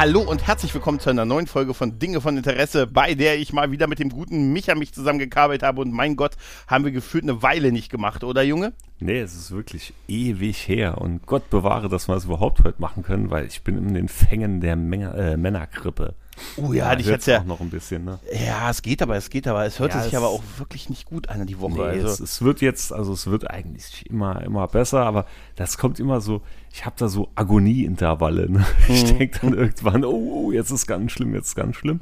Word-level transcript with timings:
Hallo 0.00 0.22
und 0.22 0.46
herzlich 0.46 0.72
willkommen 0.72 0.98
zu 0.98 1.10
einer 1.10 1.26
neuen 1.26 1.46
Folge 1.46 1.74
von 1.74 1.98
Dinge 1.98 2.22
von 2.22 2.34
Interesse, 2.34 2.86
bei 2.86 3.12
der 3.12 3.38
ich 3.38 3.52
mal 3.52 3.70
wieder 3.70 3.86
mit 3.86 3.98
dem 3.98 4.08
guten 4.08 4.50
Micha 4.50 4.74
mich 4.74 4.94
zusammengekabelt 4.94 5.62
habe 5.62 5.82
und 5.82 5.92
mein 5.92 6.16
Gott, 6.16 6.38
haben 6.66 6.86
wir 6.86 6.90
gefühlt 6.90 7.24
eine 7.24 7.42
Weile 7.42 7.70
nicht 7.70 7.90
gemacht, 7.90 8.24
oder 8.24 8.40
Junge? 8.40 8.72
Nee, 8.98 9.18
es 9.18 9.34
ist 9.34 9.50
wirklich 9.50 9.92
ewig 10.08 10.66
her 10.66 10.96
und 10.96 11.26
Gott 11.26 11.50
bewahre, 11.50 11.90
dass 11.90 12.08
wir 12.08 12.16
es 12.16 12.24
überhaupt 12.24 12.64
heute 12.64 12.80
machen 12.80 13.02
können, 13.02 13.28
weil 13.28 13.44
ich 13.44 13.62
bin 13.62 13.76
in 13.76 13.92
den 13.92 14.08
Fängen 14.08 14.62
der 14.62 14.74
Menge, 14.74 15.12
äh, 15.12 15.36
Männergrippe. 15.36 16.14
Oh 16.56 16.72
ja, 16.72 16.96
ich 16.98 17.06
hätte 17.08 17.30
ja 17.32 17.40
auch 17.40 17.44
noch 17.44 17.60
ein 17.60 17.70
bisschen, 17.70 18.04
ne? 18.04 18.18
Ja, 18.32 18.70
es 18.70 18.82
geht 18.82 19.02
aber, 19.02 19.16
es 19.16 19.30
geht 19.30 19.46
aber, 19.48 19.64
es 19.66 19.78
hört 19.78 19.94
Ja, 19.94 20.00
sich 20.02 20.12
es- 20.12 20.16
aber 20.18 20.28
auch 20.28 20.42
wirklich 20.58 20.88
nicht 20.90 21.06
gut 21.06 21.28
an 21.28 21.46
die 21.46 21.58
Woche. 21.60 21.72
Nee, 21.74 21.82
also, 21.82 22.08
es, 22.08 22.20
es 22.20 22.42
wird 22.42 22.60
jetzt, 22.60 22.92
also 22.92 23.12
es 23.12 23.26
wird 23.26 23.50
eigentlich 23.50 24.06
immer, 24.10 24.42
immer 24.42 24.66
besser, 24.68 25.04
aber 25.04 25.26
das 25.56 25.78
kommt 25.78 26.00
immer 26.00 26.20
so, 26.20 26.42
ich 26.72 26.84
habe 26.86 26.96
da 26.98 27.08
so 27.08 27.30
Agonieintervalle. 27.34 28.50
Ne? 28.50 28.66
Ich 28.88 29.12
Mhm. 29.12 29.18
denke 29.18 29.38
dann 29.42 29.54
irgendwann, 29.54 30.04
oh, 30.04 30.46
oh, 30.46 30.52
jetzt 30.52 30.70
ist 30.70 30.86
ganz 30.86 31.12
schlimm, 31.12 31.34
jetzt 31.34 31.48
ist 31.48 31.54
ganz 31.56 31.76
schlimm. 31.76 32.00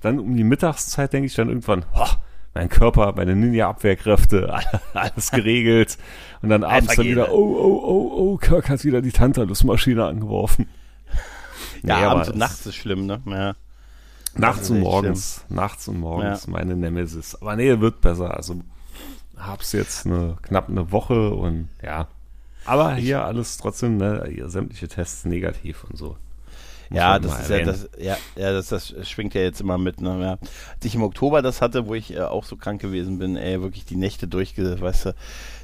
Dann 0.00 0.18
um 0.20 0.36
die 0.36 0.44
Mittagszeit 0.44 1.12
denke 1.12 1.26
ich 1.26 1.34
dann 1.34 1.48
irgendwann, 1.48 1.84
oh, 1.94 2.06
mein 2.54 2.68
Körper, 2.68 3.12
meine 3.16 3.34
Ninja-Abwehrkräfte, 3.36 4.52
alles 4.94 5.30
geregelt. 5.30 5.98
Und 6.42 6.48
dann 6.50 6.62
abends 6.64 6.94
dann 6.96 7.04
wieder, 7.06 7.32
oh, 7.32 7.56
oh, 7.56 7.82
oh, 7.84 8.12
oh, 8.32 8.36
Kirk 8.36 8.68
hat 8.68 8.84
wieder 8.84 9.02
die 9.02 9.12
Tantalus-Maschine 9.12 10.04
angeworfen. 10.06 10.68
ja, 11.82 11.98
Nee, 12.00 12.04
abends 12.04 12.28
und 12.30 12.38
nachts 12.38 12.64
ist 12.66 12.76
schlimm, 12.76 13.06
ne? 13.06 13.20
Ja. 13.26 13.54
Nachts 14.38 14.70
und 14.70 14.80
morgens, 14.80 15.44
nachts 15.48 15.88
und 15.88 16.00
morgens 16.00 16.46
Ja. 16.46 16.50
meine 16.50 16.76
Nemesis. 16.76 17.34
Aber 17.40 17.56
nee, 17.56 17.78
wird 17.80 18.00
besser. 18.00 18.36
Also 18.36 18.60
hab's 19.36 19.72
jetzt 19.72 20.06
eine, 20.06 20.36
knapp 20.42 20.68
eine 20.68 20.90
Woche 20.92 21.30
und 21.34 21.68
ja. 21.82 22.08
Aber 22.64 22.94
hier 22.94 23.24
alles 23.24 23.56
trotzdem, 23.56 23.96
ne, 23.96 24.28
hier 24.32 24.48
sämtliche 24.48 24.88
Tests 24.88 25.24
negativ 25.24 25.84
und 25.84 25.96
so. 25.96 26.16
Muss 26.90 26.98
Ja, 26.98 27.18
das 27.18 27.40
ist 27.40 27.50
ja, 27.50 27.62
das, 27.64 27.88
ja, 27.98 28.16
ja 28.36 28.52
das, 28.52 28.68
das 28.68 28.94
schwingt 29.08 29.34
ja 29.34 29.42
jetzt 29.42 29.60
immer 29.60 29.76
mit. 29.78 30.00
Ne? 30.00 30.20
Ja. 30.20 30.30
Als 30.74 30.84
ich 30.84 30.94
im 30.94 31.02
Oktober 31.02 31.42
das 31.42 31.60
hatte, 31.60 31.86
wo 31.86 31.94
ich 31.94 32.14
äh, 32.14 32.20
auch 32.20 32.44
so 32.44 32.56
krank 32.56 32.80
gewesen 32.80 33.18
bin, 33.18 33.36
ey, 33.36 33.60
wirklich 33.60 33.84
die 33.84 33.96
Nächte 33.96 34.26
durchge, 34.28 34.80
weißt 34.80 35.06
du, 35.06 35.14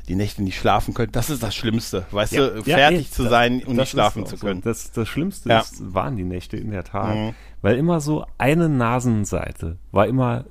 die 0.09 0.17
Nächte 0.17 0.43
nicht 0.43 0.59
schlafen 0.59 0.95
können, 0.95 1.13
das 1.13 1.31
ist 1.31 1.43
das 1.43 1.55
Schlimmste, 1.55 2.05
weißt 2.11 2.33
Ja, 2.33 2.49
du, 2.49 2.57
ja, 2.69 2.77
fertig 2.77 2.99
nee, 2.99 3.07
zu 3.11 3.23
das- 3.23 3.31
sein 3.31 3.63
und 3.65 3.77
nicht 3.77 3.89
schlafen 3.91 4.27
zu 4.27 4.37
so. 4.37 4.47
können. 4.47 4.61
Das, 4.61 4.93
das 4.93 5.09
Schlimmste 5.09 5.49
Ja. 5.49 5.61
ist, 5.61 5.95
waren 5.95 6.17
die 6.17 6.25
Nächte 6.25 6.57
in 6.57 6.71
der 6.71 6.85
Tat. 6.85 7.15
Mhm. 7.17 7.35
Weil 7.63 7.77
immer 7.77 8.01
so 8.01 8.27
eine 8.39 8.69
Nasenseite 8.69 9.79
war 9.93 10.07
immer 10.07 10.45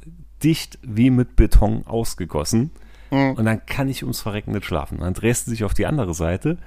dicht 0.43 0.79
wie 0.81 1.09
mit 1.09 1.35
Beton 1.35 1.85
ausgegossen. 1.85 2.71
Mhm. 3.11 3.31
Und 3.33 3.45
dann 3.45 3.65
kann 3.65 3.89
ich 3.89 4.03
ums 4.03 4.21
Verrecken 4.21 4.51
nicht 4.53 4.65
schlafen. 4.65 4.99
Dann 4.99 5.13
drehst 5.13 5.47
du 5.47 5.51
dich 5.51 5.63
auf 5.63 5.73
die 5.73 5.85
andere 5.85 6.13
Seite, 6.13 6.57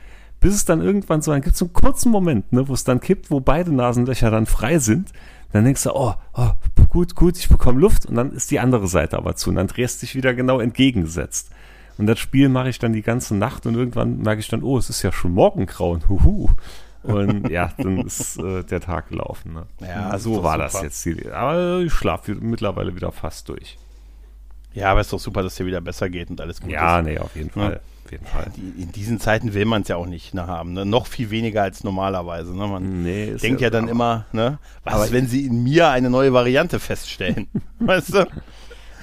bis 0.40 0.54
es 0.54 0.64
dann 0.64 0.80
irgendwann 0.82 1.22
so, 1.22 1.32
dann 1.32 1.40
gibt 1.40 1.54
es 1.54 1.58
so 1.58 1.64
einen 1.66 1.72
kurzen 1.72 2.10
Moment, 2.12 2.52
ne, 2.52 2.68
wo 2.68 2.74
es 2.74 2.84
dann 2.84 3.00
kippt, 3.00 3.30
wo 3.30 3.40
beide 3.40 3.74
Nasenlöcher 3.74 4.30
dann 4.30 4.46
frei 4.46 4.78
sind. 4.78 5.12
Dann 5.52 5.64
denkst 5.64 5.84
du, 5.84 5.90
oh, 5.94 6.14
oh 6.34 6.50
gut, 6.88 7.14
gut, 7.14 7.38
ich 7.38 7.48
bekomme 7.48 7.80
Luft. 7.80 8.06
Und 8.06 8.14
dann 8.16 8.32
ist 8.32 8.50
die 8.50 8.60
andere 8.60 8.86
Seite 8.88 9.16
aber 9.16 9.34
zu. 9.36 9.50
Und 9.50 9.56
dann 9.56 9.66
drehst 9.68 10.00
du 10.02 10.06
dich 10.06 10.14
wieder 10.14 10.34
genau 10.34 10.60
entgegengesetzt. 10.60 11.50
Und 11.98 12.06
das 12.06 12.18
Spiel 12.18 12.48
mache 12.48 12.68
ich 12.68 12.78
dann 12.78 12.92
die 12.92 13.02
ganze 13.02 13.34
Nacht 13.34 13.66
und 13.66 13.74
irgendwann 13.74 14.18
merke 14.18 14.40
ich 14.40 14.48
dann, 14.48 14.62
oh, 14.62 14.76
es 14.78 14.90
ist 14.90 15.02
ja 15.02 15.12
schon 15.12 15.32
Morgengrauen. 15.32 16.08
Huhu. 16.08 16.48
Und 17.02 17.48
ja, 17.50 17.72
dann 17.78 17.98
ist 18.06 18.36
äh, 18.38 18.64
der 18.64 18.80
Tag 18.80 19.08
gelaufen. 19.08 19.54
Ne? 19.54 19.66
Ja, 19.80 20.10
das 20.10 20.24
so 20.24 20.36
doch 20.36 20.42
war 20.42 20.58
das 20.58 20.72
super. 20.72 20.84
jetzt. 20.84 21.04
Die, 21.04 21.30
aber 21.30 21.80
ich 21.80 21.92
schlafe 21.92 22.34
mittlerweile 22.34 22.94
wieder 22.94 23.12
fast 23.12 23.48
durch. 23.48 23.78
Ja, 24.74 24.90
aber 24.90 25.00
ist 25.00 25.12
doch 25.12 25.20
super, 25.20 25.42
dass 25.42 25.54
dir 25.54 25.64
wieder 25.64 25.80
besser 25.80 26.10
geht 26.10 26.28
und 26.28 26.38
alles 26.40 26.60
gut 26.60 26.70
Ja, 26.70 26.98
ist. 26.98 27.06
nee, 27.06 27.18
auf 27.18 27.34
jeden 27.34 27.48
Fall. 27.50 27.80
Auf 28.04 28.12
jeden 28.12 28.26
Fall. 28.26 28.46
In 28.78 28.92
diesen 28.92 29.18
Zeiten 29.18 29.54
will 29.54 29.64
man 29.64 29.82
es 29.82 29.88
ja 29.88 29.96
auch 29.96 30.06
nicht 30.06 30.34
ne, 30.34 30.46
haben, 30.46 30.74
ne? 30.74 30.84
noch 30.84 31.06
viel 31.06 31.30
weniger 31.30 31.62
als 31.62 31.82
normalerweise. 31.82 32.54
Ne? 32.56 32.66
Man 32.68 33.02
Nee, 33.02 33.32
denkt 33.34 33.60
ja, 33.62 33.70
dann 33.70 33.84
aber- 33.84 33.90
immer, 33.92 34.26
ne? 34.32 34.58
was 34.84 34.94
aber- 34.94 35.12
wenn 35.12 35.26
sie 35.26 35.46
in 35.46 35.62
mir 35.64 35.88
eine 35.88 36.10
neue 36.10 36.32
Variante 36.32 36.78
feststellen? 36.78 37.48
weißt 37.80 38.14
du? 38.14 38.26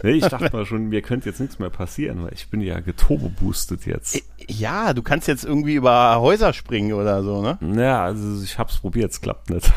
Nee, 0.04 0.12
ich 0.12 0.28
dachte 0.28 0.50
mal 0.56 0.66
schon, 0.66 0.90
mir 0.90 1.02
könnte 1.02 1.30
jetzt 1.30 1.40
nichts 1.40 1.58
mehr 1.60 1.70
passieren, 1.70 2.22
weil 2.24 2.34
ich 2.34 2.50
bin 2.50 2.62
ja 2.62 2.80
geturbo-boostet 2.82 3.86
jetzt. 3.86 4.22
Ja, 4.48 4.94
du 4.94 5.02
kannst 5.02 5.28
jetzt 5.28 5.46
irgendwie 5.46 5.76
über 5.76 6.20
Häuser 6.20 6.52
springen 6.54 6.94
oder 6.94 7.24
so, 7.24 7.42
ne? 7.42 7.58
Ja, 7.82 8.04
also 8.04 8.44
ich 8.44 8.60
hab's 8.60 8.80
probiert, 8.80 9.12
es 9.12 9.22
klappt 9.22 9.50
nicht. 9.50 9.72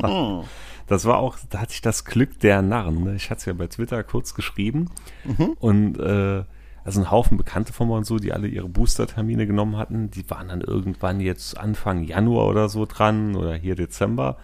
Hm. 0.00 0.42
Das 0.86 1.06
war 1.06 1.16
auch, 1.18 1.36
da 1.50 1.60
hatte 1.60 1.72
ich 1.72 1.80
das 1.80 2.04
Glück 2.04 2.38
der 2.40 2.60
Narren. 2.62 3.02
Ne? 3.04 3.14
Ich 3.16 3.30
hatte 3.30 3.38
es 3.38 3.44
ja 3.46 3.52
bei 3.54 3.66
Twitter 3.66 4.02
kurz 4.04 4.34
geschrieben 4.34 4.90
Mhm. 5.24 5.56
und 5.58 5.98
äh, 5.98 6.44
also 6.84 7.00
ein 7.00 7.10
Haufen 7.10 7.38
Bekannte 7.38 7.72
von 7.72 7.88
mir 7.88 7.94
und 7.94 8.04
so, 8.04 8.18
die 8.18 8.32
alle 8.34 8.46
ihre 8.46 8.68
Booster-Termine 8.68 9.46
genommen 9.46 9.78
hatten, 9.78 10.10
die 10.10 10.28
waren 10.28 10.48
dann 10.48 10.60
irgendwann 10.60 11.18
jetzt 11.20 11.56
Anfang 11.58 12.04
Januar 12.04 12.46
oder 12.48 12.68
so 12.68 12.84
dran 12.84 13.34
oder 13.34 13.54
hier 13.54 13.74
Dezember. 13.74 14.36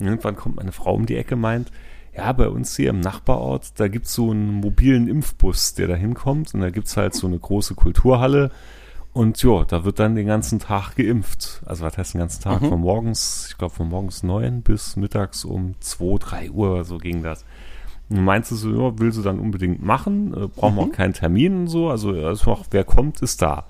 Und 0.00 0.06
irgendwann 0.06 0.34
kommt 0.34 0.56
meine 0.56 0.72
Frau 0.72 0.92
um 0.94 1.06
die 1.06 1.16
Ecke 1.16 1.36
meint, 1.36 1.70
ja, 2.16 2.32
bei 2.32 2.48
uns 2.48 2.76
hier 2.76 2.90
im 2.90 3.00
Nachbarort, 3.00 3.78
da 3.80 3.88
gibt's 3.88 4.14
so 4.14 4.30
einen 4.30 4.52
mobilen 4.54 5.08
Impfbus, 5.08 5.74
der 5.74 5.88
da 5.88 5.94
hinkommt 5.94 6.54
und 6.54 6.60
da 6.60 6.70
gibt's 6.70 6.96
halt 6.96 7.14
so 7.14 7.26
eine 7.26 7.38
große 7.38 7.74
Kulturhalle 7.74 8.50
und 9.12 9.40
ja, 9.42 9.64
da 9.64 9.84
wird 9.84 10.00
dann 10.00 10.16
den 10.16 10.26
ganzen 10.26 10.58
Tag 10.58 10.96
geimpft. 10.96 11.62
Also 11.66 11.84
was 11.84 11.96
heißt 11.96 12.14
den 12.14 12.18
ganzen 12.18 12.42
Tag? 12.42 12.60
Von 12.66 12.80
morgens, 12.80 13.46
ich 13.50 13.58
glaube 13.58 13.72
von 13.72 13.88
morgens 13.88 14.24
neun 14.24 14.62
bis 14.62 14.96
mittags 14.96 15.44
um 15.44 15.74
zwei, 15.80 16.18
drei 16.18 16.50
Uhr 16.50 16.72
oder 16.72 16.84
so 16.84 16.98
ging 16.98 17.22
das. 17.22 17.44
Und 18.08 18.24
meinst 18.24 18.50
du 18.50 18.56
so, 18.56 18.70
ja, 18.70 18.98
will 18.98 19.12
sie 19.12 19.22
dann 19.22 19.38
unbedingt 19.38 19.82
machen, 19.82 20.34
äh, 20.34 20.48
brauchen 20.48 20.76
wir 20.76 20.82
auch 20.82 20.92
keinen 20.92 21.14
Termin 21.14 21.60
und 21.60 21.66
so, 21.68 21.90
also 21.90 22.10
also 22.10 22.50
auch, 22.50 22.66
wer 22.70 22.84
kommt, 22.84 23.22
ist 23.22 23.40
da. 23.40 23.66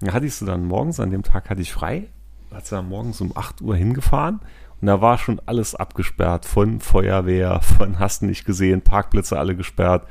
Da 0.00 0.12
hatte 0.12 0.26
ich 0.26 0.34
sie 0.34 0.46
dann 0.46 0.66
morgens, 0.66 0.98
an 0.98 1.10
dem 1.10 1.22
Tag 1.22 1.50
hatte 1.50 1.60
ich 1.60 1.72
frei, 1.72 2.08
hat 2.50 2.66
sie 2.66 2.74
dann 2.74 2.88
morgens 2.88 3.20
um 3.20 3.36
8 3.36 3.60
Uhr 3.60 3.76
hingefahren 3.76 4.40
und 4.80 4.86
da 4.86 5.00
war 5.00 5.18
schon 5.18 5.40
alles 5.46 5.74
abgesperrt, 5.74 6.46
von 6.46 6.80
Feuerwehr, 6.80 7.60
von 7.60 7.98
hast 7.98 8.22
nicht 8.22 8.44
gesehen, 8.44 8.82
Parkplätze 8.82 9.38
alle 9.38 9.54
gesperrt. 9.54 10.06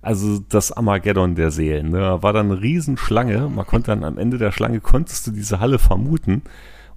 Also 0.00 0.38
das 0.38 0.72
Armageddon 0.72 1.34
der 1.34 1.50
Seelen. 1.50 1.90
Ne? 1.90 2.00
Da 2.00 2.22
war 2.22 2.32
dann 2.32 2.50
eine 2.50 2.60
Riesenschlange. 2.60 3.48
Man 3.48 3.66
konnte 3.66 3.90
dann 3.90 4.04
am 4.04 4.18
Ende 4.18 4.36
der 4.36 4.52
Schlange, 4.52 4.80
konntest 4.80 5.26
du 5.26 5.30
diese 5.30 5.60
Halle 5.60 5.78
vermuten. 5.78 6.42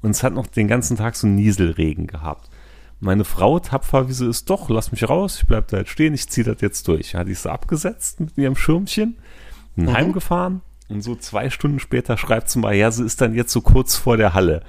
Und 0.02 0.12
es 0.12 0.24
hat 0.24 0.34
noch 0.34 0.48
den 0.48 0.68
ganzen 0.68 0.98
Tag 0.98 1.16
so 1.16 1.26
Nieselregen 1.28 2.08
gehabt. 2.08 2.50
Meine 3.00 3.24
Frau, 3.24 3.60
tapfer 3.60 4.10
wie 4.10 4.14
sie 4.14 4.28
ist, 4.28 4.50
doch, 4.50 4.70
lass 4.70 4.92
mich 4.92 5.08
raus, 5.08 5.38
ich 5.42 5.48
bleib 5.48 5.68
da 5.68 5.78
jetzt 5.78 5.92
stehen, 5.92 6.14
ich 6.14 6.30
ziehe 6.30 6.46
das 6.46 6.62
jetzt 6.62 6.88
durch. 6.88 7.16
Hatte 7.16 7.32
ich 7.32 7.40
sie 7.40 7.52
abgesetzt 7.52 8.20
mit 8.20 8.38
ihrem 8.38 8.56
Schirmchen, 8.56 9.18
bin 9.76 9.94
heimgefahren 9.94 10.62
und 10.90 11.02
so 11.02 11.16
zwei 11.16 11.52
Stunden 11.52 11.80
später 11.80 12.18
schreibt 12.18 12.50
sie 12.50 12.60
mal, 12.60 12.74
ja, 12.74 12.90
sie 12.90 13.06
ist 13.06 13.22
dann 13.22 13.36
jetzt 13.36 13.52
so 13.52 13.62
kurz 13.62 13.96
vor 13.96 14.18
der 14.18 14.34
Halle. 14.34 14.64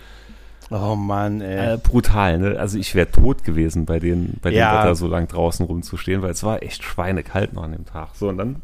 Oh 0.71 0.95
Mann, 0.97 1.41
ey. 1.41 1.75
Äh, 1.75 1.79
brutal, 1.79 2.39
ne? 2.39 2.59
Also 2.59 2.79
ich 2.79 2.95
wäre 2.95 3.11
tot 3.11 3.43
gewesen, 3.45 3.87
bei 3.87 3.99
den, 3.99 4.35
bei 4.43 4.51
dem 4.51 4.59
Ja. 4.59 4.81
Wetter 4.83 4.95
so 4.95 5.07
lang 5.07 5.27
draußen 5.29 5.65
rumzustehen, 5.65 6.21
weil 6.23 6.31
es 6.33 6.43
war 6.45 6.63
echt 6.63 6.83
schweinekalt 6.83 7.55
noch 7.55 7.63
an 7.65 7.73
dem 7.73 7.87
Tag. 7.87 8.11
So, 8.15 8.29
und 8.29 8.37
dann 8.39 8.63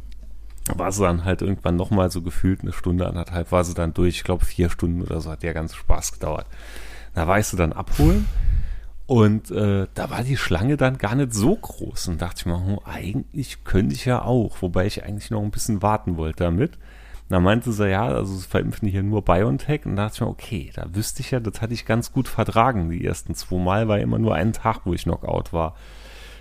war 0.75 0.93
sie 0.93 1.03
dann 1.03 1.25
halt 1.25 1.43
irgendwann 1.43 1.76
nochmal 1.76 2.10
so 2.10 2.22
gefühlt 2.22 2.60
eine 2.62 2.72
Stunde, 2.72 3.06
anderthalb 3.06 3.53
war 3.53 3.64
sie 3.64 3.75
dann 3.75 3.94
durch. 3.94 4.16
Ich 4.16 4.25
glaube, 4.25 4.44
vier 4.44 4.70
Stunden 4.70 5.03
oder 5.03 5.20
so 5.20 5.31
hat 5.31 5.43
der 5.43 5.54
ganze 5.54 5.76
Spaß 5.76 6.12
gedauert. 6.12 6.47
Da 7.14 7.26
war 7.26 7.38
ich 7.38 7.47
sie 7.47 7.56
dann 7.56 7.72
abholen 7.72 8.26
und 9.06 9.50
äh, 9.50 9.87
da 9.94 10.10
war 10.10 10.22
die 10.22 10.37
Schlange 10.38 10.76
dann 10.76 10.98
gar 10.98 11.14
nicht 11.14 11.34
so 11.34 11.54
groß. 11.54 12.09
Und 12.09 12.22
dachte 12.22 12.37
ich 12.41 12.47
mir, 12.47 12.56
hm, 12.64 12.78
eigentlich 12.84 13.64
könnte 13.64 13.94
ich 13.94 14.04
ja 14.04 14.22
auch, 14.22 14.56
wobei 14.60 14.87
ich 14.87 15.04
eigentlich 15.04 15.31
noch 15.31 15.43
ein 15.43 15.50
bisschen 15.50 15.82
warten 15.82 16.16
wollte 16.16 16.44
damit. 16.44 16.72
Da 17.29 17.41
meinte 17.41 17.73
sie, 17.73 17.88
ja, 17.88 18.06
also 18.06 18.38
verimpfen 18.38 18.88
hier 18.88 19.03
nur 19.03 19.23
BioNTech. 19.23 19.87
Und 19.87 19.97
da 19.97 20.05
dachte 20.05 20.17
ich 20.17 20.21
mir, 20.21 20.29
okay, 20.29 20.71
da 20.75 20.87
wüsste 20.94 21.23
ich 21.23 21.31
ja, 21.31 21.41
das 21.41 21.61
hatte 21.61 21.75
ich 21.75 21.87
ganz 21.87 22.12
gut 22.12 22.29
vertragen. 22.29 22.91
Die 22.91 23.05
ersten 23.05 23.35
zwei 23.35 23.59
Mal 23.59 23.88
war 23.88 23.99
immer 23.99 24.19
nur 24.19 24.35
ein 24.35 24.53
Tag, 24.53 24.81
wo 24.85 24.93
ich 24.93 25.05
Knockout 25.05 25.53
war. 25.53 25.75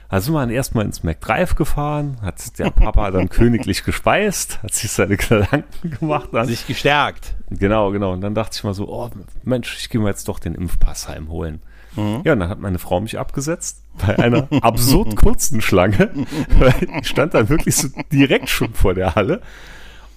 Also 0.10 0.26
sind 0.26 0.36
wir 0.36 0.42
dann 0.42 0.52
erstmal 0.52 0.86
ins 0.86 1.02
McDrive 1.02 1.56
gefahren, 1.56 2.18
hat 2.22 2.60
der 2.60 2.70
Papa 2.70 3.10
dann 3.10 3.30
königlich 3.30 3.84
gespeist, 3.84 4.62
hat 4.62 4.74
sich 4.74 4.92
seine 4.92 5.18
Gedanken 5.18 5.90
gemacht. 5.90 6.30
Dann, 6.32 6.46
Sich 6.46 6.68
gestärkt. 6.68 7.34
Genau, 7.50 7.90
genau. 7.92 8.14
Und 8.14 8.22
dann 8.22 8.36
dachte 8.36 8.56
ich 8.56 8.64
mal 8.64 8.76
so, 8.76 8.88
oh 8.90 9.10
Mensch, 9.44 9.76
ich 9.80 9.90
gehe 9.90 10.00
mir 10.00 10.10
jetzt 10.10 10.28
doch 10.28 10.38
den 10.38 10.54
Impfpass 10.54 11.08
heimholen. 11.10 11.62
Ja, 11.96 12.34
und 12.34 12.40
dann 12.40 12.50
hat 12.50 12.60
meine 12.60 12.80
Frau 12.80 13.00
mich 13.00 13.20
abgesetzt 13.20 13.84
bei 14.06 14.18
einer 14.18 14.48
absurd 14.62 15.16
kurzen 15.16 15.62
Schlange. 15.62 16.10
Weil 16.60 16.88
ich 17.02 17.08
stand 17.08 17.34
dann 17.34 17.50
wirklich 17.50 17.76
so 17.76 17.88
direkt 18.12 18.50
schon 18.50 18.74
vor 18.74 18.94
der 18.94 19.16
Halle. 19.16 19.42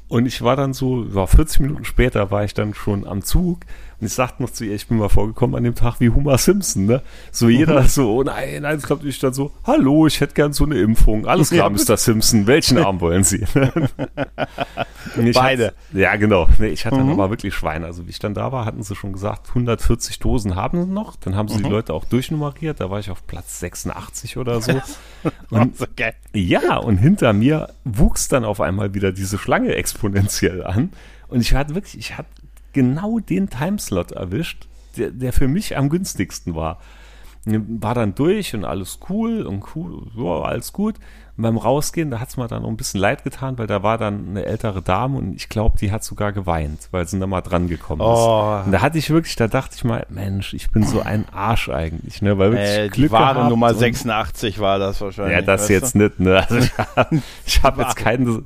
Und 0.09 0.27
ich 0.27 0.43
war 0.43 0.57
dann 0.57 0.73
so, 0.73 1.05
ja, 1.05 1.27
40 1.27 1.61
Minuten 1.61 1.85
später 1.85 2.31
war 2.31 2.45
ich 2.45 2.55
dann 2.55 2.75
schon 2.75 3.07
am 3.07 3.23
Zug 3.23 3.61
Und 4.01 4.07
ich 4.07 4.13
sagte 4.13 4.43
noch 4.43 4.51
zu 4.51 4.65
ihr, 4.65 4.75
ich 4.75 4.89
bin 4.89 4.99
mal 4.99 5.09
vorgekommen 5.09 5.57
an 5.57 5.65
dem 5.65 5.75
Tag 5.75 6.01
wie 6.01 6.11
Homer 6.11 6.37
Simpson, 6.37 6.85
ne? 6.87 7.03
So 7.33 7.49
jeder 7.49 7.85
so, 7.85 8.17
oh 8.17 8.23
nein, 8.23 8.63
nein, 8.63 8.77
es 8.77 8.83
kommt 8.83 9.05
ich 9.05 9.19
dann 9.19 9.33
so, 9.33 9.53
hallo, 9.65 10.07
ich 10.07 10.21
hätte 10.21 10.35
gern 10.35 10.53
so 10.53 10.65
eine 10.65 10.79
Impfung. 10.79 11.27
Alles 11.27 11.51
klar, 11.51 11.71
Ja, 11.71 11.85
Mr. 11.85 11.97
Simpson, 11.97 12.47
welchen 12.47 12.79
Arm 12.79 13.01
wollen 13.01 13.25
Sie? 13.25 13.45
Beide. 15.35 15.67
Hatte, 15.67 15.75
ja, 15.93 16.17
genau. 16.17 16.49
Nee, 16.59 16.69
ich 16.69 16.85
hatte 16.85 16.97
dann 16.97 17.11
aber 17.11 17.31
wirklich 17.31 17.55
Schweine. 17.55 17.87
Also 17.87 18.07
wie 18.07 18.11
ich 18.11 18.19
dann 18.19 18.35
da 18.35 18.53
war, 18.53 18.65
hatten 18.65 18.83
sie 18.83 18.95
schon 18.95 19.13
gesagt, 19.13 19.49
140 19.49 20.19
Dosen 20.19 20.57
haben 20.57 20.85
sie 20.85 20.91
noch. 20.91 21.17
Dann 21.17 21.35
haben 21.35 21.49
sie 21.49 21.63
die 21.63 21.69
Leute 21.69 21.95
auch 21.95 22.05
durchnummeriert. 22.05 22.81
Da 22.81 22.91
war 22.91 22.99
ich 22.99 23.11
auf 23.11 23.27
Platz 23.27 23.61
86 23.61 24.37
oder 24.37 24.61
so. 24.61 24.73
Und 25.51 25.97
geil. 25.97 26.15
ja, 26.35 26.77
und 26.77 26.99
hinter 26.99 27.33
mir 27.33 27.71
wuchs 27.85 28.29
dann 28.29 28.45
auf 28.45 28.61
einmal 28.61 28.95
wieder 28.95 29.13
diese 29.13 29.39
Schlange 29.39 29.75
exponentiell 29.75 30.65
an. 30.65 30.91
Und 31.29 31.41
ich 31.41 31.55
hatte 31.55 31.75
wirklich, 31.75 31.99
ich 31.99 32.17
hatte 32.17 32.29
genau 32.77 33.19
den 33.19 33.49
Timeslot 33.51 34.13
erwischt, 34.13 34.69
der, 34.97 35.11
der 35.11 35.33
für 35.33 35.49
mich 35.49 35.77
am 35.77 35.89
günstigsten 35.89 36.55
war. 36.55 36.79
War 37.49 37.95
dann 37.95 38.15
durch 38.17 38.55
und 38.55 38.65
alles 38.65 38.99
cool 39.09 39.43
und 39.47 39.65
cool, 39.77 40.03
ja, 40.17 40.43
alles 40.43 40.73
gut. 40.73 40.97
Und 41.37 41.43
beim 41.45 41.57
Rausgehen, 41.59 42.11
da 42.11 42.19
hat 42.19 42.29
es 42.31 42.37
mir 42.37 42.49
dann 42.49 42.63
noch 42.63 42.69
ein 42.69 42.77
bisschen 42.77 42.99
leid 42.99 43.23
getan, 43.23 43.57
weil 43.57 43.69
da 43.69 43.85
war 43.85 43.99
dann 43.99 44.31
eine 44.31 44.45
ältere 44.47 44.83
Dame 44.83 45.17
und 45.19 45.35
ich 45.37 45.49
glaube, 45.49 45.79
die 45.79 45.93
hat 45.93 46.03
sogar 46.03 46.33
geweint, 46.33 46.89
weil 46.91 47.07
sie 47.07 47.21
da 47.21 47.27
mal 47.29 47.43
dran 47.43 47.69
gekommen 47.69 48.01
ist. 48.01 48.07
Oh. 48.09 48.63
Und 48.65 48.73
da 48.73 48.81
hatte 48.81 48.99
ich 48.99 49.11
wirklich, 49.11 49.37
da 49.37 49.47
dachte 49.47 49.77
ich 49.77 49.85
mal, 49.85 50.05
Mensch, 50.09 50.55
ich 50.55 50.73
bin 50.73 50.83
so 50.83 51.01
ein 51.03 51.25
Arsch 51.33 51.69
eigentlich, 51.69 52.21
ne? 52.21 52.37
Weil 52.37 52.51
wirklich 52.53 52.69
Äh, 52.71 52.85
die 52.89 52.91
Glück 53.01 53.13
Ware 53.13 53.35
gehabt 53.35 53.51
Nummer 53.51 53.69
und- 53.69 53.79
86 53.79 54.59
war 54.59 54.81
das 54.81 55.01
wahrscheinlich. 55.01 55.35
ja, 55.37 55.43
das 55.43 55.69
jetzt 55.69 55.95
du? 55.95 55.99
nicht, 55.99 56.19
ne? 56.19 56.39
Also 56.49 56.57
ich 56.59 56.73
habe 56.97 57.21
hab 57.63 57.79
jetzt 57.79 57.97
keine, 57.97 58.43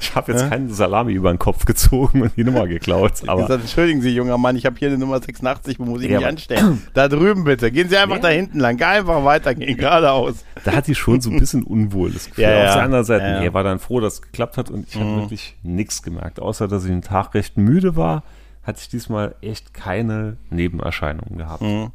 ich 0.00 0.14
habe 0.14 0.32
jetzt 0.32 0.48
keine 0.50 0.68
Salami 0.72 1.12
über 1.12 1.30
den 1.32 1.38
Kopf 1.38 1.64
gezogen 1.64 2.22
und 2.22 2.36
die 2.36 2.44
Nummer 2.44 2.66
geklaut. 2.66 3.12
Aber 3.26 3.42
gesagt, 3.42 3.62
entschuldigen 3.62 4.00
Sie, 4.00 4.10
junger 4.10 4.38
Mann, 4.38 4.56
ich 4.56 4.66
habe 4.66 4.76
hier 4.78 4.88
eine 4.88 4.98
Nummer 4.98 5.20
86, 5.20 5.78
wo 5.78 5.84
muss 5.84 6.02
ich 6.02 6.10
Ja, 6.10 6.18
mich 6.18 6.26
anstellen? 6.26 6.82
Da 6.94 7.08
drüben 7.08 7.44
bitte. 7.44 7.70
Gehen 7.70 7.88
Sie 7.88 7.96
einfach 7.96 8.16
Nee. 8.16 8.22
da 8.22 8.28
hinten 8.28 8.58
lang. 8.60 8.80
Einfach 8.82 9.24
weitergehen, 9.24 9.76
geradeaus. 9.76 10.44
da 10.64 10.72
hatte 10.72 10.92
ich 10.92 10.98
schon 10.98 11.20
so 11.20 11.30
ein 11.30 11.38
bisschen 11.38 11.62
unwohles 11.62 12.26
Gefühl. 12.28 12.44
Ja, 12.44 12.50
Auf 12.50 12.64
ja. 12.66 12.74
der 12.74 12.82
anderen 12.84 13.04
Seite, 13.04 13.24
Ja, 13.24 13.32
ja. 13.34 13.40
nee, 13.40 13.52
war 13.52 13.64
dann 13.64 13.78
froh, 13.78 14.00
dass 14.00 14.14
es 14.14 14.22
geklappt 14.22 14.56
hat 14.56 14.70
und 14.70 14.88
ich 14.88 14.94
habe 14.96 15.04
Mhm. 15.06 15.20
wirklich 15.22 15.56
nichts 15.62 16.02
gemerkt. 16.02 16.40
Außer, 16.40 16.68
dass 16.68 16.84
ich 16.84 16.90
den 16.90 17.02
Tag 17.02 17.34
recht 17.34 17.56
müde 17.56 17.96
war, 17.96 18.22
hatte 18.62 18.80
ich 18.82 18.88
diesmal 18.88 19.34
echt 19.42 19.74
keine 19.74 20.36
Nebenerscheinungen 20.50 21.38
gehabt. 21.38 21.62
Mhm. 21.62 21.90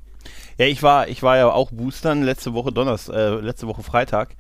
Ja, 0.57 0.65
ich 0.67 0.83
war, 0.83 1.07
ich 1.07 1.23
war 1.23 1.37
ja 1.37 1.51
auch 1.51 1.71
boostern 1.71 2.21
letzte 2.23 2.53
Woche 2.53 2.71
Donnerstag, 2.71 3.15
äh, 3.15 3.29
letzte 3.41 3.67
Woche 3.67 3.81
Freitag. 3.83 4.35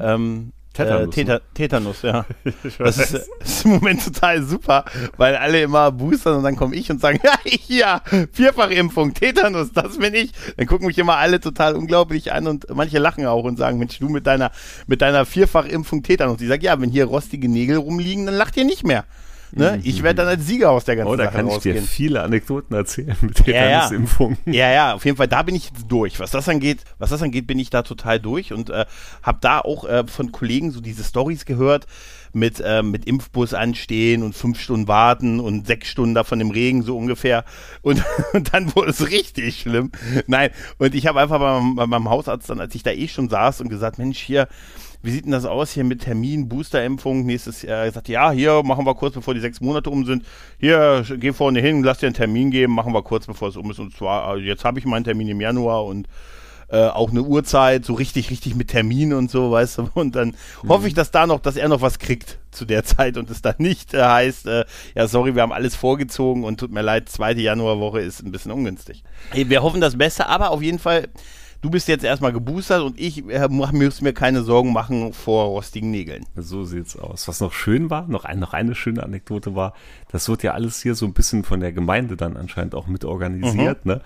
Ähm, 0.00 0.52
Tetanus, 0.72 1.08
äh, 1.08 1.10
Teta 1.10 1.40
Tetanus, 1.52 2.02
ja. 2.02 2.24
Das 2.78 2.98
ist, 2.98 3.28
ist 3.40 3.64
im 3.64 3.72
Moment 3.72 4.04
total 4.04 4.42
super, 4.42 4.84
weil 5.16 5.34
alle 5.36 5.62
immer 5.62 5.90
boostern 5.90 6.36
und 6.36 6.44
dann 6.44 6.54
komme 6.54 6.76
ich 6.76 6.90
und 6.90 7.00
sagen, 7.00 7.18
ja, 7.24 7.34
hier, 7.44 8.28
Vierfachimpfung, 8.32 9.12
Tetanus, 9.14 9.72
das 9.72 9.98
bin 9.98 10.14
ich. 10.14 10.32
Dann 10.56 10.66
gucken 10.66 10.86
mich 10.86 10.98
immer 10.98 11.16
alle 11.16 11.40
total 11.40 11.74
unglaublich 11.74 12.32
an 12.32 12.46
und 12.46 12.66
manche 12.72 12.98
lachen 12.98 13.26
auch 13.26 13.44
und 13.44 13.56
sagen, 13.56 13.78
Mensch, 13.78 13.98
du 13.98 14.08
mit 14.08 14.26
deiner, 14.26 14.52
mit 14.86 15.02
deiner 15.02 15.26
Vierfachimpfung 15.26 16.02
Tetanus. 16.02 16.40
Ich 16.40 16.48
sage, 16.48 16.64
ja, 16.64 16.80
wenn 16.80 16.90
hier 16.90 17.06
rostige 17.06 17.48
Nägel 17.48 17.76
rumliegen, 17.76 18.26
dann 18.26 18.36
lacht 18.36 18.56
ihr 18.56 18.64
nicht 18.64 18.84
mehr. 18.84 19.04
Ne? 19.52 19.80
Ich 19.82 20.02
werde 20.02 20.16
dann 20.16 20.28
als 20.28 20.46
Sieger 20.46 20.70
aus 20.70 20.84
der 20.84 20.96
ganzen 20.96 21.12
Oh, 21.12 21.16
da 21.16 21.24
Sache 21.24 21.36
kann 21.36 21.48
ich 21.48 21.58
dir 21.58 21.82
viele 21.82 22.22
Anekdoten 22.22 22.76
erzählen 22.76 23.16
mit 23.20 23.46
Ja, 23.46 23.54
ja. 23.54 23.80
Tetanusimpfungen. 23.80 24.38
Ja, 24.46 24.70
ja, 24.70 24.94
auf 24.94 25.04
jeden 25.04 25.16
Fall, 25.16 25.28
da 25.28 25.42
bin 25.42 25.54
ich 25.54 25.70
jetzt 25.70 25.86
durch. 25.88 26.20
Was 26.20 26.30
das 26.30 26.48
angeht, 26.48 26.84
was 26.98 27.10
das 27.10 27.22
angeht, 27.22 27.46
bin 27.46 27.58
ich 27.58 27.70
da 27.70 27.82
total 27.82 28.20
durch 28.20 28.52
und 28.52 28.70
äh, 28.70 28.86
habe 29.22 29.38
da 29.40 29.60
auch 29.60 29.84
äh, 29.88 30.06
von 30.06 30.32
Kollegen 30.32 30.70
so 30.70 30.80
diese 30.80 31.04
Stories 31.04 31.44
gehört 31.44 31.86
mit 32.32 32.60
äh, 32.64 32.82
mit 32.82 33.06
Impfbus 33.06 33.54
anstehen 33.54 34.22
und 34.22 34.34
fünf 34.34 34.60
Stunden 34.60 34.86
warten 34.86 35.40
und 35.40 35.66
sechs 35.66 35.88
Stunden 35.88 36.14
davon 36.14 36.40
im 36.40 36.50
Regen 36.50 36.82
so 36.82 36.96
ungefähr 36.96 37.44
und, 37.82 38.04
und 38.32 38.54
dann 38.54 38.74
wurde 38.76 38.90
es 38.90 39.10
richtig 39.10 39.60
schlimm. 39.60 39.90
Nein, 40.26 40.50
und 40.78 40.94
ich 40.94 41.06
habe 41.06 41.20
einfach 41.20 41.40
bei, 41.40 41.60
bei 41.74 41.86
meinem 41.86 42.08
Hausarzt 42.08 42.48
dann, 42.48 42.60
als 42.60 42.74
ich 42.74 42.82
da 42.82 42.92
eh 42.92 43.08
schon 43.08 43.28
saß 43.28 43.60
und 43.60 43.68
gesagt, 43.68 43.98
Mensch, 43.98 44.18
hier 44.18 44.46
wie 45.02 45.10
sieht 45.10 45.24
denn 45.24 45.32
das 45.32 45.44
aus 45.44 45.72
hier 45.72 45.84
mit 45.84 46.02
Termin, 46.02 46.48
Boosterimpfung 46.48 47.24
nächstes 47.24 47.62
Jahr? 47.62 47.84
Er 47.84 47.92
sagt, 47.92 48.08
ja, 48.08 48.30
hier 48.30 48.62
machen 48.62 48.84
wir 48.84 48.94
kurz 48.94 49.14
bevor 49.14 49.34
die 49.34 49.40
sechs 49.40 49.60
Monate 49.60 49.90
um 49.90 50.04
sind. 50.04 50.24
Hier, 50.58 51.04
geh 51.18 51.32
vorne 51.32 51.60
hin, 51.60 51.82
lass 51.82 51.98
dir 51.98 52.06
einen 52.06 52.14
Termin 52.14 52.50
geben, 52.50 52.74
machen 52.74 52.92
wir 52.92 53.02
kurz 53.02 53.26
bevor 53.26 53.48
es 53.48 53.56
um 53.56 53.70
ist. 53.70 53.78
Und 53.78 53.96
zwar, 53.96 54.24
also 54.24 54.42
jetzt 54.42 54.64
habe 54.64 54.78
ich 54.78 54.84
meinen 54.84 55.04
Termin 55.04 55.28
im 55.28 55.40
Januar 55.40 55.84
und 55.84 56.06
äh, 56.72 56.86
auch 56.86 57.10
eine 57.10 57.22
Uhrzeit, 57.22 57.84
so 57.84 57.94
richtig, 57.94 58.30
richtig 58.30 58.54
mit 58.54 58.68
Termin 58.68 59.12
und 59.12 59.30
so, 59.30 59.50
weißt 59.50 59.78
du. 59.78 59.90
Und 59.94 60.14
dann 60.14 60.36
hoffe 60.68 60.86
ich, 60.86 60.94
dass 60.94 61.10
da 61.10 61.26
noch, 61.26 61.40
dass 61.40 61.56
er 61.56 61.68
noch 61.68 61.80
was 61.80 61.98
kriegt 61.98 62.38
zu 62.50 62.64
der 62.64 62.84
Zeit 62.84 63.16
und 63.16 63.30
es 63.30 63.42
dann 63.42 63.56
nicht 63.58 63.94
äh, 63.94 64.02
heißt, 64.02 64.46
äh, 64.46 64.64
ja, 64.94 65.08
sorry, 65.08 65.34
wir 65.34 65.42
haben 65.42 65.52
alles 65.52 65.74
vorgezogen 65.74 66.44
und 66.44 66.60
tut 66.60 66.70
mir 66.70 66.82
leid, 66.82 67.08
zweite 67.08 67.40
Januarwoche 67.40 68.00
ist 68.00 68.22
ein 68.22 68.30
bisschen 68.30 68.52
ungünstig. 68.52 69.02
Wir 69.32 69.62
hoffen 69.62 69.80
das 69.80 69.98
Beste, 69.98 70.26
aber 70.26 70.50
auf 70.50 70.62
jeden 70.62 70.78
Fall, 70.78 71.08
du 71.62 71.70
bist 71.70 71.88
jetzt 71.88 72.04
erstmal 72.04 72.32
geboostert 72.32 72.82
und 72.82 72.98
ich 72.98 73.28
äh, 73.28 73.48
mach- 73.50 73.72
muss 73.72 74.00
mir 74.00 74.12
keine 74.12 74.42
Sorgen 74.42 74.72
machen 74.72 75.12
vor 75.12 75.46
rostigen 75.46 75.90
Nägeln. 75.90 76.24
So 76.36 76.64
sieht's 76.64 76.96
aus. 76.96 77.28
Was 77.28 77.40
noch 77.40 77.52
schön 77.52 77.90
war, 77.90 78.06
noch, 78.08 78.24
ein, 78.24 78.38
noch 78.38 78.52
eine 78.54 78.74
schöne 78.74 79.02
Anekdote 79.02 79.54
war, 79.54 79.74
das 80.10 80.28
wird 80.28 80.42
ja 80.42 80.52
alles 80.52 80.80
hier 80.82 80.94
so 80.94 81.06
ein 81.06 81.12
bisschen 81.12 81.44
von 81.44 81.60
der 81.60 81.72
Gemeinde 81.72 82.16
dann 82.16 82.36
anscheinend 82.36 82.74
auch 82.74 82.86
mit 82.86 83.04
organisiert, 83.04 83.84
ne? 83.86 84.00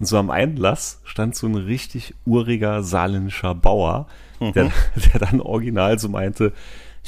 Und 0.00 0.06
so 0.06 0.16
am 0.16 0.30
Einlass 0.30 1.00
stand 1.04 1.34
so 1.34 1.48
ein 1.48 1.56
richtig 1.56 2.14
uriger 2.24 2.84
saarländischer 2.84 3.54
Bauer, 3.56 4.06
der, 4.52 4.70
der 5.12 5.18
dann 5.18 5.40
original 5.40 5.98
so 5.98 6.08
meinte, 6.08 6.52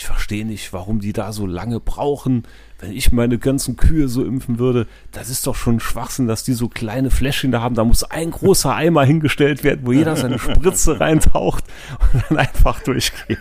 ich 0.01 0.07
verstehe 0.07 0.47
nicht, 0.47 0.73
warum 0.73 1.01
die 1.01 1.13
da 1.13 1.31
so 1.31 1.45
lange 1.45 1.79
brauchen. 1.79 2.45
Wenn 2.79 2.91
ich 2.91 3.13
meine 3.13 3.37
ganzen 3.37 3.77
Kühe 3.77 4.09
so 4.09 4.25
impfen 4.25 4.59
würde, 4.59 4.87
das 5.13 5.29
ist 5.29 5.47
doch 5.47 5.55
schon 5.55 5.79
Schwachsinn, 5.79 6.27
dass 6.27 6.43
die 6.43 6.55
so 6.55 6.69
kleine 6.69 7.11
Fläschchen 7.11 7.53
da 7.53 7.61
haben. 7.61 7.75
Da 7.75 7.85
muss 7.85 8.03
ein 8.03 8.31
großer 8.31 8.75
Eimer 8.75 9.05
hingestellt 9.05 9.63
werden, 9.63 9.83
wo 9.85 9.93
jeder 9.93 10.17
seine 10.17 10.39
Spritze 10.39 11.01
reintaucht 11.01 11.65
und 12.15 12.25
dann 12.31 12.39
einfach 12.39 12.81
durchgeht. 12.81 13.41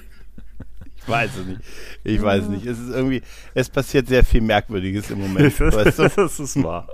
Ich 0.97 1.07
weiß 1.07 1.31
es 1.37 1.45
nicht. 1.45 1.61
Ich 2.03 2.21
weiß 2.21 2.43
es 2.43 2.49
nicht. 2.49 2.65
Es 2.65 2.77
ist 2.77 2.89
irgendwie, 2.89 3.21
es 3.53 3.69
passiert 3.69 4.09
sehr 4.09 4.25
viel 4.25 4.41
Merkwürdiges 4.41 5.11
im 5.11 5.21
Moment. 5.21 5.57
weißt 5.61 5.97
du? 5.97 6.09
das 6.09 6.41
ist 6.41 6.61
wahr. 6.61 6.89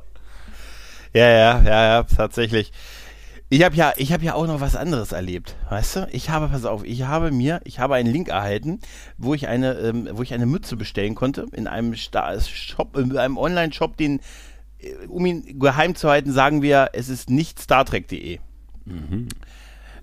Ja, 1.12 1.28
ja, 1.28 1.64
ja, 1.64 1.86
ja, 1.86 2.04
tatsächlich. 2.04 2.72
Ich 3.50 3.64
habe 3.64 3.76
ja, 3.76 3.94
ich 3.96 4.12
habe 4.12 4.26
ja 4.26 4.34
auch 4.34 4.48
noch 4.48 4.60
was 4.60 4.76
anderes 4.76 5.12
erlebt, 5.12 5.56
weißt 5.70 5.96
du? 5.96 6.08
Ich 6.12 6.30
habe, 6.32 6.48
pass 6.48 6.66
auf, 6.66 6.84
ich 6.84 7.04
habe 7.04 7.30
mir, 7.32 7.62
ich 7.64 7.80
habe 7.80 7.96
einen 7.96 8.12
Link 8.12 8.30
erhalten, 8.30 8.80
wo 9.18 9.36
ich 9.36 9.48
eine, 9.48 9.74
ähm, 9.74 10.10
wo 10.14 10.24
ich 10.24 10.34
eine 10.34 10.48
Mütze 10.48 10.76
bestellen 10.76 11.14
konnte 11.14 11.46
in 11.54 11.68
einem 11.68 11.94
Sta 11.96 12.40
Shop, 12.40 12.98
in 12.98 13.16
einem 13.16 13.38
Online-Shop, 13.38 13.98
den, 13.98 14.20
äh, 14.80 15.06
um 15.08 15.26
ihn 15.28 15.60
geheim 15.60 15.94
zu 15.94 16.10
halten, 16.10 16.32
sagen 16.32 16.64
wir, 16.64 16.90
es 16.94 17.08
ist 17.08 17.30
nicht 17.30 17.62
StarTrek.de. 17.62 18.40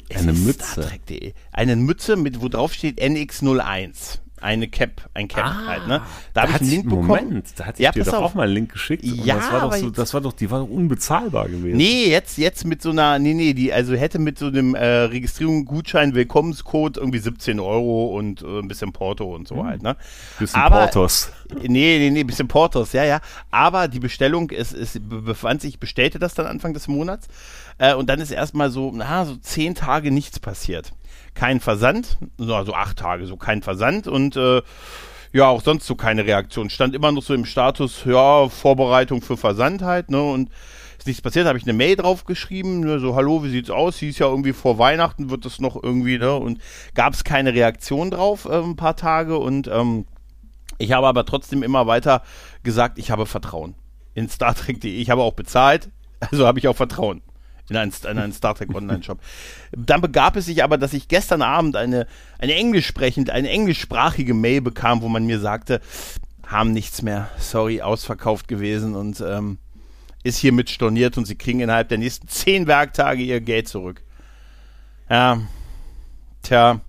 Es 0.09 0.23
Eine 0.23 0.35
Mütze. 0.35 0.83
StarTrek.de. 0.83 1.33
Eine 1.51 1.75
Mütze 1.77 2.15
mit, 2.17 2.41
wo 2.41 2.49
drauf 2.49 2.73
steht 2.73 3.01
NX01. 3.01 4.21
Eine 4.43 4.67
Cap, 4.69 5.09
ein 5.15 5.29
Cap 5.29 5.45
Ah, 5.47 5.67
halt, 5.69 5.87
ne? 5.87 6.03
Da 6.35 6.43
habe 6.43 6.53
ich 6.53 6.61
einen 6.61 6.71
Link 6.71 6.85
bekommen. 6.89 7.07
Moment, 7.07 7.47
da 7.57 7.67
hatte 7.67 7.79
ich 7.81 7.85
Ja, 7.85 7.93
dir 7.93 8.03
doch 8.05 8.15
auf. 8.15 8.23
auch 8.25 8.35
mal 8.35 8.43
einen 8.45 8.55
Link 8.55 8.73
geschickt. 8.73 9.05
Ja, 9.05 9.37
das 9.37 9.53
war 9.53 9.61
doch 9.63 9.75
so, 9.77 9.91
das 9.91 10.13
war 10.15 10.21
doch, 10.21 10.33
die 10.33 10.51
war 10.51 10.61
doch 10.61 10.69
unbezahlbar 10.69 11.49
gewesen. 11.49 11.77
Nee, 11.77 12.09
jetzt, 12.11 12.39
jetzt 12.39 12.65
mit 12.65 12.83
so 12.83 12.91
einer, 12.91 13.19
nee, 13.21 13.35
nee, 13.35 13.55
die, 13.55 13.73
also 13.73 13.95
hätte 13.95 14.19
mit 14.19 14.39
so 14.39 14.47
einem 14.49 14.75
äh, 14.75 14.85
Registrierung, 14.85 15.65
Gutschein, 15.65 16.15
Willkommenscode 16.15 16.97
irgendwie 16.97 17.19
17 17.21 17.61
Euro 17.61 18.17
und 18.19 18.43
äh, 18.43 18.59
ein 18.59 18.69
bisschen 18.69 18.93
Porto 18.93 19.33
und 19.35 19.47
so 19.47 19.65
halt, 19.65 19.83
ne? 19.83 19.97
Bisschen 20.39 20.61
aber- 20.61 20.81
Portos. 20.87 21.31
Nee, 21.61 21.99
nee, 21.99 22.11
nee, 22.11 22.25
bisschen 22.25 22.49
Portos, 22.49 22.93
ja, 22.95 23.05
ja. 23.05 23.21
Aber 23.51 23.87
die 23.87 24.01
Bestellung, 24.01 24.51
es, 24.51 24.73
es 24.73 24.95
be- 24.95 25.21
befand 25.23 25.61
sich, 25.61 25.75
ich 25.75 25.79
bestellte 25.81 26.19
das 26.19 26.35
dann 26.35 26.47
Anfang 26.47 26.75
des 26.75 26.89
Monats 26.89 27.29
äh, 27.79 27.95
und 27.95 28.09
dann 28.09 28.21
ist 28.21 28.31
erstmal 28.31 28.71
so, 28.71 28.91
na, 28.95 29.25
so 29.25 29.37
zehn 29.37 29.75
Tage 29.75 30.11
nichts 30.11 30.41
passiert. 30.41 30.93
Kein 31.35 31.61
Versand, 31.61 32.19
so, 32.39 32.55
also 32.55 32.75
acht 32.75 32.99
Tage, 32.99 33.27
so 33.27 33.37
kein 33.37 33.63
Versand 33.63 34.07
und 34.07 34.37
äh, 34.37 34.63
ja, 35.33 35.49
auch 35.49 35.63
sonst 35.63 35.87
so 35.87 35.95
keine 35.95 36.27
Reaktion. 36.27 36.69
Stand 36.69 36.95
immer 36.95 37.11
noch 37.11 37.23
so 37.23 37.33
im 37.35 37.47
Status, 37.47 38.05
ja, 38.05 38.49
Vorbereitung 38.49 39.23
für 39.23 39.37
Versand 39.37 39.83
halt, 39.83 40.11
ne, 40.11 40.23
und 40.23 40.51
ist 40.99 41.07
nichts 41.07 41.23
passiert, 41.23 41.47
habe 41.47 41.59
ich 41.59 41.65
eine 41.65 41.73
Mail 41.73 41.97
drauf 41.97 42.25
geschrieben, 42.25 42.81
ne, 42.81 42.99
so, 43.01 43.17
hallo, 43.17 43.43
wie 43.43 43.51
sieht's 43.51 43.71
aus? 43.71 43.97
Hieß 43.99 44.19
ja 44.19 44.27
irgendwie 44.27 44.53
vor 44.53 44.79
Weihnachten 44.79 45.31
wird 45.31 45.45
das 45.47 45.59
noch 45.59 45.83
irgendwie, 45.83 46.19
ne, 46.19 46.35
und 46.35 46.61
gab 46.95 47.15
es 47.15 47.25
keine 47.25 47.55
Reaktion 47.55 48.11
drauf, 48.11 48.45
äh, 48.45 48.63
ein 48.63 48.77
paar 48.77 48.97
Tage 48.97 49.39
und, 49.39 49.69
ähm, 49.69 50.05
ich 50.79 50.93
habe 50.93 51.07
aber 51.07 51.25
trotzdem 51.25 51.63
immer 51.63 51.87
weiter 51.87 52.23
gesagt, 52.63 52.99
ich 52.99 53.11
habe 53.11 53.27
Vertrauen 53.27 53.75
in 54.15 54.29
Star 54.29 54.55
Trek.de. 54.55 54.91
Ich 54.91 55.11
habe 55.11 55.23
auch 55.23 55.35
bezahlt, 55.35 55.91
also 56.21 56.47
habe 56.47 56.59
ich 56.59 56.69
auch 56.69 56.77
Vertrauen 56.77 57.23
in 57.69 57.77
einen, 57.77 57.93
in 58.03 58.19
einen 58.19 58.33
Star 58.33 58.55
Trek 58.55 58.75
Online-Shop. 58.75 59.19
Dann 59.73 60.01
begab 60.01 60.37
es 60.37 60.47
sich 60.47 60.63
aber, 60.63 60.79
dass 60.79 60.93
ich 60.93 61.09
gestern 61.09 61.43
Abend 61.43 61.77
eine, 61.77 62.07
eine 62.39 62.55
englisch 62.55 62.87
sprechend, 62.87 63.31
eine 63.31 63.49
englischsprachige 63.49 64.35
Mail 64.35 64.61
bekam, 64.61 65.03
wo 65.03 65.09
man 65.09 65.25
mir 65.25 65.41
sagte, 65.41 65.81
haben 66.47 66.73
nichts 66.73 67.03
mehr, 67.03 67.29
sorry, 67.39 67.81
ausverkauft 67.81 68.49
gewesen 68.49 68.95
und 68.95 69.21
ähm, 69.21 69.59
ist 70.23 70.39
hiermit 70.39 70.71
storniert 70.71 71.17
und 71.17 71.25
sie 71.25 71.37
kriegen 71.37 71.61
innerhalb 71.61 71.89
der 71.89 71.99
nächsten 71.99 72.29
zehn 72.29 72.67
Werktage 72.67 73.23
ihr 73.23 73.41
Geld 73.41 73.69
zurück. 73.69 74.03
Ja, 75.09 75.41
tja, 76.43 76.81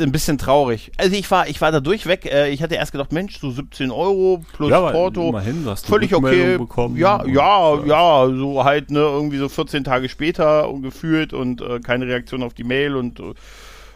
ein 0.00 0.12
bisschen 0.12 0.38
traurig. 0.38 0.90
Also 0.96 1.14
ich 1.14 1.30
war, 1.30 1.48
ich 1.48 1.60
war 1.60 1.72
da 1.72 1.80
durchweg. 1.80 2.26
Äh, 2.26 2.48
ich 2.50 2.62
hatte 2.62 2.74
erst 2.74 2.92
gedacht, 2.92 3.12
Mensch, 3.12 3.38
so 3.38 3.50
17 3.50 3.90
Euro 3.90 4.42
plus 4.52 4.70
Ja, 4.70 4.90
Porto. 4.90 5.28
immerhin, 5.28 5.64
du 5.64 5.70
hast 5.70 5.84
eine 5.84 5.90
völlig 5.90 6.14
okay. 6.14 6.58
Bekommen. 6.58 6.96
Ja, 6.96 7.24
ja, 7.26 7.74
äh, 7.74 7.88
ja, 7.88 8.26
so 8.28 8.64
halt, 8.64 8.90
ne, 8.90 9.00
irgendwie 9.00 9.38
so 9.38 9.48
14 9.48 9.84
Tage 9.84 10.08
später 10.08 10.72
gefühlt 10.80 11.32
und 11.32 11.60
äh, 11.60 11.80
keine 11.80 12.06
Reaktion 12.06 12.42
auf 12.42 12.54
die 12.54 12.64
Mail 12.64 12.96
und 12.96 13.20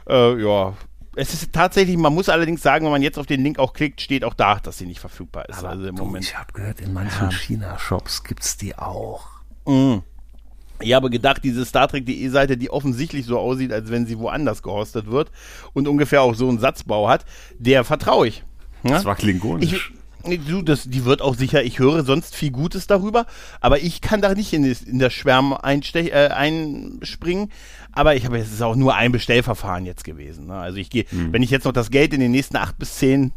äh, 0.09 0.43
ja. 0.43 0.75
Es 1.17 1.33
ist 1.33 1.53
tatsächlich, 1.53 1.97
man 1.97 2.13
muss 2.13 2.29
allerdings 2.29 2.61
sagen, 2.63 2.85
wenn 2.85 2.93
man 2.93 3.03
jetzt 3.03 3.19
auf 3.19 3.27
den 3.27 3.43
Link 3.43 3.59
auch 3.59 3.73
klickt, 3.73 4.01
steht 4.01 4.25
auch 4.25 4.35
da, 4.35 4.57
dass 4.57 4.79
sie 4.79 4.87
nicht 4.87 4.99
verfügbar 4.99 5.49
ist. 5.49 5.61
Aber 5.61 5.71
also 5.71 5.87
im 5.87 5.97
du, 5.97 6.05
Moment. 6.05 6.25
ich 6.25 6.37
habe 6.37 6.53
gehört, 6.53 6.81
in 6.81 6.93
manchen 6.93 7.31
China-Shops 7.31 8.25
gibt's 8.25 8.57
die 8.57 8.77
auch. 8.77 9.25
Mm. 9.65 9.99
Ich 10.81 10.93
habe 10.93 11.09
gedacht, 11.11 11.43
diese 11.45 11.64
Star 11.64 11.88
Trek.de 11.88 12.28
Seite, 12.28 12.57
die 12.57 12.69
offensichtlich 12.71 13.26
so 13.26 13.38
aussieht, 13.38 13.73
als 13.73 13.90
wenn 13.90 14.07
sie 14.07 14.19
woanders 14.19 14.62
gehostet 14.62 15.11
wird 15.11 15.31
und 15.73 15.87
ungefähr 15.88 16.23
auch 16.23 16.35
so 16.35 16.49
einen 16.49 16.59
Satzbau 16.59 17.09
hat, 17.09 17.25
der 17.59 17.85
vertraue 17.85 18.28
ich. 18.28 18.45
Ja? 18.83 18.90
Das 18.93 19.04
war 19.04 19.14
klingonisch. 19.14 19.93
Ich, 20.26 20.40
du, 20.47 20.62
das, 20.62 20.85
die 20.90 21.04
wird 21.04 21.23
auch 21.23 21.35
sicher, 21.37 21.62
ich 21.62 21.78
höre 21.78 22.02
sonst 22.04 22.35
viel 22.35 22.50
Gutes 22.50 22.87
darüber, 22.87 23.26
aber 23.61 23.78
ich 23.81 24.00
kann 24.00 24.21
da 24.21 24.35
nicht 24.35 24.52
in, 24.52 24.69
das- 24.69 24.83
in 24.83 24.99
das 24.99 25.12
Schwärm 25.12 25.52
einstech, 25.52 26.09
äh, 26.12 26.28
einspringen. 26.28 27.50
Aber 27.93 28.16
ich 28.16 28.25
habe, 28.26 28.38
es 28.38 28.52
ist 28.52 28.62
auch 28.62 28.75
nur 28.75 28.95
ein 28.97 29.12
Bestellverfahren 29.12 29.87
jetzt 29.87 30.02
gewesen. 30.04 30.47
Ne? 30.49 30.54
Also 30.54 30.78
ich 30.78 30.90
gehe, 30.90 31.04
Hm. 31.09 31.33
wenn 31.33 31.43
ich 31.43 31.50
jetzt 31.50 31.64
noch 31.64 31.73
das 31.73 31.90
Geld 31.90 32.12
in 32.12 32.21
den 32.21 32.33
nächsten 32.33 32.57
acht 32.57 32.76
bis 32.78 32.97
zehn 32.97 33.33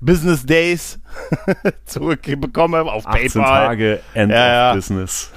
Business 0.00 0.44
Days 0.44 0.98
zurückbekomme 1.86 2.82
auf 2.82 3.06
18 3.06 3.30
PayPal, 3.32 3.66
Tage 3.68 4.00
End 4.14 4.32
Ja, 4.32 4.46
ja. 4.52 4.70
of 4.70 4.76
Business. 4.76 5.30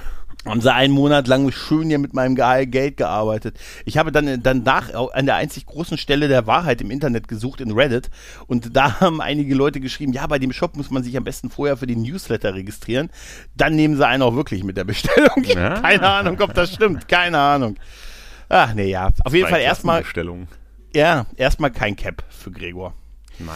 Haben 0.45 0.59
sie 0.61 0.73
einen 0.73 0.93
Monat 0.93 1.27
lang 1.27 1.51
schön 1.51 1.87
hier 1.87 1.99
mit 1.99 2.13
meinem 2.13 2.35
Geld 2.35 2.97
gearbeitet. 2.97 3.57
Ich 3.85 3.97
habe 3.97 4.11
dann 4.11 4.41
danach 4.43 4.93
an 5.13 5.25
der 5.25 5.35
einzig 5.35 5.65
großen 5.65 5.97
Stelle 5.97 6.27
der 6.27 6.47
Wahrheit 6.47 6.81
im 6.81 6.91
Internet 6.91 7.27
gesucht 7.27 7.61
in 7.61 7.71
Reddit 7.71 8.09
und 8.47 8.75
da 8.75 8.99
haben 8.99 9.21
einige 9.21 9.55
Leute 9.55 9.79
geschrieben, 9.79 10.11
ja, 10.13 10.27
bei 10.27 10.39
dem 10.39 10.51
Shop 10.51 10.75
muss 10.75 10.91
man 10.91 11.01
sich 11.03 11.15
am 11.15 11.23
besten 11.23 11.49
vorher 11.49 11.77
für 11.77 11.87
den 11.87 12.01
Newsletter 12.01 12.53
registrieren. 12.55 13.09
Dann 13.55 13.75
nehmen 13.75 13.95
sie 13.95 14.05
einen 14.05 14.21
auch 14.23 14.35
wirklich 14.35 14.63
mit 14.63 14.75
der 14.77 14.83
Bestellung. 14.83 15.43
Ja. 15.45 15.79
Keine 15.81 16.07
Ahnung, 16.09 16.39
ob 16.41 16.53
das 16.53 16.73
stimmt. 16.73 17.07
Keine 17.07 17.39
Ahnung. 17.39 17.77
Ach 18.49 18.73
nee, 18.73 18.89
ja. 18.89 19.11
Auf 19.23 19.33
jeden 19.33 19.47
Fall 19.49 19.61
erstmal, 19.61 20.01
Bestellung. 20.01 20.47
ja, 20.93 21.25
erstmal 21.37 21.71
kein 21.71 21.95
Cap 21.95 22.23
für 22.29 22.51
Gregor. 22.51 22.93
Naja. 23.39 23.53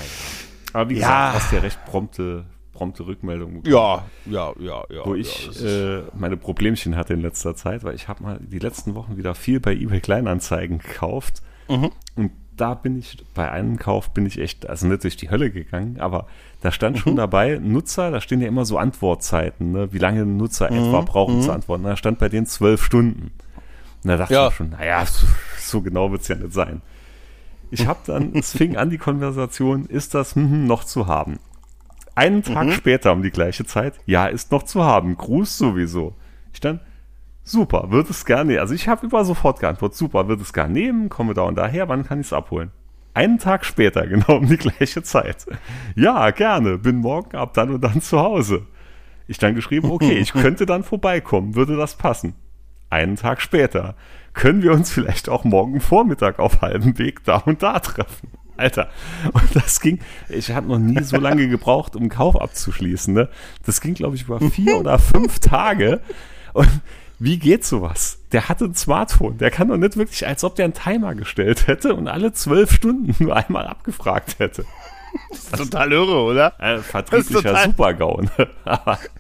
Aber 0.74 0.90
wie 0.90 0.96
Ja. 0.96 1.00
gesagt, 1.32 1.36
hast 1.44 1.54
ja 1.54 1.60
recht 1.60 1.86
prompte, 1.86 2.46
prompte 2.78 3.06
Rückmeldung 3.08 3.62
bekommen. 3.62 3.74
Ja, 3.74 4.06
ja, 4.26 4.54
ja, 4.60 4.84
ja. 4.90 5.06
Wo 5.06 5.16
ja, 5.16 5.22
ich 5.22 5.64
äh, 5.64 6.04
meine 6.18 6.38
Problemchen 6.38 6.96
hatte 6.96 7.14
in 7.14 7.22
letzter 7.22 7.56
Zeit, 7.56 7.84
weil 7.84 7.96
ich 7.96 8.08
habe 8.08 8.24
mal 8.24 8.40
die 8.40 8.60
letzten 8.60 8.94
Wochen 8.96 9.18
wieder 9.18 9.34
viel 9.36 9.60
bei 9.60 9.74
eBay 9.74 10.00
Kleinanzeigen 10.00 10.78
gekauft. 10.80 11.42
Mhm. 11.68 11.92
Und 12.16 12.32
da 12.56 12.74
bin 12.74 12.98
ich, 12.98 13.18
bei 13.36 13.52
einem 13.52 13.78
Kauf 13.78 14.12
bin 14.12 14.26
ich 14.26 14.40
echt, 14.40 14.68
also 14.68 14.88
nicht 14.88 15.04
durch 15.04 15.16
die 15.18 15.30
Hölle 15.30 15.52
gegangen, 15.52 16.00
aber 16.00 16.28
da 16.62 16.72
stand 16.72 16.96
Mhm. 16.98 17.00
schon 17.02 17.16
dabei, 17.16 17.60
Nutzer, 17.62 18.10
da 18.12 18.20
stehen 18.22 18.42
ja 18.42 18.48
immer 18.48 18.66
so 18.66 18.78
Antwortzeiten, 18.78 19.72
ne, 19.74 19.94
wie 19.94 20.00
lange 20.00 20.22
ein 20.22 20.38
Nutzer 20.38 20.72
Mhm. 20.72 20.78
etwa 20.78 21.02
braucht, 21.02 21.34
um 21.34 21.42
zu 21.42 21.52
antworten. 21.52 21.84
Da 21.84 21.96
stand 21.98 22.18
bei 22.20 22.30
denen 22.30 22.46
zwölf 22.48 22.84
Stunden. 22.84 23.32
Und 24.04 24.08
da 24.10 24.18
dachte 24.18 24.34
Ja. 24.34 24.48
ich 24.48 24.54
schon, 24.56 24.70
naja, 24.70 25.06
so, 25.06 25.26
so 25.60 25.82
genau 25.82 26.12
wird's 26.12 26.28
ja 26.28 26.36
nicht 26.36 26.54
sein. 26.54 26.82
Ich 27.70 27.86
habe 27.86 28.00
dann, 28.06 28.34
es 28.34 28.54
fing 28.56 28.78
an 28.78 28.90
die 28.90 28.98
Konversation, 28.98 29.86
ist 29.88 30.14
das 30.16 30.36
hm, 30.36 30.50
hm, 30.50 30.68
noch 30.68 30.84
zu 30.86 31.06
haben? 31.08 31.38
Einen 32.18 32.42
Tag 32.42 32.72
später 32.74 33.14
um 33.14 33.22
die 33.22 33.30
gleiche 33.30 33.64
Zeit, 33.64 33.94
ja, 34.08 34.26
ist 34.26 34.52
noch 34.52 34.64
zu 34.64 34.84
haben, 34.84 35.18
Gruß 35.18 35.56
sowieso. 35.56 36.16
Ich 36.52 36.60
dann, 36.60 36.80
super, 37.44 37.92
wird 37.92 38.10
es 38.10 38.26
gerne, 38.26 38.60
also 38.60 38.74
ich 38.74 38.88
habe 38.88 39.06
über 39.06 39.24
sofort 39.24 39.60
geantwortet, 39.60 40.00
super, 40.00 40.28
wird 40.28 40.42
es 40.42 40.52
gar 40.52 40.68
nehmen, 40.68 41.10
komme 41.10 41.36
da 41.36 41.44
und 41.44 41.54
daher, 41.60 41.90
wann 41.90 42.04
kann 42.04 42.20
ich 42.20 42.26
es 42.26 42.34
abholen? 42.34 42.72
Einen 43.14 43.38
Tag 43.38 43.66
später, 43.66 44.08
genau 44.08 44.38
um 44.38 44.48
die 44.48 44.58
gleiche 44.58 45.04
Zeit. 45.04 45.46
Ja, 45.96 46.32
gerne, 46.32 46.80
bin 46.80 46.96
morgen 46.96 47.38
ab 47.38 47.54
dann 47.54 47.70
und 47.70 47.82
dann 47.82 48.02
zu 48.02 48.20
Hause. 48.20 48.66
Ich 49.28 49.38
dann 49.38 49.54
geschrieben, 49.54 49.92
okay, 49.92 50.18
ich 50.18 50.34
könnte 50.34 50.66
dann 50.66 50.84
vorbeikommen, 50.84 51.54
würde 51.54 51.78
das 51.78 51.98
passen? 51.98 52.34
Einen 52.90 53.18
Tag 53.18 53.42
später, 53.42 53.94
können 54.34 54.64
wir 54.64 54.72
uns 54.72 54.90
vielleicht 54.90 55.30
auch 55.30 55.44
morgen 55.44 55.82
Vormittag 55.82 56.40
auf 56.40 56.62
halbem 56.62 56.98
Weg 56.98 57.24
da 57.26 57.38
und 57.38 57.62
da 57.62 57.78
treffen? 57.78 58.30
Alter, 58.62 58.90
und 59.34 59.56
das 59.56 59.80
ging, 59.80 60.00
ich 60.30 60.52
habe 60.52 60.68
noch 60.68 60.80
nie 60.80 61.02
so 61.04 61.18
lange 61.18 61.48
gebraucht, 61.48 61.96
um 61.96 62.04
einen 62.04 62.10
Kauf 62.10 62.40
abzuschließen. 62.40 63.14
Ne? 63.14 63.30
Das 63.66 63.82
ging, 63.82 63.94
glaube 63.94 64.16
ich, 64.16 64.24
über 64.24 64.40
vier 64.40 64.78
oder 64.78 65.00
fünf 65.00 65.40
Tage. 65.40 66.02
Und 66.54 66.70
wie 67.20 67.40
geht 67.40 67.66
sowas? 67.66 68.20
Der 68.32 68.48
hatte 68.48 68.66
ein 68.66 68.76
Smartphone, 68.76 69.38
der 69.38 69.50
kann 69.50 69.70
doch 69.70 69.78
nicht 69.78 69.98
wirklich, 69.98 70.28
als 70.28 70.44
ob 70.44 70.56
der 70.56 70.66
einen 70.66 70.74
Timer 70.74 71.16
gestellt 71.16 71.68
hätte 71.68 71.96
und 71.96 72.08
alle 72.08 72.34
zwölf 72.34 72.72
Stunden 72.72 73.16
nur 73.24 73.36
einmal 73.36 73.66
abgefragt 73.66 74.38
hätte. 74.40 74.66
Total 75.56 75.92
irre, 75.92 76.22
oder? 76.24 76.54
Äh, 76.60 76.80
vertrieblicher 76.80 77.42
total- 77.42 77.66
Super-GAU. 77.66 78.22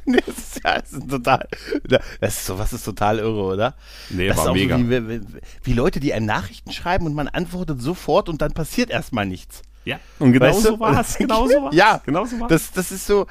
Ne? 0.06 0.22
Das 0.26 0.38
ist, 0.38 0.62
ja, 0.64 0.80
das 0.80 0.94
ist 0.94 1.10
total, 1.10 1.48
das 1.90 2.38
ist 2.38 2.46
sowas 2.46 2.72
ist 2.74 2.86
total 2.86 3.20
irre, 3.20 3.44
oder? 3.44 3.74
nee, 4.10 4.28
das 4.28 4.38
war 4.38 4.44
ist 4.46 4.50
auch 4.50 4.54
mega. 4.54 4.78
so 4.78 4.90
wie, 4.90 5.10
wie, 5.10 5.22
wie 5.64 5.74
Leute, 5.74 6.00
die 6.00 6.14
einem 6.14 6.26
Nachrichten 6.26 6.72
schreiben 6.72 7.06
und 7.06 7.14
man 7.14 7.28
antwortet 7.28 7.82
sofort 7.82 8.30
und 8.30 8.42
dann 8.42 8.54
passiert 8.54 8.90
erstmal 8.90 9.26
nichts. 9.26 9.62
ja, 9.84 10.00
und 10.20 10.32
genau 10.32 10.46
Weißt 10.48 10.64
so 10.64 10.80
war 10.80 11.00
es. 11.02 11.18
Genau 11.18 11.48
so 11.48 11.62
war 11.64 11.74
Ja, 11.74 12.02
Genau 12.06 12.24
so 12.26 12.40
war 12.40 12.48
Das, 12.48 12.72
das 12.72 12.92
ist 12.92 13.06
so, 13.06 13.28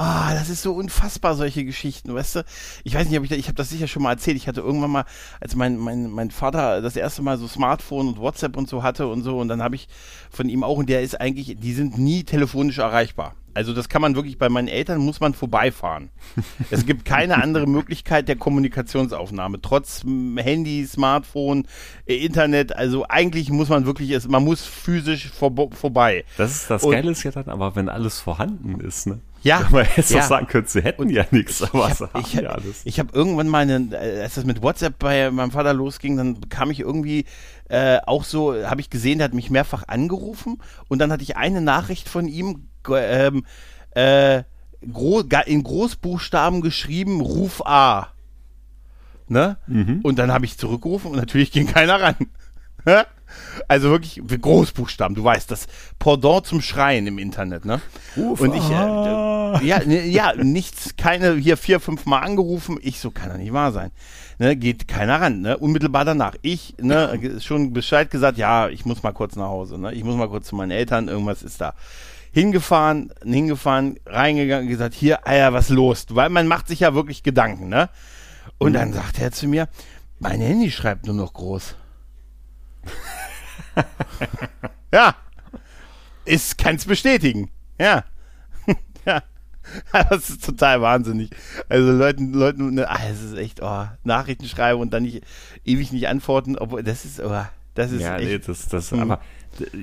oh, 0.00 0.32
das 0.34 0.48
ist 0.48 0.62
so 0.62 0.72
unfassbar, 0.74 1.34
solche 1.34 1.64
Geschichten, 1.64 2.14
weißt 2.14 2.36
du? 2.36 2.44
Ich 2.84 2.94
weiß 2.94 3.08
nicht, 3.08 3.18
ob 3.18 3.24
ich, 3.24 3.30
da- 3.30 3.36
ich 3.36 3.46
habe 3.48 3.56
das 3.56 3.68
sicher 3.70 3.86
schon 3.88 4.02
mal 4.02 4.12
erzählt. 4.12 4.36
Ich 4.36 4.48
hatte 4.48 4.60
irgendwann 4.60 4.90
mal, 4.90 5.04
als 5.40 5.54
mein, 5.56 5.76
mein, 5.78 6.10
mein 6.10 6.30
Vater 6.30 6.80
das 6.80 6.96
erste 6.96 7.22
Mal 7.22 7.38
so 7.38 7.46
Smartphone 7.48 8.08
und 8.08 8.18
WhatsApp 8.18 8.56
und 8.56 8.68
so 8.68 8.82
hatte 8.82 9.06
und 9.08 9.22
so, 9.22 9.38
und 9.38 9.48
dann 9.48 9.62
habe 9.62 9.74
ich 9.76 9.88
von 10.30 10.48
ihm 10.48 10.64
auch, 10.64 10.78
und 10.78 10.88
der 10.88 11.02
ist 11.02 11.20
eigentlich, 11.20 11.56
die 11.58 11.72
sind 11.72 11.98
nie 11.98 12.24
telefonisch 12.24 12.78
erreichbar. 12.78 13.34
Also 13.52 13.74
das 13.74 13.88
kann 13.88 14.00
man 14.00 14.14
wirklich, 14.14 14.38
bei 14.38 14.48
meinen 14.48 14.68
Eltern 14.68 14.98
muss 15.00 15.18
man 15.18 15.34
vorbeifahren. 15.34 16.10
es 16.70 16.86
gibt 16.86 17.04
keine 17.04 17.42
andere 17.42 17.66
Möglichkeit 17.66 18.28
der 18.28 18.36
Kommunikationsaufnahme, 18.36 19.60
trotz 19.60 20.04
Handy, 20.36 20.86
Smartphone, 20.86 21.66
äh, 22.06 22.14
Internet. 22.24 22.76
Also 22.76 23.06
eigentlich 23.08 23.50
muss 23.50 23.68
man 23.68 23.86
wirklich, 23.86 24.10
es- 24.12 24.28
man 24.28 24.44
muss 24.44 24.64
physisch 24.64 25.30
vorbo- 25.36 25.74
vorbei. 25.74 26.24
Das 26.36 26.52
ist 26.54 26.70
das 26.70 26.84
Und- 26.84 26.92
Geile 26.92 27.10
ist 27.10 27.24
ja 27.24 27.32
dann, 27.32 27.48
aber 27.48 27.74
wenn 27.74 27.88
alles 27.88 28.20
vorhanden 28.20 28.80
ist, 28.80 29.08
ne? 29.08 29.18
Ja, 29.42 29.66
man 29.70 29.86
jetzt 29.96 30.10
ja. 30.10 30.22
sagen 30.22 30.46
könnte, 30.46 30.70
sie 30.70 30.82
hätten 30.82 31.08
ja 31.08 31.24
nichts, 31.30 31.62
aber 31.62 31.88
ich 31.88 32.00
habe 32.00 32.12
haben 32.12 32.20
ich 32.20 32.36
hab, 32.36 32.42
ja 32.42 32.50
alles. 32.50 32.80
ich 32.84 33.00
hab 33.00 33.14
irgendwann 33.14 33.48
mal, 33.48 33.60
eine, 33.60 33.88
äh, 33.92 34.22
als 34.22 34.34
das 34.34 34.44
mit 34.44 34.62
WhatsApp 34.62 34.98
bei 34.98 35.30
meinem 35.30 35.50
Vater 35.50 35.72
losging, 35.72 36.16
dann 36.16 36.40
bekam 36.40 36.70
ich 36.70 36.80
irgendwie 36.80 37.24
äh, 37.68 37.98
auch 38.06 38.24
so, 38.24 38.54
habe 38.54 38.80
ich 38.80 38.90
gesehen, 38.90 39.18
der 39.18 39.26
hat 39.26 39.34
mich 39.34 39.50
mehrfach 39.50 39.84
angerufen 39.86 40.58
und 40.88 40.98
dann 40.98 41.10
hatte 41.10 41.22
ich 41.22 41.36
eine 41.36 41.60
Nachricht 41.60 42.08
von 42.08 42.28
ihm 42.28 42.68
ähm, 42.90 43.44
äh, 43.92 44.42
gro 44.92 45.20
in 45.20 45.62
Großbuchstaben 45.62 46.60
geschrieben, 46.60 47.20
Ruf 47.20 47.62
A. 47.64 48.08
Ne? 49.28 49.58
Mhm. 49.66 50.00
Und 50.02 50.18
dann 50.18 50.32
habe 50.32 50.44
ich 50.44 50.58
zurückgerufen 50.58 51.12
und 51.12 51.16
natürlich 51.16 51.52
ging 51.52 51.66
keiner 51.66 52.00
ran. 52.00 52.16
Also 53.68 53.90
wirklich 53.90 54.20
Großbuchstaben, 54.40 55.14
du 55.14 55.24
weißt, 55.24 55.50
das 55.50 55.66
Pendant 55.98 56.46
zum 56.46 56.60
Schreien 56.60 57.06
im 57.06 57.18
Internet, 57.18 57.64
ne? 57.64 57.80
Ruf 58.16 58.40
und 58.40 58.54
ich, 58.54 58.70
äh, 58.70 58.74
ja, 58.74 59.84
ne, 59.84 60.06
ja, 60.06 60.34
nichts, 60.34 60.96
keine, 60.96 61.36
hier 61.36 61.56
vier, 61.56 61.80
fünf 61.80 62.06
Mal 62.06 62.20
angerufen, 62.20 62.78
ich 62.80 63.00
so, 63.00 63.10
kann 63.10 63.30
doch 63.30 63.36
nicht 63.36 63.52
wahr 63.52 63.72
sein. 63.72 63.90
Ne, 64.38 64.56
geht 64.56 64.88
keiner 64.88 65.20
ran, 65.20 65.40
ne? 65.42 65.58
Unmittelbar 65.58 66.04
danach. 66.04 66.34
Ich, 66.42 66.74
ne, 66.80 67.18
schon 67.40 67.72
Bescheid 67.72 68.10
gesagt, 68.10 68.38
ja, 68.38 68.68
ich 68.68 68.84
muss 68.84 69.02
mal 69.02 69.12
kurz 69.12 69.36
nach 69.36 69.48
Hause, 69.48 69.78
ne? 69.78 69.92
Ich 69.92 70.04
muss 70.04 70.16
mal 70.16 70.28
kurz 70.28 70.48
zu 70.48 70.56
meinen 70.56 70.70
Eltern, 70.70 71.08
irgendwas 71.08 71.42
ist 71.42 71.60
da. 71.60 71.74
Hingefahren, 72.32 73.12
hingefahren, 73.24 73.98
reingegangen, 74.06 74.68
gesagt, 74.68 74.94
hier, 74.94 75.26
Alter, 75.26 75.52
was 75.52 75.68
los? 75.68 76.06
Weil 76.10 76.30
man 76.30 76.46
macht 76.46 76.68
sich 76.68 76.80
ja 76.80 76.94
wirklich 76.94 77.22
Gedanken, 77.22 77.68
ne? 77.68 77.90
Und 78.58 78.74
dann 78.74 78.92
sagt 78.92 79.18
er 79.20 79.32
zu 79.32 79.48
mir, 79.48 79.68
mein 80.18 80.40
Handy 80.40 80.70
schreibt 80.70 81.06
nur 81.06 81.16
noch 81.16 81.32
groß. 81.32 81.74
ja. 84.92 85.14
Ist, 86.24 86.58
kann's 86.58 86.84
bestätigen. 86.84 87.50
Ja. 87.78 88.04
ja. 89.06 89.22
Das 90.10 90.30
ist 90.30 90.44
total 90.44 90.80
wahnsinnig. 90.82 91.30
Also 91.68 91.92
Leuten, 91.92 92.32
Leuten, 92.32 92.74
ne, 92.74 92.88
ah, 92.88 93.00
es 93.08 93.22
ist 93.22 93.36
echt, 93.36 93.62
oh, 93.62 93.86
Nachrichten 94.04 94.46
schreiben 94.46 94.80
und 94.80 94.92
dann 94.92 95.04
nicht 95.04 95.22
ewig 95.64 95.92
nicht 95.92 96.08
antworten, 96.08 96.56
obwohl 96.56 96.82
das 96.82 97.04
ist, 97.04 97.20
oh, 97.20 97.44
das 97.74 97.92
ist 97.92 98.02
Ja, 98.02 98.16
echt. 98.16 98.28
nee, 98.28 98.38
das, 98.38 98.68
das, 98.68 98.92
aber 98.92 99.20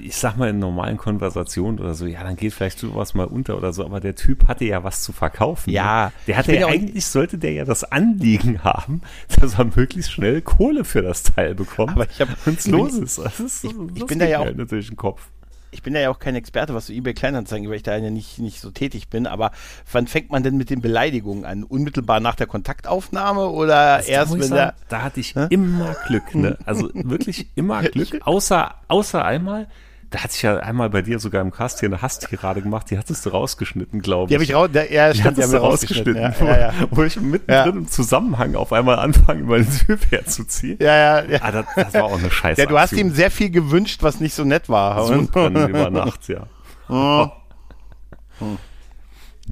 ich 0.04 0.16
sag 0.16 0.38
mal 0.38 0.50
in 0.50 0.60
normalen 0.60 0.98
Konversationen 0.98 1.80
oder 1.80 1.94
so, 1.94 2.06
ja, 2.06 2.24
dann 2.24 2.36
geht 2.36 2.54
vielleicht 2.54 2.80
sowas 2.80 3.14
mal 3.14 3.26
unter 3.28 3.58
oder 3.58 3.74
so, 3.74 3.86
aber 3.86 4.00
der 4.00 4.16
Typ 4.16 4.48
hatte 4.48 4.66
ja 4.66 4.84
was 4.84 5.02
zu 5.04 5.12
verkaufen. 5.12 5.70
Ja, 5.72 6.08
ne? 6.08 6.12
der 6.28 6.38
hatte 6.38 6.56
ja 6.56 6.68
eigentlich 6.68 7.06
sollte 7.06 7.38
der 7.38 7.52
ja 7.54 7.66
das 7.66 7.84
Anliegen 7.84 8.64
haben, 8.64 9.02
dass 9.40 9.60
er 9.60 9.66
möglichst 9.66 10.12
schnell 10.12 10.42
Kohle 10.42 10.84
für 10.84 11.02
das 11.02 11.24
Teil 11.24 11.54
bekommt. 11.56 11.92
Aber 11.92 12.08
ich 12.10 12.20
hab- 12.22 12.30
wenn's 12.46 12.66
ich 12.66 12.72
bin- 12.72 12.80
los 12.82 12.94
ist. 12.96 13.18
Ist 13.18 13.64
ich- 13.66 13.72
ich 13.96 14.06
bin 14.06 14.20
da 14.20 14.26
ja 14.26 14.40
auch- 14.40 14.54
natürlich 14.54 14.90
im 14.90 14.96
Kopf. 14.98 15.28
Ich 15.72 15.84
bin 15.84 15.96
ja 15.96 16.10
auch 16.10 16.20
kein 16.20 16.36
Experte, 16.36 16.74
was 16.74 16.88
so 16.88 16.94
eBay 16.94 17.14
Kleinanzeigen, 17.14 17.68
weil 17.70 17.76
ich 17.78 17.84
da 17.84 17.96
ja 17.96 18.10
nicht, 18.10 18.40
nicht 18.40 18.60
so 18.62 18.72
tätig 18.72 19.10
bin, 19.10 19.28
aber 19.28 19.52
wann 19.92 20.08
fängt 20.08 20.30
man 20.32 20.44
denn 20.44 20.58
mit 20.58 20.70
den 20.70 20.82
Beleidigungen 20.82 21.46
an? 21.46 21.64
Unmittelbar 21.64 22.20
nach 22.20 22.36
der 22.36 22.48
Kontaktaufnahme 22.48 23.48
oder 23.48 23.96
Also, 23.96 24.08
da 24.08 24.14
erst 24.14 24.34
wenn 24.34 24.42
sagen, 24.44 24.56
der. 24.56 24.74
da 24.90 25.02
hatte 25.04 25.20
ich 25.20 25.36
Hä? 25.36 25.48
immer 25.50 25.96
Glück, 26.08 26.34
ne? 26.36 26.58
Also 26.66 26.90
wirklich 26.94 27.48
immer 27.56 27.82
Glück, 27.90 28.20
außer, 28.26 28.76
außer 28.88 29.24
einmal, 29.24 29.68
Da 30.10 30.20
hatte 30.20 30.34
ich 30.36 30.42
ja 30.42 30.58
einmal 30.58 30.90
bei 30.90 31.02
dir 31.02 31.20
sogar 31.20 31.42
im 31.42 31.52
Cast 31.52 31.82
hier 31.82 31.90
eine 31.90 32.02
Hasstirade 32.02 32.62
gemacht, 32.62 32.90
die 32.90 32.98
hattest 32.98 33.26
du 33.26 33.30
rausgeschnitten, 33.30 34.02
glaube 34.02 34.30
Die 34.30 34.36
habe 34.36 34.44
ich 34.46 34.54
raus, 34.54 34.70
ja, 34.74 35.12
Die 35.12 35.20
stimmt, 35.20 35.38
die 35.38 35.42
hattest 35.42 35.54
haben 35.54 35.62
rausgeschnitten, 35.62 36.18
rausgeschnitten. 36.24 36.48
Ja, 36.48 36.68
ja, 36.72 36.74
ja. 36.82 36.88
Wo, 36.92 36.98
wo 36.98 37.04
ich 37.04 37.20
mittendrin 37.20 37.56
Ja. 37.56 37.66
im 37.66 37.88
Zusammenhang 37.90 38.56
auf 38.56 38.72
einmal 38.72 39.00
anfange, 39.00 39.42
über 39.42 39.58
den 39.58 39.70
Typ 39.70 40.10
herzuziehen. 40.10 40.78
Ja, 40.80 40.96
ja, 40.96 41.24
ja. 41.26 41.40
Ah, 41.42 41.52
das, 41.52 41.66
das 41.76 41.94
war 41.94 42.06
auch 42.06 42.18
eine 42.18 42.32
Scheiße. 42.32 42.62
ja, 42.62 42.68
du 42.68 42.80
hast 42.80 42.94
ihm 42.94 43.12
sehr 43.12 43.30
viel 43.32 43.50
gewünscht, 43.50 44.02
was 44.02 44.22
nicht 44.22 44.34
so 44.34 44.46
nett 44.46 44.70
war. 44.70 45.06
so 45.08 45.28
dran 45.30 45.70
über 45.70 45.90
Nacht, 45.90 46.30
ja. 46.30 46.48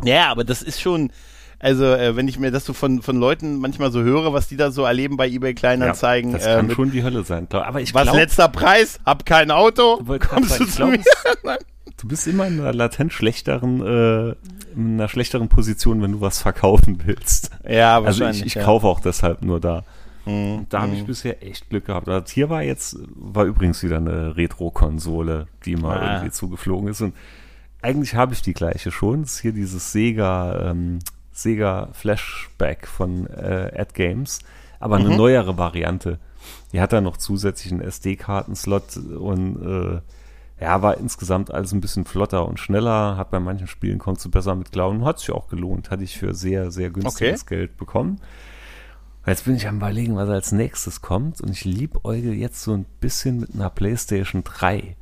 Ja, 0.04 0.30
aber 0.30 0.44
das 0.44 0.62
ist 0.62 0.82
schon, 0.82 1.12
also 1.60 1.86
äh, 1.86 2.16
wenn 2.16 2.28
ich 2.28 2.40
mir 2.40 2.52
das 2.52 2.66
so 2.66 2.74
von, 2.74 3.02
von 3.02 3.18
Leuten 3.18 3.60
manchmal 3.60 3.92
so 3.92 4.02
höre, 4.02 4.34
was 4.34 4.48
die 4.48 4.58
da 4.58 4.72
so 4.72 4.84
erleben 4.84 5.18
bei 5.18 5.28
eBay 5.28 5.54
Kleinanzeigen, 5.54 6.34
das 6.34 6.46
äh, 6.46 6.56
kann 6.56 6.68
mit, 6.68 6.76
schon 6.76 6.92
die 6.92 7.04
Hölle 7.04 7.24
sein. 7.24 7.48
glaub- 7.50 7.66
Aber 7.66 7.82
ich 7.82 7.94
was 7.94 8.04
glaube, 8.04 8.18
letzter 8.20 8.48
Preis, 8.50 9.00
hab 9.06 9.26
kein 9.26 9.52
Auto, 9.52 10.02
kommst 10.20 10.60
du 10.60 10.66
zu 10.66 10.86
mir? 10.88 11.00
du 11.98 12.08
bist 12.08 12.28
immer 12.28 12.48
in 12.48 12.60
einer 12.60 12.74
latent 12.74 13.14
schlechteren, 13.14 13.82
äh, 13.82 14.36
in 14.76 14.96
einer 14.96 15.08
schlechteren 15.08 15.48
Position, 15.48 16.02
wenn 16.02 16.12
du 16.14 16.22
was 16.22 16.42
verkaufen 16.42 17.00
willst. 17.06 17.52
Ja, 17.68 17.96
Also 17.96 18.06
wahrscheinlich. 18.22 18.42
ich, 18.42 18.46
ich 18.48 18.56
ja. 18.56 18.64
kaufe 18.64 18.88
auch 18.88 19.00
deshalb 19.00 19.42
nur 19.44 19.60
da. 19.60 19.84
Mhm, 20.26 20.66
Da 20.70 20.82
habe 20.82 20.92
mhm. 20.92 20.98
ich 20.98 21.06
bisher 21.06 21.42
echt 21.44 21.70
Glück 21.70 21.86
gehabt. 21.86 22.08
Das 22.08 22.30
hier 22.32 22.50
war 22.50 22.64
jetzt, 22.64 22.98
war 23.16 23.46
übrigens 23.46 23.82
wieder 23.84 23.98
eine 23.98 24.36
Retro-Konsole, 24.36 25.48
die 25.66 25.76
mal 25.76 26.00
Ah. 26.00 26.14
irgendwie 26.16 26.32
zugeflogen 26.32 26.90
ist. 26.90 27.02
Und 27.02 27.14
eigentlich 27.82 28.16
habe 28.16 28.34
ich 28.34 28.42
die 28.42 28.54
gleiche 28.54 28.92
schon. 28.92 29.22
Das 29.22 29.34
ist 29.34 29.42
hier 29.42 29.54
dieses 29.54 29.92
Sega, 29.92 30.72
ähm, 30.72 31.00
Sega 31.36 31.90
Flashback 31.92 32.88
von 32.88 33.28
äh, 33.28 33.72
Ad 33.78 33.90
Games, 33.94 34.40
aber 34.80 34.96
eine 34.96 35.10
Mhm. 35.10 35.18
neuere 35.18 35.58
Variante. 35.58 36.20
Die 36.72 36.80
hat 36.80 36.94
da 36.94 37.02
noch 37.02 37.18
zusätzlich 37.18 37.72
einen 37.74 37.82
SD-Karten-Slot 37.82 38.98
und 38.98 39.62
äh, 39.62 40.02
ja, 40.64 40.82
war 40.82 40.98
insgesamt 40.98 41.54
alles 41.54 41.74
ein 41.74 41.82
bisschen 41.82 42.06
flotter 42.06 42.48
und 42.48 42.60
schneller. 42.60 43.18
Hat 43.18 43.32
bei 43.32 43.40
manchen 43.42 43.68
Spielen 43.68 44.00
konntest 44.00 44.26
du 44.28 44.32
besser 44.32 44.56
mit 44.56 44.72
klauen. 44.72 45.04
Hat 45.04 45.20
sich 45.20 45.32
auch 45.32 45.50
gelohnt. 45.50 45.90
Hatte 45.92 46.04
ich 46.04 46.18
für 46.18 46.34
sehr, 46.34 46.72
sehr 46.72 46.90
günstiges 46.92 47.46
Geld 47.46 47.76
bekommen. 47.78 48.22
Jetzt 49.26 49.44
bin 49.46 49.56
ich 49.56 49.68
am 49.68 49.78
überlegen, 49.78 50.16
was 50.16 50.30
als 50.30 50.52
nächstes 50.54 51.02
kommt 51.02 51.42
und 51.42 51.50
ich 51.50 51.66
liebäuge 51.66 52.32
jetzt 52.32 52.62
so 52.62 52.74
ein 52.74 52.86
bisschen 53.02 53.40
mit 53.42 53.56
einer 53.56 53.70
PlayStation 53.72 54.44
3. 54.44 54.96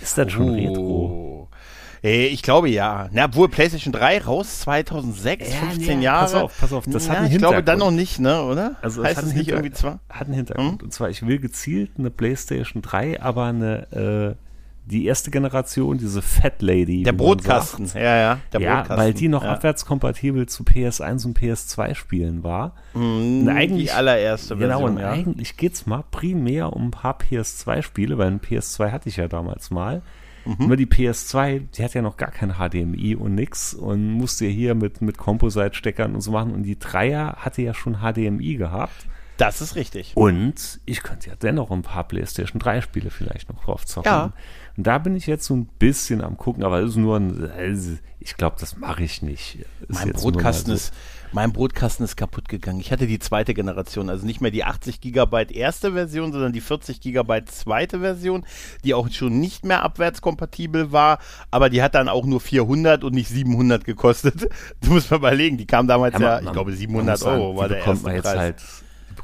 Ist 0.00 0.16
das 0.16 0.32
schon 0.32 0.48
Retro? 0.54 0.80
Oh. 0.80 1.48
Äh, 1.52 1.56
Ich 2.02 2.42
glaube 2.42 2.68
ja. 2.68 3.08
Na, 3.12 3.24
obwohl 3.24 3.48
PlayStation 3.48 3.92
3 3.92 4.22
raus 4.22 4.60
2006, 4.60 5.50
Ja, 5.52 5.56
15 5.68 5.98
nee, 5.98 6.04
Jahre. 6.04 6.20
pass 6.24 6.34
auf, 6.34 6.60
pass 6.60 6.72
auf, 6.72 6.84
das 6.86 7.06
Na, 7.08 7.12
hat 7.14 7.18
einen 7.24 7.32
Ich 7.32 7.38
glaube 7.38 7.62
dann 7.62 7.76
Hintergrund. 7.76 7.78
noch 7.78 7.90
nicht, 8.00 8.18
ne, 8.20 8.42
oder? 8.42 8.76
Also 8.82 9.02
es 9.02 9.08
heißt 9.08 9.16
hat 9.18 9.24
es 9.24 9.30
einen 9.30 9.38
nicht 9.38 9.48
irgendwie 9.50 9.72
zwar? 9.72 10.00
Hat 10.08 10.26
einen 10.26 10.34
Hintergrund. 10.34 10.82
Und 10.82 10.92
zwar, 10.92 11.10
ich 11.10 11.26
will 11.26 11.38
gezielt 11.38 11.92
eine 11.98 12.10
PlayStation 12.10 12.82
3, 12.82 13.20
aber 13.20 13.44
eine, 13.44 14.36
äh, 14.36 14.44
die 14.86 15.04
erste 15.04 15.30
Generation, 15.30 15.98
diese 15.98 16.22
Fat 16.22 16.62
Lady. 16.62 17.02
Der 17.02 17.12
Brotkasten, 17.12 17.84
sagt. 17.84 18.02
ja, 18.02 18.16
ja. 18.16 18.38
Der 18.54 18.60
ja, 18.62 18.74
Brotkasten. 18.76 18.96
weil 19.04 19.12
die 19.12 19.28
noch 19.28 19.42
ja. 19.44 19.50
abwärtskompatibel 19.52 20.46
zu 20.46 20.62
PS1 20.62 21.26
und 21.26 21.38
PS2 21.38 21.94
spielen 21.94 22.42
war. 22.42 22.74
Mhm, 22.94 23.42
Und 23.42 23.48
eigentlich- 23.50 23.88
die 23.88 23.92
allererste 23.92 24.56
Genau, 24.56 24.78
Version, 24.78 24.90
und 24.96 24.98
ja. 25.02 25.10
eigentlich 25.10 25.58
geht's 25.58 25.84
mal 25.86 26.04
primär 26.10 26.72
um 26.72 26.86
ein 26.86 26.90
paar 26.90 27.18
PS2-Spiele, 27.18 28.16
weil 28.16 28.28
ein 28.28 28.40
PS2 28.40 28.90
hatte 28.90 29.10
ich 29.10 29.16
ja 29.18 29.28
damals 29.28 29.70
mal. 29.70 30.00
Mhm. 30.48 30.66
Nur 30.66 30.76
die 30.76 30.86
PS2, 30.86 31.60
die 31.74 31.84
hat 31.84 31.92
ja 31.92 32.00
noch 32.00 32.16
gar 32.16 32.30
kein 32.30 32.54
HDMI 32.54 33.14
und 33.16 33.34
nix 33.34 33.74
und 33.74 34.12
musste 34.12 34.46
hier 34.46 34.74
mit, 34.74 35.02
mit 35.02 35.18
Composite-Steckern 35.18 36.14
und 36.14 36.22
so 36.22 36.30
machen. 36.32 36.54
Und 36.54 36.62
die 36.62 36.78
Dreier 36.78 37.36
hatte 37.36 37.60
ja 37.60 37.74
schon 37.74 37.98
HDMI 37.98 38.54
gehabt. 38.54 39.06
Das 39.38 39.60
ist 39.62 39.74
richtig. 39.76 40.12
Und 40.16 40.80
ich 40.84 41.02
könnte 41.02 41.30
ja 41.30 41.36
dennoch 41.40 41.70
ein 41.70 41.82
paar 41.82 42.04
PlayStation 42.06 42.58
3 42.60 42.80
Spiele 42.82 43.10
vielleicht 43.10 43.48
noch 43.48 43.64
drauf 43.64 43.86
zocken. 43.86 44.10
Ja. 44.10 44.32
Und 44.76 44.86
da 44.86 44.98
bin 44.98 45.16
ich 45.16 45.26
jetzt 45.26 45.46
so 45.46 45.54
ein 45.56 45.66
bisschen 45.78 46.22
am 46.22 46.36
gucken, 46.36 46.62
aber 46.64 46.80
es 46.80 46.90
ist 46.90 46.96
nur 46.96 47.16
ein, 47.18 47.98
ich 48.20 48.36
glaube, 48.36 48.56
das 48.60 48.76
mache 48.76 49.02
ich 49.04 49.22
nicht. 49.22 49.58
Ist 49.88 50.04
Mein 50.04 50.12
Brotkasten 50.12 50.70
so. 50.70 50.74
ist, 50.74 50.92
mein 51.32 51.52
Brotkasten 51.52 52.04
ist 52.04 52.16
kaputt 52.16 52.48
gegangen. 52.48 52.80
Ich 52.80 52.90
hatte 52.90 53.06
die 53.06 53.18
zweite 53.20 53.54
Generation, 53.54 54.08
also 54.10 54.26
nicht 54.26 54.40
mehr 54.40 54.50
die 54.50 54.64
80 54.64 55.00
Gigabyte 55.00 55.52
erste 55.52 55.92
Version, 55.92 56.32
sondern 56.32 56.52
die 56.52 56.60
40 56.60 57.00
Gigabyte 57.00 57.48
zweite 57.50 58.00
Version, 58.00 58.44
die 58.84 58.94
auch 58.94 59.08
schon 59.10 59.38
nicht 59.40 59.64
mehr 59.64 59.82
abwärtskompatibel 59.82 60.90
war, 60.92 61.18
aber 61.50 61.70
die 61.70 61.82
hat 61.82 61.94
dann 61.94 62.08
auch 62.08 62.24
nur 62.26 62.40
400 62.40 63.04
und 63.04 63.14
nicht 63.14 63.28
700 63.28 63.84
gekostet. 63.84 64.48
Du 64.80 64.90
musst 64.92 65.10
mal 65.10 65.18
überlegen, 65.18 65.56
die 65.58 65.66
kam 65.66 65.86
damals 65.86 66.14
ja, 66.14 66.18
man- 66.20 66.38
ich 66.40 66.44
man- 66.46 66.52
glaube 66.54 66.70
man 66.70 66.78
700 66.78 67.14
muss 67.14 67.20
sagen, 67.20 67.40
Euro 67.40 67.52
die 67.52 67.58
war 67.58 67.68
der 67.68 67.78
erste 67.84 68.04
man 68.04 68.14
jetzt 68.14 68.24
Preis. 68.24 68.36
halt, 68.38 68.62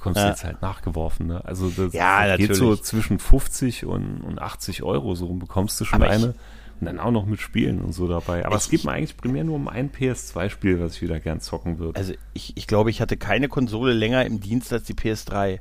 bekommst 0.05 0.19
du 0.19 0.23
Ja. 0.25 0.31
jetzt 0.31 0.45
halt 0.45 0.61
nachgeworfen. 0.63 1.27
Ne? 1.27 1.45
Also 1.45 1.69
das 1.71 1.93
Ja, 1.95 2.37
geht 2.37 2.55
so 2.55 2.77
zwischen 2.77 3.19
50 3.19 3.87
und, 3.87 4.21
und 4.21 4.39
80 4.41 4.83
Euro, 4.83 5.15
so 5.15 5.27
rum 5.27 5.39
bekommst 5.39 5.81
du 5.81 5.85
schon 5.85 6.03
Aber 6.03 6.11
eine. 6.11 6.35
und 6.81 6.87
dann 6.87 7.01
auch 7.01 7.11
noch 7.11 7.25
mit 7.27 7.41
Spielen 7.41 7.81
und 7.81 7.93
so 7.93 8.07
dabei. 8.07 8.45
Aber 8.45 8.57
es 8.57 8.65
Ich- 8.67 8.71
geht 8.71 8.85
mir 8.85 8.93
eigentlich 8.93 9.17
primär 9.17 9.45
nur 9.45 9.57
um 9.57 9.69
ein 9.69 9.91
PS2-Spiel, 9.91 10.81
was 10.81 10.97
ich 10.97 11.03
wieder 11.03 11.21
gern 11.21 11.41
zocken 11.41 11.79
würde. 11.79 11.99
Also 11.99 12.13
ich, 12.35 12.57
ich 12.57 12.67
glaube, 12.67 12.91
ich 12.91 13.01
hatte 13.01 13.17
keine 13.17 13.49
Konsole 13.49 13.93
länger 13.95 14.25
im 14.27 14.41
Dienst 14.41 14.73
als 14.73 14.85
die 14.85 14.95
PS3. 14.95 15.61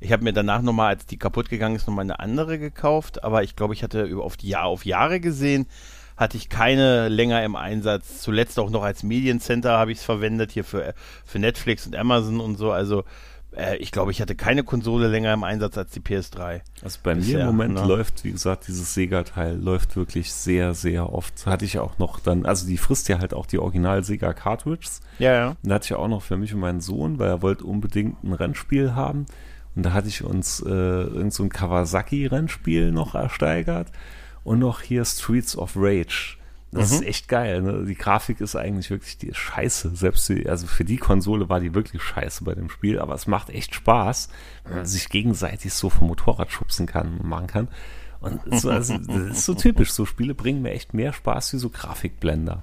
Ich 0.00 0.12
habe 0.12 0.24
mir 0.24 0.32
danach 0.32 0.60
nochmal, 0.62 0.88
als 0.94 1.06
die 1.06 1.18
kaputt 1.18 1.48
gegangen 1.50 1.76
ist, 1.76 1.86
nochmal 1.86 2.04
eine 2.04 2.20
andere 2.20 2.58
gekauft, 2.58 3.22
aber 3.24 3.42
ich 3.42 3.54
glaube, 3.56 3.74
ich 3.74 3.82
hatte 3.82 4.10
auf 4.18 4.36
die 4.36 4.48
Jahr 4.48 4.64
auf 4.64 4.84
Jahre 4.84 5.20
gesehen, 5.20 5.66
hatte 6.16 6.36
ich 6.36 6.48
keine 6.48 7.08
länger 7.08 7.42
im 7.42 7.56
Einsatz. 7.56 8.20
Zuletzt 8.20 8.58
auch 8.58 8.70
noch 8.70 8.82
als 8.82 9.02
Mediencenter 9.02 9.78
habe 9.78 9.92
ich 9.92 9.98
es 9.98 10.04
verwendet, 10.04 10.52
hier 10.52 10.62
für, 10.64 10.94
für 11.24 11.38
Netflix 11.38 11.86
und 11.86 11.96
Amazon 11.96 12.38
und 12.40 12.56
so. 12.56 12.70
Also 12.70 13.04
äh, 13.56 13.76
ich 13.76 13.92
glaube, 13.92 14.10
ich 14.10 14.20
hatte 14.20 14.34
keine 14.34 14.64
Konsole 14.64 15.08
länger 15.08 15.32
im 15.32 15.44
Einsatz 15.44 15.78
als 15.78 15.92
die 15.92 16.00
PS3. 16.00 16.60
Also 16.82 16.98
bei 17.02 17.14
mir 17.14 17.20
Bisher, 17.20 17.40
im 17.40 17.46
Moment 17.46 17.74
ne? 17.74 17.86
läuft, 17.86 18.24
wie 18.24 18.32
gesagt, 18.32 18.68
dieses 18.68 18.94
Sega-Teil 18.94 19.56
läuft 19.56 19.96
wirklich 19.96 20.32
sehr, 20.32 20.74
sehr 20.74 21.12
oft. 21.12 21.46
Hatte 21.46 21.64
ich 21.64 21.78
auch 21.78 21.98
noch 21.98 22.20
dann, 22.20 22.46
also 22.46 22.66
die 22.66 22.76
frisst 22.76 23.08
ja 23.08 23.18
halt 23.18 23.34
auch 23.34 23.46
die 23.46 23.58
Original-Sega-Cartridges. 23.58 25.00
Ja, 25.18 25.32
ja. 25.32 25.48
Und 25.48 25.56
da 25.62 25.76
hatte 25.76 25.86
ich 25.86 25.94
auch 25.94 26.08
noch 26.08 26.22
für 26.22 26.36
mich 26.36 26.54
und 26.54 26.60
meinen 26.60 26.80
Sohn, 26.80 27.18
weil 27.18 27.28
er 27.28 27.42
wollte 27.42 27.64
unbedingt 27.64 28.22
ein 28.24 28.32
Rennspiel 28.32 28.94
haben. 28.94 29.26
Und 29.76 29.84
da 29.84 29.92
hatte 29.92 30.08
ich 30.08 30.22
uns 30.22 30.60
äh, 30.60 30.68
irgend 30.68 31.34
so 31.34 31.42
ein 31.42 31.48
Kawasaki-Rennspiel 31.48 32.92
noch 32.92 33.14
ersteigert 33.14 33.90
und 34.44 34.58
noch 34.60 34.80
hier 34.80 35.04
Streets 35.04 35.56
of 35.56 35.72
Rage. 35.76 36.36
Das 36.74 36.90
Mhm. 36.90 36.96
ist 36.96 37.04
echt 37.04 37.28
geil. 37.28 37.62
Ne? 37.62 37.84
Die 37.86 37.94
Grafik 37.94 38.40
ist 38.40 38.56
eigentlich 38.56 38.90
wirklich 38.90 39.16
die 39.18 39.32
scheiße. 39.32 39.94
Selbst 39.94 40.28
die, 40.28 40.48
also 40.48 40.66
für 40.66 40.84
die 40.84 40.96
Konsole 40.96 41.48
war 41.48 41.60
die 41.60 41.74
wirklich 41.74 42.02
scheiße 42.02 42.44
bei 42.44 42.54
dem 42.54 42.68
Spiel, 42.68 42.98
aber 42.98 43.14
es 43.14 43.26
macht 43.26 43.50
echt 43.50 43.74
Spaß, 43.74 44.28
wenn 44.64 44.76
man 44.76 44.86
sich 44.86 45.08
gegenseitig 45.08 45.72
so 45.72 45.88
vom 45.90 46.08
Motorrad 46.08 46.50
schubsen 46.50 46.86
kann 46.86 47.18
und 47.18 47.24
machen 47.28 47.46
kann. 47.46 47.68
Und 48.20 48.40
so, 48.58 48.70
also, 48.70 48.96
das 48.98 49.16
ist 49.38 49.44
so 49.44 49.54
typisch. 49.54 49.92
So 49.92 50.06
Spiele 50.06 50.34
bringen 50.34 50.62
mir 50.62 50.70
echt 50.72 50.94
mehr 50.94 51.12
Spaß 51.12 51.52
wie 51.52 51.58
so 51.58 51.68
Grafikblender. 51.70 52.62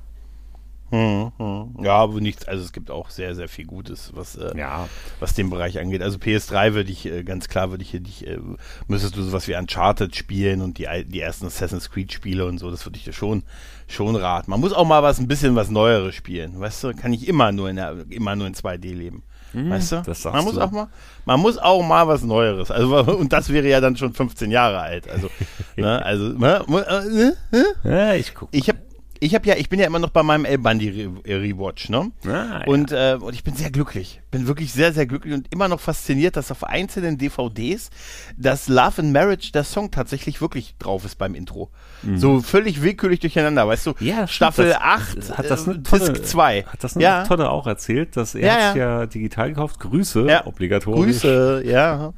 Hm, 0.92 1.32
hm. 1.38 1.84
Ja, 1.84 1.94
aber 1.94 2.20
nichts, 2.20 2.48
also 2.48 2.64
es 2.64 2.74
gibt 2.74 2.92
auch 2.92 3.10
sehr, 3.10 3.34
sehr 3.34 3.48
viel 3.48 3.66
Gutes, 3.66 4.12
was, 4.14 4.36
äh, 4.36 4.58
Ja, 4.58 4.90
was 5.20 5.34
den 5.34 5.50
Bereich 5.50 5.80
angeht. 5.80 6.02
Also 6.02 6.18
PS3 6.18 6.74
würde 6.74 6.92
ich, 6.92 7.06
äh, 7.06 7.24
ganz 7.24 7.48
klar 7.48 7.72
würde 7.72 7.84
ich 7.84 7.92
hier 7.92 8.02
nicht, 8.02 8.28
äh, 8.28 8.40
müsstest 8.88 9.16
du 9.16 9.24
sowas 9.24 9.48
wie 9.48 9.56
Uncharted 9.56 10.16
spielen 10.16 10.62
und 10.62 10.78
die, 10.78 10.88
die 11.06 11.22
ersten 11.22 11.46
Assassin's 11.46 11.90
Creed 11.90 12.12
Spiele 12.12 12.46
und 12.46 12.58
so, 12.58 12.70
das 12.70 12.86
würde 12.86 12.98
ich 12.98 13.06
dir 13.06 13.14
schon, 13.14 13.44
schon 13.88 14.16
raten. 14.16 14.52
Man 14.52 14.60
muss 14.60 14.74
auch 14.74 14.86
mal 14.86 15.02
was, 15.02 15.20
ein 15.20 15.28
bisschen 15.28 15.56
was 15.56 15.70
Neueres 15.70 16.14
spielen, 16.14 16.60
weißt 16.60 16.84
du, 16.84 16.94
kann 16.94 17.14
ich 17.14 17.28
immer 17.28 17.52
nur 17.52 17.70
in 17.70 17.78
der, 17.78 17.96
immer 18.10 18.36
nur 18.36 18.48
in 18.48 18.54
2D 18.54 18.94
leben. 18.94 19.24
Weißt 19.54 19.92
du? 19.92 19.96
Mhm, 19.98 20.04
das 20.04 20.22
sagst 20.22 20.36
man 20.36 20.46
muss 20.46 20.56
du. 20.56 20.62
auch 20.62 20.72
mal, 20.72 20.88
man 21.26 21.40
muss 21.40 21.58
auch 21.58 21.84
mal 21.84 22.08
was 22.08 22.24
Neueres. 22.24 22.72
Also 22.72 22.96
und 23.18 23.34
das 23.34 23.50
wäre 23.50 23.68
ja 23.68 23.82
dann 23.82 23.98
schon 23.98 24.14
15 24.14 24.50
Jahre 24.50 24.80
alt. 24.80 25.10
Also, 25.10 25.30
ne, 25.76 26.04
also, 26.04 26.30
ne, 26.30 26.64
ne, 26.68 27.36
ne? 27.52 27.66
ja 27.84 28.14
ich 28.14 28.34
gucke. 28.34 28.56
ich 28.56 28.70
habe, 28.70 28.80
ich 29.24 29.36
habe 29.36 29.48
ja, 29.48 29.56
ich 29.56 29.70
bin 29.70 29.80
ja 29.80 29.86
immer 29.86 30.00
noch 30.00 30.10
bei 30.10 30.24
meinem 30.24 30.46
El 30.46 30.58
Bandi 30.58 30.90
Re 31.26 31.40
Rewatch, 31.42 31.90
ne? 31.90 32.12
Ah, 32.26 32.28
ja. 32.30 32.64
Und, 32.66 32.92
äh, 32.92 33.18
und 33.22 33.36
ich 33.36 33.44
bin 33.44 33.54
sehr 33.56 33.70
glücklich. 33.70 34.20
Bin 34.32 34.48
wirklich 34.48 34.74
sehr, 34.74 34.94
sehr 34.94 35.06
glücklich 35.06 35.36
und 35.36 35.48
immer 35.54 35.68
noch 35.68 35.80
fasziniert, 35.80 36.36
dass 36.36 36.50
auf 36.52 36.64
einzelnen 36.64 37.20
DVDs 37.20 37.92
das 38.36 38.68
Love 38.68 39.04
and 39.04 39.14
Marriage, 39.14 39.52
der 39.52 39.64
Song 39.64 39.92
tatsächlich 39.92 40.42
wirklich 40.42 40.76
drauf 40.80 41.06
ist 41.06 41.20
beim 41.20 41.36
Intro. 41.36 41.70
So 42.16 42.42
völlig 42.42 42.82
willkürlich 42.82 43.20
durcheinander, 43.20 43.68
weißt 43.68 43.86
du? 43.86 43.92
Mhm. 43.92 44.08
Ja, 44.08 44.16
stimmt, 44.28 44.32
Staffel 44.32 44.70
das- 44.70 44.82
8, 44.82 45.38
hat 45.38 45.50
das 45.52 45.68
äh, 45.68 45.70
eine 45.70 45.84
tolle, 45.84 46.14
Disc 46.14 46.26
2. 46.26 46.64
Hat 46.66 46.84
das 46.84 46.96
eine 46.96 47.04
ja, 47.04 47.24
tolle 47.28 47.52
auch 47.52 47.68
erzählt, 47.68 48.18
dass 48.18 48.34
er 48.34 48.48
Ja, 48.48 48.58
ja. 48.58 48.76
ja 48.76 49.06
digital 49.06 49.50
gekauft. 49.50 49.80
Grüße, 49.80 50.26
Ja. 50.28 50.48
obligatorisch. 50.48 51.22
Grüße, 51.22 51.62
ja. 51.64 52.14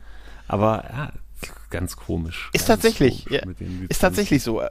Aber 0.48 0.86
ja, 0.90 1.12
ganz 1.70 1.98
komisch. 1.98 2.50
Ist 2.54 2.66
ganz 2.68 2.82
tatsächlich, 2.82 3.26
komisch 3.26 3.42
ja, 3.60 3.66
ist 3.90 4.00
tatsächlich 4.00 4.42
so. 4.42 4.62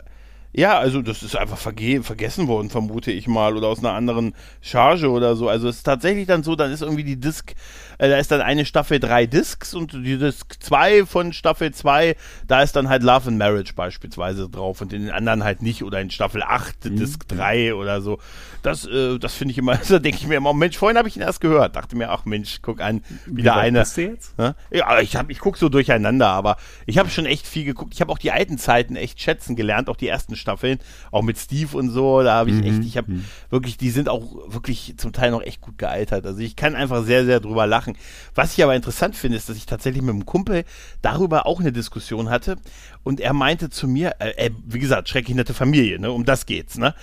Ja, 0.54 0.78
also 0.78 1.00
das 1.00 1.22
ist 1.22 1.34
einfach 1.34 1.56
verge 1.56 2.02
vergessen 2.02 2.46
worden, 2.46 2.68
vermute 2.68 3.10
ich 3.10 3.26
mal, 3.26 3.56
oder 3.56 3.68
aus 3.68 3.78
einer 3.78 3.92
anderen 3.94 4.34
Charge 4.60 5.10
oder 5.10 5.34
so. 5.34 5.48
Also 5.48 5.68
es 5.68 5.76
ist 5.76 5.84
tatsächlich 5.84 6.26
dann 6.26 6.42
so, 6.42 6.56
dann 6.56 6.70
ist 6.70 6.82
irgendwie 6.82 7.04
die 7.04 7.18
Disc, 7.18 7.52
äh, 7.96 8.10
da 8.10 8.18
ist 8.18 8.30
dann 8.30 8.42
eine 8.42 8.66
Staffel 8.66 9.00
drei 9.00 9.24
Discs 9.24 9.72
und 9.72 9.94
die 9.94 10.18
Disc 10.18 10.56
zwei 10.60 11.06
von 11.06 11.32
Staffel 11.32 11.72
zwei, 11.72 12.16
da 12.46 12.62
ist 12.62 12.76
dann 12.76 12.90
halt 12.90 13.02
Love 13.02 13.28
and 13.28 13.38
Marriage 13.38 13.72
beispielsweise 13.74 14.50
drauf 14.50 14.82
und 14.82 14.92
in 14.92 15.02
den 15.06 15.10
anderen 15.10 15.42
halt 15.42 15.62
nicht 15.62 15.84
oder 15.84 16.00
in 16.02 16.10
Staffel 16.10 16.42
acht 16.42 16.84
Mhm. 16.84 16.96
Disc 16.96 17.26
drei 17.28 17.74
oder 17.74 18.02
so. 18.02 18.18
Das, 18.62 18.84
äh, 18.86 19.18
das 19.18 19.32
finde 19.34 19.52
ich 19.52 19.58
immer, 19.58 19.76
da 19.88 19.98
denke 20.00 20.18
ich 20.20 20.26
mir 20.26 20.34
immer, 20.34 20.52
Mensch, 20.52 20.76
vorhin 20.76 20.98
habe 20.98 21.08
ich 21.08 21.16
ihn 21.16 21.22
erst 21.22 21.40
gehört, 21.40 21.76
dachte 21.76 21.96
mir, 21.96 22.10
ach 22.10 22.26
Mensch, 22.26 22.58
guck 22.60 22.82
an, 22.82 23.02
wieder 23.24 23.54
weit 23.54 23.64
eine. 23.68 23.80
bist 23.80 23.96
du 23.96 24.02
jetzt? 24.02 24.38
Ne? 24.38 24.54
Ja, 24.70 25.00
ich 25.00 25.16
hab, 25.16 25.30
ich 25.30 25.38
guck 25.38 25.56
so 25.56 25.70
durcheinander, 25.70 26.28
aber 26.28 26.58
ich 26.84 26.98
habe 26.98 27.08
schon 27.08 27.24
echt 27.24 27.46
viel 27.46 27.64
geguckt. 27.64 27.94
Ich 27.94 28.02
habe 28.02 28.12
auch 28.12 28.18
die 28.18 28.32
alten 28.32 28.58
Zeiten 28.58 28.96
echt 28.96 29.18
schätzen 29.20 29.56
gelernt, 29.56 29.88
auch 29.88 29.96
die 29.96 30.08
ersten 30.08 30.36
Staffeln, 30.42 30.78
auch 31.10 31.22
mit 31.22 31.38
Steve 31.38 31.76
und 31.76 31.88
so. 31.88 32.22
Da 32.22 32.34
habe 32.34 32.50
ich 32.50 32.64
echt, 32.64 32.84
ich 32.84 32.96
habe 32.98 33.12
wirklich, 33.48 33.78
die 33.78 33.90
sind 33.90 34.08
auch 34.08 34.52
wirklich 34.52 34.94
zum 34.98 35.12
Teil 35.12 35.30
noch 35.30 35.42
echt 35.42 35.60
gut 35.60 35.78
gealtert. 35.78 36.26
Also 36.26 36.40
ich 36.40 36.56
kann 36.56 36.74
einfach 36.74 37.04
sehr, 37.04 37.24
sehr 37.24 37.40
drüber 37.40 37.66
lachen. 37.66 37.96
Was 38.34 38.52
ich 38.52 38.62
aber 38.62 38.76
interessant 38.76 39.16
finde, 39.16 39.38
ist, 39.38 39.48
dass 39.48 39.56
ich 39.56 39.66
tatsächlich 39.66 40.02
mit 40.02 40.14
einem 40.14 40.26
Kumpel 40.26 40.64
darüber 41.00 41.46
auch 41.46 41.60
eine 41.60 41.72
Diskussion 41.72 42.28
hatte 42.28 42.56
und 43.02 43.20
er 43.20 43.32
meinte 43.32 43.70
zu 43.70 43.88
mir, 43.88 44.16
äh, 44.18 44.46
äh, 44.46 44.50
wie 44.66 44.78
gesagt, 44.78 45.08
schrecklich 45.08 45.36
nette 45.36 45.54
Familie, 45.54 45.98
ne? 45.98 46.12
Um 46.12 46.24
das 46.24 46.44
geht's, 46.44 46.76
ne? 46.76 46.94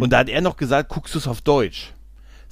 Und 0.00 0.14
da 0.14 0.18
hat 0.18 0.30
er 0.30 0.40
noch 0.40 0.56
gesagt, 0.56 0.88
guckst 0.88 1.14
du 1.14 1.18
es 1.18 1.28
auf 1.28 1.42
Deutsch? 1.42 1.92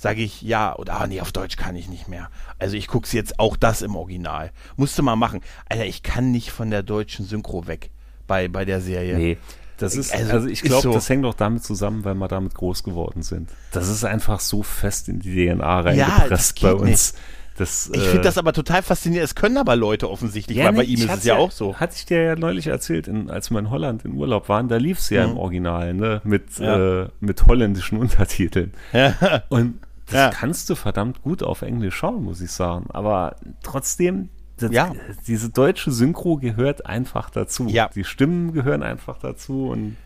sage 0.03 0.23
ich 0.23 0.43
ja 0.43 0.75
oder 0.77 1.01
ah, 1.01 1.07
nee, 1.07 1.21
auf 1.21 1.33
Deutsch 1.33 1.57
kann 1.57 1.77
ich 1.77 1.89
nicht 1.89 2.09
mehr. 2.09 2.29
Also 2.59 2.77
ich 2.77 2.89
guck's 2.89 3.13
jetzt 3.13 3.39
auch 3.39 3.57
das 3.57 3.83
im 3.83 3.95
Original. 3.95 4.51
Musste 4.77 5.01
mal 5.01 5.17
machen. 5.17 5.41
Alter, 5.69 5.87
ich 5.87 6.03
kann 6.03 6.33
nicht 6.33 6.51
von 6.51 6.71
der 6.71 6.83
deutschen 6.83 7.25
Synchro 7.25 7.67
weg 7.69 7.91
bei, 8.27 8.49
bei 8.49 8.65
der 8.65 8.81
Serie. 8.81 9.17
Nee. 9.17 9.39
Das 9.83 9.97
ist, 9.97 10.13
Also, 10.15 10.33
also, 10.33 10.49
ich 10.49 10.63
glaube, 10.63 10.83
so. 10.83 10.93
das 10.95 11.09
hängt 11.09 11.25
auch 11.27 11.35
damit 11.35 11.65
zusammen, 11.65 12.05
weil 12.05 12.15
wir 12.15 12.29
damit 12.29 12.55
groß 12.55 12.83
geworden 12.85 13.23
sind. 13.23 13.51
Das 13.73 13.89
ist 13.89 14.05
einfach 14.05 14.41
so 14.41 14.63
fest 14.63 15.09
in 15.09 15.19
die 15.21 15.47
DNA 15.49 15.59
Ja, 15.65 15.81
reingepresst 15.81 16.31
das 16.57 16.63
bei 16.63 16.75
uns. 16.75 17.15
Das, 17.59 17.91
Ich 17.93 18.01
äh, 18.01 18.05
finde 18.07 18.23
das 18.23 18.39
aber 18.39 18.55
total 18.55 18.83
faszinierend. 18.83 19.27
Es 19.29 19.35
können 19.35 19.59
aber 19.59 19.77
Leute 19.77 20.09
offensichtlich, 20.11 20.57
weil 20.59 20.73
bei 20.73 20.85
ihm 20.85 21.01
ist 21.01 21.15
es 21.19 21.25
ja 21.25 21.37
auch 21.37 21.51
so. 21.51 21.77
Hatte 21.77 21.95
ich 21.97 22.07
dir 22.07 22.23
ja 22.23 22.35
neulich 22.37 22.69
erzählt, 22.69 23.09
in, 23.09 23.31
als 23.31 23.51
wir 23.51 23.59
in 23.59 23.69
Holland 23.71 24.07
in 24.07 24.13
Urlaub 24.15 24.49
waren, 24.49 24.69
da 24.69 24.79
lief 24.79 24.99
es 25.01 25.11
ja 25.11 25.25
im 25.25 25.37
Original, 25.37 25.93
ne? 25.93 26.23
Mit, 26.25 26.59
Mhm. 26.59 26.65
Ja. 26.65 27.03
äh, 27.03 27.09
mit 27.21 27.47
holländischen 27.47 27.99
Untertiteln. 27.99 28.73
Ja. 28.95 29.43
Und 29.51 29.81
das 30.07 30.15
Ja. 30.15 30.31
kannst 30.31 30.71
du 30.71 30.75
verdammt 30.77 31.21
gut 31.23 31.43
auf 31.43 31.61
Englisch 31.63 31.95
schauen, 31.97 32.25
muss 32.25 32.41
ich 32.41 32.51
sagen. 32.51 32.87
Aber 32.91 33.37
trotzdem, 33.63 34.31
das, 34.63 34.73
Ja. 34.73 34.93
diese 35.27 35.51
deutsche 35.51 35.91
Synchro 35.91 36.37
gehört 36.37 36.87
einfach 36.87 37.31
dazu. 37.31 37.67
Ja. 37.69 37.89
Die 37.95 38.05
Stimmen 38.05 38.53
gehören 38.53 38.83
einfach 38.83 39.19
dazu 39.19 39.69
und 39.69 39.97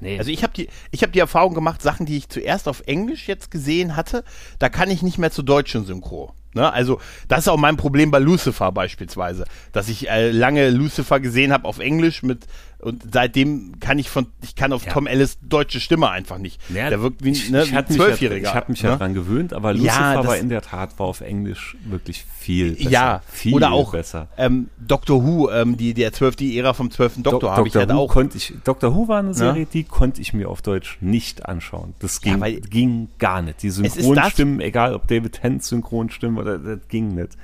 nee. 0.00 0.18
Also 0.18 0.30
ich 0.30 0.42
habe 0.42 0.52
die, 0.52 0.68
ich 0.90 1.02
habe 1.02 1.12
die 1.12 1.18
Erfahrung 1.20 1.54
gemacht, 1.54 1.82
Sachen, 1.82 2.06
die 2.06 2.16
ich 2.16 2.28
zuerst 2.28 2.68
auf 2.68 2.82
Englisch 2.86 3.28
jetzt 3.28 3.50
gesehen 3.50 3.96
hatte, 3.96 4.24
da 4.58 4.68
kann 4.68 4.90
ich 4.90 5.02
nicht 5.02 5.18
mehr 5.18 5.30
zur 5.30 5.44
deutschen 5.44 5.84
Synchro. 5.84 6.34
Ne? 6.54 6.70
Also 6.70 7.00
das 7.28 7.40
ist 7.40 7.48
auch 7.48 7.56
mein 7.56 7.78
Problem 7.78 8.10
bei 8.10 8.18
Lucifer 8.18 8.72
beispielsweise, 8.72 9.44
dass 9.72 9.88
ich 9.88 10.10
äh, 10.10 10.30
lange 10.30 10.68
Lucifer 10.68 11.18
gesehen 11.18 11.50
habe 11.52 11.66
auf 11.66 11.78
Englisch 11.78 12.22
mit 12.22 12.46
und 12.82 13.02
seitdem 13.12 13.78
kann 13.80 13.98
ich 13.98 14.10
von, 14.10 14.26
ich 14.42 14.54
kann 14.54 14.72
auf 14.72 14.84
Ja. 14.84 14.92
Tom 14.92 15.06
Ellis 15.06 15.38
deutsche 15.40 15.80
Stimme 15.80 16.10
einfach 16.10 16.38
nicht. 16.38 16.60
Ja, 16.68 16.90
Der 16.90 17.00
wirkt 17.00 17.24
wie, 17.24 17.30
ich, 17.30 17.48
ne, 17.50 17.62
ich 17.62 17.72
wie 17.72 17.76
ein 17.76 17.84
ja- 17.88 17.94
Zwölfjähriger. 17.94 18.48
Ich 18.50 18.54
habe 18.54 18.70
mich 18.72 18.82
ne? 18.82 18.90
ja 18.90 18.96
dran 18.96 19.14
gewöhnt, 19.14 19.52
aber 19.54 19.70
Ja, 19.72 19.76
Lucifer 19.76 20.14
das- 20.16 20.26
war 20.26 20.36
in 20.36 20.48
der 20.48 20.62
Tat 20.62 20.98
war 20.98 21.06
auf 21.06 21.20
Englisch 21.20 21.76
wirklich 21.84 22.24
viel 22.38 22.72
besser. 22.74 22.90
Ja, 22.90 23.22
viel 23.28 23.54
oder 23.54 23.72
auch 23.72 23.92
besser. 23.92 24.28
Ähm, 24.36 24.68
Doctor 24.78 25.24
Who, 25.24 25.50
ähm, 25.50 25.76
die, 25.76 25.94
der 25.94 26.12
12, 26.12 26.36
die 26.36 26.58
Ära 26.58 26.74
vom 26.74 26.90
12. 26.90 27.22
Doktor 27.22 27.40
Dok- 27.50 27.56
habe 27.56 27.68
ich 27.68 27.76
halt 27.76 27.88
Who 27.90 27.98
auch. 28.00 28.08
konnte 28.08 28.36
ich, 28.36 28.52
Dr. 28.64 28.94
Who 28.94 29.06
war 29.08 29.20
eine 29.20 29.32
Serie, 29.32 29.64
die 29.72 29.84
konnte 29.84 30.20
ich 30.20 30.32
mir 30.34 30.48
auf 30.50 30.60
Deutsch 30.60 30.98
nicht 31.00 31.46
anschauen. 31.46 31.94
Das 32.00 32.20
ging, 32.20 32.40
weil- 32.40 32.60
ging 32.60 33.08
gar 33.18 33.42
nicht. 33.42 33.62
Die 33.62 33.70
Synchronstimmen, 33.70 34.60
egal 34.60 34.94
ob 34.94 35.06
David 35.06 35.32
Tennant 35.40 35.62
Synchronstimmen 35.62 36.38
oder 36.38 36.58
das 36.58 36.80
ging 36.88 37.14
nicht. 37.14 37.36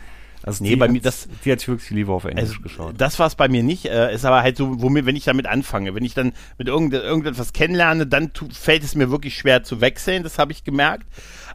Also 0.44 0.62
Nee, 0.62 0.70
die 0.70 0.76
bei 0.76 0.88
mir 0.88 0.98
hat- 0.98 1.06
das- 1.06 1.28
die 1.44 1.50
hatte 1.52 1.62
ich 1.62 1.68
wirklich 1.68 1.90
lieber 1.90 2.12
auf 2.14 2.24
Englisch 2.24 2.50
Also, 2.50 2.60
geschaut. 2.62 2.94
das 2.98 3.18
war 3.18 3.26
es 3.26 3.34
bei 3.34 3.48
mir 3.48 3.62
nicht. 3.62 3.86
Äh, 3.86 4.14
ist 4.14 4.24
aber 4.24 4.42
halt 4.42 4.56
so, 4.56 4.80
womit, 4.80 5.04
wenn 5.04 5.16
ich 5.16 5.24
damit 5.24 5.46
anfange, 5.46 5.94
wenn 5.94 6.04
ich 6.04 6.14
dann 6.14 6.32
mit 6.58 6.68
irgend, 6.68 6.94
irgendetwas 6.94 7.52
kennenlerne, 7.52 8.06
dann 8.06 8.32
tu, 8.32 8.46
fällt 8.52 8.84
es 8.84 8.94
mir 8.94 9.10
wirklich 9.10 9.36
schwer 9.36 9.62
zu 9.64 9.80
wechseln. 9.80 10.22
Das 10.22 10.38
habe 10.38 10.52
ich 10.52 10.64
gemerkt. 10.64 11.06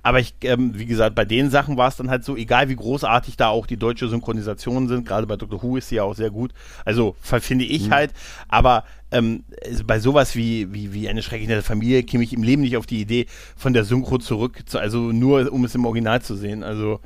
Aber 0.06 0.20
ich, 0.20 0.36
ähm, 0.42 0.78
wie 0.78 0.86
gesagt, 0.86 1.16
bei 1.16 1.24
den 1.24 1.50
Sachen 1.50 1.78
war 1.78 1.88
es 1.88 1.96
dann 1.96 2.10
halt 2.10 2.26
so, 2.26 2.36
egal 2.36 2.68
wie 2.68 2.76
großartig 2.76 3.38
da 3.38 3.48
auch 3.48 3.66
die 3.66 3.78
deutsche 3.78 4.10
Synchronisationen 4.10 4.90
sind. 4.90 5.08
Gerade 5.08 5.28
bei 5.28 5.38
Dr. 5.38 5.64
Who 5.64 5.78
ist 5.78 5.88
sie 5.90 5.96
ja 5.96 6.04
auch 6.04 6.16
sehr 6.16 6.30
gut. 6.30 6.52
Also 6.84 7.16
finde 7.22 7.64
ich 7.64 7.90
halt. 7.90 8.12
Aber 8.50 8.84
ähm, 9.12 9.46
bei 9.86 10.00
sowas 10.00 10.36
wie, 10.36 10.74
wie, 10.74 10.92
wie 10.94 11.08
eine 11.08 11.22
schreckliche 11.24 11.62
Familie 11.62 12.04
käme 12.04 12.24
ich 12.26 12.34
im 12.34 12.44
Leben 12.44 12.64
nicht 12.64 12.76
auf 12.76 12.86
die 12.86 13.00
Idee, 13.00 13.28
von 13.56 13.72
der 13.74 13.86
Synchro 13.86 14.18
zurück, 14.18 14.64
zu, 14.66 14.78
also 14.80 15.12
nur 15.14 15.52
um 15.54 15.64
es 15.64 15.74
im 15.76 15.86
Original 15.86 16.22
zu 16.22 16.36
sehen. 16.36 16.64
Also 16.64 17.00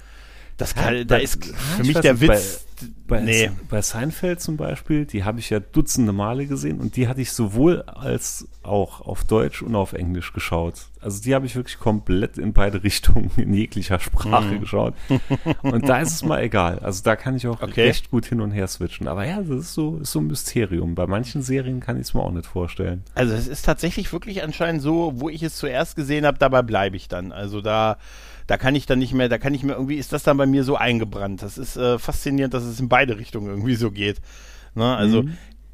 das 0.58 0.76
kann, 0.76 0.96
Ja, 0.96 1.04
da 1.04 1.16
bei- 1.16 1.22
ist 1.24 1.44
für 1.46 1.82
ich 1.82 1.88
mich 1.88 2.00
der 2.00 2.14
nicht, 2.14 2.22
Witz. 2.28 2.64
Bei, 3.08 3.22
nee. 3.22 3.50
bei 3.70 3.82
Seinfeld 3.82 4.40
zum 4.40 4.56
Beispiel, 4.56 5.06
die 5.06 5.24
habe 5.24 5.40
ich 5.40 5.50
ja 5.50 5.60
dutzende 5.60 6.14
Male 6.14 6.46
gesehen 6.46 6.80
und 6.80 6.96
die 6.96 7.08
hatte 7.08 7.22
ich 7.22 7.32
sowohl 7.32 7.82
als 7.84 8.48
auch 8.62 9.02
auf 9.02 9.24
Deutsch 9.24 9.64
und 9.64 9.74
auf 9.76 9.94
Englisch 9.94 10.32
geschaut. 10.32 10.82
Also 11.02 11.24
die 11.24 11.34
habe 11.34 11.48
ich 11.48 11.56
wirklich 11.56 11.80
komplett 11.80 12.38
in 12.38 12.54
beide 12.54 12.84
Richtungen 12.84 13.32
in 13.38 13.52
jeglicher 13.54 14.00
Sprache 14.00 14.56
Mhm. 14.56 14.60
geschaut. 14.60 14.94
Und 15.64 15.90
da 15.90 16.02
ist 16.02 16.12
es 16.12 16.24
mal 16.24 16.44
egal. 16.44 16.78
Also 16.80 17.02
da 17.04 17.16
kann 17.16 17.36
ich 17.36 17.48
auch 17.48 17.64
Okay. 17.64 17.84
recht 17.88 18.12
gut 18.12 18.28
hin 18.28 18.42
und 18.42 18.52
her 18.52 18.68
switchen. 18.68 19.08
Aber 19.08 19.26
ja, 19.26 19.42
das 19.42 19.58
ist 19.58 19.74
so, 19.74 19.98
ist 19.98 20.12
so 20.12 20.20
ein 20.20 20.28
Mysterium. 20.28 20.94
Bei 20.94 21.08
manchen 21.08 21.42
Serien 21.42 21.80
kann 21.80 21.96
ich 21.96 22.04
es 22.04 22.14
mir 22.14 22.22
auch 22.22 22.32
nicht 22.32 22.46
vorstellen. 22.46 23.04
Also 23.16 23.34
es 23.34 23.48
ist 23.48 23.64
tatsächlich 23.66 24.12
wirklich 24.14 24.44
anscheinend 24.44 24.84
so, 24.84 25.14
wo 25.16 25.30
ich 25.30 25.42
es 25.42 25.56
zuerst 25.56 25.96
gesehen 25.96 26.28
habe, 26.28 26.38
dabei 26.38 26.62
bleibe 26.62 26.96
ich 26.98 27.08
dann. 27.08 27.32
Also 27.32 27.62
da, 27.62 27.98
da 28.48 28.58
kann 28.58 28.76
ich 28.76 28.86
dann 28.86 29.00
nicht 29.00 29.14
mehr, 29.14 29.30
da 29.30 29.38
kann 29.38 29.54
ich 29.54 29.64
mir 29.64 29.74
irgendwie, 29.74 29.96
ist 29.96 30.14
das 30.14 30.24
dann 30.24 30.38
bei 30.38 30.46
mir 30.46 30.64
so 30.64 30.76
eingebrannt. 30.76 31.42
Das 31.42 31.58
ist 31.58 31.78
äh, 31.78 32.00
faszinierend, 32.00 32.54
dass 32.54 32.64
es 32.64 32.80
in 32.80 32.90
beide 32.90 33.18
Richtungen 33.18 33.48
irgendwie 33.48 33.76
so 33.76 33.92
geht. 33.92 34.18
Ne? 34.74 34.96
Also 34.96 35.26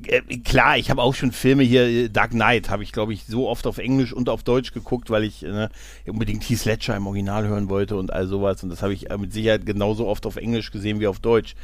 äh, 0.05 0.21
klar, 0.39 0.77
ich 0.77 0.89
habe 0.89 1.01
auch 1.01 1.13
schon 1.13 1.31
Filme 1.31 1.63
hier, 1.63 1.83
äh, 1.83 2.09
Dark 2.09 2.31
Knight 2.31 2.69
habe 2.69 2.83
ich 2.83 2.91
glaube 2.91 3.13
ich 3.13 3.25
so 3.25 3.47
oft 3.47 3.67
auf 3.67 3.77
Englisch 3.77 4.11
und 4.11 4.27
auf 4.27 4.43
Deutsch 4.43 4.73
geguckt, 4.73 5.09
weil 5.09 5.23
ich 5.23 5.45
äh, 5.45 5.69
unbedingt 6.07 6.43
Heath 6.43 6.65
Ledger 6.65 6.95
im 6.95 7.07
Original 7.07 7.47
hören 7.47 7.69
wollte 7.69 7.95
und 7.95 8.11
all 8.11 8.27
sowas. 8.27 8.63
Und 8.63 8.69
das 8.69 8.81
habe 8.81 8.93
ich 8.93 9.09
äh, 9.11 9.17
mit 9.17 9.33
Sicherheit 9.33 9.65
genauso 9.65 10.07
oft 10.07 10.25
auf 10.25 10.35
Englisch 10.35 10.71
gesehen 10.71 10.99
wie 10.99 11.07
auf 11.07 11.19
Deutsch. 11.19 11.55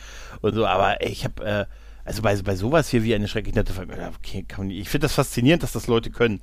Und 0.41 0.53
so, 0.53 0.65
aber 0.65 1.01
ey, 1.01 1.11
ich 1.11 1.25
habe 1.25 1.43
äh, 1.43 1.65
also 2.05 2.21
bei, 2.21 2.35
bei 2.37 2.55
sowas 2.55 2.89
hier 2.89 3.03
wie 3.03 3.13
eine 3.13 3.27
schrecklich 3.27 3.55
nette 3.55 3.73
Familie, 3.73 4.11
okay, 4.17 4.45
ich 4.69 4.89
finde 4.89 5.05
das 5.05 5.13
faszinierend, 5.13 5.63
dass 5.63 5.73
das 5.73 5.87
Leute 5.87 6.09
können. 6.09 6.41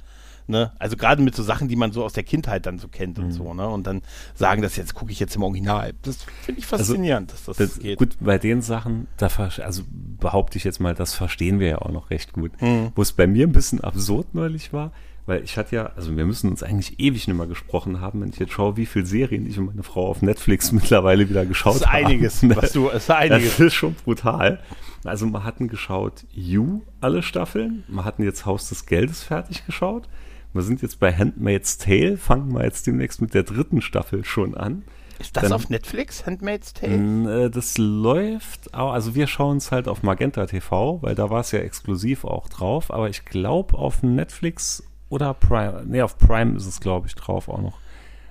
Ne? 0.49 0.73
Also 0.79 0.97
gerade 0.97 1.23
mit 1.23 1.35
so 1.35 1.43
Sachen, 1.43 1.67
die 1.69 1.75
man 1.77 1.91
so 1.93 2.05
aus 2.05 2.13
der 2.13 2.23
Kindheit 2.23 2.67
dann 2.67 2.79
so 2.79 2.87
kennt 2.89 3.19
Mhm. 3.19 3.25
und 3.25 3.33
so, 3.33 3.53
ne? 3.55 3.69
Und 3.69 3.87
dann 3.87 4.03
sagen, 4.35 4.63
das 4.63 4.77
jetzt 4.77 4.95
gucke 4.95 5.11
ich 5.11 5.19
jetzt 5.19 5.35
im 5.35 5.43
Original. 5.43 5.93
Das 6.03 6.19
finde 6.43 6.61
ich 6.61 6.67
faszinierend, 6.67 7.33
dass 7.33 7.45
das, 7.45 7.57
Das, 7.57 7.79
geht. 7.81 7.99
gut, 7.99 8.17
bei 8.21 8.39
den 8.39 8.63
Sachen, 8.63 9.09
da 9.17 9.29
also 9.63 9.83
behaupte 10.21 10.57
ich 10.59 10.65
jetzt 10.65 10.79
mal, 10.81 10.95
das 10.95 11.15
verstehen 11.15 11.59
wir 11.59 11.67
ja 11.69 11.79
auch 11.79 11.91
noch 11.91 12.11
recht 12.11 12.33
gut. 12.33 12.53
Mhm. 12.63 12.93
Wo 12.95 13.03
es 13.03 13.13
bei 13.13 13.27
mir 13.27 13.47
ein 13.47 13.53
bisschen 13.53 13.81
absurd 13.83 14.35
neulich 14.35 14.73
war, 14.73 14.93
weil 15.27 15.43
ich 15.43 15.57
hatte 15.59 15.75
ja, 15.75 15.87
also 15.97 16.17
wir 16.17 16.25
müssen 16.25 16.49
uns 16.49 16.63
eigentlich 16.63 17.01
ewig 17.01 17.27
nicht 17.27 17.37
mehr 17.37 17.49
gesprochen 17.49 18.01
haben, 18.01 18.21
wenn 18.21 18.29
ich 18.29 18.39
jetzt 18.39 18.53
schaue, 18.53 18.77
wie 18.77 18.87
viele 18.87 19.07
Serien 19.07 19.45
ich 19.51 19.59
und 19.59 19.67
meine 19.67 19.83
Frau 19.83 20.07
auf 20.07 20.23
Netflix 20.23 20.71
mittlerweile 20.73 21.29
wieder 21.29 21.45
geschaut 21.45 21.75
Das 21.75 21.81
ist 21.81 21.87
haben. 21.89 22.05
einiges, 22.07 22.49
was 22.51 22.71
du, 22.71 22.89
ist 22.89 23.11
einiges. 23.11 23.57
Das 23.57 23.67
ist 23.67 23.75
schon 23.75 23.95
brutal. 24.05 24.61
Also 25.03 25.27
wir 25.27 25.43
hatten 25.43 25.67
geschaut 25.67 26.25
You, 26.33 26.83
alle 27.01 27.23
Staffeln. 27.25 27.83
Wir 27.89 28.05
hatten 28.05 28.23
jetzt 28.23 28.47
Haus 28.47 28.69
des 28.69 28.87
Geldes 28.87 29.25
fertig 29.25 29.67
geschaut. 29.67 30.09
Wir 30.57 30.63
sind 30.63 30.83
jetzt 30.83 30.99
bei 30.99 31.13
Handmaid's 31.13 31.79
Tale, 31.79 32.17
fangen 32.17 32.53
wir 32.53 32.65
jetzt 32.65 32.87
demnächst 32.87 33.21
mit 33.21 33.35
der 33.35 33.43
dritten 33.45 33.81
Staffel 33.81 34.25
schon 34.25 34.55
an. 34.57 34.83
Ist 35.19 35.35
das 35.37 35.45
Dann- 35.45 35.53
auf 35.53 35.71
Netflix, 35.71 36.27
Handmaid's 36.27 36.75
Tale? 36.75 36.97
Mm, 36.97 37.27
äh, 37.29 37.51
Das 37.51 37.79
läuft, 37.79 38.75
also 38.75 39.15
wir 39.15 39.27
schauen 39.27 39.57
es 39.59 39.73
halt 39.73 39.89
auf 39.89 40.03
Magenta 40.03 40.45
TV, 40.47 40.99
weil 41.03 41.15
da 41.15 41.31
war 41.31 41.41
es 41.41 41.53
ja 41.53 41.61
exklusiv 41.61 42.25
auch 42.25 42.49
drauf, 42.49 42.91
aber 42.93 43.09
ich 43.09 43.25
glaube 43.25 43.77
auf 43.79 44.03
Netflix 44.03 44.83
oder 45.09 45.33
Prime, 45.35 45.85
nee, 45.87 46.03
auf 46.03 46.19
Prime 46.19 46.57
ist 46.57 46.67
es 46.67 46.81
glaube 46.81 47.07
ich 47.07 47.15
drauf 47.15 47.49
auch 47.49 47.63
noch. 47.63 47.79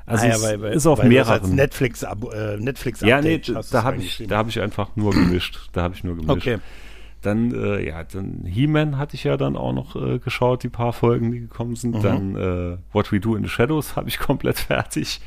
Also 0.06 0.26
Ah 0.26 0.28
ja, 0.30 0.36
es 0.36 0.44
weil- 0.44 0.62
weil- 0.62 0.74
ist 0.74 0.86
auf 0.86 1.00
weil 1.00 1.08
mehreren. 1.10 1.56
Netflix, 1.56 2.04
äh, 2.04 2.58
Netflix 2.60 3.02
ja, 3.02 3.20
nee, 3.22 3.42
da 3.72 3.82
habe 3.84 3.98
ich, 3.98 4.24
da 4.28 4.38
habe 4.38 4.50
ich 4.50 4.60
einfach 4.62 4.96
nur 4.96 5.12
gemischt. 5.14 5.70
Da 5.74 5.82
habe 5.82 5.96
ich 5.96 6.04
nur 6.04 6.16
gemischt. 6.16 6.30
Okay. 6.48 6.58
Dann, 7.26 7.52
äh, 7.54 7.86
ja, 7.88 8.04
dann 8.04 8.44
He-Man 8.46 8.98
hatte 8.98 9.16
ich 9.16 9.24
ja 9.24 9.38
dann 9.38 9.56
auch 9.56 9.74
noch 9.74 9.96
äh, 9.96 10.20
geschaut, 10.20 10.64
die 10.64 10.70
paar 10.70 10.94
Folgen, 10.94 11.32
die 11.32 11.40
gekommen 11.42 11.72
Mhm. 11.72 11.76
sind. 11.76 12.04
Dann 12.04 12.36
äh, 12.36 12.78
What 12.94 13.12
We 13.12 13.20
Do 13.20 13.36
in 13.36 13.44
the 13.44 13.50
Shadows 13.50 13.96
habe 13.96 14.10
ich 14.10 14.20
komplett 14.20 14.60
fertig. 14.60 15.22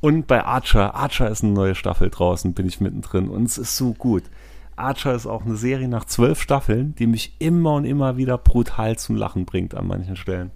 Und 0.00 0.26
bei 0.26 0.44
Archer, 0.44 0.94
Archer 0.94 1.30
ist 1.30 1.42
eine 1.42 1.52
neue 1.52 1.74
Staffel 1.74 2.10
draußen, 2.10 2.52
bin 2.52 2.66
ich 2.66 2.80
mittendrin 2.80 3.28
und 3.28 3.44
es 3.44 3.56
ist 3.58 3.76
so 3.76 3.94
gut. 3.94 4.24
Archer 4.76 5.14
ist 5.14 5.26
auch 5.26 5.46
eine 5.46 5.56
Serie 5.56 5.88
nach 5.88 6.04
zwölf 6.04 6.40
Staffeln, 6.42 6.94
die 6.96 7.06
mich 7.06 7.34
immer 7.38 7.74
und 7.74 7.86
immer 7.86 8.18
wieder 8.18 8.36
brutal 8.36 8.98
zum 8.98 9.16
Lachen 9.16 9.46
bringt 9.46 9.74
an 9.74 9.86
manchen 9.86 10.16
Stellen. 10.16 10.50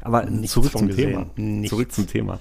Aber 0.00 0.24
Nichts 0.26 0.52
zurück 0.52 0.70
zum 0.70 0.86
gesehen. 0.86 1.10
Thema. 1.10 1.26
Nichts. 1.36 1.70
Zurück 1.70 1.90
zum 1.92 2.06
Thema. 2.06 2.38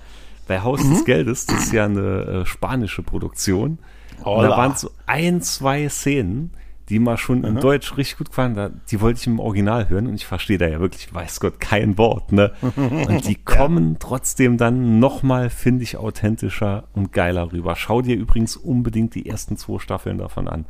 Bei 0.47 0.62
Haus 0.62 0.88
des 0.88 1.04
Geldes, 1.06 1.45
das 1.47 1.63
ist 1.65 1.73
ja 1.73 1.86
eine 1.86 2.21
äh, 2.23 2.45
spanische 2.45 3.02
Produktion. 3.02 3.80
Da 4.23 4.26
waren 4.26 4.76
so 4.76 4.91
ein, 5.08 5.41
zwei 5.41 5.89
Szenen, 5.89 6.52
die 6.89 7.00
mal 7.00 7.17
schon 7.17 7.43
in 7.43 7.56
Deutsch 7.60 7.97
richtig 7.97 8.17
gut 8.17 8.30
gefallen. 8.30 8.54
Da, 8.54 8.69
die 8.89 9.02
wollte 9.02 9.19
ich 9.19 9.28
im 9.28 9.39
Original 9.39 9.89
hören 9.89 10.08
und 10.08 10.15
ich 10.15 10.26
verstehe 10.26 10.58
da 10.58 10.67
ja 10.67 10.80
wirklich, 10.80 11.13
weiß 11.13 11.39
Gott, 11.41 11.60
kein 11.60 11.97
Wort. 11.97 12.32
Ne? 12.32 12.54
Und 12.62 13.28
die 13.28 13.36
kommen 13.36 13.97
trotzdem 14.00 14.58
dann 14.58 15.00
nochmal, 15.00 15.50
finde 15.50 15.84
ich, 15.84 15.97
authentischer 15.97 16.86
und 16.93 17.12
geiler 17.12 17.52
rüber. 17.52 17.76
Schau 17.76 18.02
dir 18.02 18.15
übrigens 18.15 18.56
unbedingt 18.56 19.15
die 19.15 19.28
ersten 19.28 19.58
zwei 19.58 19.80
Staffeln 19.80 20.17
davon 20.17 20.47
an. 20.47 20.65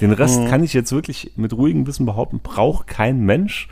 Den 0.00 0.12
Rest 0.12 0.46
kann 0.48 0.64
ich 0.64 0.72
jetzt 0.72 0.92
wirklich 0.92 1.32
mit 1.36 1.52
ruhigem 1.52 1.86
Wissen 1.86 2.06
behaupten, 2.06 2.40
braucht 2.40 2.86
kein 2.86 3.20
Mensch. 3.20 3.68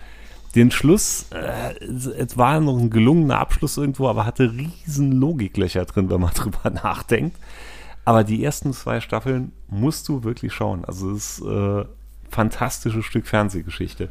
Den 0.54 0.70
Schluss, 0.70 1.26
äh, 1.30 1.74
es 1.84 2.36
war 2.36 2.60
noch 2.60 2.78
ein 2.78 2.90
gelungener 2.90 3.38
Abschluss 3.38 3.76
irgendwo, 3.76 4.08
aber 4.08 4.24
hatte 4.24 4.52
riesen 4.52 5.12
Logiklöcher 5.12 5.84
drin, 5.84 6.10
wenn 6.10 6.20
man 6.20 6.30
drüber 6.34 6.70
nachdenkt. 6.70 7.36
Aber 8.08 8.24
die 8.24 8.42
ersten 8.42 8.72
zwei 8.72 9.02
Staffeln 9.02 9.52
musst 9.66 10.08
du 10.08 10.24
wirklich 10.24 10.54
schauen. 10.54 10.82
Also 10.82 11.10
es 11.10 11.40
ist 11.40 11.46
äh, 11.46 11.84
fantastisches 12.30 13.04
Stück 13.04 13.26
Fernsehgeschichte. 13.26 14.08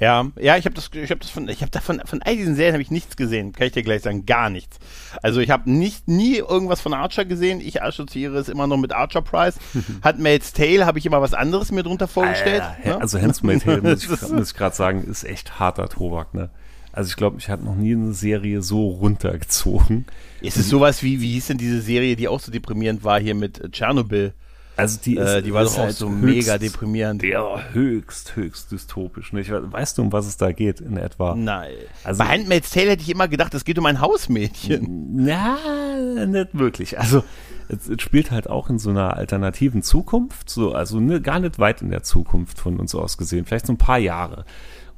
Ja, 0.00 0.26
ja, 0.36 0.56
ich 0.56 0.64
habe 0.64 0.74
das, 0.74 0.90
ich 0.92 1.10
habe 1.12 1.20
das 1.20 1.30
von, 1.30 1.48
ich 1.48 1.60
habe 1.60 1.70
davon, 1.70 2.02
von 2.04 2.20
all 2.20 2.34
diesen 2.34 2.56
Serien 2.56 2.72
habe 2.72 2.82
ich 2.82 2.90
nichts 2.90 3.16
gesehen, 3.16 3.52
kann 3.52 3.68
ich 3.68 3.74
dir 3.74 3.84
gleich 3.84 4.02
sagen, 4.02 4.26
gar 4.26 4.50
nichts. 4.50 4.80
Also 5.22 5.38
ich 5.38 5.50
habe 5.50 5.70
nicht, 5.70 6.08
nie 6.08 6.38
irgendwas 6.38 6.80
von 6.80 6.94
Archer 6.94 7.24
gesehen. 7.24 7.60
Ich 7.60 7.80
assoziiere 7.80 8.36
es 8.38 8.48
immer 8.48 8.66
noch 8.66 8.76
mit 8.76 8.92
Archer 8.92 9.22
Price. 9.22 9.54
Hat 10.02 10.18
Maid's 10.18 10.52
Tale, 10.52 10.84
habe 10.84 10.98
ich 10.98 11.06
immer 11.06 11.22
was 11.22 11.34
anderes 11.34 11.70
mir 11.70 11.84
drunter 11.84 12.08
vorgestellt. 12.08 12.62
Alter, 12.62 12.88
ne? 12.88 13.00
Also 13.00 13.20
Handmaid's 13.20 13.62
Tale, 13.62 13.82
muss 13.82 14.02
ich, 14.10 14.30
muss 14.32 14.50
ich 14.50 14.56
gerade 14.56 14.74
sagen, 14.74 15.04
ist 15.04 15.22
echt 15.22 15.60
harter 15.60 15.88
Tobak, 15.88 16.34
ne? 16.34 16.50
Also 16.98 17.10
ich 17.10 17.16
glaube, 17.16 17.36
ich 17.38 17.48
hatte 17.48 17.64
noch 17.64 17.76
nie 17.76 17.92
eine 17.94 18.12
Serie 18.12 18.60
so 18.60 18.88
runtergezogen. 18.88 20.06
Ist 20.40 20.56
es 20.56 20.68
sowas 20.68 21.04
wie, 21.04 21.20
wie 21.20 21.32
hieß 21.34 21.46
denn 21.46 21.58
diese 21.58 21.80
Serie, 21.80 22.16
die 22.16 22.26
auch 22.26 22.40
so 22.40 22.50
deprimierend 22.50 23.04
war 23.04 23.20
hier 23.20 23.36
mit 23.36 23.60
äh, 23.60 23.68
Tschernobyl? 23.70 24.32
Also 24.76 24.98
die, 25.04 25.14
ist, 25.16 25.28
Äh, 25.28 25.42
die 25.42 25.52
war 25.54 25.62
doch 25.62 25.74
auch 25.74 25.78
halt 25.78 25.94
so 25.94 26.08
höchst- 26.08 26.22
mega 26.24 26.58
deprimierend. 26.58 27.22
Ja, 27.22 27.60
höchst, 27.72 28.34
höchst 28.34 28.72
dystopisch. 28.72 29.32
Ne? 29.32 29.44
Weißt 29.48 29.96
du, 29.98 30.02
um 30.02 30.12
was 30.12 30.26
es 30.26 30.38
da 30.38 30.50
geht 30.50 30.80
in 30.80 30.96
etwa? 30.96 31.36
Nein. 31.36 31.70
Also- 32.02 32.18
Bei 32.18 32.30
Handmaid's 32.30 32.70
Tale 32.70 32.90
hätte 32.90 33.02
ich 33.02 33.10
immer 33.10 33.28
gedacht, 33.28 33.54
es 33.54 33.64
geht 33.64 33.78
um 33.78 33.86
ein 33.86 34.00
Hausmädchen. 34.00 35.10
Na, 35.14 35.56
nicht 36.26 36.48
wirklich. 36.58 36.98
Also 36.98 37.22
es, 37.68 37.88
es 37.88 38.02
spielt 38.02 38.30
halt 38.32 38.50
auch 38.50 38.70
in 38.70 38.78
so 38.80 38.90
einer 38.90 39.16
alternativen 39.16 39.82
Zukunft, 39.82 40.50
so, 40.50 40.72
also 40.72 40.98
ne, 41.00 41.20
gar 41.20 41.38
nicht 41.38 41.60
weit 41.60 41.80
in 41.82 41.90
der 41.90 42.02
Zukunft 42.02 42.58
von 42.58 42.78
uns 42.80 42.92
aus 42.94 43.18
gesehen, 43.18 43.44
vielleicht 43.44 43.66
so 43.66 43.72
ein 43.72 43.78
paar 43.78 43.98
Jahre. 43.98 44.44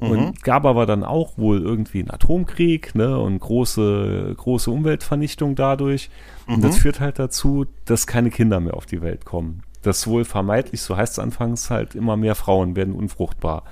Und 0.01 0.43
gab 0.43 0.65
aber 0.65 0.87
dann 0.87 1.05
auch 1.05 1.37
wohl 1.37 1.61
irgendwie 1.61 2.01
einen 2.01 2.11
Atomkrieg, 2.11 2.95
ne, 2.95 3.19
und 3.19 3.39
große, 3.39 4.35
große 4.37 4.71
Umweltvernichtung 4.71 5.55
dadurch. 5.55 6.11
Und 6.47 6.65
das 6.65 6.79
führt 6.79 7.01
halt 7.01 7.19
dazu, 7.19 7.67
dass 7.85 8.07
keine 8.07 8.31
Kinder 8.31 8.61
mehr 8.61 8.75
auf 8.75 8.87
die 8.87 9.03
Welt 9.03 9.25
kommen. 9.25 9.63
Das 9.83 10.07
wohl 10.07 10.25
vermeintlich, 10.25 10.83
so 10.83 10.97
heißt 10.97 11.15
es 11.15 11.19
anfangs 11.19 11.71
halt, 11.71 11.95
immer 11.95 12.17
mehr 12.17 12.35
Frauen 12.35 12.77
werden 12.77 12.95
unfruchtbar. 12.95 13.65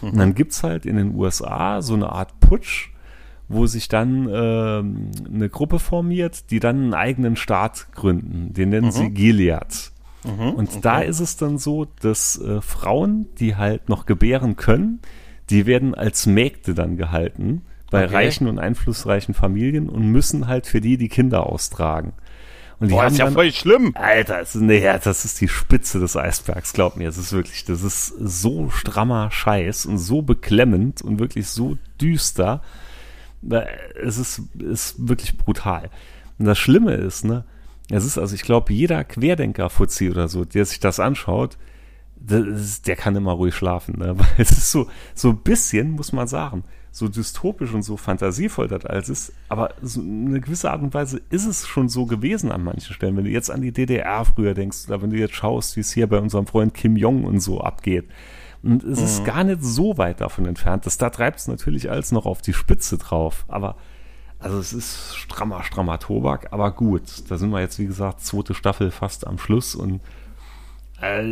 Und 0.00 0.16
dann 0.18 0.34
gibt's 0.34 0.62
halt 0.62 0.86
in 0.86 0.96
den 0.96 1.14
USA 1.16 1.82
so 1.82 1.94
eine 1.94 2.12
Art 2.12 2.38
Putsch, 2.40 2.90
wo 3.48 3.66
sich 3.66 3.88
dann 3.88 4.28
ähm, 4.30 5.10
eine 5.32 5.48
Gruppe 5.48 5.78
formiert, 5.78 6.50
die 6.50 6.60
dann 6.60 6.76
einen 6.76 6.94
eigenen 6.94 7.34
Staat 7.36 7.88
gründen. 7.92 8.52
Den 8.52 8.68
nennen 8.68 8.92
sie 8.92 9.10
Gilead. 9.10 9.92
Und 10.56 10.84
da 10.84 11.00
ist 11.00 11.20
es 11.20 11.36
dann 11.36 11.58
so, 11.58 11.86
dass 12.02 12.40
äh, 12.40 12.60
Frauen, 12.60 13.26
die 13.38 13.56
halt 13.56 13.88
noch 13.88 14.04
gebären 14.06 14.56
können, 14.56 15.00
die 15.50 15.66
werden 15.66 15.94
als 15.94 16.26
Mägde 16.26 16.74
dann 16.74 16.96
gehalten 16.96 17.62
bei 17.90 18.04
Okay. 18.04 18.14
reichen 18.14 18.48
und 18.48 18.58
einflussreichen 18.58 19.34
Familien 19.34 19.88
und 19.88 20.06
müssen 20.12 20.46
halt 20.46 20.66
für 20.66 20.80
die 20.80 20.98
die 20.98 21.08
Kinder 21.08 21.46
austragen. 21.46 22.12
Und 22.80 22.88
die 22.88 22.94
Boah, 22.94 23.04
haben 23.04 23.12
ist 23.12 23.18
ja 23.18 23.24
dann, 23.24 23.34
voll 23.34 23.50
schlimm. 23.50 23.92
Alter, 23.96 24.40
ist, 24.40 24.54
nee, 24.54 24.80
das 24.80 25.24
ist 25.24 25.40
die 25.40 25.48
Spitze 25.48 25.98
des 25.98 26.16
Eisbergs, 26.16 26.72
glaub 26.74 26.96
mir. 26.96 27.08
Es 27.08 27.18
ist 27.18 27.32
wirklich, 27.32 27.64
das 27.64 27.82
ist 27.82 28.06
so 28.20 28.70
strammer 28.70 29.30
Scheiß 29.32 29.86
und 29.86 29.98
so 29.98 30.22
beklemmend 30.22 31.02
und 31.02 31.18
wirklich 31.18 31.48
so 31.48 31.76
düster. 32.00 32.62
Da- 33.42 33.66
Es 34.00 34.18
ist, 34.18 34.42
ist 34.58 35.08
wirklich 35.08 35.36
brutal. 35.38 35.90
Und 36.38 36.44
das 36.44 36.58
Schlimme 36.58 36.94
ist, 36.94 37.24
ne, 37.24 37.44
es 37.90 38.04
ist 38.04 38.16
also, 38.18 38.34
ich 38.34 38.42
glaube, 38.42 38.72
jeder 38.72 39.02
Querdenker-Fuzzi 39.02 40.10
oder 40.10 40.28
so, 40.28 40.44
der 40.44 40.64
sich 40.66 40.78
das 40.78 41.00
anschaut, 41.00 41.56
ist, 42.26 42.86
der 42.86 42.96
kann 42.96 43.16
immer 43.16 43.32
ruhig 43.32 43.54
schlafen, 43.54 43.98
ne? 43.98 44.14
Weil 44.18 44.26
es 44.38 44.50
ist 44.50 44.70
so, 44.70 44.88
so 45.14 45.30
ein 45.30 45.38
bisschen, 45.38 45.92
muss 45.92 46.12
man 46.12 46.28
sagen, 46.28 46.64
so 46.90 47.08
dystopisch 47.08 47.72
und 47.72 47.82
so 47.82 47.96
fantasievoll 47.96 48.66
das 48.68 48.84
alles 48.84 49.08
ist, 49.08 49.32
aber 49.48 49.74
so 49.82 50.00
eine 50.00 50.40
gewisse 50.40 50.70
Art 50.70 50.82
und 50.82 50.94
Weise 50.94 51.20
ist 51.30 51.46
es 51.46 51.66
schon 51.66 51.88
so 51.88 52.06
gewesen 52.06 52.50
an 52.50 52.64
manchen 52.64 52.92
Stellen. 52.92 53.16
Wenn 53.16 53.24
du 53.24 53.30
jetzt 53.30 53.50
an 53.50 53.62
die 53.62 53.72
DDR 53.72 54.24
früher 54.24 54.54
denkst, 54.54 54.88
oder 54.88 55.02
wenn 55.02 55.10
du 55.10 55.16
jetzt 55.16 55.34
schaust, 55.34 55.76
wie 55.76 55.80
es 55.80 55.92
hier 55.92 56.06
bei 56.06 56.18
unserem 56.18 56.46
Freund 56.46 56.74
Kim 56.74 56.96
Jong 56.96 57.24
und 57.24 57.40
so 57.40 57.60
abgeht. 57.60 58.08
Und 58.62 58.82
es 58.82 59.00
ist 59.00 59.24
gar 59.24 59.44
nicht 59.44 59.62
so 59.62 59.98
weit 59.98 60.20
davon 60.20 60.46
entfernt. 60.46 60.84
Das, 60.84 60.98
da 60.98 61.10
treibt 61.10 61.38
es 61.38 61.46
natürlich 61.46 61.90
alles 61.90 62.10
noch 62.10 62.26
auf 62.26 62.42
die 62.42 62.52
Spitze 62.52 62.98
drauf. 62.98 63.44
Aber, 63.46 63.76
also 64.40 64.58
es 64.58 64.72
ist 64.72 65.16
strammer, 65.16 65.62
strammer 65.62 66.00
Tobak, 66.00 66.48
aber 66.52 66.72
gut. 66.72 67.30
Da 67.30 67.38
sind 67.38 67.50
wir 67.50 67.60
jetzt, 67.60 67.78
wie 67.78 67.86
gesagt, 67.86 68.20
zweite 68.20 68.54
Staffel 68.54 68.90
fast 68.90 69.26
am 69.26 69.38
Schluss 69.38 69.76
und 69.76 70.00
äh, 71.00 71.22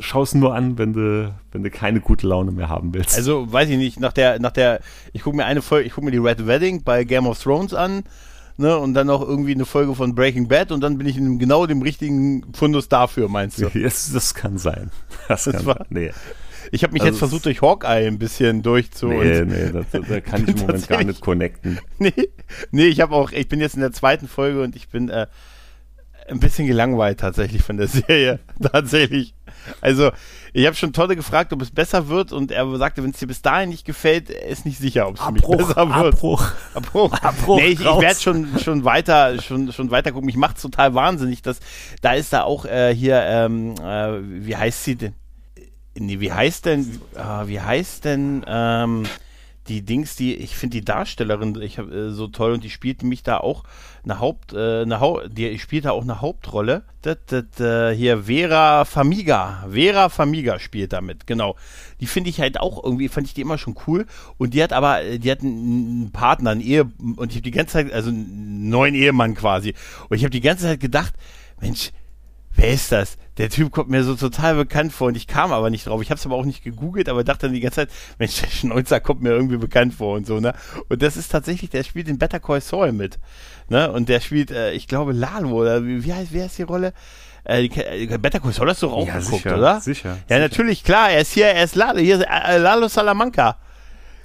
schau 0.00 0.22
es 0.22 0.34
nur 0.34 0.54
an, 0.54 0.76
wenn 0.78 0.92
du, 0.92 1.34
wenn 1.52 1.62
du 1.62 1.70
keine 1.70 2.00
gute 2.00 2.26
Laune 2.26 2.50
mehr 2.52 2.68
haben 2.68 2.92
willst. 2.94 3.16
Also, 3.16 3.50
weiß 3.52 3.68
ich 3.70 3.76
nicht, 3.78 4.00
nach 4.00 4.12
der, 4.12 4.38
nach 4.40 4.50
der, 4.52 4.80
ich 5.12 5.22
gucke 5.22 5.36
mir 5.36 5.44
eine 5.44 5.62
Folge, 5.62 5.86
ich 5.86 5.92
gucke 5.94 6.04
mir 6.06 6.10
die 6.10 6.18
Red 6.18 6.46
Wedding 6.46 6.82
bei 6.82 7.04
Game 7.04 7.26
of 7.26 7.40
Thrones 7.42 7.74
an, 7.74 8.02
ne, 8.56 8.76
und 8.78 8.94
dann 8.94 9.06
noch 9.06 9.20
irgendwie 9.20 9.54
eine 9.54 9.64
Folge 9.64 9.94
von 9.94 10.14
Breaking 10.14 10.48
Bad 10.48 10.72
und 10.72 10.80
dann 10.80 10.98
bin 10.98 11.06
ich 11.06 11.16
in 11.16 11.38
genau 11.38 11.66
dem 11.66 11.82
richtigen 11.82 12.52
Fundus 12.54 12.88
dafür, 12.88 13.28
meinst 13.28 13.60
du? 13.60 13.68
Yes, 13.68 14.10
das 14.12 14.34
kann 14.34 14.58
sein. 14.58 14.90
Das, 15.28 15.44
Das 15.44 15.54
kann 15.56 15.66
war- 15.66 15.76
sein. 15.78 15.86
Nee, 15.90 16.10
Ich 16.72 16.82
habe 16.82 16.92
mich 16.92 17.02
Also 17.02 17.12
jetzt 17.12 17.18
versucht, 17.18 17.44
durch 17.46 17.62
Hawkeye 17.62 18.06
ein 18.08 18.18
bisschen 18.18 18.62
durchzu 18.62 19.08
nee, 19.08 19.42
nee 19.44 19.70
da, 20.08 20.20
kann 20.20 20.42
ich 20.48 20.54
im 20.54 20.60
Moment 20.60 20.88
gar 20.88 21.04
nicht 21.04 21.20
connecten. 21.20 21.78
nee, 21.98 22.12
nee, 22.72 22.86
ich 22.86 23.00
habe 23.00 23.14
auch, 23.14 23.30
ich 23.32 23.48
bin 23.48 23.60
jetzt 23.60 23.74
in 23.74 23.80
der 23.80 23.92
zweiten 23.92 24.26
Folge 24.28 24.62
und 24.62 24.74
ich 24.74 24.88
bin 24.88 25.08
äh, 25.08 25.26
ein 26.28 26.40
bisschen 26.40 26.66
gelangweilt 26.66 27.20
tatsächlich 27.20 27.62
von 27.62 27.76
der 27.76 27.88
Serie. 27.88 28.40
tatsächlich. 28.72 29.34
Also, 29.80 30.10
ich 30.52 30.66
habe 30.66 30.76
schon 30.76 30.92
Tolle 30.92 31.16
gefragt, 31.16 31.52
ob 31.52 31.62
es 31.62 31.70
besser 31.70 32.08
wird 32.08 32.32
und 32.32 32.50
er 32.50 32.76
sagte, 32.76 33.02
wenn 33.02 33.10
es 33.10 33.18
dir 33.18 33.26
bis 33.26 33.42
dahin 33.42 33.70
nicht 33.70 33.84
gefällt, 33.84 34.30
ist 34.30 34.66
nicht 34.66 34.78
sicher, 34.78 35.08
ob 35.08 35.16
es 35.16 35.22
für 35.22 35.32
mich 35.32 35.42
besser 35.42 35.88
wird. 35.88 36.14
Abbruch. 36.14 36.52
Abbruch. 36.74 37.12
Abbruch, 37.22 37.56
nee, 37.56 37.68
ich, 37.68 37.80
ich 37.80 37.84
werde 37.86 38.20
schon, 38.20 38.58
schon 38.58 38.84
weiter, 38.84 39.40
schon, 39.42 39.72
schon 39.72 39.90
weiter 39.90 40.12
gucken. 40.12 40.26
Mich 40.26 40.36
macht's 40.36 40.62
total 40.62 40.94
wahnsinnig, 40.94 41.42
dass, 41.42 41.60
da 42.02 42.12
ist 42.14 42.32
da 42.32 42.42
auch 42.42 42.64
äh, 42.66 42.94
hier, 42.94 43.20
ähm, 43.22 43.74
äh, 43.82 44.46
wie 44.46 44.56
heißt 44.56 44.84
sie 44.84 44.96
denn? 44.96 45.14
Nee, 45.96 46.20
wie 46.20 46.32
heißt 46.32 46.66
denn, 46.66 47.00
äh, 47.14 47.46
wie 47.46 47.60
heißt 47.60 48.04
denn, 48.04 48.44
ähm, 48.48 49.04
die 49.68 49.82
Dings, 49.82 50.16
die, 50.16 50.34
ich 50.34 50.56
finde 50.56 50.78
die 50.78 50.84
Darstellerin 50.84 51.60
ich 51.60 51.78
hab, 51.78 51.90
äh, 51.90 52.10
so 52.10 52.28
toll 52.28 52.52
und 52.52 52.64
die 52.64 52.70
spielt 52.70 53.02
mich 53.02 53.22
da 53.22 53.38
auch 53.38 53.64
eine 54.04 54.20
Haupt, 54.20 54.52
äh, 54.52 54.82
eine 54.82 55.00
Hau 55.00 55.20
die 55.26 55.58
spielt 55.58 55.86
da 55.86 55.92
auch 55.92 56.02
eine 56.02 56.20
Hauptrolle. 56.20 56.84
Das, 57.02 57.18
das, 57.26 57.60
äh, 57.60 57.94
hier 57.94 58.24
Vera 58.24 58.84
Famiga, 58.84 59.66
Vera 59.70 60.08
Famiga 60.08 60.58
spielt 60.58 60.92
damit, 60.92 61.26
genau. 61.26 61.56
Die 62.00 62.06
finde 62.06 62.30
ich 62.30 62.40
halt 62.40 62.60
auch 62.60 62.82
irgendwie, 62.82 63.08
fand 63.08 63.26
ich 63.26 63.34
die 63.34 63.40
immer 63.40 63.58
schon 63.58 63.76
cool 63.86 64.06
und 64.36 64.54
die 64.54 64.62
hat 64.62 64.72
aber, 64.72 65.02
äh, 65.02 65.18
die 65.18 65.30
hat 65.30 65.40
einen 65.40 66.10
Partner, 66.12 66.50
einen 66.50 66.60
Ehe 66.60 66.90
und 67.16 67.30
ich 67.30 67.36
habe 67.36 67.42
die 67.42 67.50
ganze 67.50 67.74
Zeit, 67.74 67.92
also 67.92 68.10
einen 68.10 68.68
neuen 68.68 68.94
Ehemann 68.94 69.34
quasi 69.34 69.74
und 70.08 70.16
ich 70.16 70.24
habe 70.24 70.30
die 70.30 70.40
ganze 70.40 70.64
Zeit 70.64 70.80
gedacht, 70.80 71.14
Mensch, 71.60 71.92
wer 72.56 72.68
ist 72.70 72.92
das? 72.92 73.16
Der 73.36 73.50
Typ 73.50 73.72
kommt 73.72 73.90
mir 73.90 74.04
so 74.04 74.14
total 74.14 74.54
bekannt 74.54 74.92
vor 74.92 75.08
und 75.08 75.16
ich 75.16 75.26
kam 75.26 75.52
aber 75.52 75.68
nicht 75.70 75.86
drauf. 75.86 76.00
Ich 76.02 76.10
habe 76.10 76.18
es 76.18 76.24
aber 76.26 76.36
auch 76.36 76.44
nicht 76.44 76.62
gegoogelt, 76.62 77.08
aber 77.08 77.24
dachte 77.24 77.46
dann 77.46 77.54
die 77.54 77.60
ganze 77.60 77.76
Zeit, 77.86 77.90
Mensch, 78.18 78.40
der 78.40 78.46
Schnäuzer 78.48 79.00
kommt 79.00 79.22
mir 79.22 79.30
irgendwie 79.30 79.56
bekannt 79.56 79.92
vor 79.94 80.14
und 80.16 80.26
so, 80.26 80.38
ne? 80.38 80.54
Und 80.88 81.02
das 81.02 81.16
ist 81.16 81.28
tatsächlich, 81.32 81.70
der 81.70 81.82
spielt 81.82 82.08
in 82.08 82.18
Better 82.18 82.38
Call 82.40 82.60
Saul 82.60 82.92
mit, 82.92 83.18
ne? 83.68 83.90
Und 83.90 84.08
der 84.08 84.20
spielt, 84.20 84.50
äh, 84.52 84.72
ich 84.72 84.86
glaube, 84.86 85.12
Lalo 85.12 85.50
oder 85.50 85.84
wie, 85.84 86.04
wie 86.04 86.14
heißt, 86.14 86.28
wer 86.32 86.46
ist 86.46 86.56
die 86.58 86.62
Rolle? 86.62 86.92
Äh, 87.44 87.64
äh, 87.66 88.18
Better 88.18 88.38
Call 88.40 88.52
Saul 88.52 88.70
hast 88.70 88.82
du 88.82 88.88
auch 88.90 89.06
Ja, 89.06 89.18
geguckt, 89.18 89.42
sicher, 89.42 89.56
oder? 89.58 89.80
sicher, 89.80 90.08
Ja, 90.10 90.16
sicher. 90.28 90.38
natürlich, 90.38 90.84
klar, 90.84 91.10
er 91.10 91.20
ist 91.22 91.32
hier, 91.32 91.46
er 91.46 91.64
ist 91.64 91.74
Lalo, 91.74 91.98
hier 91.98 92.18
ist 92.20 92.26
äh, 92.30 92.58
Lalo 92.58 92.86
Salamanca. 92.88 93.56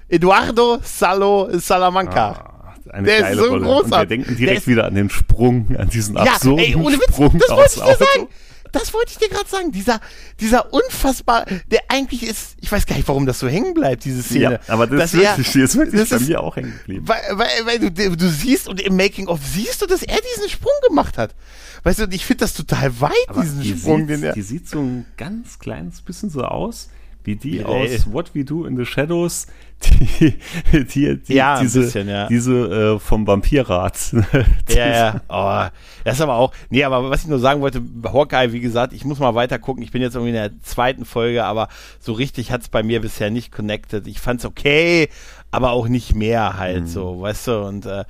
Eduardo 0.08 0.80
Salo 0.84 1.50
Salamanca. 1.60 2.30
Ah, 2.32 2.59
eine 2.93 3.06
Der 3.08 3.17
ist 3.17 3.21
geile 3.23 3.36
so 3.41 3.47
Rolle. 3.49 3.56
Und 3.62 3.67
wir 3.67 3.82
großartig. 3.82 4.10
denken 4.10 4.38
direkt 4.38 4.58
ist- 4.62 4.67
wieder 4.67 4.86
an 4.86 4.95
den 4.95 5.10
Sprung, 5.10 5.75
an 5.78 5.89
diesen 5.89 6.15
Ja, 6.15 6.23
absurden 6.23 6.65
ey, 6.65 6.75
ohne 6.75 6.97
Witz, 6.97 7.04
Sprung 7.13 7.38
das 7.39 7.49
aus 7.49 7.58
wollte 7.58 7.73
ich 7.75 7.97
dir 7.97 8.06
sagen. 8.06 8.28
Das 8.71 8.93
wollte 8.93 9.12
ich 9.13 9.17
dir 9.17 9.30
gerade 9.30 9.49
sagen. 9.49 9.71
Dieser, 9.71 9.99
dieser 10.39 10.71
unfassbar, 10.71 11.45
der 11.71 11.80
eigentlich 11.88 12.21
ist, 12.21 12.56
ich 12.62 12.71
weiß 12.71 12.86
gar 12.86 12.97
nicht, 12.97 13.08
warum 13.08 13.25
das 13.25 13.39
so 13.39 13.47
hängen 13.47 13.73
bleibt, 13.73 14.06
diese 14.06 14.21
Szene. 14.21 14.43
Ja, 14.43 14.60
aber 14.67 14.86
das, 14.86 15.13
ist 15.15 15.19
er- 15.23 15.32
wirklich, 15.38 15.52
die 15.54 15.62
ist 15.62 15.75
wirklich 15.75 15.99
das 16.02 16.10
bei 16.10 16.15
ist- 16.17 16.28
mir 16.28 16.39
auch 16.43 16.56
hängen 16.56 16.73
geblieben. 16.78 17.08
Weil, 17.08 17.19
weil, 17.32 17.65
weil 17.65 17.80
du, 17.89 18.15
du 18.15 18.30
siehst 18.30 18.67
und 18.67 18.80
im 18.80 18.95
Making-of 18.95 19.39
siehst 19.43 19.82
du, 19.82 19.88
dass 19.88 20.04
er 20.04 20.17
diesen 20.36 20.49
Sprung 20.49 20.71
gemacht 20.88 21.17
hat. 21.17 21.34
Weißt 21.82 21.97
du, 21.97 22.04
und 22.04 22.13
ich 22.13 22.25
finde 22.25 22.41
das 22.41 22.54
total 22.54 22.99
weit, 23.02 23.12
Aber 23.28 23.41
diesen 23.41 23.62
die 23.62 23.75
Sprung, 23.75 24.02
sieht, 24.02 24.10
den 24.10 24.23
er. 24.23 24.34
die 24.34 24.41
sieht 24.43 24.69
so 24.69 24.80
ein 24.82 25.06
ganz 25.17 25.58
kleines 25.58 26.02
bisschen 26.02 26.30
so 26.30 26.43
aus, 26.43 26.89
wie 27.30 27.36
die 27.36 27.63
aus 27.63 28.12
What 28.12 28.34
We 28.34 28.44
Do 28.44 28.65
in 28.65 28.76
the 28.76 28.86
Shadows, 28.86 29.46
die, 29.84 30.34
die, 30.74 31.18
die 31.22 31.34
Ja, 31.34 31.60
diese, 31.62 31.82
bisschen, 31.82 32.10
ja. 32.10 32.28
diese 32.28 32.96
äh, 32.96 33.00
vom 33.00 33.28
Vampirrat. 33.28 34.15
Ja, 34.70 34.88
ja. 34.88 35.22
Oh, 35.30 35.70
das 36.04 36.15
ist 36.15 36.22
aber 36.22 36.36
auch. 36.36 36.54
Nee, 36.70 36.84
aber 36.84 37.10
was 37.10 37.22
ich 37.22 37.28
nur 37.28 37.39
sagen 37.39 37.62
wollte, 37.62 37.82
Hawkeye, 38.04 38.52
wie 38.52 38.60
gesagt, 38.60 38.94
ich 38.94 39.06
muss 39.06 39.20
mal 39.20 39.36
weiter 39.36 39.60
gucken. 39.60 39.84
Ich 39.84 39.92
bin 39.92 40.02
jetzt 40.02 40.15
irgendwie 40.15 40.30
in 40.30 40.36
der 40.36 40.52
zweiten 40.63 41.06
Folge, 41.06 41.44
aber 41.46 41.68
so 42.00 42.13
richtig 42.13 42.52
hat 42.52 42.62
es 42.62 42.70
bei 42.70 42.84
mir 42.84 43.02
bisher 43.02 43.30
nicht 43.30 43.52
connected. 43.52 44.08
Ich 44.08 44.20
fand's 44.20 44.46
okay, 44.46 45.10
aber 45.52 45.72
auch 45.72 45.88
nicht 45.88 46.15
mehr 46.15 46.58
halt 46.58 46.82
Mhm. 46.84 46.88
so, 46.88 47.22
weißt 47.22 47.48
du, 47.48 47.60
und, 47.65 47.86
äh, 47.86 48.06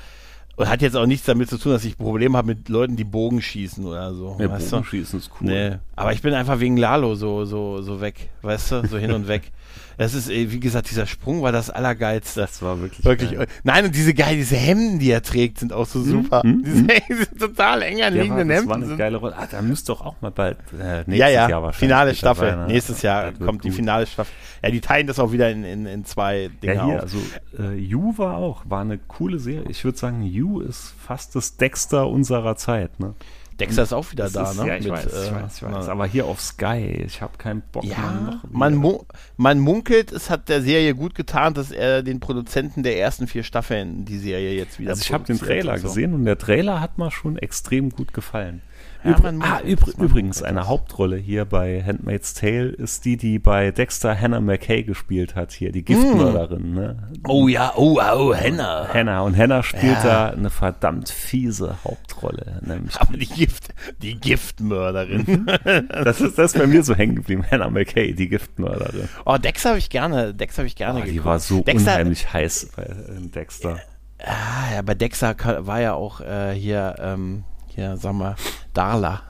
und 0.59 0.67
hat 0.67 0.81
jetzt 0.81 0.97
auch 0.97 1.05
nichts 1.05 1.25
damit 1.25 1.49
zu 1.49 1.57
tun, 1.57 1.71
dass 1.71 1.85
ich 1.85 1.97
Probleme 1.97 2.37
habe 2.37 2.47
mit 2.47 2.67
Leuten, 2.67 2.97
die 2.97 3.05
Bogen 3.05 3.41
schießen 3.41 3.85
oder 3.85 4.13
so. 4.13 4.35
Ja, 4.39 4.51
weißt 4.51 4.73
du? 4.73 4.75
Bogenschießen 4.75 5.19
ist 5.19 5.31
cool. 5.39 5.47
Nee, 5.47 5.77
aber 5.95 6.11
ich 6.11 6.21
bin 6.21 6.33
einfach 6.33 6.59
wegen 6.59 6.75
Lalo 6.75 7.15
so, 7.15 7.45
so, 7.45 7.81
so 7.81 8.01
weg, 8.01 8.29
weißt 8.41 8.71
du, 8.73 8.87
so 8.87 8.97
hin 8.97 9.13
und 9.13 9.29
weg. 9.29 9.53
Das 9.97 10.13
ist, 10.13 10.29
wie 10.29 10.59
gesagt, 10.59 10.89
dieser 10.89 11.05
Sprung 11.05 11.41
war 11.41 11.51
das 11.51 11.69
Allergeilste. 11.69 12.39
Das 12.41 12.61
war 12.61 12.79
wirklich. 12.79 13.03
Wirklich. 13.03 13.31
geil. 13.31 13.47
Nein, 13.63 13.85
und 13.85 13.95
diese 13.95 14.13
geil, 14.13 14.35
diese 14.37 14.55
Hemden, 14.55 14.99
die 14.99 15.11
er 15.11 15.21
trägt, 15.21 15.59
sind 15.59 15.73
auch 15.73 15.85
so 15.85 16.01
super. 16.01 16.41
mhm, 16.45 16.63
diese, 16.63 16.87
diese 17.09 17.35
total 17.37 17.81
eng 17.81 17.97
Ja, 17.97 18.05
war, 18.05 18.07
anliegenden 18.07 18.47
das 18.47 18.57
war 18.57 18.61
Hemden 18.63 18.73
eine 18.75 18.85
sind. 18.87 18.97
geile 18.97 19.17
Rolle. 19.17 19.35
Ah, 19.37 19.47
da 19.51 19.61
müsste 19.61 19.87
doch 19.91 20.01
auch 20.05 20.15
mal 20.21 20.31
bald 20.31 20.57
äh, 20.79 20.99
nächstes 20.99 21.17
Ja, 21.17 21.27
ja, 21.27 21.49
Jahr 21.49 21.63
wahrscheinlich. 21.63 21.75
finale 21.77 22.15
Staffel. 22.15 22.49
dabei, 22.51 22.61
ne? 22.67 22.73
Nächstes 22.73 23.01
Jahr 23.01 23.31
kommt 23.33 23.63
die 23.65 23.69
gut. 23.69 23.75
finale 23.75 24.07
Staffel. 24.07 24.31
Ja, 24.63 24.69
die 24.71 24.79
teilen 24.81 25.07
das 25.07 25.19
auch 25.19 25.31
wieder 25.33 25.49
in, 25.51 25.63
in, 25.65 25.85
in 25.85 26.05
zwei 26.05 26.49
Dinge 26.63 26.75
Ja, 26.75 26.85
hier, 26.85 26.95
auf. 26.95 27.01
also 27.01 27.17
äh, 27.59 27.75
You 27.75 28.13
war 28.17 28.37
auch, 28.37 28.63
war 28.69 28.81
eine 28.81 28.97
coole 28.99 29.39
Serie. 29.39 29.65
Ich 29.69 29.83
würde 29.83 29.97
sagen, 29.97 30.23
You 30.23 30.61
ist 30.61 30.93
fast 31.05 31.35
das 31.35 31.57
Dexter 31.57 32.07
unserer 32.07 32.55
Zeit, 32.55 32.99
ne? 32.99 33.15
Dexter 33.59 33.83
ist 33.83 33.93
auch 33.93 34.11
wieder 34.11 34.25
Das 34.25 34.33
da, 34.33 34.51
ist, 34.51 34.59
ne? 34.61 34.67
Ja, 34.67 34.75
ich 34.75 34.83
Mit, 34.83 34.91
weiß, 34.93 35.05
ich 35.05 35.11
äh, 35.11 35.35
weiß, 35.35 35.57
ich 35.57 35.63
weiß. 35.63 35.71
na- 35.85 35.91
Aber 35.91 36.05
hier 36.05 36.25
auf 36.25 36.41
Sky, 36.41 37.03
ich 37.05 37.21
habe 37.21 37.37
keinen 37.37 37.61
Bock 37.71 37.83
mehr 37.83 37.91
Ja, 37.93 38.41
man, 38.51 38.75
mu 38.75 38.99
man 39.37 39.59
munkelt, 39.59 40.11
es 40.11 40.29
hat 40.29 40.49
der 40.49 40.61
Serie 40.61 40.95
gut 40.95 41.15
getan, 41.15 41.53
dass 41.53 41.71
er 41.71 42.01
den 42.03 42.19
Produzenten 42.19 42.83
der 42.83 42.97
ersten 42.99 43.27
vier 43.27 43.43
Staffeln 43.43 44.05
die 44.05 44.17
Serie 44.17 44.53
jetzt 44.53 44.79
wieder 44.79 44.91
also 44.91 45.01
ich 45.01 45.11
habe 45.13 45.25
den 45.25 45.37
Trailer 45.39 45.77
so. 45.77 45.87
gesehen 45.87 46.13
und 46.13 46.25
der 46.25 46.37
Trailer 46.37 46.79
hat 46.79 46.97
mir 46.97 47.11
schon 47.11 47.37
extrem 47.37 47.89
gut 47.89 48.13
gefallen. 48.13 48.61
Ja, 49.03 49.11
Übr- 49.15 49.39
ah, 49.41 49.61
übr 49.65 49.91
übrigens, 49.97 50.43
eine. 50.43 50.67
Hauptrolle 50.67 51.15
hier 51.15 51.45
bei 51.45 51.81
Handmaid's 51.81 52.33
Tale 52.33 52.67
ist 52.67 53.05
die, 53.05 53.15
die 53.15 53.39
bei 53.39 53.71
Dexter 53.71 54.19
Hannah 54.19 54.41
McKay 54.41 54.83
gespielt 54.83 55.35
hat, 55.35 55.53
hier, 55.53 55.71
die 55.71 55.83
Giftmörderin. 55.85 56.73
Ne? 56.73 57.09
Oh 57.25 57.47
ja, 57.47 57.71
oh, 57.77 57.97
oh, 58.01 58.33
Henna. 58.33 58.89
Hannah. 58.93 59.21
Und 59.21 59.37
Hannah 59.37 59.63
spielt 59.63 60.03
Ja. 60.03 60.03
da 60.03 60.29
eine 60.31 60.49
verdammt 60.49 61.09
fiese 61.09 61.77
Hauptrolle. 61.85 62.61
Nämlich 62.65 62.99
Aber 62.99 63.15
die 63.17 63.25
Gift, 63.27 63.69
die 64.01 64.19
Giftmörderin. 64.19 65.45
das, 66.03 66.19
ist, 66.19 66.37
das 66.37 66.53
ist 66.53 66.59
bei 66.59 66.67
mir 66.67 66.83
so 66.83 66.93
hängen 66.93 67.15
geblieben. 67.15 67.45
Hannah 67.49 67.69
McKay, 67.69 68.13
die 68.13 68.27
Giftmörderin. 68.27 69.07
oh, 69.25 69.37
Dex 69.37 69.63
habe 69.63 69.77
ich 69.77 69.89
gerne, 69.89 70.33
Dex 70.33 70.57
habe 70.57 70.67
ich 70.67 70.75
gerne 70.75 70.99
Oh, 70.99 71.03
die 71.03 71.11
geguckt. 71.11 71.25
war 71.25 71.39
so 71.39 71.61
Dexter, 71.61 71.93
unheimlich 71.93 72.33
heiß 72.33 72.71
bei 72.75 72.83
äh, 72.83 73.21
Dexter. 73.33 73.77
Ah, 74.21 74.73
ja, 74.75 74.81
bei 74.81 74.95
Dexter 74.95 75.35
war 75.65 75.79
ja 75.79 75.93
auch 75.93 76.19
äh, 76.19 76.51
hier, 76.53 76.95
ähm, 76.99 77.45
hier, 77.75 77.97
sag 77.97 78.13
mal, 78.13 78.35
Darla. 78.73 79.21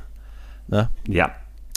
Ne? 0.67 0.89
Ja. 1.07 1.31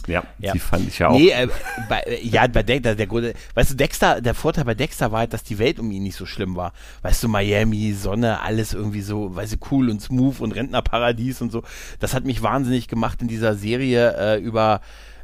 Ja, 0.08 0.24
Ja. 0.40 0.52
die 0.52 0.58
fand 0.58 0.88
ich 0.88 0.98
ja 0.98 1.08
auch. 1.08 1.16
Nee, 1.16 1.30
äh, 1.30 1.46
bei, 1.88 2.00
äh, 2.00 2.26
ja, 2.26 2.46
bei 2.48 2.64
Dexter, 2.64 2.96
der 2.96 3.06
gute, 3.06 3.34
weißt 3.54 3.70
du, 3.70 3.74
Dexter, 3.76 4.20
der 4.20 4.34
Vorteil 4.34 4.64
bei 4.64 4.74
Dexter 4.74 5.12
war 5.12 5.20
halt, 5.20 5.32
dass 5.32 5.44
die 5.44 5.58
Welt 5.60 5.78
um 5.78 5.92
ihn 5.92 6.02
nicht 6.02 6.16
so 6.16 6.26
schlimm 6.26 6.56
war. 6.56 6.72
Weißt 7.02 7.22
du, 7.22 7.28
Miami, 7.28 7.92
Sonne, 7.92 8.40
alles 8.40 8.74
irgendwie 8.74 9.02
so, 9.02 9.36
weißt 9.36 9.52
du, 9.54 9.56
cool 9.70 9.90
und 9.90 10.02
smooth 10.02 10.40
und 10.40 10.52
Rentnerparadies 10.56 11.40
und 11.40 11.52
so. 11.52 11.62
Das 12.00 12.14
hat 12.14 12.24
mich 12.24 12.42
wahnsinnig 12.42 12.88
gemacht 12.88 13.22
in 13.22 13.28
dieser 13.28 13.54
Serie 13.54 14.16
äh, 14.18 14.40
über, 14.40 14.80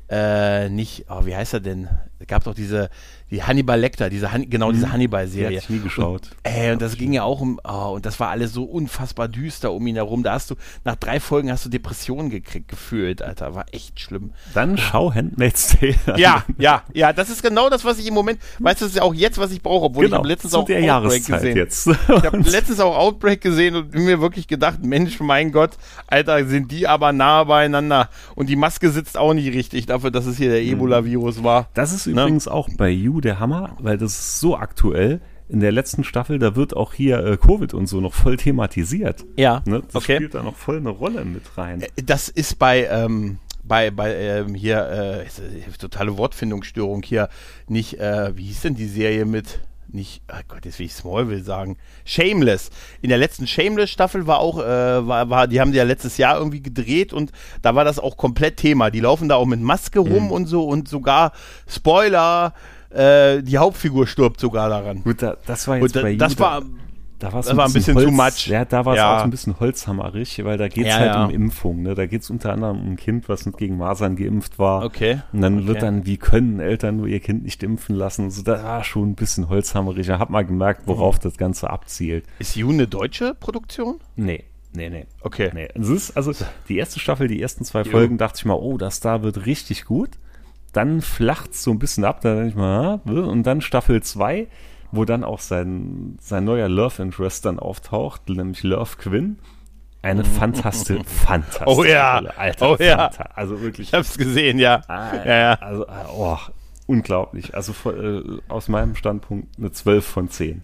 äh, 0.09 0.69
nicht, 0.69 1.07
oh, 1.09 1.27
wie 1.27 1.35
heißt 1.35 1.55
er 1.55 1.61
denn? 1.61 1.89
Es 2.21 2.27
gab 2.27 2.45
doch 2.45 2.55
diese, 2.55 2.91
die 3.31 3.43
Hannibal 3.43 3.79
Lecter, 3.79 4.11
diese, 4.11 4.33
Han 4.33 4.51
genau, 4.51 4.73
diese 4.73 4.87
die 4.87 4.93
Hannibal-Serie. 4.93 5.59
hatte 5.59 5.65
ich 5.65 5.71
nie 5.71 5.81
geschaut. 5.81 6.31
Ey, 6.43 6.73
und 6.73 6.83
das 6.83 6.97
ging 6.97 7.13
ja 7.13 7.23
auch 7.23 7.41
um, 7.41 7.61
oh, 7.63 7.93
und 7.95 8.07
das 8.07 8.19
war 8.19 8.31
alles 8.31 8.53
so 8.53 8.65
unfassbar 8.65 9.29
düster 9.29 9.73
um 9.73 9.87
ihn 9.87 9.95
herum. 9.95 10.23
Da 10.23 10.33
hast 10.33 10.51
du, 10.51 10.57
nach 10.85 10.97
drei 10.97 11.21
Folgen 11.21 11.51
hast 11.51 11.65
du 11.65 11.69
Depressionen 11.69 12.31
gekriegt, 12.31 12.69
gefühlt, 12.69 13.23
Alter. 13.23 13.55
War 13.55 13.67
echt 13.73 14.01
schlimm. 14.01 14.33
Dann 14.53 14.77
schau 14.79 15.15
Handmaid's 15.15 15.77
Tale 15.79 15.95
an. 16.07 16.19
Ja, 16.19 16.45
ja, 16.59 16.83
ja, 16.93 17.13
das 17.13 17.31
ist 17.31 17.43
genau 17.43 17.71
das, 17.71 17.85
was 17.85 17.99
ich 17.99 18.09
im 18.09 18.15
Moment, 18.15 18.41
weißt 18.59 18.81
du, 18.81 18.85
das 18.87 18.93
ist 18.93 18.97
ja 18.97 19.03
auch 19.03 19.15
jetzt, 19.15 19.39
was 19.39 19.53
ich 19.53 19.63
brauche, 19.63 19.87
obwohl 19.87 20.05
ich 20.05 20.11
genau. 20.11 20.19
habe 20.19 20.29
letztens 20.29 20.55
auch 20.55 20.65
der 20.65 20.79
Outbreak 20.79 20.87
Jahreszeit 20.89 21.41
gesehen. 21.41 21.57
jetzt. 21.57 21.87
Ich 21.87 22.25
habe 22.25 22.39
letztens 22.51 22.81
auch 22.81 22.97
Outbreak 22.97 23.41
gesehen 23.41 23.77
und 23.77 23.95
mir 23.95 24.21
wirklich 24.21 24.49
gedacht, 24.49 24.83
Mensch, 24.83 25.21
mein 25.21 25.53
Gott, 25.53 25.73
Alter, 26.09 26.45
sind 26.47 26.73
die 26.73 26.89
aber 26.89 27.13
nah 27.13 27.45
beieinander. 27.45 28.09
Und 28.35 28.49
die 28.49 28.57
Maske 28.57 28.91
sitzt 28.91 29.17
auch 29.17 29.35
nicht 29.35 29.55
richtig 29.55 29.87
dafür, 29.87 30.11
dass 30.11 30.27
es 30.27 30.37
hier 30.37 30.51
der 30.51 30.63
Ebola-Virus 30.63 31.45
war. 31.45 31.69
Das 31.75 31.93
ist 31.93 32.08
Ne? 32.15 32.23
übrigens 32.23 32.49
auch 32.49 32.69
bei 32.77 32.91
You 32.91 33.21
der 33.21 33.41
Hammer, 33.41 33.77
weil 33.81 33.99
das 33.99 34.13
ist 34.13 34.41
so 34.41 34.57
aktuell. 34.57 35.21
In 35.51 35.61
der 35.61 35.73
letzten 35.73 36.05
Staffel, 36.05 36.39
da 36.39 36.57
wird 36.57 36.77
auch 36.77 36.93
hier 36.93 37.25
äh, 37.25 37.39
Covid 37.39 37.73
und 37.73 37.87
so 37.87 38.03
noch 38.03 38.13
voll 38.13 38.37
thematisiert. 38.37 39.25
Ja, 39.37 39.63
Ne? 39.65 39.83
Das 39.87 39.95
okay. 39.95 40.17
spielt 40.17 40.35
da 40.35 40.43
noch 40.43 40.57
voll 40.57 40.77
eine 40.77 40.91
Rolle 40.91 41.25
mit 41.25 41.57
rein. 41.57 41.85
Das 41.97 42.29
ist 42.29 42.59
bei, 42.59 42.85
ähm, 42.85 43.39
bei, 43.65 43.91
bei 43.91 44.15
ähm, 44.15 44.55
hier, 44.55 44.87
äh, 44.87 45.23
äh, 45.23 45.27
totale 45.79 46.19
Wortfindungsstörung 46.19 47.03
hier, 47.03 47.31
nicht, 47.67 47.99
äh, 47.99 48.37
wie 48.37 48.45
hieß 48.45 48.63
denn 48.63 48.75
die 48.75 48.89
Serie 48.89 49.25
mit, 49.25 49.61
nicht, 49.91 50.23
oh 50.31 50.41
Gott, 50.49 50.65
jetzt 50.65 50.79
will 50.79 50.87
ich 50.87 50.93
Smallville 50.95 51.43
sagen, 51.43 51.77
Shameless. 52.05 52.71
In 53.01 53.09
der 53.09 53.19
letzten 53.19 53.47
Shameless-Staffel 53.47 54.27
war 54.27 54.39
auch, 54.41 54.59
äh, 54.59 54.65
war, 55.07 55.31
war, 55.31 55.47
die 55.47 55.61
haben 55.61 55.73
die 55.73 55.79
ja 55.79 55.85
letztes 55.85 56.19
Jahr 56.19 56.37
irgendwie 56.39 56.63
gedreht 56.63 57.13
und 57.13 57.33
da 57.63 57.75
war 57.75 57.85
das 57.85 57.99
auch 57.99 58.17
komplett 58.17 58.57
Thema. 58.59 58.91
Die 58.91 59.01
laufen 59.01 59.29
da 59.29 59.37
auch 59.37 59.47
mit 59.47 59.61
Maske 59.61 59.99
rum 60.01 60.25
Mhm. 60.27 60.31
und 60.33 60.47
so 60.47 60.65
und 60.69 60.89
sogar, 60.89 61.33
Spoiler, 61.67 62.55
äh, 62.91 63.43
die 63.43 63.59
Hauptfigur 63.59 64.07
stirbt 64.07 64.41
sogar 64.41 64.69
daran. 64.69 65.03
Gut, 65.05 65.23
da, 65.23 65.37
das 65.47 65.69
war 65.69 65.77
jetzt 65.77 65.85
Und 65.85 65.97
da, 65.97 66.03
bei 66.03 66.11
You, 66.13 66.19
das 66.19 66.39
war, 66.39 66.63
da 67.19 67.33
war's 67.33 67.47
das 67.47 67.57
war 67.57 67.67
ein 67.67 67.73
bisschen 67.73 67.97
too 67.97 68.11
much. 68.11 68.47
Ja, 68.47 68.65
da 68.65 68.85
war 68.85 68.95
es 68.95 68.99
Ja. 68.99 69.19
auch 69.19 69.25
ein 69.25 69.31
bisschen 69.31 69.59
holzhammerig, 69.59 70.45
weil 70.45 70.57
da 70.59 70.69
geht 70.69 70.87
es 70.87 70.91
Ja, 70.93 70.99
halt 70.99 71.15
ja. 71.15 71.25
um 71.25 71.31
Impfung. 71.31 71.83
Ne? 71.83 71.95
Da 71.95 72.07
geht 72.07 72.23
es 72.23 72.31
unter 72.31 72.53
anderem 72.53 72.81
um 72.81 72.93
ein 72.93 72.97
Kind, 72.97 73.29
was 73.29 73.45
nicht 73.47 73.59
gegen 73.59 73.77
Masern 73.77 74.17
geimpft 74.17 74.59
war. 74.59 74.85
okay. 74.85 75.21
Und 75.33 75.41
dann 75.41 75.67
wird 75.67 75.79
Okay. 75.79 75.87
dann, 75.87 76.07
wie 76.07 76.17
können 76.17 76.61
Eltern 76.61 76.97
nur 76.99 77.07
ihr 77.09 77.21
Kind 77.21 77.43
nicht 77.45 77.63
impfen 77.63 77.97
lassen? 77.97 78.31
So, 78.31 78.43
da 78.43 78.63
war 78.63 78.85
schon 78.85 79.11
ein 79.11 79.15
bisschen 79.15 79.49
holzhammerig. 79.49 80.09
Ich 80.09 80.11
hab 80.11 80.31
mal 80.31 80.45
gemerkt, 80.45 80.83
Mhm. 80.87 80.91
worauf 80.93 81.19
das 81.19 81.37
Ganze 81.37 81.71
abzielt. 81.71 82.25
Ist 82.39 82.57
You 82.57 82.71
eine 82.71 82.87
deutsche 82.87 83.35
Produktion? 83.35 83.97
Nee, 84.17 84.45
nee, 84.75 84.89
nee. 84.89 85.07
Okay. 85.23 85.51
Nee, 85.55 85.69
es 85.75 85.89
ist, 85.89 86.17
also 86.17 86.33
die 86.69 86.77
erste 86.79 87.01
Staffel, 87.01 87.27
die 87.29 87.43
ersten 87.43 87.65
zwei 87.65 87.85
Folgen, 87.85 88.19
dachte 88.19 88.37
ich 88.39 88.45
mal, 88.45 88.55
oh, 88.55 88.79
das 88.79 89.01
da 89.01 89.23
wird 89.23 89.45
richtig 89.47 89.85
gut. 89.85 90.11
Dann 90.73 91.01
flacht 91.01 91.53
es 91.53 91.63
so 91.65 91.71
ein 91.71 91.79
bisschen 91.79 92.05
ab, 92.05 92.21
da 92.21 92.35
denke 92.35 92.51
ich 92.51 92.55
mal, 92.55 93.01
und 93.07 93.43
dann 93.45 93.63
Staffel 93.63 94.03
2, 94.03 94.47
wo 94.93 95.05
dann 95.05 95.25
auch 95.25 95.41
sein, 95.41 96.17
sein 96.21 96.45
neuer 96.45 96.69
Love 96.69 97.03
Interest 97.03 97.45
dann 97.45 97.59
auftaucht, 97.59 98.29
nämlich 98.29 98.63
Love 98.63 98.97
Quinn. 98.99 99.39
Eine 100.01 100.25
fantastische, 100.25 101.03
fantastische 101.05 101.67
Oh 101.67 101.85
ja. 101.85 102.19
Alter, 102.37 102.71
Oh 102.71 102.77
ja. 102.79 103.11
Also 103.35 103.61
wirklich, 103.61 103.89
Ich 103.89 103.95
hab's 103.95 104.17
gesehen, 104.17 104.59
ja. 104.59 104.83
ah, 104.89 105.15
ja, 105.25 105.37
ja. 105.39 105.53
also, 105.55 105.89
ah, 105.89 106.07
oh, 106.15 106.39
unglaublich. 106.87 107.55
Also 107.55 107.73
äh, 107.91 108.23
aus 108.49 108.69
meinem 108.69 108.95
Standpunkt 108.95 109.59
eine 109.59 109.73
12 109.73 110.07
von 110.07 110.29
10. 110.31 110.63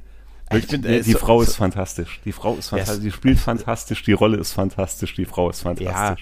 Ich 0.53 0.67
find, 0.67 0.85
die 0.85 0.89
äh, 0.89 1.03
die 1.03 1.13
so- 1.13 1.19
Frau 1.19 1.39
so- 1.39 1.45
ist 1.51 1.57
fantastisch. 1.57 2.21
Die 2.25 2.31
Frau 2.33 2.55
ist 2.55 2.69
fantastisch. 2.69 2.97
es- 2.99 3.03
Die 3.03 3.11
spielt 3.11 3.39
fantastisch. 3.41 4.03
Die 4.05 4.13
Rolle 4.13 4.37
ist 4.37 4.53
fantastisch. 4.53 5.15
Die 5.15 5.25
Frau 5.25 5.51
ist 5.51 5.63
fantastisch. 5.63 5.93
Ja, 5.93 6.17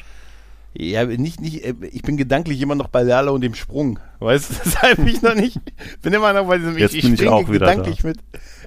nicht, 0.74 1.40
nicht, 1.40 1.64
äh, 1.64 1.74
ich 1.90 2.02
bin 2.02 2.16
gedanklich 2.16 2.60
immer 2.60 2.74
noch 2.74 2.88
bei 2.88 3.02
Lala 3.02 3.30
und 3.30 3.42
dem 3.42 3.54
Sprung. 3.54 3.98
Weißt 4.20 4.50
du, 4.50 4.54
deshalb 4.64 4.96
bin 4.96 5.08
ich 5.08 5.20
noch 5.22 5.34
nicht, 5.34 5.58
bin 6.00 6.12
immer 6.12 6.32
noch 6.32 6.46
bei 6.46 6.58
diesem, 6.58 6.78
Jetzt 6.78 6.92
bin 6.92 7.12
ich 7.12 7.18
springe 7.20 7.32
auch 7.32 7.48
wieder 7.48 7.66
gedanklich 7.68 8.04
mit. 8.04 8.18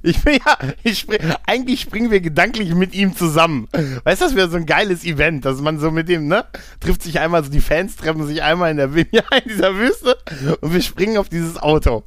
Ich 0.03 0.21
bin 0.23 0.35
ja, 0.45 0.57
ich 0.83 0.99
spring, 0.99 1.19
eigentlich 1.47 1.81
springen 1.81 2.11
wir 2.11 2.21
gedanklich 2.21 2.75
mit 2.75 2.93
ihm 2.93 3.15
zusammen. 3.15 3.67
Weißt 4.03 4.21
du, 4.21 4.25
das 4.25 4.35
wäre 4.35 4.49
so 4.49 4.57
ein 4.57 4.65
geiles 4.65 5.03
Event, 5.03 5.45
dass 5.45 5.61
man 5.61 5.79
so 5.79 5.89
mit 5.91 6.07
dem, 6.09 6.27
ne, 6.27 6.45
trifft 6.79 7.01
sich 7.01 7.19
einmal, 7.19 7.43
so 7.43 7.49
die 7.49 7.61
Fans 7.61 7.95
treffen 7.95 8.25
sich 8.27 8.43
einmal 8.43 8.69
in 8.71 8.77
der, 8.77 8.89
ja, 9.11 9.23
in 9.43 9.49
dieser 9.49 9.75
Wüste 9.75 10.17
und 10.61 10.73
wir 10.73 10.81
springen 10.81 11.17
auf 11.17 11.29
dieses 11.29 11.57
Auto. 11.57 12.03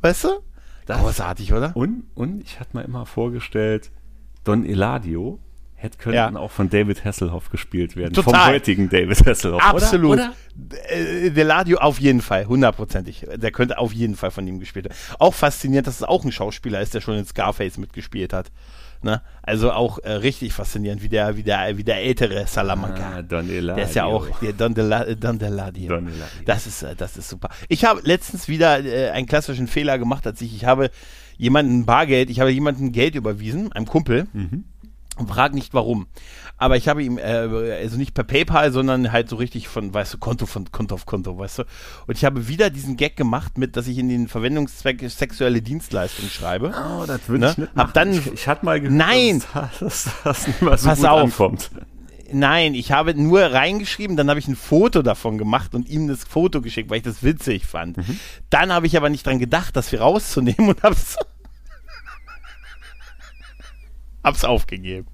Weißt 0.00 0.24
du? 0.24 0.28
Das- 0.86 1.00
Großartig, 1.00 1.52
oder? 1.52 1.76
Und, 1.76 2.04
und 2.14 2.42
ich 2.42 2.60
hatte 2.60 2.76
mir 2.76 2.82
immer 2.84 3.06
vorgestellt, 3.06 3.90
Don 4.44 4.64
Eladio 4.64 5.38
hätte 5.84 5.98
könnten 5.98 6.16
Ja. 6.16 6.34
auch 6.36 6.50
von 6.50 6.68
David 6.68 7.04
Hasselhoff 7.04 7.50
gespielt 7.50 7.94
werden. 7.96 8.12
Total. 8.14 8.34
Vom 8.34 8.46
heutigen 8.52 8.88
David 8.90 9.24
Hasselhoff. 9.26 9.62
Absolut. 9.62 10.14
Oder? 10.14 10.32
Äh, 10.88 11.30
Deladio 11.30 11.78
auf 11.78 12.00
jeden 12.00 12.20
Fall, 12.20 12.46
hundertprozentig. 12.46 13.26
Der 13.36 13.50
könnte 13.52 13.78
auf 13.78 13.92
jeden 13.92 14.16
Fall 14.16 14.30
von 14.32 14.46
ihm 14.46 14.58
gespielt 14.60 14.86
werden. 14.86 14.96
Auch 15.18 15.34
faszinierend, 15.34 15.86
dass 15.86 15.96
es 15.96 16.02
auch 16.02 16.24
ein 16.24 16.32
Schauspieler 16.32 16.80
ist, 16.80 16.94
der 16.94 17.00
schon 17.00 17.16
in 17.16 17.24
Scarface 17.24 17.78
mitgespielt 17.78 18.32
hat. 18.32 18.50
Ne? 19.02 19.20
Also 19.42 19.70
auch 19.72 19.98
äh, 19.98 20.12
richtig 20.12 20.54
faszinierend, 20.54 21.02
wie 21.02 21.10
der, 21.10 21.36
wie 21.36 21.42
der, 21.42 21.76
wie 21.76 21.84
der 21.84 21.98
ältere 22.02 22.46
Salamanca. 22.46 23.16
Ah, 23.16 23.22
Don 23.22 23.50
Eladio. 23.50 23.74
der 23.76 23.84
ist 23.84 23.94
ja 23.94 24.04
auch 24.06 24.38
der 24.40 24.54
Don, 24.54 24.74
Dela, 24.74 25.14
Don 25.14 25.38
Deladio. 25.38 25.88
Don 25.88 26.06
Eladio. 26.06 26.24
Das 26.46 26.66
ist, 26.66 26.82
äh, 26.82 26.94
das 26.96 27.18
ist 27.18 27.28
super. 27.28 27.50
Ich 27.68 27.84
habe 27.84 28.00
letztens 28.04 28.48
wieder 28.48 28.82
äh, 28.82 29.10
einen 29.10 29.26
klassischen 29.26 29.66
Fehler 29.66 29.98
gemacht, 29.98 30.26
als 30.26 30.40
ich, 30.40 30.54
ich 30.56 30.64
habe 30.64 30.90
jemanden 31.36 31.84
Bargeld, 31.84 32.30
ich 32.30 32.40
habe 32.40 32.50
jemanden 32.50 32.92
Geld 32.92 33.14
überwiesen, 33.14 33.72
einem 33.72 33.86
Kumpel, 33.86 34.26
Mhm. 34.32 34.64
Und 35.16 35.28
frag 35.28 35.54
nicht 35.54 35.74
warum. 35.74 36.06
Aber 36.56 36.76
ich 36.76 36.88
habe 36.88 37.02
ihm, 37.04 37.18
äh, 37.18 37.22
also 37.22 37.96
nicht 37.96 38.14
per 38.14 38.24
PayPal, 38.24 38.72
sondern 38.72 39.12
halt 39.12 39.28
so 39.28 39.36
richtig 39.36 39.68
von, 39.68 39.94
weißt 39.94 40.14
du, 40.14 40.18
Konto 40.18 40.44
von 40.46 40.72
Konto 40.72 40.94
auf 40.96 41.06
Konto, 41.06 41.38
weißt 41.38 41.60
du. 41.60 41.62
Und 42.08 42.16
ich 42.16 42.24
habe 42.24 42.48
wieder 42.48 42.68
diesen 42.70 42.96
Gag 42.96 43.16
gemacht 43.16 43.56
mit, 43.56 43.76
dass 43.76 43.86
ich 43.86 43.98
in 43.98 44.08
den 44.08 44.26
Verwendungszweck 44.26 45.08
sexuelle 45.08 45.62
Dienstleistungen 45.62 46.30
schreibe. 46.30 46.74
Oh, 46.76 47.04
das 47.06 47.28
würde 47.28 47.44
Ne? 47.46 47.50
ich 47.52 47.58
nicht 47.58 47.68
Hab 47.70 47.76
machen. 47.76 47.90
dann- 47.94 48.12
ich, 48.12 48.26
ich 48.32 48.48
hatte 48.48 48.64
mal 48.64 48.80
gehört, 48.80 48.96
Nein! 48.98 49.42
dass, 49.78 50.08
das 50.24 50.46
nicht 50.48 50.62
mal 50.62 50.76
so 50.78 50.88
Pass 50.88 50.98
gut 50.98 51.08
auf. 51.08 51.20
ankommt. 51.22 51.70
Nein, 52.32 52.74
ich 52.74 52.90
habe 52.90 53.14
nur 53.14 53.40
reingeschrieben, 53.42 54.16
dann 54.16 54.28
habe 54.30 54.40
ich 54.40 54.48
ein 54.48 54.56
Foto 54.56 55.02
davon 55.02 55.38
gemacht 55.38 55.74
und 55.76 55.88
ihm 55.88 56.08
das 56.08 56.24
Foto 56.24 56.60
geschickt, 56.60 56.90
weil 56.90 56.96
ich 56.96 57.02
das 57.04 57.22
witzig 57.22 57.66
fand. 57.66 57.98
Mhm. 57.98 58.18
Dann 58.50 58.72
habe 58.72 58.86
ich 58.86 58.96
aber 58.96 59.10
nicht 59.10 59.24
dran 59.26 59.38
gedacht, 59.38 59.76
das 59.76 59.92
wir 59.92 60.00
rauszunehmen 60.00 60.68
und 60.70 60.82
hab's, 60.82 61.16
hab's 64.24 64.44
aufgegeben. 64.44 65.06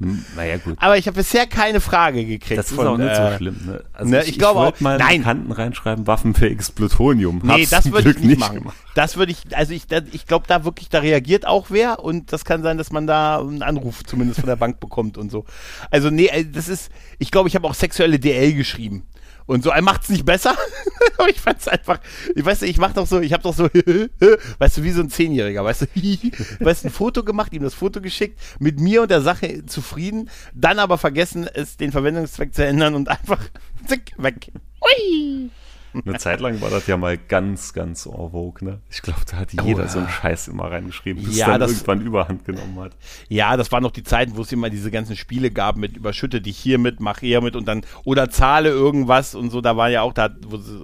Hm, 0.00 0.24
Naja, 0.36 0.58
gut. 0.58 0.76
Aber 0.80 0.96
ich 0.96 1.08
habe 1.08 1.16
bisher 1.16 1.48
keine 1.48 1.80
Frage 1.80 2.24
gekriegt. 2.24 2.56
Das 2.56 2.70
ist 2.70 2.76
von, 2.76 2.86
auch 2.86 2.96
nicht 2.96 3.10
äh, 3.10 3.30
so 3.32 3.36
schlimm. 3.36 3.56
Ne? 3.66 3.82
Also 3.92 4.10
ne, 4.12 4.22
ich 4.22 4.38
glaube 4.38 4.60
wollte 4.60 4.76
auch- 4.76 4.80
mal 4.80 4.92
in 4.92 4.98
nein. 5.00 5.18
Bekannten 5.18 5.50
reinschreiben, 5.50 6.06
waffenfähiges 6.06 6.70
Plutonium. 6.70 7.40
Nee, 7.42 7.62
Hab's 7.62 7.70
das 7.70 7.90
würde 7.90 8.10
ich 8.10 8.18
nicht 8.20 8.38
machen. 8.38 8.58
gemacht. 8.58 8.76
Das 8.94 9.16
würde 9.16 9.32
ich, 9.32 9.56
also 9.56 9.72
ich, 9.72 9.88
da- 9.88 10.02
ich 10.12 10.26
glaube 10.26 10.44
da 10.46 10.64
wirklich, 10.64 10.88
da 10.88 11.00
reagiert 11.00 11.48
auch 11.48 11.66
wer 11.70 11.98
und 11.98 12.32
das 12.32 12.44
kann 12.44 12.62
sein, 12.62 12.78
dass 12.78 12.92
man 12.92 13.08
da 13.08 13.40
einen 13.40 13.62
Anruf 13.64 14.04
zumindest 14.04 14.38
von 14.38 14.48
der 14.48 14.54
Bank 14.54 14.78
bekommt 14.78 15.18
und 15.18 15.32
so. 15.32 15.44
Also 15.90 16.10
nee, 16.10 16.26
äh, 16.26 16.44
das 16.44 16.68
ist, 16.68 16.92
ich 17.18 17.32
glaube, 17.32 17.48
ich 17.48 17.56
habe 17.56 17.66
auch 17.66 17.74
sexuelle 17.74 18.20
DL 18.20 18.54
geschrieben. 18.54 19.02
Und 19.48 19.64
so, 19.64 19.70
er 19.70 19.80
macht's 19.80 20.10
nicht 20.10 20.26
besser. 20.26 20.54
Aber 21.18 21.30
ich 21.30 21.40
fand's 21.40 21.66
einfach, 21.66 22.00
ich 22.36 22.44
weiß 22.44 22.62
ich 22.62 22.76
mach 22.76 22.92
doch 22.92 23.06
so, 23.06 23.18
ich 23.18 23.32
habe 23.32 23.42
doch 23.42 23.54
so, 23.54 23.64
weißt 24.58 24.76
du, 24.76 24.82
wie 24.82 24.90
so 24.90 25.00
ein 25.00 25.08
Zehnjähriger, 25.08 25.64
weißt 25.64 25.82
du, 25.82 25.86
weißt 26.60 26.84
du, 26.84 26.88
ein 26.88 26.92
Foto 26.92 27.24
gemacht, 27.24 27.54
ihm 27.54 27.62
das 27.62 27.72
Foto 27.72 28.02
geschickt, 28.02 28.38
mit 28.58 28.78
mir 28.78 29.02
und 29.02 29.10
der 29.10 29.22
Sache 29.22 29.64
zufrieden, 29.64 30.28
dann 30.52 30.78
aber 30.78 30.98
vergessen, 30.98 31.48
es 31.52 31.78
den 31.78 31.92
Verwendungszweck 31.92 32.54
zu 32.54 32.64
ändern 32.64 32.94
und 32.94 33.08
einfach 33.08 33.40
zick, 33.86 34.12
weg. 34.18 34.52
Ui. 34.82 35.50
Eine 35.92 36.18
Zeit 36.18 36.40
lang 36.40 36.60
war 36.60 36.70
das 36.70 36.86
ja 36.86 36.96
mal 36.96 37.16
ganz, 37.16 37.72
ganz 37.72 38.06
en 38.06 38.12
vogue, 38.12 38.62
ne? 38.68 38.78
Ich 38.90 39.02
glaube, 39.02 39.20
da 39.30 39.38
hat 39.38 39.48
Oh, 39.60 39.64
jeder 39.64 39.82
ja. 39.82 39.88
so 39.88 39.98
einen 40.00 40.08
Scheiß 40.08 40.48
immer 40.48 40.70
reingeschrieben, 40.70 41.24
bis 41.24 41.36
Ja, 41.36 41.46
dann 41.48 41.60
das- 41.60 41.72
irgendwann 41.72 42.00
Überhand 42.02 42.44
genommen 42.44 42.78
hat. 42.80 42.92
Ja, 43.28 43.56
das 43.56 43.72
waren 43.72 43.82
noch 43.82 43.90
die 43.90 44.02
Zeiten, 44.02 44.36
wo 44.36 44.42
es 44.42 44.52
immer 44.52 44.70
diese 44.70 44.90
ganzen 44.90 45.16
Spiele 45.16 45.50
gab 45.50 45.76
mit 45.76 45.96
überschütte 45.96 46.40
dich 46.40 46.58
hiermit, 46.58 47.00
mach 47.00 47.20
hiermit 47.20 47.56
und 47.56 47.66
dann 47.66 47.82
oder 48.04 48.30
zahle 48.30 48.68
irgendwas 48.70 49.34
und 49.34 49.50
so. 49.50 49.60
Da 49.60 49.76
war 49.76 49.88
ja 49.88 50.02
auch, 50.02 50.12
da 50.12 50.24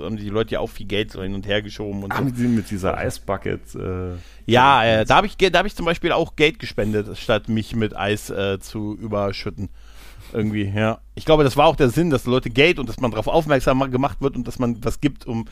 haben 0.02 0.16
die 0.16 0.28
Leute 0.30 0.52
ja 0.54 0.60
auch 0.60 0.70
viel 0.70 0.86
Geld 0.86 1.10
so 1.12 1.22
hin 1.22 1.34
und 1.34 1.46
her 1.46 1.62
geschoben 1.62 2.02
und 2.02 2.12
so. 2.12 2.18
Haben 2.18 2.34
sie 2.34 2.46
mit 2.48 2.70
dieser 2.70 2.96
Eisbucket, 2.96 3.74
äh, 3.74 4.12
Ja, 4.46 4.84
äh, 4.84 5.04
da 5.04 5.16
habe 5.16 5.26
ich, 5.26 5.36
da 5.36 5.58
hab 5.58 5.66
ich 5.66 5.74
zum 5.76 5.86
Beispiel 5.86 6.12
auch 6.12 6.36
Geld 6.36 6.58
gespendet, 6.58 7.16
statt 7.18 7.48
mich 7.48 7.76
mit 7.76 7.96
Eis 7.96 8.30
äh, 8.30 8.58
zu 8.60 8.94
überschütten. 8.96 9.68
Irgendwie, 10.32 10.64
ja. 10.64 10.98
Ich 11.14 11.24
glaube, 11.24 11.44
das 11.44 11.56
war 11.56 11.66
auch 11.66 11.76
der 11.76 11.90
Sinn, 11.90 12.10
dass 12.10 12.24
Leute 12.24 12.50
Geld 12.50 12.78
und 12.78 12.88
dass 12.88 13.00
man 13.00 13.10
darauf 13.10 13.28
aufmerksam 13.28 13.90
gemacht 13.90 14.20
wird 14.20 14.36
und 14.36 14.46
dass 14.46 14.58
man 14.58 14.82
was 14.84 15.00
gibt, 15.00 15.26
um 15.26 15.46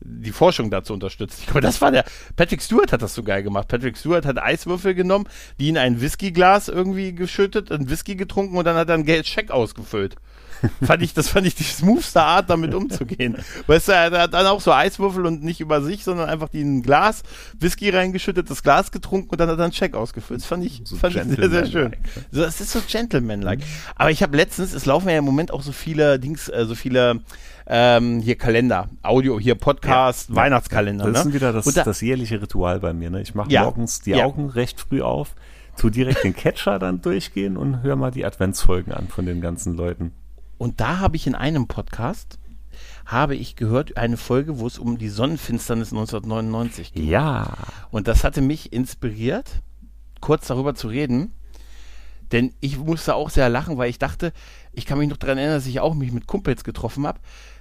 die 0.00 0.30
Forschung 0.30 0.70
dazu 0.70 0.92
unterstützen. 0.92 1.38
Ich 1.40 1.46
glaube, 1.46 1.62
das 1.62 1.80
war 1.80 1.90
der. 1.90 2.04
Patrick 2.36 2.60
Stewart 2.60 2.92
hat 2.92 3.02
das 3.02 3.14
so 3.14 3.22
geil 3.22 3.42
gemacht. 3.42 3.68
Patrick 3.68 3.96
Stewart 3.96 4.26
hat 4.26 4.38
Eiswürfel 4.38 4.94
genommen, 4.94 5.26
die 5.58 5.68
in 5.68 5.78
ein 5.78 6.00
Whiskyglas 6.00 6.68
irgendwie 6.68 7.14
geschüttet, 7.14 7.72
ein 7.72 7.88
Whisky 7.88 8.14
getrunken 8.14 8.56
und 8.56 8.64
dann 8.64 8.76
hat 8.76 8.88
er 8.88 8.94
einen 8.94 9.04
Geldscheck 9.04 9.50
ausgefüllt. 9.50 10.16
Fand 10.82 11.02
ich, 11.02 11.14
das 11.14 11.28
fand 11.28 11.46
ich 11.46 11.54
die 11.54 11.64
smoothste 11.64 12.22
Art, 12.22 12.48
damit 12.50 12.74
umzugehen. 12.74 13.36
Weißt 13.66 13.88
du, 13.88 13.92
er 13.92 14.10
hat 14.22 14.34
dann 14.34 14.46
auch 14.46 14.60
so 14.60 14.72
Eiswürfel 14.72 15.26
und 15.26 15.42
nicht 15.42 15.60
über 15.60 15.82
sich, 15.82 16.04
sondern 16.04 16.28
einfach 16.28 16.48
die 16.48 16.60
in 16.60 16.78
ein 16.78 16.82
Glas, 16.82 17.22
Whisky 17.58 17.90
reingeschüttet, 17.90 18.50
das 18.50 18.62
Glas 18.62 18.90
getrunken 18.90 19.30
und 19.30 19.40
dann 19.40 19.48
hat 19.48 19.58
er 19.58 19.64
einen 19.64 19.72
Check 19.72 19.94
ausgefüllt. 19.94 20.40
Das 20.40 20.46
fand 20.46 20.64
ich, 20.64 20.82
So 20.84 20.96
fand 20.96 21.16
ich 21.16 21.22
sehr, 21.22 21.50
sehr 21.50 21.66
schön. 21.66 21.96
So, 22.30 22.42
es 22.44 22.60
ist 22.60 22.72
so 22.72 22.80
Gentleman-like. 22.86 23.60
Aber 23.94 24.10
ich 24.10 24.22
habe 24.22 24.36
letztens, 24.36 24.72
es 24.72 24.86
laufen 24.86 25.08
ja 25.08 25.18
im 25.18 25.24
Moment 25.24 25.50
auch 25.50 25.62
so 25.62 25.72
viele 25.72 26.18
Dings, 26.18 26.48
äh, 26.48 26.64
so 26.66 26.74
viele 26.74 27.20
ähm, 27.68 28.20
hier 28.20 28.36
Kalender, 28.36 28.88
Audio, 29.02 29.40
hier 29.40 29.56
Podcast, 29.56 30.28
Ja. 30.30 30.36
Weihnachtskalender. 30.36 31.10
Das 31.10 31.20
ist 31.20 31.26
ne? 31.26 31.34
wieder 31.34 31.52
das, 31.52 31.64
da- 31.66 31.82
das 31.82 32.00
jährliche 32.00 32.40
Ritual 32.40 32.78
bei 32.80 32.92
mir. 32.92 33.10
Ne? 33.10 33.20
Ich 33.22 33.34
mache 33.34 33.50
Ja. 33.50 33.64
morgens 33.64 34.00
die 34.02 34.10
Ja. 34.12 34.24
Augen 34.24 34.48
recht 34.50 34.80
früh 34.80 35.02
auf, 35.02 35.34
tu 35.76 35.90
direkt 35.90 36.22
den 36.22 36.34
Catcher 36.34 36.78
dann 36.78 37.02
durchgehen 37.02 37.56
und 37.56 37.82
hör 37.82 37.96
mal 37.96 38.10
die 38.12 38.24
Adventsfolgen 38.24 38.92
an 38.92 39.08
von 39.08 39.26
den 39.26 39.40
ganzen 39.40 39.74
Leuten. 39.76 40.12
Und 40.58 40.80
da 40.80 40.98
habe 40.98 41.16
ich 41.16 41.26
in 41.26 41.34
einem 41.34 41.66
Podcast, 41.66 42.38
habe 43.04 43.36
ich 43.36 43.56
gehört, 43.56 43.96
eine 43.96 44.16
Folge, 44.16 44.58
wo 44.58 44.66
es 44.66 44.78
um 44.78 44.98
die 44.98 45.08
Sonnenfinsternis 45.08 45.92
1999 45.92 46.92
ging. 46.92 47.08
Ja. 47.08 47.54
Und 47.90 48.08
das 48.08 48.24
hatte 48.24 48.40
mich 48.40 48.72
inspiriert, 48.72 49.62
kurz 50.20 50.46
darüber 50.46 50.74
zu 50.74 50.88
reden. 50.88 51.32
Denn 52.32 52.52
ich 52.60 52.78
musste 52.78 53.14
auch 53.14 53.30
sehr 53.30 53.48
lachen, 53.48 53.78
weil 53.78 53.90
ich 53.90 53.98
dachte, 53.98 54.32
ich 54.72 54.84
kann 54.84 54.98
mich 54.98 55.08
noch 55.08 55.16
daran 55.16 55.38
erinnern, 55.38 55.56
dass 55.56 55.66
ich 55.66 55.80
auch 55.80 55.94
mich 55.94 56.12
mit 56.12 56.26
Kumpels 56.26 56.64
getroffen 56.64 57.06
habe, 57.06 57.20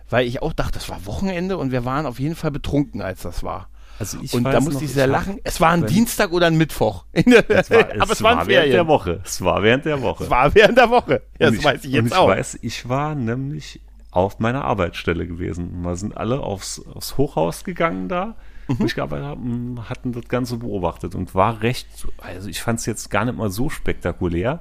weil 0.10 0.26
ich 0.26 0.42
auch 0.42 0.54
dachte, 0.54 0.74
das 0.74 0.90
war 0.90 1.06
Wochenende 1.06 1.58
und 1.58 1.72
wir 1.72 1.86
waren 1.86 2.06
auf 2.06 2.20
jeden 2.20 2.36
Fall 2.36 2.52
betrunken, 2.52 3.02
als 3.02 3.22
das 3.22 3.44
war. 3.44 3.70
Also 4.00 4.18
ich 4.22 4.34
und 4.34 4.44
da 4.44 4.60
musste 4.60 4.76
noch, 4.76 4.82
ich 4.82 4.92
sehr 4.92 5.08
lachen. 5.08 5.40
Es 5.44 5.62
war 5.62 5.72
ein 5.72 5.86
Dienstag 5.86 6.32
oder 6.32 6.48
ein 6.48 6.58
Mittwoch. 6.58 7.06
Es 7.14 7.70
war, 7.72 7.88
Aber 8.00 8.12
es 8.12 8.22
war 8.24 8.48
während 8.48 8.74
der. 8.74 8.88
Woche. 8.88 9.22
Es 9.24 9.42
war 9.42 9.64
während 9.64 9.86
der 9.86 10.02
Woche. 10.02 10.24
Es 10.26 10.30
war 10.30 10.54
während 10.54 10.78
der 10.78 10.90
Woche. 10.90 11.22
Ja, 11.40 11.50
das 11.52 11.64
weiß 11.64 11.86
ich 11.86 11.92
und 11.92 12.04
jetzt 12.04 12.08
ich 12.08 12.16
auch. 12.18 12.28
weiß, 12.28 12.60
ich 12.62 12.90
war 12.90 13.16
nämlich 13.16 13.80
auf 14.12 14.40
meiner 14.40 14.66
Arbeitsstelle 14.66 15.26
gewesen. 15.28 15.82
Wir 15.84 15.96
sind 15.96 16.16
alle 16.18 16.40
aufs, 16.42 16.82
aufs 16.94 17.18
Hochhaus 17.18 17.64
gegangen 17.64 18.08
da, 18.10 18.36
Mhm. 18.68 18.80
wo 18.80 18.86
ich 18.86 18.96
gearbeitet 18.96 19.26
habe, 19.28 19.42
und 19.42 19.90
hatten 19.90 20.12
das 20.12 20.28
Ganze 20.28 20.58
beobachtet 20.58 21.14
und 21.14 21.36
war 21.36 21.62
recht, 21.62 21.88
also 22.18 22.50
ich 22.50 22.62
fand 22.64 22.80
es 22.80 22.88
jetzt 22.88 23.12
gar 23.12 23.24
nicht 23.26 23.38
mal 23.38 23.52
so 23.52 23.70
spektakulär, 23.70 24.60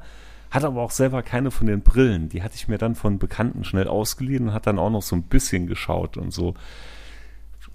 hatte 0.51 0.67
aber 0.67 0.83
auch 0.83 0.91
selber 0.91 1.23
keine 1.23 1.51
von 1.51 1.67
den 1.67 1.81
Brillen. 1.81 2.29
Die 2.29 2.43
hatte 2.43 2.55
ich 2.57 2.69
mir 2.69 2.77
dann 2.77 2.95
von 2.97 3.19
Bekannten 3.19 3.65
schnell 3.65 3.89
ausgeliehen 3.89 4.49
und 4.49 4.53
hat 4.55 4.67
dann 4.67 4.79
auch 4.79 4.91
noch 4.91 5.01
so 5.03 5.17
ein 5.17 5.23
bisschen 5.23 5.67
geschaut 5.67 6.17
und 6.19 6.33
so. 6.35 6.53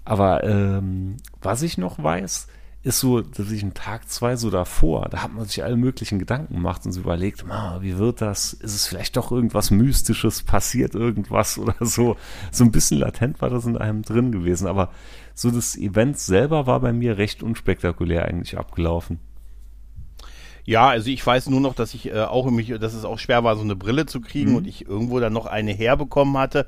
Aber 0.04 0.44
ähm, 0.44 1.16
was 1.40 1.62
ich 1.62 1.78
noch 1.78 2.02
weiß, 2.02 2.48
ist 2.82 3.00
so, 3.00 3.20
dass 3.20 3.50
ich 3.50 3.62
einen 3.62 3.74
Tag, 3.74 4.08
zwei 4.08 4.36
so 4.36 4.48
davor, 4.48 5.08
da 5.10 5.22
hat 5.22 5.34
man 5.34 5.44
sich 5.44 5.62
alle 5.62 5.76
möglichen 5.76 6.18
Gedanken 6.18 6.54
gemacht 6.54 6.86
und 6.86 6.92
so 6.92 7.00
überlegt, 7.00 7.44
wie 7.80 7.98
wird 7.98 8.22
das? 8.22 8.54
Ist 8.54 8.74
es 8.74 8.86
vielleicht 8.86 9.16
doch 9.16 9.30
irgendwas 9.30 9.70
Mystisches, 9.70 10.42
passiert 10.42 10.94
irgendwas 10.94 11.58
oder 11.58 11.74
so? 11.80 12.16
So 12.50 12.64
ein 12.64 12.72
bisschen 12.72 12.98
latent 12.98 13.42
war 13.42 13.50
das 13.50 13.66
in 13.66 13.76
einem 13.76 14.02
drin 14.02 14.32
gewesen, 14.32 14.66
aber 14.66 14.90
so 15.34 15.50
das 15.50 15.76
Event 15.76 16.18
selber 16.18 16.66
war 16.66 16.80
bei 16.80 16.94
mir 16.94 17.18
recht 17.18 17.42
unspektakulär 17.42 18.24
eigentlich 18.24 18.56
abgelaufen. 18.56 19.20
Ja, 20.70 20.88
also 20.88 21.10
ich 21.10 21.26
weiß 21.26 21.48
nur 21.48 21.60
noch, 21.60 21.74
dass 21.74 21.94
ich 21.94 22.06
äh, 22.12 22.20
auch 22.20 22.48
mich, 22.48 22.68
dass 22.78 22.94
es 22.94 23.04
auch 23.04 23.18
schwer 23.18 23.42
war, 23.42 23.56
so 23.56 23.62
eine 23.62 23.74
Brille 23.74 24.06
zu 24.06 24.20
kriegen 24.20 24.50
Mhm. 24.50 24.56
und 24.56 24.66
ich 24.68 24.86
irgendwo 24.86 25.18
dann 25.18 25.32
noch 25.32 25.46
eine 25.46 25.72
herbekommen 25.72 26.38
hatte 26.38 26.64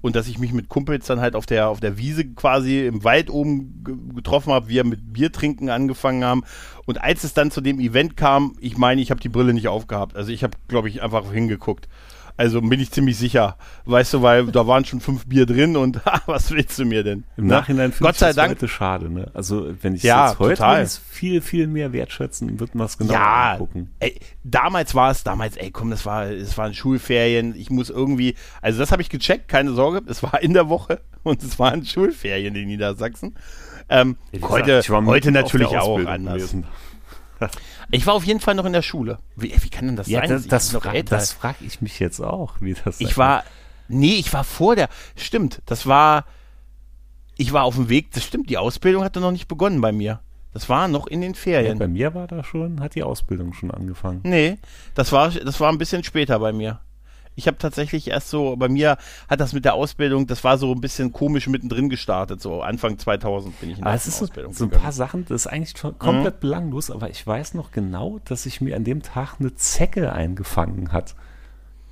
und 0.00 0.16
dass 0.16 0.26
ich 0.26 0.40
mich 0.40 0.52
mit 0.52 0.68
Kumpels 0.68 1.06
dann 1.06 1.20
halt 1.20 1.36
auf 1.36 1.46
der 1.46 1.68
auf 1.68 1.78
der 1.78 1.96
Wiese 1.96 2.24
quasi 2.24 2.84
im 2.84 3.04
Wald 3.04 3.30
oben 3.30 3.84
ge- 3.84 3.94
getroffen 4.16 4.52
habe, 4.52 4.68
wir 4.68 4.82
mit 4.84 5.12
Bier 5.12 5.30
trinken 5.30 5.70
angefangen 5.70 6.24
haben 6.24 6.42
und 6.84 7.00
als 7.00 7.22
es 7.22 7.32
dann 7.32 7.52
zu 7.52 7.60
dem 7.60 7.78
Event 7.78 8.16
kam, 8.16 8.56
ich 8.60 8.76
meine, 8.76 9.00
ich 9.00 9.10
habe 9.12 9.20
die 9.20 9.28
Brille 9.28 9.54
nicht 9.54 9.68
aufgehabt. 9.68 10.16
Also 10.16 10.32
ich 10.32 10.42
habe, 10.42 10.56
glaube 10.66 10.88
ich, 10.88 11.00
einfach 11.02 11.30
hingeguckt. 11.32 11.88
Also 12.36 12.60
bin 12.60 12.80
ich 12.80 12.90
ziemlich 12.90 13.16
sicher, 13.16 13.56
weißt 13.84 14.14
du, 14.14 14.22
weil 14.22 14.46
da 14.46 14.66
waren 14.66 14.84
schon 14.84 15.00
fünf 15.00 15.26
Bier 15.26 15.46
drin 15.46 15.76
und 15.76 16.00
was 16.26 16.50
willst 16.50 16.76
du 16.80 16.84
mir 16.84 17.04
denn? 17.04 17.22
Im 17.36 17.46
Ne? 17.46 17.54
Nachhinein 17.54 17.92
finde 17.92 18.04
Gott 18.08 18.14
ich 18.14 18.18
sei 18.18 18.26
das 18.28 18.36
Dank 18.36 18.50
heute 18.50 18.66
schade. 18.66 19.08
Ne? 19.08 19.30
Also 19.34 19.72
wenn 19.82 19.94
ich 19.94 20.02
Ja, 20.02 20.30
jetzt 20.30 20.40
heute 20.40 20.56
total. 20.56 20.86
viel, 21.10 21.40
viel 21.40 21.68
mehr 21.68 21.92
wertschätzen, 21.92 22.58
wird 22.58 22.74
man 22.74 22.86
es 22.86 22.98
genau 22.98 23.12
ja, 23.12 23.52
angucken. 23.52 23.90
ey, 24.00 24.18
damals 24.42 24.96
war 24.96 25.12
es, 25.12 25.22
damals, 25.22 25.56
ey, 25.56 25.70
komm, 25.70 25.90
das 25.90 26.04
war, 26.06 26.26
es 26.26 26.58
waren 26.58 26.74
Schulferien. 26.74 27.54
Ich 27.54 27.70
muss 27.70 27.88
irgendwie, 27.88 28.34
also 28.60 28.80
das 28.80 28.90
habe 28.90 29.00
ich 29.02 29.10
gecheckt, 29.10 29.46
keine 29.46 29.72
Sorge. 29.72 30.02
Es 30.08 30.22
war 30.24 30.42
in 30.42 30.54
der 30.54 30.68
Woche 30.68 31.00
und 31.22 31.40
es 31.42 31.58
waren 31.60 31.84
Schulferien 31.86 32.56
in 32.56 32.66
Niedersachsen. 32.66 33.36
Ähm, 33.88 34.16
heute, 34.42 34.82
heute 34.88 35.30
natürlich 35.30 35.68
auch 35.68 36.04
anders. 36.06 36.34
gewesen. 36.36 36.64
Ich 37.90 38.06
war 38.06 38.14
auf 38.14 38.24
jeden 38.24 38.40
Fall 38.40 38.54
noch 38.54 38.64
in 38.64 38.72
der 38.72 38.82
Schule. 38.82 39.18
Wie, 39.36 39.52
wie 39.62 39.68
kann 39.70 39.86
denn 39.86 39.96
das 39.96 40.08
Ja, 40.08 40.20
sein? 40.20 40.30
das, 40.30 40.46
das, 40.46 40.70
fra 40.72 40.92
das 41.02 41.32
frage 41.32 41.64
ich 41.64 41.80
mich 41.80 41.98
jetzt 42.00 42.20
auch, 42.20 42.54
wie 42.60 42.74
das 42.74 43.00
ich 43.00 43.16
war, 43.18 43.44
nee, 43.88 44.14
ich 44.16 44.32
war 44.32 44.44
vor 44.44 44.76
der, 44.76 44.88
stimmt, 45.16 45.62
das 45.66 45.86
war, 45.86 46.24
ich 47.36 47.52
war 47.52 47.64
auf 47.64 47.74
dem 47.74 47.88
Weg, 47.88 48.12
das 48.12 48.24
stimmt, 48.24 48.48
die 48.50 48.58
Ausbildung 48.58 49.04
hatte 49.04 49.20
noch 49.20 49.32
nicht 49.32 49.48
begonnen 49.48 49.80
bei 49.80 49.92
mir. 49.92 50.20
Das 50.52 50.68
war 50.68 50.86
noch 50.86 51.08
in 51.08 51.20
den 51.20 51.32
Ja, 51.32 51.38
Ferien. 51.38 51.78
bei 51.80 51.88
mir 51.88 52.14
war 52.14 52.28
da 52.28 52.44
schon, 52.44 52.80
hat 52.80 52.94
die 52.94 53.02
Ausbildung 53.02 53.52
schon 53.54 53.72
angefangen. 53.72 54.20
Nee, 54.22 54.58
das 54.94 55.10
war, 55.10 55.30
das 55.30 55.58
war 55.58 55.70
ein 55.72 55.78
bisschen 55.78 56.04
später 56.04 56.38
bei 56.38 56.52
mir. 56.52 56.80
Ich 57.36 57.46
habe 57.48 57.58
tatsächlich 57.58 58.08
erst 58.08 58.30
so, 58.30 58.56
bei 58.56 58.68
mir 58.68 58.96
hat 59.28 59.40
das 59.40 59.52
mit 59.52 59.64
der 59.64 59.74
Ausbildung, 59.74 60.26
das 60.26 60.44
war 60.44 60.56
so 60.58 60.72
ein 60.72 60.80
bisschen 60.80 61.12
komisch 61.12 61.48
mittendrin 61.48 61.88
gestartet, 61.88 62.40
so 62.40 62.62
Anfang 62.62 62.98
2000 62.98 63.58
bin 63.60 63.70
ich 63.70 63.78
in 63.78 63.84
Aber 63.84 63.90
der 63.90 63.96
es 63.96 64.06
ist 64.06 64.18
so, 64.18 64.24
Ausbildung 64.24 64.52
so 64.52 64.64
ein 64.64 64.70
gegangen. 64.70 64.82
paar 64.84 64.92
Sachen, 64.92 65.24
das 65.26 65.42
ist 65.42 65.46
eigentlich 65.48 65.76
schon 65.76 65.98
komplett 65.98 66.36
Mhm. 66.36 66.40
belanglos, 66.40 66.90
aber 66.90 67.10
ich 67.10 67.26
weiß 67.26 67.54
noch 67.54 67.72
genau, 67.72 68.20
dass 68.24 68.46
ich 68.46 68.60
mir 68.60 68.76
an 68.76 68.84
dem 68.84 69.02
Tag 69.02 69.36
eine 69.40 69.54
Zecke 69.54 70.12
eingefangen 70.12 70.92
hat. 70.92 71.14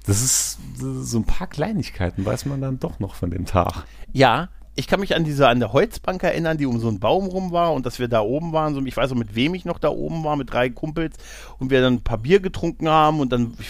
Das 0.06 0.20
ist 0.22 0.58
das 0.74 0.82
ist 0.84 1.10
so 1.10 1.18
ein 1.18 1.24
paar 1.24 1.46
Kleinigkeiten, 1.46 2.24
weiß 2.24 2.46
man 2.46 2.60
dann 2.60 2.80
doch 2.80 2.98
noch 3.00 3.14
von 3.14 3.30
dem 3.30 3.46
Tag. 3.46 3.84
Ja, 4.12 4.48
ich 4.74 4.86
kann 4.88 5.00
mich 5.00 5.14
an 5.14 5.22
diese, 5.24 5.48
an 5.48 5.60
der 5.60 5.72
Holzbank 5.72 6.22
erinnern, 6.22 6.56
die 6.56 6.66
um 6.66 6.80
so 6.80 6.88
einen 6.88 6.98
Baum 6.98 7.26
rum 7.26 7.52
war 7.52 7.72
und 7.74 7.84
dass 7.86 7.98
wir 7.98 8.08
da 8.08 8.20
oben 8.22 8.52
waren. 8.52 8.74
So, 8.74 8.80
ich 8.84 8.96
weiß 8.96 9.12
auch, 9.12 9.16
mit 9.16 9.34
wem 9.34 9.54
ich 9.54 9.64
noch 9.64 9.78
da 9.78 9.90
oben 9.90 10.24
war, 10.24 10.34
mit 10.36 10.50
drei 10.52 10.70
Kumpels 10.70 11.16
und 11.58 11.70
wir 11.70 11.80
dann 11.82 11.94
ein 11.94 12.02
paar 12.02 12.18
Bier 12.18 12.40
getrunken 12.40 12.88
haben 12.88 13.20
und 13.20 13.32
dann, 13.32 13.54
ich, 13.60 13.68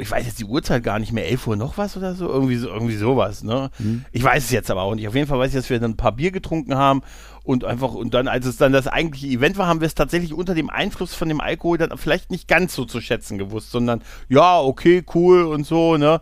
ich 0.00 0.10
weiß 0.10 0.26
jetzt 0.26 0.38
die 0.38 0.44
Uhrzeit 0.44 0.82
gar 0.82 0.98
nicht 0.98 1.12
mehr, 1.12 1.28
11 1.28 1.46
Uhr 1.46 1.56
noch 1.56 1.78
was 1.78 1.96
oder 1.96 2.14
so, 2.14 2.28
irgendwie, 2.28 2.56
so, 2.56 2.68
irgendwie 2.68 2.96
sowas, 2.96 3.42
ne? 3.42 3.70
Mhm. 3.78 4.04
Ich 4.12 4.22
weiß 4.22 4.44
es 4.44 4.50
jetzt 4.50 4.70
aber 4.70 4.82
auch 4.82 4.94
nicht. 4.94 5.08
Auf 5.08 5.14
jeden 5.14 5.26
Fall 5.26 5.38
weiß 5.38 5.50
ich, 5.50 5.56
dass 5.56 5.70
wir 5.70 5.80
dann 5.80 5.92
ein 5.92 5.96
paar 5.96 6.12
Bier 6.12 6.30
getrunken 6.30 6.74
haben 6.76 7.02
und 7.44 7.64
einfach, 7.64 7.94
und 7.94 8.14
dann, 8.14 8.28
als 8.28 8.46
es 8.46 8.56
dann 8.56 8.72
das 8.72 8.86
eigentliche 8.86 9.26
Event 9.28 9.56
war, 9.56 9.66
haben 9.66 9.80
wir 9.80 9.86
es 9.86 9.94
tatsächlich 9.94 10.34
unter 10.34 10.54
dem 10.54 10.70
Einfluss 10.70 11.14
von 11.14 11.28
dem 11.28 11.40
Alkohol 11.40 11.78
dann 11.78 11.96
vielleicht 11.96 12.30
nicht 12.30 12.48
ganz 12.48 12.74
so 12.74 12.84
zu 12.84 13.00
schätzen 13.00 13.38
gewusst, 13.38 13.70
sondern, 13.70 14.02
ja, 14.28 14.60
okay, 14.60 15.04
cool 15.14 15.44
und 15.44 15.64
so, 15.64 15.96
ne? 15.96 16.20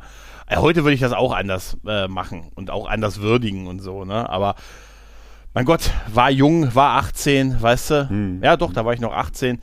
Heute 0.54 0.84
würde 0.84 0.94
ich 0.94 1.00
das 1.00 1.12
auch 1.12 1.32
anders 1.32 1.76
äh, 1.86 2.06
machen 2.06 2.52
und 2.54 2.70
auch 2.70 2.88
anders 2.88 3.20
würdigen 3.20 3.66
und 3.66 3.80
so, 3.80 4.04
ne? 4.04 4.28
Aber 4.30 4.54
mein 5.56 5.64
Gott, 5.64 5.90
war 6.12 6.30
jung, 6.30 6.74
war 6.74 6.98
18, 6.98 7.62
weißt 7.62 7.90
du? 7.90 8.08
Hm. 8.10 8.42
Ja, 8.44 8.58
doch, 8.58 8.74
da 8.74 8.84
war 8.84 8.92
ich 8.92 9.00
noch 9.00 9.14
18. 9.14 9.58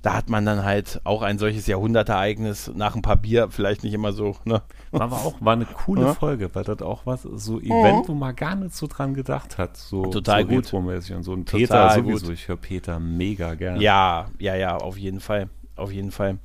Da 0.00 0.14
hat 0.14 0.28
man 0.28 0.46
dann 0.46 0.64
halt 0.64 1.00
auch 1.02 1.22
ein 1.22 1.38
solches 1.38 1.66
Jahrhundertereignis 1.66 2.70
nach 2.74 2.94
ein 2.94 3.02
paar 3.02 3.16
Bier 3.16 3.48
vielleicht 3.50 3.82
nicht 3.82 3.94
immer 3.94 4.12
so, 4.12 4.36
ne? 4.44 4.62
War 4.92 5.02
aber 5.02 5.16
auch, 5.16 5.34
war 5.40 5.54
eine 5.54 5.66
coole 5.66 6.02
ja. 6.02 6.14
Folge, 6.14 6.54
weil 6.54 6.64
das 6.64 6.82
auch 6.82 7.04
was, 7.04 7.22
so 7.22 7.58
Event, 7.60 8.04
mhm. 8.04 8.08
wo 8.08 8.14
man 8.14 8.34
gar 8.36 8.54
nicht 8.54 8.76
so 8.76 8.86
dran 8.86 9.14
gedacht 9.14 9.58
hat. 9.58 9.76
So, 9.76 10.06
Total 10.06 10.42
so 10.42 10.48
gut. 10.48 10.72
Und 10.72 11.24
so 11.24 11.34
ein 11.34 11.44
Peter 11.44 11.90
sowieso. 11.90 12.26
Gut. 12.26 12.34
Ich 12.34 12.46
höre 12.46 12.56
Peter 12.56 13.00
mega 13.00 13.54
gerne. 13.54 13.82
Ja, 13.82 14.26
ja, 14.38 14.54
ja, 14.54 14.76
auf 14.76 14.96
jeden 14.96 15.20
Fall. 15.20 15.48
Auf 15.74 15.92
jeden 15.92 16.10
Fall. 16.10 16.38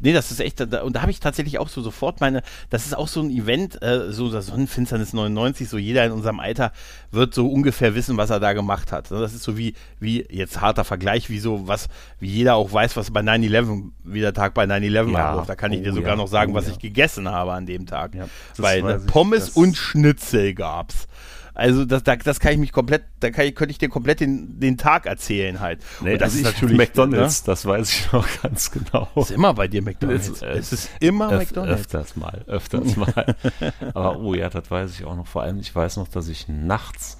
Nee, 0.00 0.12
das 0.12 0.30
ist 0.30 0.40
echt, 0.40 0.60
da, 0.60 0.82
und 0.82 0.96
da 0.96 1.02
habe 1.02 1.10
ich 1.10 1.20
tatsächlich 1.20 1.58
auch 1.58 1.68
so 1.68 1.82
sofort 1.82 2.20
meine, 2.20 2.42
das 2.70 2.86
ist 2.86 2.96
auch 2.96 3.08
so 3.08 3.20
ein 3.20 3.30
Event, 3.30 3.80
äh, 3.82 4.12
so 4.12 4.30
das 4.30 4.46
Sonnenfinsternis 4.46 5.12
99, 5.12 5.68
so 5.68 5.78
jeder 5.78 6.04
in 6.04 6.12
unserem 6.12 6.40
Alter 6.40 6.72
wird 7.10 7.34
so 7.34 7.48
ungefähr 7.48 7.94
wissen, 7.94 8.16
was 8.16 8.30
er 8.30 8.40
da 8.40 8.52
gemacht 8.52 8.92
hat. 8.92 9.10
Das 9.10 9.34
ist 9.34 9.42
so 9.42 9.56
wie, 9.56 9.74
wie 10.00 10.26
jetzt 10.30 10.60
harter 10.60 10.84
Vergleich, 10.84 11.30
wie 11.30 11.38
so 11.38 11.66
was, 11.66 11.88
wie 12.20 12.28
jeder 12.28 12.56
auch 12.56 12.72
weiß, 12.72 12.96
was 12.96 13.10
bei 13.10 13.20
9-11, 13.20 13.90
wie 14.04 14.20
der 14.20 14.34
Tag 14.34 14.54
bei 14.54 14.64
9-11 14.64 15.12
ja. 15.12 15.30
abläuft. 15.30 15.48
Da 15.48 15.56
kann 15.56 15.72
ich 15.72 15.80
oh, 15.80 15.84
dir 15.84 15.92
sogar 15.92 16.10
ja. 16.10 16.16
noch 16.16 16.28
sagen, 16.28 16.52
oh, 16.52 16.54
was 16.54 16.66
ja. 16.66 16.72
ich 16.72 16.78
gegessen 16.78 17.28
habe 17.28 17.52
an 17.52 17.66
dem 17.66 17.86
Tag. 17.86 18.14
Ja, 18.14 18.26
Weil 18.56 18.82
ne, 18.82 19.00
Pommes 19.00 19.50
und 19.50 19.76
Schnitzel 19.76 20.54
gab's. 20.54 21.06
Also 21.54 21.84
das, 21.84 22.02
da, 22.02 22.16
das 22.16 22.40
kann 22.40 22.52
ich 22.52 22.58
mich 22.58 22.72
komplett, 22.72 23.04
da 23.20 23.30
kann 23.30 23.46
ich, 23.46 23.54
könnte 23.54 23.70
ich 23.70 23.78
dir 23.78 23.88
komplett 23.88 24.20
den, 24.20 24.58
den 24.58 24.76
Tag 24.76 25.06
erzählen 25.06 25.60
halt. 25.60 25.80
Nee, 26.00 26.14
und 26.14 26.20
das 26.20 26.34
ist 26.34 26.42
natürlich 26.42 26.76
McDonalds, 26.76 27.42
ne? 27.42 27.46
das 27.46 27.64
weiß 27.64 27.92
ich 27.92 28.12
noch 28.12 28.26
ganz 28.42 28.70
genau. 28.72 29.08
Es 29.14 29.30
ist 29.30 29.30
immer 29.30 29.54
bei 29.54 29.68
dir 29.68 29.80
McDonalds. 29.80 30.28
Es, 30.28 30.42
es 30.42 30.72
ist 30.72 30.90
immer 31.00 31.32
öf 31.32 31.38
McDonalds. 31.38 31.80
Öfters 31.82 32.16
mal, 32.16 32.44
öfters 32.48 32.96
mal. 32.96 33.36
Aber 33.94 34.18
oh 34.18 34.34
ja, 34.34 34.50
das 34.50 34.68
weiß 34.68 34.98
ich 34.98 35.04
auch 35.04 35.14
noch. 35.14 35.28
Vor 35.28 35.42
allem, 35.42 35.60
ich 35.60 35.74
weiß 35.74 35.96
noch, 35.96 36.08
dass 36.08 36.28
ich 36.28 36.48
nachts 36.48 37.18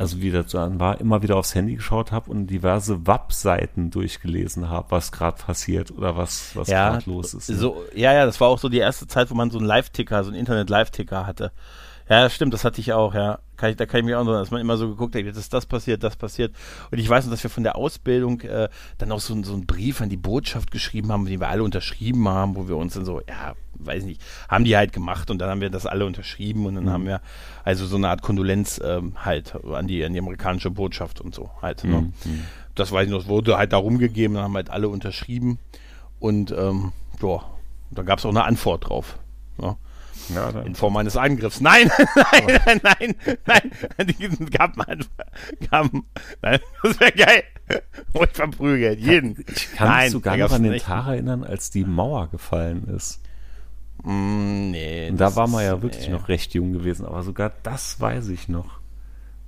also 0.00 0.22
wie 0.22 0.30
das 0.30 0.46
dann 0.52 0.80
war, 0.80 0.98
immer 0.98 1.22
wieder 1.22 1.36
aufs 1.36 1.54
Handy 1.54 1.74
geschaut 1.74 2.10
habe 2.10 2.30
und 2.30 2.46
diverse 2.46 3.06
WAP-Seiten 3.06 3.90
durchgelesen 3.90 4.70
habe, 4.70 4.90
was 4.92 5.12
gerade 5.12 5.36
passiert 5.36 5.90
oder 5.90 6.16
was, 6.16 6.56
was 6.56 6.68
ja, 6.68 6.88
gerade 6.88 7.10
los 7.10 7.34
ist. 7.34 7.50
Ne? 7.50 7.56
So, 7.56 7.84
ja, 7.94 8.14
ja, 8.14 8.24
das 8.24 8.40
war 8.40 8.48
auch 8.48 8.58
so 8.58 8.70
die 8.70 8.78
erste 8.78 9.06
Zeit, 9.06 9.30
wo 9.30 9.34
man 9.34 9.50
so 9.50 9.58
einen 9.58 9.66
Live-Ticker, 9.66 10.24
so 10.24 10.30
einen 10.30 10.38
Internet-Live-Ticker 10.38 11.26
hatte. 11.26 11.52
Ja, 12.10 12.28
stimmt, 12.28 12.52
das 12.52 12.64
hatte 12.64 12.80
ich 12.80 12.92
auch, 12.92 13.14
ja. 13.14 13.38
Kann 13.56 13.70
ich, 13.70 13.76
da 13.76 13.86
kann 13.86 14.00
ich 14.00 14.06
mich 14.06 14.16
auch 14.16 14.24
noch, 14.24 14.32
dass 14.32 14.50
man 14.50 14.60
immer 14.60 14.76
so 14.76 14.88
geguckt 14.88 15.14
hat, 15.14 15.22
jetzt 15.22 15.36
ist 15.36 15.54
das 15.54 15.64
passiert, 15.64 16.02
das 16.02 16.16
passiert. 16.16 16.52
Und 16.90 16.98
ich 16.98 17.08
weiß 17.08 17.24
noch, 17.24 17.30
dass 17.30 17.44
wir 17.44 17.50
von 17.50 17.62
der 17.62 17.76
Ausbildung 17.76 18.40
äh, 18.40 18.68
dann 18.98 19.12
auch 19.12 19.20
so, 19.20 19.40
so 19.44 19.52
einen 19.52 19.64
Brief 19.64 20.00
an 20.00 20.08
die 20.08 20.16
Botschaft 20.16 20.72
geschrieben 20.72 21.12
haben, 21.12 21.24
den 21.24 21.38
wir 21.38 21.48
alle 21.48 21.62
unterschrieben 21.62 22.28
haben, 22.28 22.56
wo 22.56 22.66
wir 22.66 22.76
uns 22.76 22.94
dann 22.94 23.04
so, 23.04 23.20
ja, 23.28 23.54
weiß 23.74 24.04
nicht, 24.04 24.20
haben 24.48 24.64
die 24.64 24.76
halt 24.76 24.92
gemacht 24.92 25.30
und 25.30 25.38
dann 25.38 25.50
haben 25.50 25.60
wir 25.60 25.70
das 25.70 25.86
alle 25.86 26.04
unterschrieben 26.04 26.66
und 26.66 26.74
dann 26.74 26.84
mhm. 26.84 26.90
haben 26.90 27.06
wir 27.06 27.20
also 27.62 27.86
so 27.86 27.94
eine 27.94 28.08
Art 28.08 28.22
Kondolenz 28.22 28.80
ähm, 28.84 29.12
halt 29.24 29.54
an 29.64 29.86
die, 29.86 30.04
an 30.04 30.12
die 30.12 30.18
amerikanische 30.18 30.72
Botschaft 30.72 31.20
und 31.20 31.32
so 31.32 31.50
halt. 31.62 31.84
Ne? 31.84 32.00
Mhm. 32.00 32.12
Ne? 32.24 32.38
Das 32.74 32.90
weiß 32.90 33.04
ich 33.04 33.12
noch, 33.12 33.18
das 33.18 33.28
wurde 33.28 33.56
halt 33.56 33.72
darum 33.72 33.98
gegeben, 33.98 34.34
dann 34.34 34.42
haben 34.42 34.56
halt 34.56 34.70
alle 34.70 34.88
unterschrieben 34.88 35.60
und 36.18 36.50
ähm, 36.50 36.92
ja, 37.22 37.40
da 37.92 38.02
gab 38.02 38.18
es 38.18 38.24
auch 38.24 38.30
eine 38.30 38.44
Antwort 38.44 38.88
drauf. 38.88 39.18
Ja. 39.62 39.76
Ja, 40.28 40.50
in 40.60 40.74
Form 40.74 40.96
eines 40.96 41.16
Angriffs. 41.16 41.60
Nein, 41.60 41.90
nein, 42.14 42.80
nein, 42.82 43.14
nein, 43.46 43.70
nein. 43.96 44.06
Die 44.06 44.46
gab 44.50 44.76
man, 44.76 45.04
gaben, 45.70 46.06
nein, 46.42 46.60
das 46.82 47.00
wäre 47.00 47.12
geil. 47.12 47.42
Oh, 48.12 48.24
ich 48.24 48.30
verprügelt 48.36 49.00
jeden. 49.00 49.44
Ich 49.48 49.72
kann 49.72 49.88
nein, 49.88 50.04
mich 50.04 50.12
sogar 50.12 50.36
noch 50.36 50.52
an 50.52 50.62
den 50.62 50.72
nicht. 50.72 50.86
Tag 50.86 51.06
erinnern, 51.06 51.44
als 51.44 51.70
die 51.70 51.84
Mauer 51.84 52.28
gefallen 52.28 52.88
ist. 52.88 53.20
Mm, 54.02 54.70
nee. 54.70 55.10
Und 55.10 55.18
da 55.18 55.36
war 55.36 55.46
man 55.46 55.64
ja 55.64 55.82
wirklich 55.82 56.06
nee. 56.06 56.12
noch 56.12 56.28
recht 56.28 56.54
jung 56.54 56.72
gewesen, 56.72 57.06
aber 57.06 57.22
sogar 57.22 57.52
das 57.62 58.00
weiß 58.00 58.28
ich 58.28 58.48
noch 58.48 58.79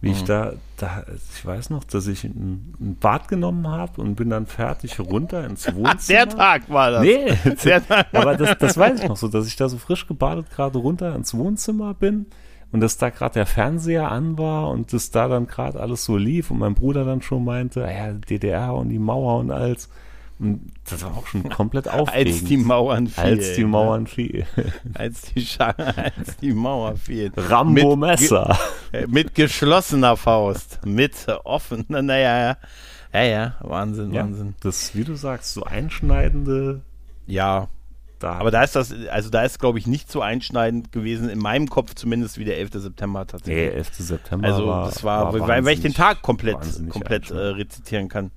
wie 0.03 0.11
ich 0.11 0.23
mhm. 0.23 0.27
da, 0.27 0.53
da, 0.77 1.05
ich 1.33 1.47
weiß 1.47 1.71
noch, 1.71 1.85
dass 1.85 2.09
ich 2.09 2.25
ein, 2.25 2.75
ein 2.81 2.97
Bad 3.01 3.29
genommen 3.29 3.69
habe 3.69 4.01
und 4.01 4.17
bin 4.17 4.31
dann 4.31 4.47
fertig 4.47 4.99
runter 4.99 5.47
ins 5.47 5.67
Wohnzimmer. 5.75 6.27
der 6.27 6.29
Tag 6.29 6.69
war 6.69 6.91
das. 6.91 7.03
Nee, 7.03 7.33
der 7.65 7.87
Tag 7.89 8.09
aber 8.13 8.37
das, 8.37 8.59
das 8.59 8.77
weiß 8.77 9.01
ich 9.01 9.09
noch 9.09 9.17
so, 9.17 9.29
dass 9.29 9.47
ich 9.47 9.55
da 9.55 9.69
so 9.69 9.79
frisch 9.79 10.09
gebadet 10.09 10.51
gerade 10.51 10.77
runter 10.77 11.15
ins 11.15 11.35
Wohnzimmer 11.35 11.95
bin 11.95 12.27
und 12.73 12.81
dass 12.81 12.99
da 12.99 13.11
gerade 13.11 13.35
der 13.35 13.47
Fernseher 13.47 14.11
an 14.11 14.37
war 14.39 14.71
und 14.71 14.93
dass 14.93 15.13
da 15.13 15.29
dann 15.29 15.47
gerade 15.47 15.79
alles 15.79 16.05
so 16.05 16.17
lief 16.17 16.51
und 16.51 16.59
mein 16.59 16.75
Bruder 16.75 17.05
dann 17.05 17.23
schon 17.23 17.45
meinte, 17.45 17.85
ah 17.85 17.93
ja, 17.93 18.13
DDR 18.13 18.75
und 18.75 18.89
die 18.89 18.99
Mauer 18.99 19.39
und 19.39 19.53
alles. 19.53 19.89
Und 20.43 20.73
das 20.91 21.05
war 21.05 21.17
auch 21.17 21.27
schon 21.29 21.49
komplett 21.49 21.87
aufregend. 21.87 22.35
Als 22.35 22.45
die 22.45 22.57
Mauern 22.57 23.07
fielen. 23.07 23.27
Als 23.39 23.55
die 23.55 23.65
Mauern 23.65 24.07
fielen. 24.09 24.47
als, 24.95 25.23
die 25.23 25.47
als 25.61 26.37
die 26.39 26.53
Mauer 26.53 26.97
fielen. 26.97 27.33
Rambo 27.37 27.95
Messer. 27.95 28.59
Mit, 28.91 29.13
mit 29.13 29.35
geschlossener 29.37 30.17
Faust. 30.17 30.81
Mit 30.85 31.29
offener, 31.45 32.03
naja, 32.03 32.57
ja, 33.13 33.23
ja, 33.23 33.55
Wahnsinn, 33.61 34.13
ja, 34.13 34.23
Wahnsinn. 34.25 34.55
Das, 34.61 34.97
wie 34.97 35.05
du 35.05 35.15
sagst, 35.15 35.55
so 35.55 35.63
einschneidende. 35.63 36.81
Ja. 37.27 37.69
Da. 38.19 38.33
Aber 38.35 38.51
da 38.51 38.65
ist 38.65 38.75
das, 38.75 38.93
also 39.11 39.31
da 39.31 39.43
ist, 39.43 39.61
glaube 39.61 39.79
ich, 39.79 39.87
nicht 39.87 40.11
so 40.11 40.23
einschneidend 40.23 40.91
gewesen, 40.91 41.29
in 41.29 41.39
meinem 41.39 41.69
Kopf 41.69 41.95
zumindest 41.95 42.39
wie 42.39 42.45
der 42.45 42.59
11. 42.59 42.71
September 42.75 43.27
tatsächlich. 43.27 43.71
Der 43.71 43.75
11. 43.75 43.91
September. 43.95 44.47
Also 44.47 44.67
das 44.67 45.05
war, 45.05 45.33
war 45.33 45.49
weil, 45.49 45.65
weil 45.65 45.75
ich 45.75 45.83
den 45.83 45.95
Tag 45.95 46.23
komplett, 46.23 46.59
komplett 46.89 47.31
äh, 47.31 47.35
rezitieren 47.37 48.09
kann. 48.09 48.33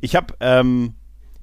Ich 0.00 0.16
habe 0.16 0.34
ähm, 0.40 0.94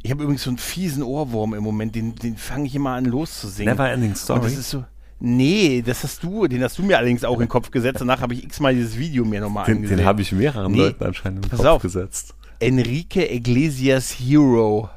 ich 0.04 0.12
habe 0.12 0.24
übrigens 0.24 0.44
so 0.44 0.50
einen 0.50 0.58
fiesen 0.58 1.02
Ohrwurm 1.02 1.54
im 1.54 1.64
Moment, 1.64 1.96
den, 1.96 2.14
den 2.16 2.36
fange 2.36 2.68
ich 2.68 2.76
immer 2.76 2.92
an 2.92 3.06
loszusingen. 3.06 3.74
Never 3.74 3.90
Ending 3.90 4.16
Story. 4.16 4.40
Und 4.40 4.46
das 4.46 4.58
ist 4.58 4.70
so. 4.70 4.84
Nee, 5.20 5.82
das 5.82 6.04
hast 6.04 6.22
du, 6.22 6.48
den 6.48 6.62
hast 6.62 6.78
du 6.78 6.84
mir 6.84 6.98
allerdings 6.98 7.24
auch 7.24 7.36
in 7.36 7.46
den 7.46 7.50
Kopf 7.50 7.72
gesetzt. 7.72 8.02
Danach 8.02 8.20
habe 8.20 8.34
ich 8.34 8.44
x-mal 8.44 8.76
dieses 8.76 8.98
Video 8.98 9.24
mir 9.24 9.40
nochmal 9.40 9.66
angesehen. 9.72 9.98
Den 9.98 10.06
habe 10.06 10.22
ich 10.22 10.34
mehreren 10.34 10.74
nee, 10.74 10.80
Leuten 10.80 11.04
anscheinend 11.06 11.46
in 11.46 11.50
den 11.50 11.58
Kopf 11.58 11.66
auf. 11.66 11.82
gesetzt. 11.82 12.36
Enrique 12.60 13.34
Iglesias 13.34 14.12
Hero. 14.12 14.90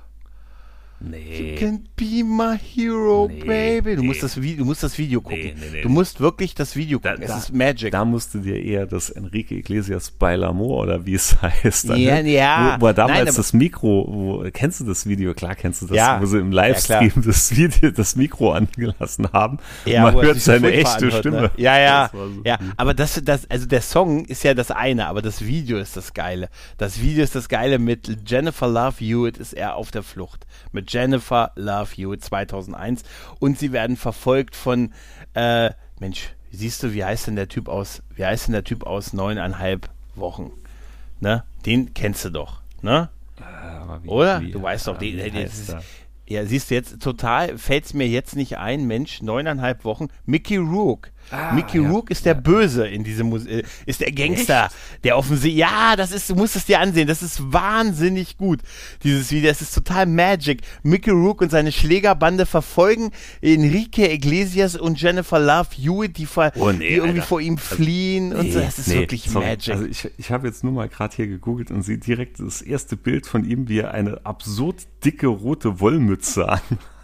Nee. 0.99 1.53
You 1.53 1.59
can 1.59 1.88
be 1.94 2.24
my 2.24 2.57
hero, 2.57 3.28
nee, 3.28 3.44
baby. 3.44 3.97
Du, 3.97 4.01
nee. 4.01 4.09
musst 4.09 4.22
das 4.22 4.34
du 4.34 4.64
musst 4.64 4.82
das 4.82 4.97
Video 4.97 5.20
gucken. 5.20 5.53
Nee, 5.72 5.82
du 5.82 5.88
musst 5.90 6.20
wirklich 6.20 6.55
das 6.55 6.74
Video 6.74 6.99
gucken. 6.99 7.18
Da, 7.18 7.22
es 7.22 7.30
da, 7.30 7.38
ist 7.38 7.53
Magic. 7.53 7.92
Da 7.92 8.05
musst 8.05 8.34
du 8.34 8.38
dir 8.38 8.62
eher 8.62 8.86
das 8.86 9.11
Enrique 9.11 9.53
Iglesias 9.53 10.11
Bailamo 10.11 10.82
oder 10.82 11.05
wie 11.05 11.14
es 11.14 11.40
heißt. 11.42 11.90
Dann, 11.90 11.99
ja, 12.01 12.20
ja. 12.20 12.76
Wo, 12.78 12.82
wo 12.82 12.86
er 12.88 12.94
damals 12.94 13.24
Nein, 13.26 13.34
das 13.34 13.53
Mikro, 13.53 14.07
wo, 14.09 14.51
kennst 14.53 14.80
du 14.80 14.84
das 14.84 15.07
Video? 15.07 15.34
Klar 15.34 15.55
kennst 15.55 15.82
du 15.82 15.86
das, 15.86 15.97
ja, 15.97 16.20
wo 16.20 16.24
sie 16.24 16.38
im 16.38 16.51
Livestream 16.51 17.12
ja, 17.14 17.22
das 17.22 17.55
Video, 17.55 17.90
das 17.90 18.16
Mikro 18.16 18.53
angelassen 18.53 19.28
haben. 19.32 19.59
Ja, 19.84 20.07
und 20.07 20.14
man 20.14 20.24
hört 20.24 20.40
seine 20.40 20.72
echte 20.72 21.07
anhört, 21.07 21.14
Stimme. 21.14 21.40
Ne? 21.42 21.51
Ja, 21.59 21.78
ja. 21.78 22.11
So 22.11 22.26
ja, 22.44 22.59
aber 22.78 22.94
das, 22.94 23.20
das, 23.22 23.51
also 23.51 23.66
der 23.66 23.82
Song 23.82 24.24
ist 24.24 24.44
ja 24.44 24.55
das 24.55 24.70
eine, 24.70 25.07
aber 25.09 25.20
das 25.20 25.44
Video 25.44 25.76
ist 25.78 25.97
das 25.97 26.14
Geile. 26.14 26.49
Das 26.78 27.03
Video 27.03 27.22
ist 27.22 27.34
das 27.34 27.51
Geile 27.51 27.78
mit 27.78 28.18
Jennifer 28.26 28.66
Love 28.66 28.97
Hewitt 28.99 29.36
ist 29.36 29.53
er 29.53 29.76
auf 29.76 29.90
der 29.90 30.03
Flucht. 30.03 30.47
Mit 30.72 30.86
Jennifer 30.87 31.53
Love 31.57 31.91
You 31.97 32.16
2001 32.16 33.03
und 33.39 33.59
sie 33.59 33.72
werden 33.72 33.97
verfolgt 33.97 34.57
von, 34.57 34.93
äh, 35.34 35.70
Mensch, 35.99 36.30
siehst 36.51 36.82
du, 36.82 36.93
wie 36.93 37.05
heißt 37.05 37.26
denn 37.26 37.37
der 37.37 37.49
Typ 37.49 37.68
aus, 37.68 38.03
wie 38.14 38.24
heißt 38.24 38.49
denn 38.49 38.53
der 38.53 38.64
Typ 38.64 38.84
aus 38.84 39.12
neuneinhalb 39.12 39.89
Wochen? 40.14 40.53
Ne? 41.20 41.45
Den 41.64 41.95
kennst 41.95 42.24
du 42.24 42.30
doch, 42.30 42.61
ne? 42.82 43.09
Wie, 44.03 44.09
Oder? 44.09 44.41
Wie, 44.41 44.51
du 44.51 44.62
weißt 44.62 44.89
doch, 44.89 44.99
den, 44.99 45.16
den, 45.16 45.49
ja, 46.28 46.45
siehst 46.45 46.70
du 46.70 46.74
jetzt, 46.74 47.01
total 47.01 47.57
fällt 47.57 47.84
es 47.84 47.95
mir 47.95 48.09
jetzt 48.09 48.34
nicht 48.34 48.59
ein, 48.59 48.87
Mensch, 48.87 49.22
neuneinhalb 49.22 49.84
Wochen, 49.84 50.09
Mickey 50.24 50.57
Rourke. 50.57 51.11
Ah, 51.31 51.53
Mickey 51.55 51.81
ja, 51.81 51.89
Rourke 51.89 52.12
ist 52.12 52.24
der 52.24 52.35
Böse 52.35 52.87
in 52.87 53.03
diesem 53.03 53.29
Musik, 53.29 53.51
äh, 53.51 53.62
ist 53.85 54.01
der 54.01 54.12
Gangster, 54.12 54.66
Echt? 54.66 55.05
der 55.05 55.18
offensichtlich, 55.18 55.57
ja, 55.57 55.97
das 55.97 56.12
ist, 56.12 56.31
du 56.31 56.37
musst 56.37 56.55
es 56.55 56.66
dir 56.66 56.81
ansehen, 56.81 57.09
das 57.09 57.22
ist 57.22 57.53
wahnsinnig 57.53 58.37
gut, 58.37 58.61
dieses 59.03 59.31
Video, 59.31 59.49
das 59.51 59.61
ist 59.61 59.74
total 59.74 60.07
Magic. 60.07 60.62
Mickey 60.83 61.11
Rourke 61.11 61.45
und 61.45 61.51
seine 61.51 61.72
Schlägerbande 61.72 62.47
verfolgen 62.47 63.11
Enrique 63.41 64.12
Iglesias 64.12 64.77
und 64.77 65.01
Jennifer 65.01 65.41
Love 65.41 65.68
Hewitt, 65.77 66.16
die, 66.18 66.29
oh, 66.37 66.70
nee, 66.70 66.79
die 66.79 66.95
irgendwie 66.95 67.20
vor 67.20 67.41
ihm 67.41 67.57
also, 67.57 67.74
fliehen 67.74 68.33
also, 68.33 68.41
und 68.41 68.47
nee, 68.47 68.53
so, 68.53 68.61
das 68.61 68.79
ist 68.79 68.89
nee, 68.89 68.95
wirklich 68.97 69.24
sorry. 69.24 69.47
Magic. 69.47 69.74
Also 69.74 69.87
ich, 69.87 70.11
ich 70.16 70.31
habe 70.31 70.47
jetzt 70.47 70.62
nur 70.62 70.72
mal 70.72 70.89
gerade 70.89 71.16
hier 71.16 71.27
gegoogelt 71.27 71.70
und 71.70 71.83
sehe 71.83 71.99
direkt 71.99 72.39
das 72.39 72.62
erste 72.62 72.97
Bild 72.97 73.27
von 73.27 73.45
ihm, 73.45 73.68
wie 73.68 73.81
er 73.81 73.91
eine 73.91 74.24
absurd 74.24 74.87
dicke 75.05 75.27
rote 75.27 75.81
Wollmütze 75.81 76.49
an 76.49 76.61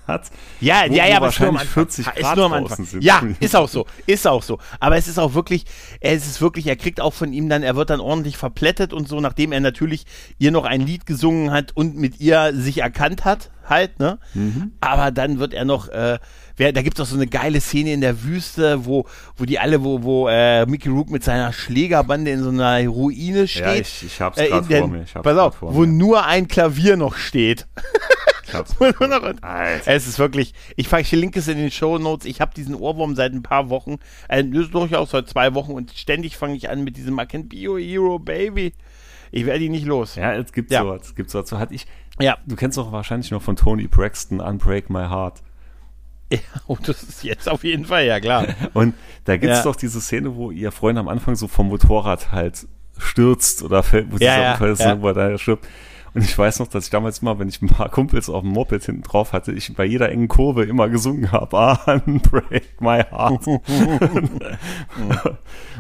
hat. 0.07 0.31
Ja, 0.61 0.85
ja, 0.87 1.07
ja, 1.07 1.17
aber 1.17 1.29
es 1.29 1.35
ist 1.35 1.41
nur 1.41 1.49
am 1.51 1.55
wahrscheinlich 1.57 1.61
Anfang. 1.61 1.89
40 1.91 2.05
Grad 2.07 2.19
ist 2.19 2.37
nur 2.37 2.45
am 2.47 2.53
Anfang. 2.53 2.85
sind. 2.85 3.05
Ja, 3.05 3.23
ist 3.41 3.57
auch 3.57 3.69
so, 3.69 3.87
ist 4.07 4.27
auch 4.27 4.43
so. 4.43 4.59
Aber 4.81 4.97
es 4.97 5.09
ist 5.09 5.19
auch 5.19 5.35
wirklich, 5.35 5.65
es 6.01 6.27
ist 6.27 6.41
wirklich, 6.41 6.67
er 6.67 6.77
kriegt 6.77 7.01
auch 7.01 7.13
von 7.15 7.33
ihm 7.33 7.49
dann, 7.49 7.63
er 7.63 7.77
wird 7.77 7.91
dann 7.91 8.01
ordentlich 8.01 8.37
verplättet 8.37 8.93
und 8.93 9.09
so, 9.09 9.21
nachdem 9.21 9.53
er 9.53 9.61
natürlich 9.61 10.05
ihr 10.39 10.51
noch 10.51 10.65
ein 10.65 10.81
Lied 10.81 11.07
gesungen 11.07 11.51
hat 11.51 11.73
und 11.77 11.97
mit 11.97 12.21
ihr 12.21 12.53
sich 12.55 12.79
erkannt 12.79 13.25
hat, 13.25 13.51
halt, 13.69 14.01
ne? 14.01 14.19
Mhm. 14.35 14.73
Aber 14.81 15.13
dann 15.13 15.39
wird 15.39 15.55
er 15.55 15.65
noch, 15.65 15.89
äh, 15.89 16.19
wer, 16.57 16.73
da 16.73 16.83
gibt 16.83 16.99
es 16.99 17.05
auch 17.07 17.09
so 17.09 17.15
eine 17.15 17.29
geile 17.29 17.61
Szene 17.61 17.93
in 17.93 18.01
der 18.01 18.25
Wüste, 18.25 18.85
wo, 18.85 19.07
wo 19.37 19.45
die 19.45 19.61
alle, 19.61 19.85
wo, 19.85 20.03
wo 20.03 20.29
äh, 20.29 20.67
Mickey 20.67 20.89
Rook 20.89 21.11
mit 21.11 21.23
seiner 21.23 21.53
Schlägerbande 21.53 22.33
in 22.33 22.43
so 22.43 22.49
einer 22.51 22.85
Ruine 22.89 23.47
steht. 23.47 23.63
Ja, 23.65 23.75
ich, 23.75 24.03
ich 24.05 24.21
hab's 24.21 24.37
Äh, 24.39 24.49
gerade 24.49 24.67
vor 24.79 24.89
mir. 24.89 25.03
Ich 25.05 25.15
hab's 25.15 25.23
pass 25.25 25.39
auf, 25.39 25.55
vor 25.57 25.75
wo 25.75 25.81
mir. 25.83 25.87
nur 25.87 26.27
ein 26.27 26.49
Klavier 26.49 26.97
noch 26.97 27.15
steht. 27.17 27.69
Es 29.87 30.07
ist 30.07 30.19
wirklich, 30.19 30.55
ich 30.77 30.89
verlinke 30.89 31.39
es 31.39 31.49
in 31.49 31.59
den 31.59 31.71
Show 31.71 31.99
Notes. 31.99 32.27
Ich 32.27 32.41
habe 32.41 32.53
diesen 32.55 32.75
Ohrwurm 32.75 33.15
seit 33.17 33.33
ein 33.33 33.43
paar 33.43 33.69
Wochen, 33.71 33.97
äh, 34.29 34.45
durchaus 34.45 35.11
seit 35.11 35.29
zwei 35.29 35.55
Wochen 35.55 35.73
und 35.73 35.93
ständig 35.93 36.37
fange 36.37 36.55
ich 36.57 36.69
an 36.71 36.85
mit 36.85 36.97
diesem 36.97 37.19
I 37.19 37.27
can 37.27 37.49
be 37.49 37.69
your 37.69 37.79
hero, 37.81 38.19
baby. 38.19 38.73
Ich 39.31 39.47
werde 39.47 39.65
ihn 39.65 39.73
nicht 39.73 39.87
los. 39.87 40.17
Ja, 40.17 40.35
es 40.35 40.53
gibt 40.53 40.71
Ja. 40.71 40.83
sowas. 40.83 41.01
Es 41.07 41.15
gibt 41.15 41.31
sowas. 41.31 41.49
So 41.49 41.59
hatte 41.59 41.75
ich, 41.75 41.87
Ja. 42.21 42.37
du 42.47 42.55
kennst 42.57 42.77
doch 42.79 42.93
wahrscheinlich 42.93 43.31
noch 43.31 43.43
von 43.43 43.57
Tony 43.57 43.87
Braxton 43.87 44.41
Unbreak 44.41 44.91
My 44.91 45.09
Heart. 45.09 45.41
ja. 46.31 46.39
Und 46.67 46.87
das 46.89 47.03
ist 47.03 47.25
jetzt 47.25 47.49
auf 47.49 47.65
jeden 47.65 47.87
Fall, 47.87 48.05
ja 48.07 48.21
klar. 48.21 48.47
Und 48.75 48.95
da 49.25 49.37
gibt's 49.37 49.59
Ja. 49.59 49.63
doch 49.65 49.77
diese 49.77 50.01
Szene, 50.01 50.35
wo 50.37 50.51
ihr 50.51 50.71
Freund 50.73 50.99
am 50.99 51.09
Anfang 51.09 51.35
so 51.37 51.49
vom 51.49 51.69
Motorrad 51.69 52.31
halt 52.33 52.67
stürzt 52.99 53.63
oder 53.63 53.83
fällt, 53.83 54.13
wo 54.13 54.17
Ja, 54.19 54.39
ja, 54.59 54.75
ja. 54.79 55.01
wo 55.01 55.09
er 55.09 55.15
da 55.15 55.39
stirbt. 55.39 55.67
Und 56.15 56.23
ich 56.25 56.37
weiß 56.37 56.59
noch, 56.59 56.67
dass 56.69 56.85
ich 56.85 56.91
damals 56.91 57.23
mal, 57.23 57.39
wenn 57.39 57.49
ich 57.49 57.63
ein 57.63 57.69
paar 57.69 57.89
Kumpels 57.89 58.29
auf 58.29 58.43
dem 58.43 58.51
Moped 58.51 58.85
hinten 58.85 59.03
drauf 59.03 59.33
hatte, 59.33 59.53
ich 59.53 59.75
bei 59.75 59.85
jeder 59.87 60.11
engen 60.11 60.29
Kurve 60.29 60.65
immer 60.65 60.91
gesungen 60.91 61.33
habe, 61.33 61.79
Unbreak 62.07 62.79
my 62.81 63.03
heart. 63.11 63.47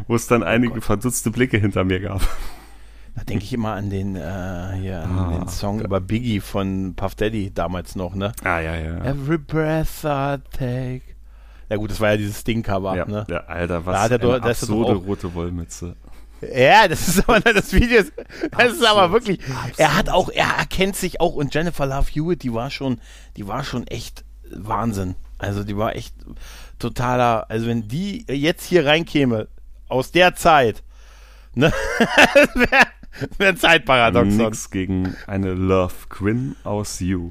wo 0.07 0.15
es 0.15 0.27
dann 0.27 0.43
einige 0.43 0.81
verdutzte 0.81 1.31
Blicke 1.31 1.59
hinter 1.59 1.85
mir 1.85 2.01
gab. 2.01 2.23
Da 3.15 3.25
denke 3.25 3.45
ich 3.45 3.53
immer 3.53 3.75
an 3.75 3.91
den, 3.91 4.17
äh, 4.17 4.73
hier, 4.81 5.03
an 5.03 5.19
Ah, 5.19 5.39
den 5.39 5.49
Song 5.49 5.81
über 5.81 6.01
Biggie 6.01 6.41
von 6.41 6.95
Puff 6.97 7.15
Daddy 7.15 7.53
damals 7.53 7.95
noch, 7.95 8.15
ne? 8.15 8.33
Ah, 8.43 8.61
ja, 8.61 8.75
ja. 8.77 9.05
Every 9.05 9.37
breath 9.37 10.03
I 10.05 10.37
take. 10.57 11.03
Ja 11.69 11.77
gut, 11.77 11.91
das 11.91 12.01
war 12.01 12.13
ja 12.13 12.17
dieses 12.17 12.43
Ding-Cover, 12.45 12.97
Ja, 12.97 13.05
ne? 13.07 13.27
ja, 13.29 13.41
Alter, 13.41 13.81
Da 13.81 13.87
was 13.87 14.01
hat 14.01 14.11
er 14.13 14.21
eine 14.21 14.41
doch- 14.41 14.49
absurde 14.49 14.93
auch- 14.97 15.07
rote 15.07 15.35
Wollmütze. 15.35 15.97
Ja, 16.55 16.89
das 16.89 17.09
ist 17.09 17.29
aber 17.29 17.41
das 17.41 17.73
Video, 17.73 18.01
ist, 18.01 18.13
das 18.51 18.73
ist 18.73 18.85
aber 18.85 19.03
Absolut, 19.03 19.13
wirklich. 19.13 19.41
Er 19.77 19.97
hat 19.97 20.09
auch, 20.09 20.29
er 20.29 20.57
erkennt 20.59 20.97
sich 20.97 21.21
auch 21.21 21.35
und 21.35 21.55
Jennifer 21.55 21.87
Love 21.87 22.11
Hewitt, 22.11 22.43
die 22.43 22.53
war 22.53 22.71
schon, 22.71 23.01
die 23.37 23.47
war 23.47 23.65
schon 23.65 23.87
echt 23.87 24.25
Wahnsinn. 24.51 25.15
Also 25.39 25.65
die 25.65 25.77
war 25.77 25.97
echt 25.97 26.15
totaler. 26.79 27.47
Also 27.49 27.67
wenn 27.67 27.89
die 27.89 28.25
jetzt 28.29 28.65
hier 28.65 28.87
reinkäme 28.87 29.49
aus 29.89 30.13
der 30.13 30.35
Zeit, 30.35 30.83
ne, 31.55 31.73
wäre 32.55 32.87
wär 33.39 33.49
ein 33.49 33.57
Zeitparadoxon. 33.57 34.37
Nix 34.37 34.71
gegen 34.71 35.17
eine 35.27 35.53
Love 35.53 35.95
Quinn 36.09 36.57
aus 36.65 37.01
You. 37.01 37.31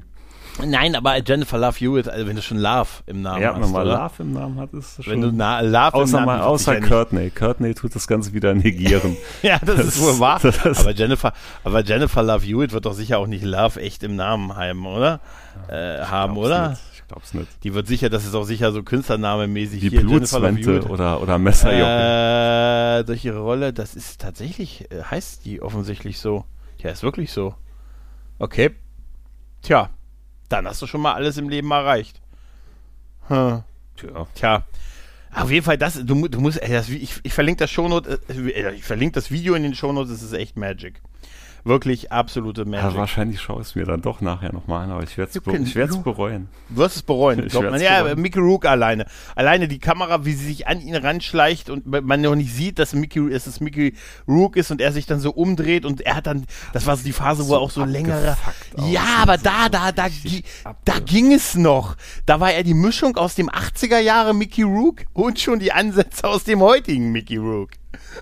Nein, 0.66 0.94
aber 0.94 1.16
Jennifer 1.26 1.56
Love 1.58 1.78
Hewitt, 1.80 2.08
also 2.08 2.26
wenn 2.26 2.36
du 2.36 2.42
schon 2.42 2.58
Love 2.58 2.88
im 3.06 3.22
Namen 3.22 3.40
Ja, 3.42 3.54
hast, 3.54 3.62
wenn 3.62 3.70
man 3.70 3.82
oder? 3.86 3.98
Love 4.02 4.14
im 4.22 4.32
Namen 4.34 4.60
hat, 4.60 4.72
ist 4.74 4.98
das 4.98 5.04
schon. 5.06 5.14
Wenn 5.14 5.20
du 5.22 5.32
na, 5.32 5.60
Love 5.60 5.96
im 5.96 6.02
außer 6.02 6.12
Namen 6.20 6.26
mal, 6.26 6.40
außer. 6.42 6.80
Courtney. 6.80 7.30
Courtney 7.30 7.74
tut 7.74 7.94
das 7.94 8.06
Ganze 8.06 8.32
wieder 8.34 8.52
negieren. 8.54 9.16
Ja, 9.42 9.58
das, 9.64 9.76
Das 9.76 9.86
ist 9.86 10.00
wohl 10.02 10.18
wahr. 10.20 10.38
das- 10.42 10.80
aber 10.80 10.92
Jennifer, 10.92 11.32
aber 11.64 11.82
Jennifer 11.82 12.22
Love 12.22 12.44
Hewitt 12.46 12.72
wird 12.72 12.84
doch 12.84 12.92
sicher 12.92 13.18
auch 13.18 13.26
nicht 13.26 13.44
Love 13.44 13.80
echt 13.80 14.02
im 14.02 14.14
Namen 14.14 14.54
haben, 14.54 14.84
oder? 14.86 15.20
Äh, 15.68 16.00
haben, 16.04 16.36
oder? 16.36 16.70
Nicht. 16.70 16.80
Ich 16.96 17.08
glaub's 17.08 17.34
nicht. 17.34 17.64
Die 17.64 17.72
wird 17.74 17.86
sicher, 17.86 18.08
das 18.10 18.24
ist 18.26 18.34
auch 18.34 18.44
sicher 18.44 18.72
so 18.72 18.82
Künstlernamemäßig 18.82 19.80
Die 19.80 19.88
hier. 19.90 20.00
Blutswente 20.02 20.82
oder, 20.88 21.20
oder 21.22 21.38
Messerjochen. 21.38 23.00
Äh, 23.00 23.04
durch 23.04 23.24
ihre 23.24 23.38
Rolle, 23.40 23.72
das 23.72 23.94
ist 23.94 24.20
tatsächlich, 24.20 24.90
äh, 24.90 25.02
heißt 25.02 25.44
die 25.46 25.62
offensichtlich 25.62 26.18
so. 26.20 26.44
Ja, 26.78 26.90
ist 26.90 27.02
wirklich 27.02 27.32
so. 27.32 27.54
Okay. 28.38 28.70
Tja, 29.62 29.90
dann 30.52 30.66
hast 30.66 30.82
du 30.82 30.86
schon 30.86 31.00
mal 31.00 31.14
alles 31.14 31.36
im 31.38 31.48
Leben 31.48 31.70
erreicht. 31.70 32.20
Hm. 33.28 33.62
Tja. 33.96 34.26
Tja. 34.34 34.64
Auf 35.34 35.50
jeden 35.50 35.64
Fall, 35.64 35.78
das, 35.78 35.94
du, 36.04 36.28
du 36.28 36.40
musst, 36.40 36.62
ey, 36.62 36.70
das, 36.70 36.88
ich, 36.90 37.20
ich 37.22 37.32
verlinke 37.32 37.60
das 37.60 37.70
Shownote, 37.70 38.20
äh, 38.28 38.74
ich 38.74 38.84
verlinke 38.84 39.14
das 39.14 39.30
Video 39.30 39.54
in 39.54 39.62
den 39.62 39.74
Shownotes, 39.74 40.10
es 40.12 40.22
ist 40.22 40.34
echt 40.34 40.56
Magic. 40.56 41.00
Wirklich 41.64 42.10
absolute 42.10 42.62
Ja, 42.62 42.68
Magic. 42.68 42.96
wahrscheinlich 42.96 43.40
schaue 43.40 43.62
ich 43.62 43.68
es 43.68 43.74
mir 43.76 43.84
dann 43.84 44.02
doch 44.02 44.20
nachher 44.20 44.52
nochmal 44.52 44.84
an, 44.84 44.90
aber 44.90 45.04
ich 45.04 45.16
werde 45.16 45.30
es 45.32 45.40
be 45.40 45.56
ich 45.56 45.76
werd's 45.76 45.96
bereuen. 46.02 46.48
Du 46.68 46.76
wirst 46.78 46.96
es 46.96 47.02
bereuen. 47.02 47.46
Ich 47.46 47.52
Glaubt 47.52 47.70
man. 47.70 47.80
Ja, 47.80 48.02
bereuen. 48.02 48.20
Mickey 48.20 48.40
Rook 48.40 48.66
alleine. 48.66 49.06
Alleine 49.36 49.68
die 49.68 49.78
Kamera, 49.78 50.24
wie 50.24 50.32
sie 50.32 50.46
sich 50.46 50.66
an 50.66 50.80
ihn 50.80 50.96
ranschleicht 50.96 51.70
und 51.70 51.86
man 51.86 52.20
noch 52.20 52.34
nicht 52.34 52.52
sieht, 52.52 52.80
dass, 52.80 52.94
Mickey, 52.94 53.30
dass 53.30 53.46
es 53.46 53.60
Mickey 53.60 53.94
Rook 54.26 54.56
ist 54.56 54.72
und 54.72 54.80
er 54.80 54.90
sich 54.92 55.06
dann 55.06 55.20
so 55.20 55.30
umdreht 55.30 55.84
und 55.84 56.00
er 56.00 56.16
hat 56.16 56.26
dann, 56.26 56.46
das 56.72 56.86
war 56.86 56.96
so 56.96 57.04
die 57.04 57.12
Phase, 57.12 57.44
wo 57.44 57.48
So 57.48 57.54
er 57.54 57.60
auch 57.60 57.70
so 57.70 57.84
längere. 57.84 58.36
Ja, 58.90 59.18
aber 59.20 59.38
da, 59.38 59.68
da, 59.68 59.92
da, 59.92 60.08
da 60.84 60.98
ging 60.98 61.32
es 61.32 61.54
noch. 61.54 61.96
Da 62.26 62.40
war 62.40 62.52
er 62.52 62.64
die 62.64 62.74
Mischung 62.74 63.16
aus 63.16 63.36
dem 63.36 63.48
80er 63.48 63.98
Jahre 63.98 64.34
Mickey 64.34 64.62
Rook 64.62 65.02
und 65.12 65.38
schon 65.38 65.60
die 65.60 65.72
Ansätze 65.72 66.26
aus 66.26 66.42
dem 66.42 66.60
heutigen 66.60 67.12
Mickey 67.12 67.36
Rook. 67.36 67.70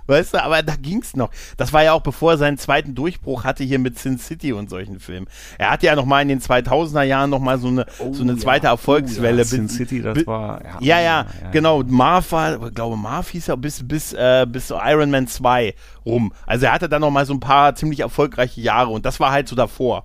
Weißt 0.07 0.35
du, 0.35 0.43
aber 0.43 0.63
da 0.63 0.75
ging's 0.77 1.15
noch. 1.17 1.31
Das 1.57 1.73
war 1.73 1.83
ja 1.85 1.93
auch 1.93 2.03
bevor 2.03 2.33
er 2.33 2.39
seinen 2.39 2.59
zweiten 2.59 2.95
Durchbruch 2.95 3.45
hatte 3.45 3.65
hier 3.65 3.79
mit 3.79 3.99
Sin 3.99 4.19
City 4.19 4.53
und 4.53 4.69
solchen 4.71 5.01
Filmen. 5.01 5.27
Er 5.59 5.71
hatte 5.71 5.87
ja 5.87 5.95
noch 5.97 6.05
mal 6.05 6.23
in 6.23 6.29
den 6.29 6.41
2000er 6.41 7.03
Jahren 7.03 7.31
noch 7.31 7.39
mal 7.41 7.59
so 7.59 7.69
eine, 7.69 7.87
so 8.13 8.23
eine 8.23 8.33
Oh, 8.35 8.37
zweite 8.37 8.67
ja. 8.67 8.73
Erfolgswelle. 8.73 9.29
Oh, 9.29 9.37
ja, 9.39 9.43
bis- 9.43 9.51
Sin 9.51 9.69
City, 9.69 10.03
das 10.03 10.27
war. 10.27 10.61
ja, 10.81 11.01
ja, 11.01 11.27
genau. 11.53 11.83
Marv 11.85 12.33
war, 12.33 12.67
ich 12.69 12.75
glaube, 12.75 12.97
Marv 12.97 13.29
hieß 13.31 13.49
er 13.49 13.57
bis, 13.57 13.87
bis, 13.87 14.13
äh, 14.13 14.47
bis 14.49 14.71
Iron 14.71 15.11
Man 15.11 15.27
2 15.27 15.75
rum. 16.05 16.33
Also 16.47 16.67
er 16.67 16.73
hatte 16.73 16.89
dann 16.89 17.01
noch 17.03 17.11
mal 17.11 17.27
so 17.27 17.33
ein 17.35 17.41
paar 17.41 17.75
ziemlich 17.75 18.01
erfolgreiche 18.01 18.61
Jahre 18.61 18.91
und 18.91 19.05
das 19.07 19.21
war 19.21 19.31
halt 19.33 19.49
so 19.49 19.57
davor. 19.57 20.05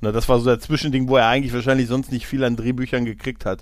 Ne, 0.00 0.12
das 0.12 0.28
war 0.28 0.38
so 0.38 0.46
der 0.46 0.60
Zwischending, 0.60 1.08
wo 1.08 1.16
er 1.16 1.26
eigentlich 1.28 1.54
wahrscheinlich 1.54 1.86
sonst 1.88 2.10
nicht 2.12 2.26
viel 2.26 2.42
an 2.44 2.56
Drehbüchern 2.56 3.04
gekriegt 3.04 3.46
hat. 3.46 3.60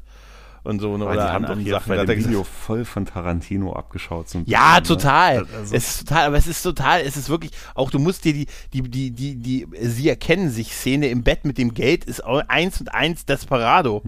Und 0.65 0.79
so, 0.81 0.97
ne, 0.97 1.05
oder 1.07 1.15
die 1.15 1.21
haben 1.21 1.45
doch 1.45 1.59
hier 1.59 1.73
Sachen. 1.73 1.89
bei 1.89 1.97
dem 1.97 2.09
er 2.09 2.15
gesagt- 2.15 2.29
Video 2.31 2.45
voll 2.45 2.85
von 2.85 3.05
Tarantino 3.05 3.73
abgeschaut. 3.73 4.27
Ein 4.35 4.45
Ja, 4.47 4.79
bisschen, 4.79 4.95
ne? 4.97 5.03
total. 5.03 5.39
Also- 5.39 5.75
es 5.75 5.89
ist 5.89 6.09
total, 6.09 6.27
aber 6.29 6.37
es 6.37 6.47
ist 6.47 6.63
total, 6.63 7.01
es 7.01 7.17
ist 7.17 7.29
wirklich, 7.31 7.51
auch 7.75 7.91
du 7.91 7.99
musst 7.99 8.25
dir 8.25 8.33
die, 8.33 8.47
die, 8.73 8.83
die, 8.83 9.11
die, 9.11 9.35
die, 9.37 9.67
sie 9.81 10.09
erkennen 10.09 10.51
sich 10.51 10.73
Szene 10.73 11.09
im 11.09 11.25
Bett 11.25 11.45
mit 11.45 11.59
dem 11.59 11.75
Geld 11.75 12.05
ist 12.05 12.25
auch 12.25 12.43
eins 12.47 12.81
und 12.81 12.95
eins 12.95 13.25
Desperado. 13.27 14.03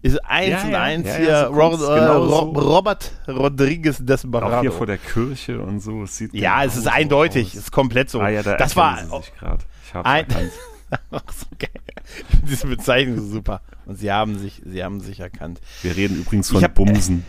Ist 0.00 0.18
eins 0.24 0.46
Hm. 0.46 0.50
Ja, 0.50 0.64
und 0.64 0.70
ja, 0.72 0.80
eins 0.82 1.06
ja, 1.08 1.16
hier 1.16 1.40
so 1.46 1.52
Ro 1.54 1.70
kommt's 1.70 1.82
äh, 1.84 1.94
genau 2.00 2.24
Ro 2.24 2.28
so. 2.54 2.60
Robert 2.60 3.12
Rodriguez 3.28 4.00
Auch 4.00 4.06
Desperado. 4.06 4.60
hier 4.62 4.72
vor 4.72 4.86
der 4.86 4.98
Kirche 4.98 5.60
und 5.60 5.78
so. 5.80 6.02
Es 6.04 6.16
sieht 6.16 6.32
ja, 6.34 6.64
es 6.64 6.74
ist 6.76 6.88
eindeutig, 6.88 7.48
es 7.54 7.60
ist 7.64 7.70
komplett 7.70 8.08
so. 8.10 8.18
Ah, 8.20 8.28
ja, 8.30 8.42
da 8.42 8.56
das 8.56 8.74
war 8.76 8.96
sie 8.98 9.04
sich 9.18 9.32
grad. 9.38 9.60
Ich 9.86 9.94
hab's 9.94 10.08
ein, 10.08 10.26
so 11.10 11.46
geil. 11.58 11.70
Diese 12.48 12.66
Bezeichnung 12.66 13.16
so 13.20 13.26
super. 13.26 13.60
Und 13.86 13.96
sie 13.98 14.10
haben 14.12 14.38
sich, 14.38 14.62
sie 14.64 14.82
haben 14.84 15.00
sich 15.00 15.20
erkannt. 15.20 15.60
Wir 15.82 15.96
reden 15.96 16.18
übrigens 16.18 16.50
von 16.50 16.62
hab- 16.62 16.74
Bumsen. 16.74 17.24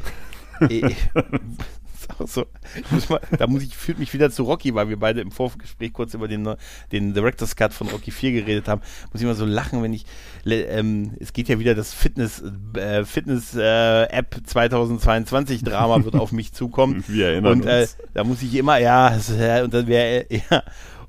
Ist 0.69 2.19
auch 2.19 2.27
so. 2.27 2.45
Muss 2.91 3.07
mal, 3.09 3.21
da 3.37 3.47
muss 3.47 3.63
ich, 3.63 3.77
fühlt 3.77 3.97
mich 3.99 4.13
wieder 4.13 4.29
zu 4.29 4.43
Rocky, 4.43 4.75
weil 4.75 4.89
wir 4.89 4.97
beide 4.99 5.21
im 5.21 5.31
Vorgespräch 5.31 5.93
kurz 5.93 6.13
über 6.13 6.27
den, 6.27 6.47
den 6.91 7.13
Director's 7.13 7.55
Cut 7.55 7.73
von 7.73 7.87
Rocky 7.87 8.11
4 8.11 8.31
geredet 8.33 8.67
haben. 8.67 8.81
Muss 9.11 9.21
ich 9.21 9.27
mal 9.27 9.35
so 9.35 9.45
lachen, 9.45 9.81
wenn 9.81 9.93
ich, 9.93 10.05
ähm, 10.45 11.13
es 11.19 11.31
geht 11.33 11.47
ja 11.47 11.59
wieder 11.59 11.75
das 11.75 11.93
Fitness, 11.93 12.43
äh, 12.75 13.05
Fitness 13.05 13.55
äh, 13.55 14.03
App 14.05 14.35
2022 14.45 15.63
Drama 15.63 16.03
wird 16.03 16.15
auf 16.15 16.31
mich 16.33 16.51
zukommen. 16.53 17.03
Wir 17.07 17.27
erinnern 17.29 17.53
Und 17.61 17.65
äh, 17.65 17.81
uns. 17.83 17.97
da 18.13 18.23
muss 18.25 18.41
ich 18.41 18.53
immer, 18.55 18.77
ja, 18.79 19.15
äh, 19.39 19.61
und 19.63 19.73
dann 19.73 19.87
wäre, 19.87 20.29
äh, 20.29 20.41
ja, 20.49 20.63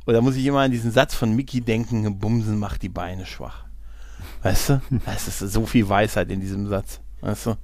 und 0.05 0.15
da 0.15 0.21
muss 0.21 0.37
ich 0.37 0.45
immer 0.47 0.61
an 0.61 0.71
diesen 0.71 0.91
Satz 0.91 1.15
von 1.15 1.35
Mickey 1.35 1.61
denken, 1.61 2.19
Bumsen 2.19 2.59
macht 2.59 2.83
die 2.83 2.89
Beine 2.89 3.27
schwach. 3.27 3.65
Weißt 4.43 4.69
du? 4.71 4.81
Es 5.07 5.29
ist 5.29 5.39
so 5.53 5.67
viel 5.67 5.89
Weisheit 5.89 6.31
in 6.31 6.41
diesem 6.41 6.69
Satz. 6.69 7.01
Weißt 7.21 7.47
du? 7.47 7.57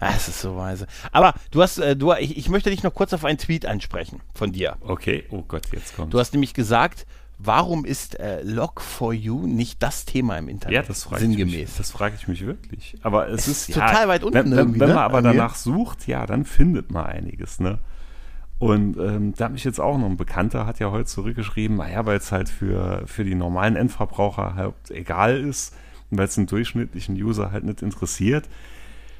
Es 0.00 0.28
ist 0.28 0.40
so 0.40 0.56
weise. 0.56 0.86
Aber 1.10 1.34
du 1.50 1.60
hast, 1.60 1.78
äh, 1.78 1.96
du, 1.96 2.12
ich, 2.12 2.36
ich 2.36 2.48
möchte 2.48 2.70
dich 2.70 2.84
noch 2.84 2.94
kurz 2.94 3.12
auf 3.12 3.24
einen 3.24 3.38
Tweet 3.38 3.66
ansprechen 3.66 4.20
von 4.32 4.52
dir. 4.52 4.76
Okay, 4.80 5.24
oh 5.30 5.42
Gott, 5.42 5.66
jetzt 5.72 5.96
kommt. 5.96 6.14
Du 6.14 6.20
hast 6.20 6.32
nämlich 6.32 6.54
gesagt, 6.54 7.04
warum 7.38 7.84
ist 7.84 8.18
äh, 8.20 8.42
Log 8.42 8.80
for 8.80 9.12
You 9.12 9.46
nicht 9.48 9.82
das 9.82 10.04
Thema 10.04 10.38
im 10.38 10.48
Internet? 10.48 10.74
ja, 10.76 10.82
das 10.82 11.02
frage 11.02 11.24
ich 11.24 11.28
mich. 11.30 11.38
Sinngemäß. 11.38 11.76
Das 11.78 11.90
frage 11.90 12.14
ich 12.16 12.28
mich 12.28 12.46
wirklich. 12.46 12.94
Aber 13.02 13.28
es, 13.28 13.48
Es 13.48 13.68
ist 13.68 13.74
total 13.74 14.06
weit 14.06 14.22
unten 14.22 14.34
Wenn, 14.36 14.50
wenn, 14.52 14.58
irgendwie, 14.58 14.80
wenn 14.80 14.88
ne, 14.90 14.94
man 14.94 15.02
aber 15.02 15.20
bei 15.22 15.28
mir. 15.32 15.36
danach 15.36 15.56
sucht, 15.56 16.06
ja, 16.06 16.26
dann 16.26 16.44
findet 16.44 16.92
man 16.92 17.06
einiges, 17.06 17.58
ne? 17.58 17.80
Und 18.58 18.96
ähm, 18.98 19.34
da 19.36 19.46
hat 19.46 19.52
mich 19.52 19.64
jetzt 19.64 19.80
auch 19.80 19.96
noch 19.98 20.06
ein 20.06 20.16
Bekannter, 20.16 20.66
hat 20.66 20.80
ja 20.80 20.90
heute 20.90 21.04
zurückgeschrieben, 21.04 21.76
naja, 21.76 22.04
weil 22.06 22.16
es 22.16 22.32
halt 22.32 22.48
für, 22.48 23.02
für 23.06 23.24
die 23.24 23.36
normalen 23.36 23.76
Endverbraucher 23.76 24.54
halt 24.56 24.74
egal 24.90 25.38
ist, 25.38 25.74
weil 26.10 26.26
es 26.26 26.36
einen 26.36 26.48
durchschnittlichen 26.48 27.14
User 27.14 27.52
halt 27.52 27.64
nicht 27.64 27.82
interessiert. 27.82 28.48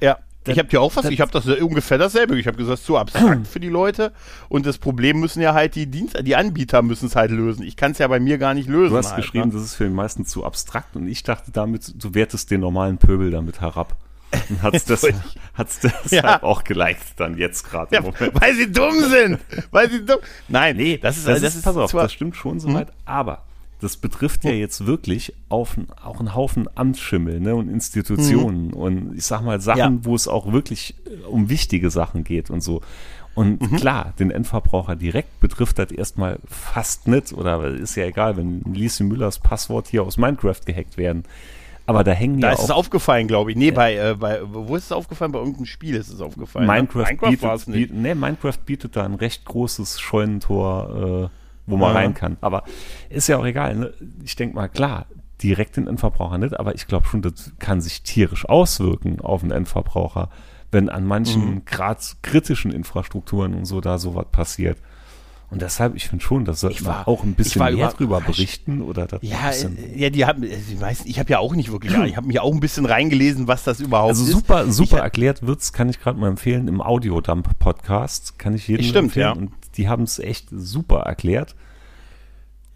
Ja. 0.00 0.18
Ich 0.46 0.58
habe 0.58 0.68
dir 0.68 0.80
auch 0.80 0.96
was, 0.96 1.04
ich 1.06 1.20
habe 1.20 1.30
das 1.30 1.46
ungefähr 1.46 1.98
dasselbe. 1.98 2.38
Ich 2.38 2.46
habe 2.46 2.56
gesagt, 2.56 2.82
zu 2.82 2.96
abstrakt 2.96 3.46
für 3.46 3.60
die 3.60 3.68
Leute 3.68 4.12
und 4.48 4.64
das 4.64 4.78
Problem 4.78 5.20
müssen 5.20 5.42
ja 5.42 5.52
halt 5.52 5.74
die 5.74 5.86
Dienst, 5.86 6.16
die 6.22 6.36
Anbieter 6.36 6.80
müssen 6.80 7.06
es 7.06 7.16
halt 7.16 7.30
lösen. 7.30 7.62
Ich 7.64 7.76
kann 7.76 7.92
es 7.92 7.98
ja 7.98 8.08
bei 8.08 8.18
mir 8.18 8.38
gar 8.38 8.54
nicht 8.54 8.66
lösen. 8.66 8.92
Du 8.92 8.96
hast 8.96 9.12
halt, 9.12 9.22
geschrieben, 9.22 9.48
ne? 9.48 9.54
das 9.54 9.62
ist 9.62 9.74
für 9.74 9.84
den 9.84 9.92
meisten 9.92 10.24
zu 10.24 10.46
abstrakt 10.46 10.96
und 10.96 11.06
ich 11.06 11.22
dachte 11.22 11.50
damit, 11.50 12.02
du 12.02 12.14
wertest 12.14 12.50
den 12.50 12.60
normalen 12.60 12.96
Pöbel 12.96 13.30
damit 13.30 13.60
herab. 13.60 13.94
Hat's 14.62 14.84
das, 14.84 15.06
hat's 15.54 15.80
deshalb 15.80 16.12
Ja. 16.24 16.42
auch 16.42 16.62
geliked 16.64 17.18
dann 17.18 17.38
jetzt 17.38 17.64
gerade 17.68 17.94
ja, 17.94 18.02
weil 18.34 18.54
sie 18.54 18.70
dumm 18.70 19.00
sind. 19.08 19.38
weil 19.70 19.90
sie 19.90 20.04
dumm. 20.04 20.18
Nein, 20.48 20.76
Nee, 20.76 20.98
das 20.98 21.16
ist 21.18 21.26
das, 21.26 21.40
das 21.40 21.54
ist, 21.56 21.64
pass 21.64 21.76
auf, 21.76 21.90
das 21.92 22.12
stimmt 22.12 22.36
schon 22.36 22.60
soweit, 22.60 22.88
aber 23.06 23.42
das 23.80 23.96
betrifft 23.96 24.44
ja 24.44 24.50
jetzt 24.50 24.86
wirklich 24.86 25.32
auf, 25.48 25.76
auch 26.02 26.18
einen 26.18 26.34
Haufen 26.34 26.68
Amtsschimmel 26.74 27.40
ne, 27.40 27.54
und 27.54 27.68
Institutionen 27.68 28.72
und 28.72 29.16
ich 29.16 29.24
sag 29.24 29.42
mal 29.42 29.60
Sachen, 29.60 29.78
Ja. 29.78 29.92
wo 30.02 30.14
es 30.14 30.26
auch 30.28 30.52
wirklich 30.52 30.94
äh, 31.06 31.24
um 31.26 31.48
wichtige 31.48 31.88
Sachen 31.90 32.24
geht 32.24 32.50
und 32.50 32.60
so. 32.60 32.82
Und 33.34 33.62
Mhm. 33.62 33.76
klar, 33.76 34.14
den 34.18 34.32
Endverbraucher 34.32 34.96
direkt 34.96 35.38
betrifft 35.40 35.78
das 35.78 35.92
erstmal 35.92 36.38
fast 36.46 37.06
nicht 37.06 37.32
oder 37.32 37.64
ist 37.68 37.94
ja 37.94 38.04
egal, 38.06 38.36
wenn 38.36 38.62
Lisi 38.74 39.04
Müllers 39.04 39.38
Passwort 39.38 39.86
hier 39.88 40.02
aus 40.02 40.16
Minecraft 40.16 40.60
gehackt 40.66 40.96
werden. 40.98 41.22
Aber 41.88 42.04
da 42.04 42.12
hängen 42.12 42.38
Da 42.40 42.48
ja 42.48 42.52
ist 42.52 42.64
es 42.64 42.70
aufgefallen, 42.70 43.26
glaube 43.28 43.50
ich. 43.50 43.56
Nee, 43.56 43.70
bei, 43.70 43.96
äh, 43.96 44.14
bei, 44.14 44.40
wo 44.44 44.76
ist 44.76 44.84
es 44.84 44.92
aufgefallen? 44.92 45.32
Bei 45.32 45.38
irgendeinem 45.38 45.64
Spiel 45.64 45.94
ist 45.94 46.10
es 46.12 46.20
aufgefallen. 46.20 46.66
ne? 46.66 46.72
Minecraft, 46.72 46.98
war 47.22 47.54
es 47.54 47.64
bietet, 47.64 47.68
nicht. 47.68 47.88
bietet, 47.88 47.96
nee, 47.96 48.14
Minecraft 48.14 48.58
bietet 48.66 48.94
da 48.94 49.04
ein 49.06 49.14
recht 49.14 49.46
großes 49.46 49.98
Scheunentor, 49.98 51.30
äh, 51.30 51.36
wo 51.66 51.76
man 51.78 51.88
Ja. 51.94 51.94
rein 52.00 52.12
kann. 52.14 52.36
Aber 52.42 52.64
ist 53.08 53.26
ja 53.28 53.38
auch 53.38 53.46
egal. 53.46 53.74
Ne? 53.74 53.94
Ich 54.22 54.36
denke 54.36 54.54
mal, 54.54 54.68
klar, 54.68 55.06
direkt 55.42 55.76
den 55.78 55.86
Endverbraucher 55.86 56.36
nicht, 56.36 56.60
aber 56.60 56.74
ich 56.74 56.86
glaube 56.86 57.06
schon, 57.06 57.22
das 57.22 57.52
kann 57.58 57.80
sich 57.80 58.02
tierisch 58.02 58.44
auswirken 58.46 59.20
auf 59.22 59.40
den 59.40 59.50
Endverbraucher, 59.50 60.28
wenn 60.70 60.90
an 60.90 61.06
manchen 61.06 61.54
Mhm. 61.54 61.64
grad 61.64 62.16
kritischen 62.22 62.70
Infrastrukturen 62.70 63.54
und 63.54 63.64
so 63.64 63.80
da 63.80 63.96
sowas 63.98 64.26
passiert. 64.30 64.76
Und 65.50 65.62
deshalb, 65.62 65.94
ich 65.96 66.06
finde 66.08 66.22
schon, 66.22 66.44
das 66.44 66.60
sollte 66.60 66.76
Ich 66.76 66.82
man 66.82 66.92
war- 66.94 67.08
auch 67.08 67.22
ein 67.22 67.30
ich 67.30 67.36
bisschen 67.36 67.62
mehr 67.62 67.88
drüber 67.88 68.18
überrascht. 68.18 68.26
berichten 68.36 68.82
oder 68.82 69.06
das 69.06 69.20
Ja, 69.22 69.50
äh, 69.50 69.68
ja, 69.98 70.10
die 70.10 70.26
haben, 70.26 70.42
äh, 70.42 70.58
die 70.68 70.74
meisten, 70.76 71.08
ich 71.08 71.18
habe 71.18 71.30
ja 71.30 71.38
auch 71.38 71.54
nicht 71.54 71.72
wirklich, 71.72 71.90
ich 71.94 72.16
habe 72.16 72.26
mich 72.26 72.38
auch 72.40 72.52
ein 72.52 72.60
bisschen 72.60 72.84
reingelesen, 72.84 73.48
was 73.48 73.64
das 73.64 73.80
überhaupt 73.80 74.10
Also 74.10 74.24
ist. 74.24 74.30
super, 74.32 74.70
super 74.70 74.96
Ich- 74.98 75.02
erklärt 75.02 75.46
wird's, 75.46 75.72
kann 75.72 75.88
ich 75.88 76.00
gerade 76.00 76.18
mal 76.20 76.28
empfehlen, 76.28 76.68
im 76.68 76.82
Audiodump-Podcast. 76.82 78.38
Kann 78.38 78.54
ich 78.54 78.68
jedem 78.68 78.84
Stimmt, 78.84 79.04
empfehlen. 79.08 79.26
ja. 79.26 79.32
Und 79.32 79.52
die 79.76 79.88
haben 79.88 80.02
es 80.02 80.18
echt 80.18 80.48
super 80.50 81.00
erklärt. 81.00 81.54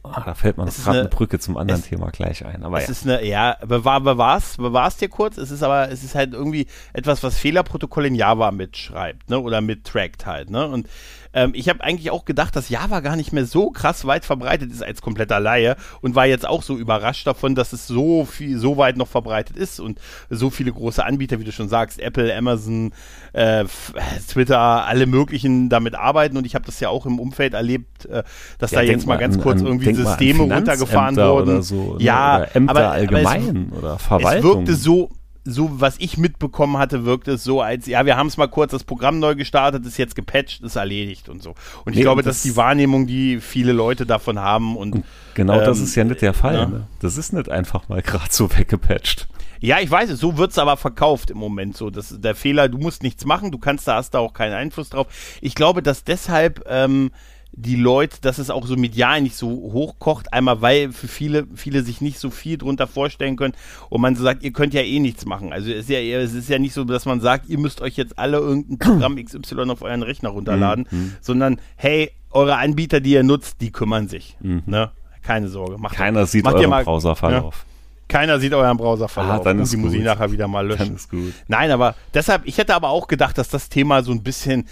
Ah, 0.05 0.23
da 0.25 0.35
fällt 0.35 0.59
ist 0.59 0.79
gerade 0.83 0.91
eine, 0.91 1.01
eine- 1.01 1.09
Brücke 1.11 1.39
zum 1.39 1.57
anderen 1.57 1.81
es- 1.81 1.87
Thema 1.89 2.11
gleich 2.11 2.45
ein. 2.45 2.65
Aber 2.65 2.79
Es 2.79 2.87
ja. 2.87 2.91
ist 2.91 3.07
eine, 3.07 3.25
ja, 3.25 3.57
bewahr, 3.65 4.01
bewahr's, 4.01 4.57
bewahr's 4.57 4.97
dir 4.97 5.09
kurz. 5.09 5.37
Es 5.39 5.53
ist 5.53 5.63
aber, 5.63 5.91
es 5.93 6.03
ist 6.03 6.17
halt 6.17 6.33
irgendwie 6.33 6.67
etwas, 6.93 7.23
was 7.23 7.39
Fehlerprotokoll 7.39 8.07
in 8.07 8.17
Java 8.17 8.51
mitschreibt, 8.51 9.31
ne, 9.31 9.39
oder 9.39 9.61
mittrackt 9.61 10.27
halt, 10.27 10.51
ne. 10.51 10.67
Und 10.67 10.89
ähm, 11.35 11.53
ich 11.55 11.69
habe 11.69 11.83
eigentlich 11.83 12.11
auch 12.11 12.25
gedacht, 12.25 12.55
dass 12.57 12.69
Java 12.69 13.01
gar 13.01 13.17
nicht 13.17 13.33
mehr 13.33 13.47
so 13.47 13.71
krass 13.71 14.05
weit 14.07 14.25
verbreitet 14.25 14.71
ist 14.73 14.83
als 14.83 15.03
kompletter 15.03 15.41
Laie 15.41 15.77
und 16.01 16.15
war 16.15 16.27
jetzt 16.27 16.47
auch 16.47 16.63
so 16.63 16.77
überrascht 16.77 17.27
davon, 17.27 17.55
dass 17.55 17.73
es 17.73 17.87
so 17.87 18.25
viel, 18.25 18.59
so 18.59 18.77
weit 18.77 18.97
noch 18.97 19.09
verbreitet 19.09 19.57
ist 19.57 19.81
und 19.81 19.99
so 20.31 20.51
viele 20.51 20.73
große 20.73 21.05
Anbieter, 21.05 21.41
wie 21.41 21.45
du 21.45 21.53
schon 21.53 21.69
sagst, 21.69 21.99
Apple, 22.01 22.35
Amazon, 22.37 22.93
äh, 23.33 23.61
F- 23.63 23.95
Twitter, 24.29 24.59
alle 24.59 25.07
möglichen 25.07 25.69
damit 25.69 25.95
arbeiten 25.95 26.37
und 26.37 26.47
ich 26.47 26.55
habe 26.55 26.65
das 26.67 26.81
ja 26.81 26.89
auch 26.89 27.07
im 27.07 27.19
Umfeld 27.19 27.55
erlebt, 27.55 28.07
äh, 28.07 28.23
dass 28.59 28.71
Ja, 28.73 28.81
da 28.81 28.85
jetzt 28.87 29.07
mal 29.07 29.17
ganz 29.17 29.37
an- 29.37 29.43
kurz 29.43 29.61
an- 29.61 29.67
irgendwie 29.67 29.95
Systeme 29.95 30.43
runtergefahren 30.43 31.17
wurden. 31.17 31.63
So, 31.63 31.95
ne? 31.95 32.03
ja, 32.05 32.37
oder 32.39 32.57
Ämter 32.57 32.71
aber, 32.71 32.81
aber 32.81 32.89
es, 32.97 33.01
allgemein 33.01 33.73
oder 33.73 33.95
es 33.97 34.03
Verwaltung. 34.03 34.43
wirkte 34.59 34.75
so, 34.75 35.11
so, 35.45 35.81
was 35.81 35.97
ich 35.99 36.19
mitbekommen 36.19 36.79
hatte, 36.79 37.05
wirkte 37.05 37.33
es 37.33 37.43
so, 37.45 37.61
als, 37.61 37.87
ja, 37.87 38.07
wir 38.07 38.17
haben 38.17 38.29
es 38.29 38.37
mal 38.37 38.47
kurz 38.47 38.71
das 38.73 38.85
Programm 38.85 39.19
neu 39.19 39.35
gestartet, 39.35 39.85
ist 39.87 39.97
jetzt 39.97 40.15
gepatcht, 40.15 40.63
ist 40.63 40.77
erledigt 40.77 41.29
und 41.29 41.43
so. 41.43 41.55
Und 41.85 41.93
ich 41.93 41.97
Nee, 41.97 42.03
glaube, 42.03 42.21
und 42.21 42.27
das 42.27 42.37
ist 42.37 42.45
das- 42.45 42.53
die 42.53 42.57
Wahrnehmung, 42.57 43.07
die 43.07 43.41
viele 43.41 43.73
Leute 43.73 44.07
davon 44.07 44.39
haben 44.39 44.77
und 44.77 45.03
Genau 45.35 45.59
das 45.59 45.79
ähm, 45.79 45.85
ist 45.85 45.95
ja 45.97 46.05
nicht 46.05 46.23
der 46.23 46.35
Fall. 46.35 46.55
ja. 46.55 46.67
Ne? 46.67 46.87
Das 47.01 47.17
ist 47.17 47.33
nicht 47.33 47.49
einfach 47.51 47.89
mal 47.89 48.03
gerade 48.03 48.31
so 48.31 48.51
weggepatcht. 48.57 49.27
Ja, 49.61 49.79
ich 49.81 49.91
weiß 49.91 50.11
es, 50.11 50.19
so 50.21 50.39
wird's 50.39 50.59
aber 50.59 50.77
verkauft 50.77 51.31
im 51.31 51.39
Moment 51.39 51.77
so. 51.77 51.89
Das, 51.91 52.21
der 52.21 52.35
Fehler, 52.35 52.69
du 52.69 52.79
musst 52.79 53.03
nichts 53.05 53.25
machen, 53.25 53.51
du 53.53 53.59
kannst 53.59 53.87
da, 53.87 53.95
hast 53.97 54.11
da 54.15 54.19
auch 54.19 54.33
keinen 54.35 54.55
Einfluss 54.55 54.91
drauf. 54.91 55.07
Ich 55.41 55.55
glaube, 55.55 55.83
dass 55.83 56.03
deshalb 56.05 56.65
ähm, 56.69 57.11
die 57.55 57.77
Leute, 57.77 58.17
dass 58.23 58.39
es 58.39 58.49
auch 58.49 58.67
so 58.67 58.77
medial 58.77 59.21
nicht 59.21 59.37
so 59.37 59.49
hochkocht, 59.51 60.33
einmal 60.33 60.63
weil 60.63 60.91
für 60.91 61.07
viele, 61.07 61.47
viele 61.55 61.83
sich 61.83 62.01
nicht 62.01 62.19
so 62.19 62.31
viel 62.31 62.57
drunter 62.57 62.87
vorstellen 62.87 63.37
können 63.37 63.53
und 63.91 64.01
man 64.01 64.17
so 64.17 64.23
sagt, 64.23 64.43
ihr 64.43 64.53
könnt 64.53 64.73
ja 64.73 64.81
eh 64.81 64.99
nichts 65.01 65.27
machen. 65.27 65.53
Also 65.53 65.71
es 65.71 65.81
ist 65.81 65.91
ja, 65.91 65.99
es 65.99 66.33
ist 66.33 66.49
ja 66.49 66.59
nicht 66.59 66.73
so, 66.73 66.85
dass 66.85 67.05
man 67.05 67.21
sagt, 67.21 67.49
ihr 67.51 67.59
müsst 67.59 67.83
euch 67.83 67.97
jetzt 67.97 68.19
alle 68.19 68.39
irgendein 68.39 68.79
Programm 68.79 69.17
XY 69.23 69.71
auf 69.71 69.83
euren 69.83 70.03
Rechner 70.03 70.31
runterladen, 70.31 70.87
Mhm. 70.91 71.13
sondern 71.21 71.61
hey, 71.77 72.11
eure 72.31 72.57
Anbieter, 72.57 73.01
die 73.01 73.11
ihr 73.13 73.23
nutzt, 73.23 73.61
die 73.61 73.71
kümmern 73.71 74.09
sich. 74.09 74.37
Ne? 74.41 74.91
Keine 75.23 75.49
Sorge. 75.49 75.77
Macht, 75.77 75.93
Mhm. 75.93 75.97
Keiner 75.99 76.27
sieht 76.27 76.45
macht 76.45 76.55
euren 76.57 76.71
mal- 76.71 76.85
Browserverlauf. 76.85 77.67
keiner 78.09 78.41
sieht 78.41 78.55
euren 78.55 78.77
Browserverlauf. 78.79 79.41
Ah, 79.41 79.45
dann 79.45 79.59
ist 79.61 79.73
die 79.73 79.77
muss 79.77 79.93
ich 79.93 79.99
gut. 79.99 80.07
nachher 80.07 80.33
wieder 80.33 80.49
mal 80.49 80.67
löschen. 80.67 80.87
Dann 80.87 80.97
ist 80.97 81.11
gut. 81.11 81.33
Nein, 81.49 81.71
aber 81.71 81.95
deshalb, 82.15 82.43
ich 82.47 82.57
hätte 82.59 82.75
aber 82.75 82.89
auch 82.89 83.07
gedacht, 83.09 83.37
dass 83.39 83.49
das 83.51 83.69
Thema 83.69 84.03
so 84.03 84.11
ein 84.13 84.23
bisschen, 84.23 84.67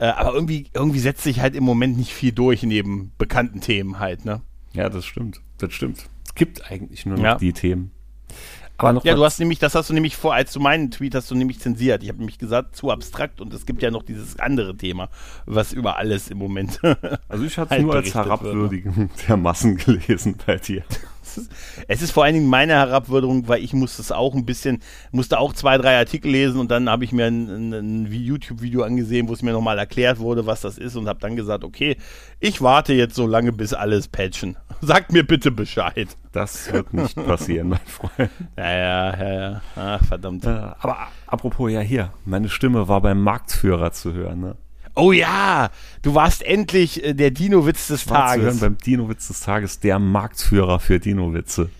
äh, 0.00 0.06
aber 0.06 0.34
irgendwie, 0.34 0.66
irgendwie 0.74 0.98
setzt 0.98 1.22
sich 1.22 1.40
halt 1.40 1.54
im 1.54 1.62
Moment 1.64 1.96
nicht 1.96 2.12
viel 2.14 2.32
durch 2.32 2.62
neben 2.62 3.12
bekannten 3.18 3.60
Themen 3.60 3.98
halt, 3.98 4.24
ne? 4.24 4.40
Ja, 4.72 4.88
das 4.88 5.04
stimmt. 5.04 5.40
Das 5.58 5.72
stimmt. 5.72 6.08
Es 6.24 6.34
gibt 6.34 6.70
eigentlich 6.70 7.06
nur 7.06 7.16
noch 7.16 7.24
Ja. 7.24 7.34
die 7.36 7.52
Themen. 7.52 7.92
Aber 8.78 8.94
noch 8.94 9.04
Ja, 9.04 9.14
du 9.14 9.22
hast 9.24 9.38
nämlich, 9.40 9.58
das 9.58 9.74
hast 9.74 9.90
du 9.90 9.94
nämlich 9.94 10.16
vor, 10.16 10.32
als 10.32 10.52
du 10.54 10.60
meinen 10.60 10.90
Tweet 10.90 11.14
hast 11.14 11.30
du 11.30 11.34
nämlich 11.34 11.60
zensiert. 11.60 12.02
Ich 12.02 12.08
habe 12.08 12.18
nämlich 12.18 12.38
gesagt, 12.38 12.76
zu 12.76 12.90
abstrakt 12.90 13.42
und 13.42 13.52
es 13.52 13.66
gibt 13.66 13.82
ja 13.82 13.90
noch 13.90 14.02
dieses 14.02 14.38
andere 14.38 14.74
Thema, 14.74 15.10
was 15.44 15.74
über 15.74 15.98
alles 15.98 16.30
im 16.30 16.38
Moment. 16.38 16.80
Also 17.28 17.44
ich 17.44 17.58
hatte 17.58 17.66
es 17.66 17.70
halt 17.72 17.82
nur 17.82 17.94
als 17.94 18.06
ne? 18.06 18.14
Herabwürdigung 18.14 19.10
der 19.28 19.36
Massen 19.36 19.76
gelesen 19.76 20.36
bei 20.46 20.56
dir. 20.56 20.82
Es 21.88 22.02
ist 22.02 22.12
vor 22.12 22.24
allen 22.24 22.34
Dingen 22.34 22.48
meine 22.48 22.74
Herabwürdigung, 22.74 23.48
weil 23.48 23.62
ich 23.62 23.72
musste 23.72 24.02
es 24.02 24.12
auch 24.12 24.34
ein 24.34 24.44
bisschen, 24.44 24.80
musste 25.12 25.38
auch 25.38 25.52
zwei, 25.52 25.78
drei 25.78 25.96
Artikel 25.98 26.30
lesen 26.30 26.60
und 26.60 26.70
dann 26.70 26.88
habe 26.88 27.04
ich 27.04 27.12
mir 27.12 27.26
ein, 27.26 27.48
ein, 27.48 27.72
ein 27.72 28.06
YouTube-Video 28.12 28.82
angesehen, 28.82 29.28
wo 29.28 29.32
es 29.32 29.42
mir 29.42 29.52
nochmal 29.52 29.78
erklärt 29.78 30.18
wurde, 30.18 30.46
was 30.46 30.60
das 30.60 30.78
ist 30.78 30.96
und 30.96 31.08
habe 31.08 31.20
dann 31.20 31.36
gesagt, 31.36 31.64
okay, 31.64 31.96
ich 32.38 32.62
warte 32.62 32.92
jetzt 32.92 33.14
so 33.14 33.26
lange, 33.26 33.52
bis 33.52 33.74
alles 33.74 34.08
patchen. 34.08 34.56
Sagt 34.80 35.12
mir 35.12 35.26
bitte 35.26 35.50
Bescheid. 35.50 36.08
Das 36.32 36.72
wird 36.72 36.94
nicht 36.94 37.14
passieren, 37.26 37.68
mein 37.68 37.80
Freund. 37.86 38.30
Ja, 38.56 38.70
ja, 38.70 39.16
ja, 39.16 39.40
ja. 39.40 39.62
Ach, 39.76 40.04
verdammt. 40.04 40.44
Äh, 40.46 40.48
aber 40.48 40.96
apropos, 41.26 41.70
ja 41.70 41.80
hier, 41.80 42.12
meine 42.24 42.48
Stimme 42.48 42.88
war 42.88 43.00
beim 43.00 43.20
Marktführer 43.20 43.92
zu 43.92 44.14
hören. 44.14 44.40
Ne? 44.40 44.56
Oh 45.00 45.12
ja, 45.12 45.70
du 46.02 46.14
warst 46.14 46.42
endlich 46.42 47.02
äh, 47.02 47.14
der 47.14 47.30
Dino-Witz 47.30 47.88
des 47.88 48.08
War 48.10 48.34
zu 48.34 48.40
hören 48.40 48.44
Tages. 48.46 48.60
beim 48.60 48.78
Dino-Witz 48.78 49.28
des 49.28 49.40
Tages, 49.40 49.80
der 49.80 49.98
Marktführer 49.98 50.78
für 50.78 50.98
Dino-Witze. 51.00 51.70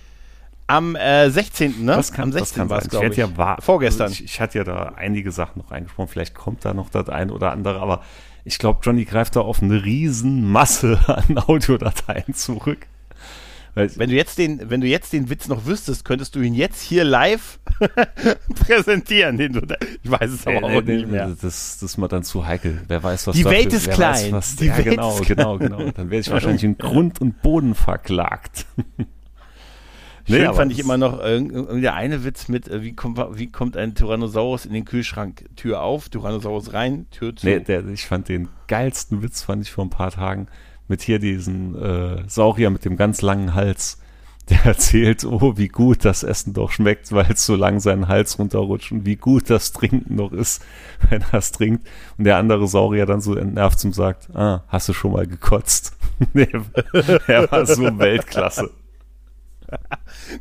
Am 0.67 0.95
äh, 0.97 1.29
16., 1.31 1.85
ne? 1.85 1.97
Das 1.97 2.13
kann, 2.13 2.25
Am 2.25 2.31
das 2.31 2.51
16. 2.51 2.59
kann 2.59 2.71
war 2.71 2.81
sein. 2.81 3.11
ich. 3.11 3.17
ja 3.19 3.37
wahr. 3.37 3.59
Vorgestern. 3.61 4.05
Also 4.09 4.15
ich, 4.15 4.25
ich 4.25 4.41
hatte 4.41 4.59
ja 4.59 4.65
da 4.65 4.93
einige 4.97 5.33
Sachen 5.33 5.59
noch 5.61 5.73
eingesprochen. 5.73 6.09
Vielleicht 6.09 6.35
kommt 6.35 6.65
da 6.65 6.73
noch 6.75 6.91
das 6.91 7.09
ein 7.09 7.31
oder 7.31 7.51
andere, 7.51 7.81
aber 7.81 8.03
ich 8.45 8.59
glaube, 8.59 8.79
Johnny 8.83 9.05
greift 9.05 9.37
da 9.37 9.41
auf 9.41 9.63
eine 9.63 9.85
riesen 9.85 10.51
Masse 10.51 10.99
an 11.29 11.39
Audiodateien 11.39 12.35
zurück. 12.35 12.87
Wenn 13.75 14.11
du 14.11 14.17
jetzt 14.17 14.39
den, 14.39 14.69
wenn 14.69 14.81
du 14.81 14.87
jetzt 14.87 15.13
den 15.13 15.31
Witz 15.31 15.49
noch 15.49 15.67
wüsstest, 15.67 16.05
könntest 16.05 16.35
du 16.35 16.41
ihn 16.41 16.55
jetzt 16.55 16.83
hier 16.83 17.05
live 17.05 17.61
präsentieren. 18.55 19.39
Da, 19.39 19.77
ich 20.03 20.11
weiß 20.11 20.31
es 20.31 20.47
aber 20.47 20.57
äh, 20.57 20.65
auch 20.65 20.83
äh, 20.83 20.97
nicht 20.97 21.09
mehr. 21.09 21.29
Das, 21.29 21.41
das 21.41 21.83
ist 21.83 21.99
mir 21.99 22.09
dann 22.09 22.25
zu 22.25 22.47
heikel. 22.47 22.83
Wer 22.89 23.03
weiß, 23.03 23.27
was 23.27 23.37
Die 23.37 23.45
Welt 23.45 23.73
ist 23.73 23.87
wer 23.87 23.95
klein. 23.95 24.13
Weiß, 24.15 24.33
was, 24.33 24.57
Die 24.57 24.67
ja, 24.67 24.77
Welt 24.77 24.91
genau, 24.91 25.19
ist 25.19 25.27
genau, 25.27 25.59
genau. 25.59 25.79
Dann 25.79 26.11
werde 26.11 26.21
ich 26.21 26.31
wahrscheinlich 26.31 26.65
in 26.65 26.79
Grund 26.79 27.21
und 27.21 27.43
Boden 27.43 27.75
verklagt. 27.75 28.67
Schön 30.27 30.55
fand 30.55 30.73
ich 30.73 30.79
immer 30.79 30.97
noch 30.97 31.21
äh, 31.21 31.37
irgendwie 31.37 31.81
der 31.81 31.95
eine 31.95 32.25
Witz 32.25 32.49
mit, 32.49 32.69
äh, 32.69 32.83
wie 32.83 32.93
kommt, 32.93 33.19
wie 33.33 33.51
kommt 33.51 33.77
ein 33.77 33.95
Tyrannosaurus 33.95 34.65
in 34.65 34.73
den 34.73 34.85
Kühlschrank? 34.85 35.45
Tür 35.57 35.83
auf, 35.83 36.09
Tyrannosaurus 36.09 36.73
rein, 36.73 37.07
Tür 37.11 37.35
zu. 37.35 37.47
Nee, 37.47 37.61
der, 37.61 37.87
ich 37.89 38.07
fand 38.07 38.29
den 38.29 38.49
geilsten 38.69 39.23
Witz, 39.23 39.43
fand 39.43 39.63
ich 39.63 39.73
vor 39.73 39.85
ein 39.85 39.91
paar 39.91 40.13
Tagen, 40.13 40.49
mit 40.91 41.01
hier 41.03 41.21
diesen 41.21 41.81
äh, 41.81 42.25
Saurier 42.27 42.69
mit 42.69 42.85
dem 42.85 42.97
ganz 42.97 43.23
langen 43.23 43.55
Hals. 43.55 43.99
Der 44.51 44.65
erzählt, 44.65 45.25
oh, 45.25 45.57
wie 45.57 45.69
gut 45.69 46.05
das 46.05 46.25
Essen 46.25 46.53
doch 46.53 46.73
schmeckt, 46.73 47.13
weil 47.13 47.31
es 47.31 47.47
so 47.47 47.55
lang 47.55 47.79
seinen 47.79 48.09
Hals 48.09 48.39
runterrutscht 48.39 48.91
und 48.91 49.07
wie 49.07 49.17
gut 49.17 49.49
das 49.49 49.73
Trinken 49.73 50.17
noch 50.17 50.33
ist, 50.33 50.63
wenn 51.09 51.23
er 51.23 51.39
es 51.39 51.53
trinkt. 51.53 51.87
Und 52.19 52.25
der 52.25 52.37
andere 52.37 52.67
Saurier 52.67 53.07
dann 53.07 53.21
so 53.21 53.37
entnervt 53.37 53.79
zum 53.79 53.93
sagt, 53.93 54.35
ah, 54.35 54.65
hast 54.69 54.89
du 54.89 54.93
schon 54.93 55.13
mal 55.13 55.27
gekotzt? 55.27 55.97
nee, 56.35 56.49
er 57.29 57.51
war 57.51 57.65
so 57.65 57.99
Weltklasse. 57.99 58.71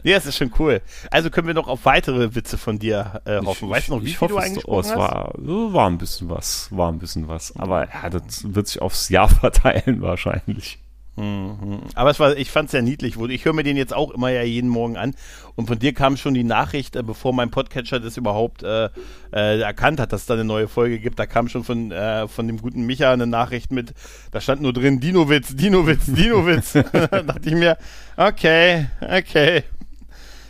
Nee, 0.04 0.14
das 0.14 0.26
ist 0.26 0.38
schon 0.38 0.52
cool. 0.60 0.82
Also 1.12 1.30
können 1.30 1.48
wir 1.48 1.54
noch 1.54 1.68
auf 1.68 1.86
weitere 1.86 2.36
Witze 2.36 2.58
von 2.58 2.80
dir 2.80 3.22
äh, 3.26 3.40
hoffen. 3.44 3.70
Weißt 3.70 3.90
du 3.90 3.96
noch, 3.96 4.04
wie 4.04 4.08
ich 4.08 4.18
viel 4.18 4.30
hoffe, 4.30 4.34
du 4.34 4.40
es- 4.40 4.46
eingesprochen 4.46 4.76
oh, 4.76 4.80
es 4.80 4.96
war, 4.96 5.34
war 5.38 5.90
ein 5.90 5.98
bisschen 5.98 6.30
was, 6.30 6.68
war 6.72 6.92
ein 6.92 7.00
bisschen 7.00 7.28
was. 7.28 7.56
Aber 7.58 7.88
ja, 7.90 8.10
das 8.10 8.54
wird 8.54 8.68
sich 8.68 8.82
aufs 8.82 9.10
Jahr 9.10 9.30
verteilen 9.30 10.02
wahrscheinlich. 10.02 10.80
Mhm. 11.16 11.82
Aber 11.96 12.12
es 12.12 12.20
war, 12.20 12.38
ich 12.38 12.50
fand 12.50 12.68
es 12.68 12.72
sehr 12.72 12.82
niedlich. 12.82 13.18
Ich 13.20 13.44
höre 13.44 13.52
mir 13.52 13.64
den 13.64 13.76
jetzt 13.76 13.94
auch 13.94 14.12
immer 14.12 14.30
ja 14.30 14.42
jeden 14.44 14.70
Morgen 14.70 14.96
an. 14.96 15.16
Und 15.56 15.68
von 15.68 15.78
dir 15.78 15.94
kam 15.94 16.16
schon 16.16 16.34
die 16.34 16.46
Nachricht, 16.46 16.96
äh, 16.96 17.04
bevor 17.04 17.34
mein 17.34 17.52
Podcatcher 17.52 18.00
das 18.00 18.16
überhaupt 18.16 18.64
äh, 18.64 18.86
äh, 19.34 19.60
erkannt 19.60 20.00
hat, 20.00 20.14
dass 20.14 20.22
es 20.22 20.28
da 20.28 20.36
eine 20.36 20.46
neue 20.46 20.70
Folge 20.70 20.98
gibt. 21.00 21.20
Da 21.20 21.26
kam 21.26 21.50
schon 21.50 21.66
von, 21.66 21.92
äh, 21.92 22.30
von 22.30 22.48
dem 22.48 22.62
guten 22.62 22.86
Micha 22.86 23.12
eine 23.12 23.28
Nachricht 23.28 23.72
mit, 23.74 23.94
da 24.32 24.40
stand 24.40 24.62
nur 24.62 24.72
drin, 24.72 25.02
Dinowitz, 25.02 25.54
Dinowitz, 25.58 26.06
Dinowitz. 26.06 26.72
da 26.94 27.08
dachte 27.22 27.50
ich 27.50 27.56
mir, 27.56 27.78
okay, 28.16 28.88
okay. 29.02 29.64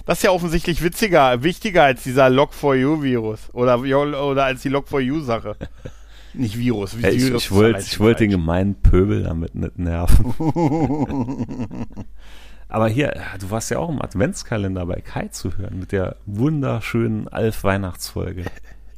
Das 0.10 0.18
ist 0.18 0.24
ja 0.24 0.32
offensichtlich 0.32 0.82
witziger, 0.82 1.44
wichtiger 1.44 1.84
als 1.84 2.02
dieser 2.02 2.30
Log4U-Virus 2.30 3.54
oder, 3.54 3.80
oder 3.80 4.44
als 4.44 4.64
die 4.64 4.72
Log4U-Sache. 4.72 5.56
Nicht 6.34 6.58
Virus. 6.58 6.98
Wie 6.98 7.04
ja, 7.04 7.10
ich, 7.10 7.32
ich 7.32 7.52
wollte 7.52 7.82
ich 7.82 8.00
wollt 8.00 8.20
den 8.20 8.32
gemeinen 8.32 8.74
Pöbel 8.74 9.22
damit 9.22 9.54
nicht 9.54 9.78
nerven. 9.78 10.34
Aber 12.70 12.88
hier, 12.88 13.22
du 13.40 13.52
warst 13.52 13.70
ja 13.70 13.78
auch 13.78 13.90
im 13.90 14.02
Adventskalender 14.02 14.88
bei 14.88 15.00
Kai 15.00 15.28
zu 15.28 15.56
hören 15.60 15.78
mit 15.78 15.92
der 15.92 16.16
wunderschönen 16.26 17.28
Alf-Weihnachtsfolge. 17.28 18.46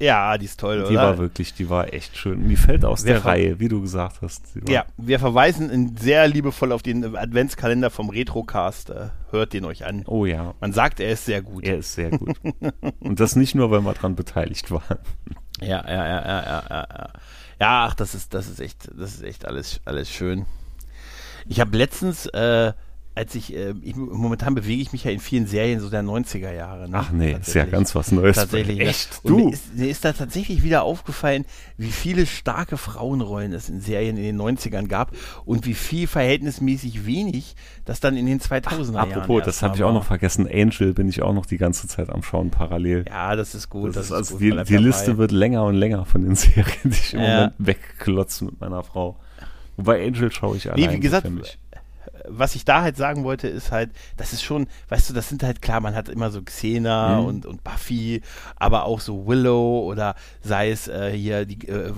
Ja, 0.01 0.37
die 0.37 0.45
ist 0.45 0.59
toll, 0.59 0.77
die 0.77 0.81
oder? 0.81 0.89
Die 0.89 0.95
war 0.95 1.17
wirklich, 1.19 1.53
die 1.53 1.69
war 1.69 1.93
echt 1.93 2.17
schön. 2.17 2.49
Die 2.49 2.55
fällt 2.55 2.83
aus 2.83 3.05
wir 3.05 3.13
der 3.13 3.25
Reihe, 3.25 3.59
wie 3.59 3.67
du 3.67 3.81
gesagt 3.81 4.21
hast. 4.21 4.43
Ja, 4.67 4.85
wir 4.97 5.19
verweisen 5.19 5.95
sehr 5.95 6.27
liebevoll 6.27 6.71
auf 6.71 6.81
den 6.81 7.15
Adventskalender 7.15 7.91
vom 7.91 8.09
Retrocast. 8.09 8.89
Äh, 8.89 9.09
hört 9.29 9.53
den 9.53 9.65
euch 9.65 9.85
an. 9.85 10.03
Oh 10.07 10.25
ja. 10.25 10.55
Man 10.59 10.73
sagt, 10.73 10.99
er 10.99 11.11
ist 11.11 11.25
sehr 11.25 11.43
gut. 11.43 11.63
Er 11.65 11.77
ist 11.77 11.93
sehr 11.93 12.09
gut. 12.09 12.35
Und 12.99 13.19
das 13.19 13.35
nicht 13.35 13.53
nur, 13.53 13.69
weil 13.69 13.81
wir 13.81 13.93
daran 13.93 14.15
beteiligt 14.15 14.71
waren. 14.71 14.97
Ja, 15.59 15.83
ja, 15.87 16.07
ja, 16.07 16.25
ja, 16.25 16.43
ja, 16.43 16.63
ja. 16.69 17.09
Ja, 17.59 17.85
ach, 17.85 17.93
das 17.93 18.15
ist, 18.15 18.33
das 18.33 18.47
ist 18.47 18.59
echt, 18.59 18.89
das 18.97 19.13
ist 19.13 19.21
echt 19.21 19.45
alles, 19.45 19.81
alles 19.85 20.09
schön. 20.09 20.47
Ich 21.47 21.59
habe 21.59 21.77
letztens, 21.77 22.25
äh, 22.25 22.73
als 23.13 23.35
ich, 23.35 23.53
äh, 23.53 23.73
ich, 23.81 23.95
momentan 23.95 24.55
bewege 24.55 24.81
ich 24.81 24.93
mich 24.93 25.03
ja 25.03 25.11
in 25.11 25.19
vielen 25.19 25.45
Serien 25.45 25.81
so 25.81 25.89
der 25.89 26.01
90er 26.01 26.53
Jahre. 26.53 26.89
Ne? 26.89 26.97
Ach 26.97 27.11
nee, 27.11 27.37
ist 27.39 27.53
ja 27.53 27.65
ganz 27.65 27.93
was 27.93 28.11
Neues. 28.13 28.37
Tatsächlich. 28.37 28.79
Echt? 28.79 29.19
Und 29.23 29.31
du? 29.31 29.37
Mir 29.37 29.53
ist, 29.53 29.75
mir 29.75 29.89
ist 29.89 30.05
da 30.05 30.13
tatsächlich 30.13 30.63
wieder 30.63 30.83
aufgefallen, 30.83 31.45
wie 31.77 31.91
viele 31.91 32.25
starke 32.25 32.77
Frauenrollen 32.77 33.51
es 33.51 33.67
in 33.67 33.81
Serien 33.81 34.15
in 34.15 34.23
den 34.23 34.41
90ern 34.41 34.87
gab 34.87 35.11
und 35.43 35.65
wie 35.65 35.73
viel 35.73 36.07
verhältnismäßig 36.07 37.05
wenig 37.05 37.55
das 37.83 37.99
dann 37.99 38.15
in 38.15 38.27
den 38.27 38.39
2000er 38.39 38.95
Ach, 38.95 39.01
Apropos, 39.01 39.43
das 39.43 39.61
habe 39.61 39.75
ich 39.75 39.83
auch 39.83 39.93
noch 39.93 40.05
vergessen. 40.05 40.47
Angel 40.47 40.93
bin 40.93 41.09
ich 41.09 41.21
auch 41.21 41.33
noch 41.33 41.45
die 41.45 41.57
ganze 41.57 41.89
Zeit 41.89 42.09
am 42.09 42.23
Schauen 42.23 42.49
parallel. 42.49 43.05
Ja, 43.09 43.35
das 43.35 43.55
ist 43.55 43.69
gut. 43.69 43.89
Das, 43.89 43.95
das 43.95 44.05
ist 44.05 44.11
also 44.13 44.33
gut, 44.35 44.41
die, 44.41 44.63
die 44.63 44.77
Liste 44.77 45.17
wird 45.17 45.31
länger 45.31 45.65
und 45.65 45.75
länger 45.75 46.05
von 46.05 46.21
den 46.21 46.35
Serien, 46.35 46.65
die 46.85 46.91
ich 46.91 47.13
im 47.13 47.19
ja. 47.19 47.35
Moment 47.35 47.53
wegklotze 47.57 48.45
mit 48.45 48.61
meiner 48.61 48.83
Frau. 48.83 49.17
Wobei 49.75 50.05
Angel 50.05 50.31
schaue 50.31 50.57
ich 50.57 50.71
allein. 50.71 50.89
Nee, 50.89 50.95
wie 50.95 50.99
gesagt, 50.99 51.27
was 52.37 52.55
ich 52.55 52.65
da 52.65 52.81
halt 52.81 52.97
sagen 52.97 53.23
wollte, 53.23 53.47
ist 53.47 53.71
halt, 53.71 53.91
das 54.17 54.33
ist 54.33 54.43
schon, 54.43 54.67
weißt 54.89 55.09
du, 55.09 55.13
das 55.13 55.29
sind 55.29 55.43
halt 55.43 55.61
klar, 55.61 55.79
man 55.79 55.95
hat 55.95 56.09
immer 56.09 56.31
so 56.31 56.41
Xena 56.41 57.19
mhm. 57.19 57.25
und, 57.25 57.45
und 57.45 57.63
Buffy, 57.63 58.21
aber 58.55 58.85
auch 58.85 58.99
so 58.99 59.27
Willow 59.27 59.83
oder 59.85 60.15
sei 60.41 60.71
es 60.71 60.87
äh, 60.87 61.11
hier 61.11 61.45
die 61.45 61.67
äh, 61.67 61.91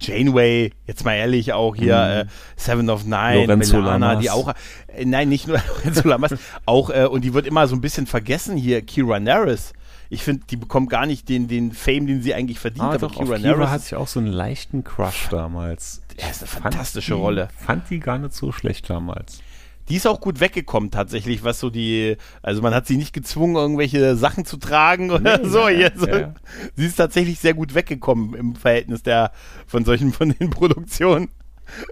Janeway, 0.00 0.72
jetzt 0.86 1.04
mal 1.04 1.14
ehrlich, 1.14 1.52
auch 1.52 1.74
hier 1.74 1.96
mhm. 1.96 2.28
äh, 2.28 2.32
Seven 2.56 2.90
of 2.90 3.04
Nine, 3.04 3.46
Lorenzo 3.46 3.78
Melana, 3.78 4.16
die 4.16 4.30
auch, 4.30 4.52
äh, 4.88 5.04
nein, 5.04 5.28
nicht 5.28 5.46
nur 5.46 5.58
Lorenzo 5.78 6.08
Lamas, 6.08 6.34
auch, 6.66 6.90
äh, 6.90 7.06
und 7.06 7.22
die 7.22 7.34
wird 7.34 7.46
immer 7.46 7.66
so 7.66 7.76
ein 7.76 7.80
bisschen 7.80 8.06
vergessen 8.06 8.56
hier, 8.56 8.82
Kira 8.82 9.20
Nerys 9.20 9.72
ich 10.10 10.22
finde, 10.22 10.46
die 10.48 10.56
bekommt 10.56 10.88
gar 10.88 11.06
nicht 11.06 11.28
den, 11.28 11.48
den 11.48 11.72
Fame, 11.72 12.06
den 12.06 12.22
sie 12.22 12.34
eigentlich 12.34 12.58
verdient. 12.58 12.84
Ah, 12.84 12.88
aber 12.90 12.98
doch, 12.98 13.14
Kira, 13.14 13.36
Kira 13.36 13.70
hatte 13.70 13.84
ich 13.86 13.94
auch 13.94 14.08
so 14.08 14.20
einen 14.20 14.32
leichten 14.32 14.82
Crush 14.82 15.28
damals. 15.30 16.02
Ja, 16.18 16.28
ist 16.28 16.42
eine 16.42 16.48
fantastische 16.48 17.12
fand 17.12 17.22
Rolle. 17.22 17.48
fand 17.54 17.90
die 17.90 18.00
gar 18.00 18.18
nicht 18.18 18.32
so 18.32 18.50
schlecht 18.50 18.88
damals. 18.88 19.42
Die 19.88 19.96
ist 19.96 20.06
auch 20.06 20.20
gut 20.20 20.40
weggekommen 20.40 20.90
tatsächlich, 20.90 21.44
was 21.44 21.60
so 21.60 21.70
die, 21.70 22.16
also 22.42 22.62
man 22.62 22.74
hat 22.74 22.86
sie 22.86 22.96
nicht 22.96 23.12
gezwungen, 23.12 23.56
irgendwelche 23.56 24.16
Sachen 24.16 24.44
zu 24.44 24.56
tragen 24.56 25.10
oder 25.10 25.38
nee, 25.38 25.48
so. 25.48 25.68
Ja, 25.68 25.90
so. 25.94 26.06
Ja. 26.06 26.34
Sie 26.76 26.86
ist 26.86 26.96
tatsächlich 26.96 27.38
sehr 27.38 27.54
gut 27.54 27.74
weggekommen 27.74 28.34
im 28.34 28.54
Verhältnis 28.54 29.02
der 29.02 29.32
von 29.66 29.84
solchen 29.84 30.12
von 30.12 30.34
den 30.38 30.50
Produktionen. 30.50 31.28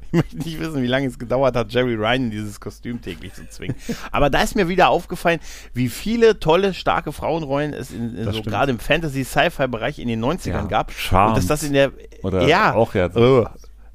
Ich 0.07 0.13
möchte 0.13 0.37
nicht 0.39 0.59
wissen, 0.59 0.83
wie 0.83 0.87
lange 0.87 1.07
es 1.07 1.19
gedauert 1.19 1.55
hat, 1.55 1.73
Jerry 1.73 1.95
Ryan 1.95 2.25
in 2.25 2.31
dieses 2.31 2.61
Kostüm 2.61 3.01
täglich 3.03 3.35
zu 3.35 3.49
zwingen. 3.49 3.77
Aber 4.11 4.31
da 4.31 4.43
ist 4.43 4.57
mir 4.57 4.69
wieder 4.69 4.89
aufgefallen, 4.89 5.41
wie 5.75 5.89
viele 5.89 6.41
tolle, 6.41 6.75
starke 6.75 7.13
Frauenrollen 7.13 7.75
es 7.75 7.91
in, 7.91 8.17
in 8.17 8.33
so 8.33 8.43
gerade 8.43 8.73
im 8.73 8.79
Fantasy-Sci-Fi-Bereich 8.79 9.99
in 9.99 10.09
den 10.09 10.25
90ern 10.25 10.49
ja, 10.49 10.63
gab. 10.63 10.93
Charmed. 10.93 11.31
Und 11.31 11.37
dass 11.37 11.47
das 11.47 11.63
in 11.63 11.75
der 11.75 11.93
Oder 12.23 12.47
ja, 12.47 12.75
auch 12.75 12.95
ja. 12.95 13.11
Oh, 13.15 13.47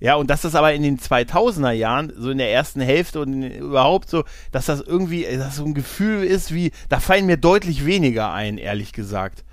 ja, 0.01 0.15
und 0.15 0.31
dass 0.31 0.41
das 0.41 0.55
aber 0.55 0.73
in 0.73 0.81
den 0.81 0.97
2000er 0.97 1.71
Jahren, 1.71 2.11
so 2.17 2.31
in 2.31 2.39
der 2.39 2.51
ersten 2.51 2.81
Hälfte 2.81 3.21
und 3.21 3.43
überhaupt 3.43 4.09
so, 4.09 4.23
dass 4.51 4.65
das 4.65 4.81
irgendwie, 4.81 5.27
dass 5.37 5.57
so 5.57 5.63
ein 5.63 5.75
Gefühl 5.75 6.23
ist 6.23 6.51
wie, 6.51 6.71
da 6.89 6.99
fallen 6.99 7.27
mir 7.27 7.37
deutlich 7.37 7.85
weniger 7.85 8.33
ein, 8.33 8.57
ehrlich 8.57 8.93
gesagt. 8.93 9.45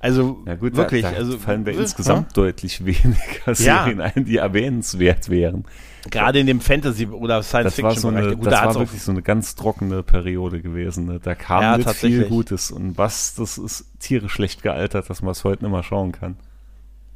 Also 0.00 0.42
ja 0.44 0.56
gut, 0.56 0.74
wirklich, 0.74 1.02
da, 1.02 1.12
da 1.12 1.18
also 1.18 1.38
fallen 1.38 1.64
wir 1.64 1.78
insgesamt 1.78 2.30
ja? 2.36 2.42
deutlich 2.42 2.84
weniger 2.84 3.54
Serien 3.54 4.00
ja. 4.00 4.10
ein, 4.12 4.24
die 4.24 4.38
erwähnenswert 4.38 5.30
wären. 5.30 5.66
Gerade 6.10 6.40
in 6.40 6.48
dem 6.48 6.60
Fantasy 6.60 7.06
oder 7.06 7.40
Science 7.44 7.76
Fiction 7.76 8.00
so 8.00 8.10
Bereich. 8.10 8.34
Gut, 8.34 8.46
das 8.46 8.54
da 8.54 8.66
war 8.66 8.74
wirklich 8.74 9.02
so 9.02 9.12
eine 9.12 9.22
ganz 9.22 9.54
trockene 9.54 10.02
Periode 10.02 10.60
gewesen. 10.60 11.06
Ne? 11.06 11.20
Da 11.22 11.36
kam 11.36 11.62
ja, 11.62 11.76
nicht 11.76 11.90
viel 11.90 12.24
Gutes 12.24 12.72
und 12.72 12.98
was, 12.98 13.36
das 13.36 13.56
ist 13.56 13.84
tierisch 14.00 14.32
schlecht 14.32 14.64
gealtert, 14.64 15.08
dass 15.08 15.22
man 15.22 15.30
es 15.30 15.44
heute 15.44 15.62
nicht 15.62 15.72
mehr 15.72 15.84
schauen 15.84 16.10
kann 16.10 16.36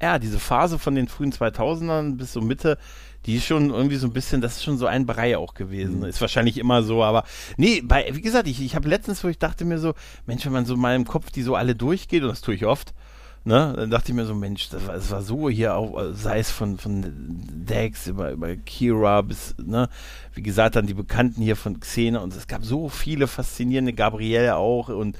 ja, 0.01 0.19
diese 0.19 0.39
Phase 0.39 0.79
von 0.79 0.95
den 0.95 1.09
frühen 1.09 1.33
2000ern 1.33 2.17
bis 2.17 2.33
so 2.33 2.41
Mitte, 2.41 2.79
die 3.27 3.37
ist 3.37 3.47
schon 3.47 3.71
irgendwie 3.71 3.97
so 3.97 4.07
ein 4.07 4.13
bisschen, 4.13 4.41
das 4.41 4.57
ist 4.57 4.65
schon 4.65 4.79
so 4.79 4.87
ein 4.87 5.05
Brei 5.05 5.37
auch 5.37 5.55
gewesen. 5.55 6.01
Mhm. 6.01 6.05
Ist 6.05 6.21
wahrscheinlich 6.21 6.59
immer 6.59 6.83
so, 6.83 7.03
aber 7.03 7.25
nee, 7.57 7.81
bei, 7.83 8.09
wie 8.13 8.21
gesagt, 8.21 8.47
ich, 8.47 8.61
ich 8.63 8.77
habe 8.77 8.89
letztens, 8.89 9.25
wo 9.25 9.29
ich 9.29 9.39
dachte 9.39 9.65
mir 9.65 9.79
so, 9.79 9.95
Mensch, 10.27 10.45
wenn 10.47 10.53
man 10.53 10.67
so 10.67 10.77
mal 10.77 10.95
im 10.95 11.07
Kopf 11.07 11.31
die 11.31 11.43
so 11.43 11.57
alle 11.57 11.75
durchgeht, 11.75 12.23
und 12.23 12.29
das 12.29 12.41
tue 12.41 12.55
ich 12.55 12.67
oft, 12.67 12.95
ne, 13.45 13.73
dann 13.77 13.91
dachte 13.91 14.13
ich 14.13 14.15
mir 14.15 14.27
so, 14.27 14.35
Mensch, 14.35 14.69
das 14.69 14.87
war, 14.87 14.95
das 14.95 15.11
war 15.11 15.23
so 15.23 15.49
hier 15.49 15.75
auch, 15.75 16.13
sei 16.13 16.39
es 16.39 16.51
von, 16.51 16.79
von 16.79 17.05
Dex 17.07 18.07
über, 18.07 18.31
über 18.31 18.55
Kira 18.57 19.23
bis, 19.23 19.55
ne, 19.59 19.89
wie 20.35 20.43
gesagt, 20.43 20.77
dann 20.77 20.87
die 20.87 20.95
Bekannten 20.95 21.43
hier 21.43 21.57
von 21.57 21.81
Xena 21.81 22.21
und 22.21 22.35
es 22.35 22.47
gab 22.47 22.65
so 22.65 22.89
viele 22.89 23.27
faszinierende, 23.27 23.93
Gabrielle 23.93 24.57
auch 24.57 24.89
und 24.89 25.17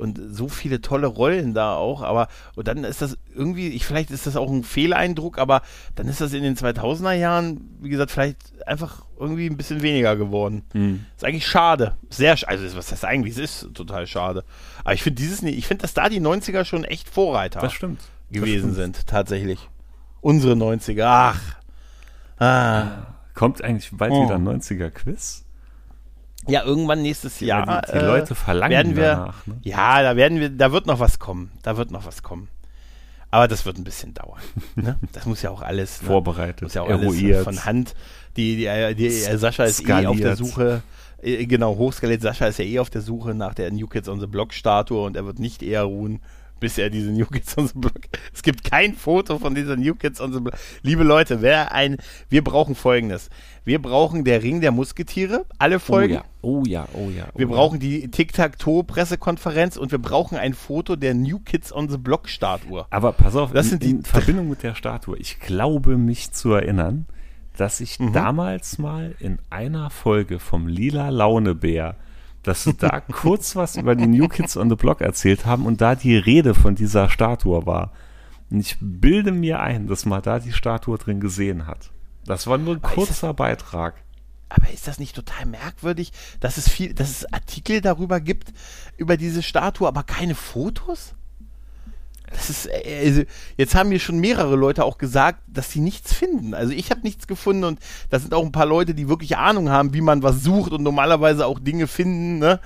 und 0.00 0.20
so 0.30 0.48
viele 0.48 0.80
tolle 0.80 1.06
Rollen 1.06 1.54
da 1.54 1.74
auch, 1.74 2.02
aber 2.02 2.28
und 2.56 2.66
dann 2.66 2.84
ist 2.84 3.02
das 3.02 3.16
irgendwie, 3.34 3.68
ich, 3.68 3.86
vielleicht 3.86 4.10
ist 4.10 4.26
das 4.26 4.36
auch 4.36 4.50
ein 4.50 4.64
Fehleindruck, 4.64 5.38
aber 5.38 5.62
dann 5.94 6.08
ist 6.08 6.20
das 6.20 6.32
in 6.32 6.42
den 6.42 6.56
2000er 6.56 7.12
Jahren, 7.12 7.60
wie 7.80 7.90
gesagt, 7.90 8.10
vielleicht 8.10 8.66
einfach 8.66 9.04
irgendwie 9.18 9.46
ein 9.46 9.56
bisschen 9.56 9.82
weniger 9.82 10.16
geworden. 10.16 10.62
Mhm. 10.72 11.06
Ist 11.16 11.24
eigentlich 11.24 11.46
schade. 11.46 11.96
Sehr, 12.08 12.36
also 12.46 12.76
was 12.76 12.90
heißt 12.90 13.04
eigentlich, 13.04 13.36
es 13.36 13.62
ist 13.62 13.74
total 13.74 14.06
schade. 14.06 14.44
Aber 14.82 14.94
ich 14.94 15.02
finde 15.02 15.20
dieses, 15.20 15.42
ich 15.42 15.66
finde, 15.66 15.82
dass 15.82 15.94
da 15.94 16.08
die 16.08 16.20
90er 16.20 16.64
schon 16.64 16.84
echt 16.84 17.08
Vorreiter 17.08 17.60
das 17.60 17.78
gewesen 17.78 17.98
das 18.30 18.50
stimmt. 18.50 18.74
sind, 18.74 19.06
tatsächlich. 19.06 19.68
Unsere 20.20 20.54
90er, 20.54 21.04
ach. 21.04 21.40
Ah. 22.38 23.06
Kommt 23.34 23.62
eigentlich 23.62 23.90
bald 23.92 24.12
oh. 24.12 24.24
wieder 24.24 24.36
ein 24.36 24.48
90er-Quiz? 24.48 25.44
Ja, 26.50 26.64
irgendwann 26.64 27.02
nächstes 27.02 27.40
Jahr. 27.40 27.66
Ja, 27.66 27.80
die, 27.82 27.92
die 27.92 27.98
äh, 27.98 28.06
Leute 28.06 28.34
verlangen 28.34 28.72
werden 28.72 28.96
wir, 28.96 29.02
danach. 29.02 29.46
Ne? 29.46 29.58
Ja, 29.62 30.02
da 30.02 30.16
werden 30.16 30.40
wir, 30.40 30.50
da 30.50 30.72
wird 30.72 30.86
noch 30.86 31.00
was 31.00 31.18
kommen. 31.18 31.50
Da 31.62 31.76
wird 31.76 31.90
noch 31.90 32.06
was 32.06 32.22
kommen. 32.22 32.48
Aber 33.30 33.46
das 33.46 33.64
wird 33.64 33.78
ein 33.78 33.84
bisschen 33.84 34.14
dauern. 34.14 34.40
ne? 34.74 34.98
Das 35.12 35.26
muss 35.26 35.42
ja 35.42 35.50
auch 35.50 35.62
alles 35.62 36.02
ne? 36.02 36.08
vorbereitet, 36.08 36.62
muss 36.62 36.74
ja 36.74 36.82
auch 36.82 36.88
eruiert. 36.88 37.34
alles 37.34 37.44
von 37.44 37.64
Hand. 37.64 37.94
Die, 38.36 38.56
die, 38.56 38.94
die, 38.94 39.08
die 39.08 39.10
Sascha 39.10 39.64
ist 39.64 39.78
skaliert. 39.78 40.04
eh 40.04 40.06
auf 40.08 40.20
der 40.20 40.36
Suche. 40.36 40.82
Äh, 41.22 41.46
genau, 41.46 41.76
hochskaliert. 41.76 42.22
Sascha 42.22 42.46
ist 42.46 42.58
ja 42.58 42.64
eh 42.64 42.78
auf 42.78 42.90
der 42.90 43.02
Suche 43.02 43.34
nach 43.34 43.54
der 43.54 43.70
New 43.70 43.86
Kids 43.86 44.08
on 44.08 44.20
the 44.20 44.26
Block 44.26 44.52
Statue 44.52 45.02
und 45.02 45.16
er 45.16 45.26
wird 45.26 45.38
nicht 45.38 45.62
eher 45.62 45.82
ruhen, 45.82 46.20
bis 46.60 46.78
er 46.78 46.90
diese 46.90 47.10
New 47.10 47.26
Kids 47.26 47.56
on 47.58 47.66
the 47.66 47.72
Block. 47.74 48.00
Es 48.32 48.42
gibt 48.42 48.62
kein 48.62 48.94
Foto 48.94 49.38
von 49.38 49.54
dieser 49.54 49.76
New 49.76 49.94
Kids 49.94 50.20
on 50.20 50.32
the 50.32 50.40
Block. 50.40 50.54
Liebe 50.82 51.02
Leute, 51.02 51.42
wer 51.42 51.72
ein, 51.72 51.96
wir 52.28 52.44
brauchen 52.44 52.74
folgendes. 52.74 53.30
Wir 53.64 53.80
brauchen 53.80 54.24
der 54.24 54.42
Ring 54.42 54.60
der 54.60 54.72
Musketiere, 54.72 55.44
alle 55.58 55.76
oh 55.76 55.80
Folgen. 55.80 56.20
Oh 56.42 56.62
ja, 56.66 56.86
oh 56.92 57.00
ja, 57.00 57.06
oh 57.06 57.10
ja. 57.10 57.24
Oh 57.32 57.38
wir 57.38 57.46
ja. 57.46 57.52
brauchen 57.52 57.80
die 57.80 58.08
Tic-Tac-Toe-Pressekonferenz 58.10 59.76
und 59.76 59.90
wir 59.90 59.98
brauchen 59.98 60.38
ein 60.38 60.54
Foto 60.54 60.96
der 60.96 61.14
New 61.14 61.40
Kids 61.40 61.72
on 61.72 61.88
the 61.88 61.98
Block-Statue. 61.98 62.86
Aber 62.90 63.12
pass 63.12 63.36
auf, 63.36 63.52
das 63.52 63.66
in, 63.66 63.70
sind 63.70 63.82
die 63.82 63.90
in 63.90 64.02
Verbindung 64.04 64.48
mit 64.48 64.62
der 64.62 64.74
Statue. 64.74 65.16
Ich 65.18 65.40
glaube 65.40 65.96
mich 65.96 66.32
zu 66.32 66.52
erinnern, 66.52 67.06
dass 67.56 67.80
ich 67.80 67.98
mhm. 67.98 68.12
damals 68.12 68.78
mal 68.78 69.14
in 69.18 69.38
einer 69.50 69.90
Folge 69.90 70.38
vom 70.38 70.66
Lila 70.66 71.10
Launebär 71.10 71.96
dass 72.42 72.64
sie 72.64 72.74
da 72.74 73.00
kurz 73.12 73.56
was 73.56 73.76
über 73.76 73.94
die 73.94 74.06
New 74.06 74.28
Kids 74.28 74.56
on 74.56 74.70
the 74.70 74.76
Block 74.76 75.00
erzählt 75.00 75.46
haben 75.46 75.66
und 75.66 75.80
da 75.80 75.94
die 75.94 76.16
Rede 76.16 76.54
von 76.54 76.74
dieser 76.74 77.08
Statue 77.08 77.66
war. 77.66 77.92
Und 78.50 78.60
ich 78.60 78.76
bilde 78.80 79.32
mir 79.32 79.60
ein, 79.60 79.86
dass 79.86 80.06
man 80.06 80.22
da 80.22 80.38
die 80.38 80.52
Statue 80.52 80.98
drin 80.98 81.20
gesehen 81.20 81.66
hat. 81.66 81.90
Das 82.24 82.46
war 82.46 82.58
nur 82.58 82.74
ein 82.74 82.84
aber 82.84 82.94
kurzer 82.94 83.28
das, 83.28 83.36
Beitrag. 83.36 84.02
Aber 84.48 84.70
ist 84.70 84.88
das 84.88 84.98
nicht 84.98 85.14
total 85.14 85.46
merkwürdig, 85.46 86.12
dass 86.40 86.56
es 86.56 86.68
viel, 86.68 86.92
dass 86.92 87.10
es 87.10 87.32
Artikel 87.32 87.80
darüber 87.80 88.20
gibt, 88.20 88.52
über 88.96 89.16
diese 89.16 89.42
Statue, 89.42 89.86
aber 89.86 90.02
keine 90.02 90.34
Fotos? 90.34 91.14
Ist, 92.50 92.66
äh, 92.66 93.06
also, 93.06 93.22
jetzt 93.56 93.74
haben 93.74 93.88
mir 93.88 94.00
schon 94.00 94.18
mehrere 94.18 94.56
Leute 94.56 94.84
auch 94.84 94.98
gesagt, 94.98 95.40
dass 95.46 95.70
sie 95.70 95.80
nichts 95.80 96.12
finden. 96.12 96.54
Also 96.54 96.72
ich 96.72 96.90
habe 96.90 97.00
nichts 97.02 97.26
gefunden 97.26 97.64
und 97.64 97.78
da 98.10 98.18
sind 98.18 98.34
auch 98.34 98.44
ein 98.44 98.52
paar 98.52 98.66
Leute, 98.66 98.94
die 98.94 99.08
wirklich 99.08 99.36
Ahnung 99.36 99.70
haben, 99.70 99.94
wie 99.94 100.00
man 100.00 100.22
was 100.22 100.42
sucht 100.42 100.72
und 100.72 100.82
normalerweise 100.82 101.46
auch 101.46 101.58
Dinge 101.58 101.86
finden, 101.86 102.38
ne, 102.38 102.60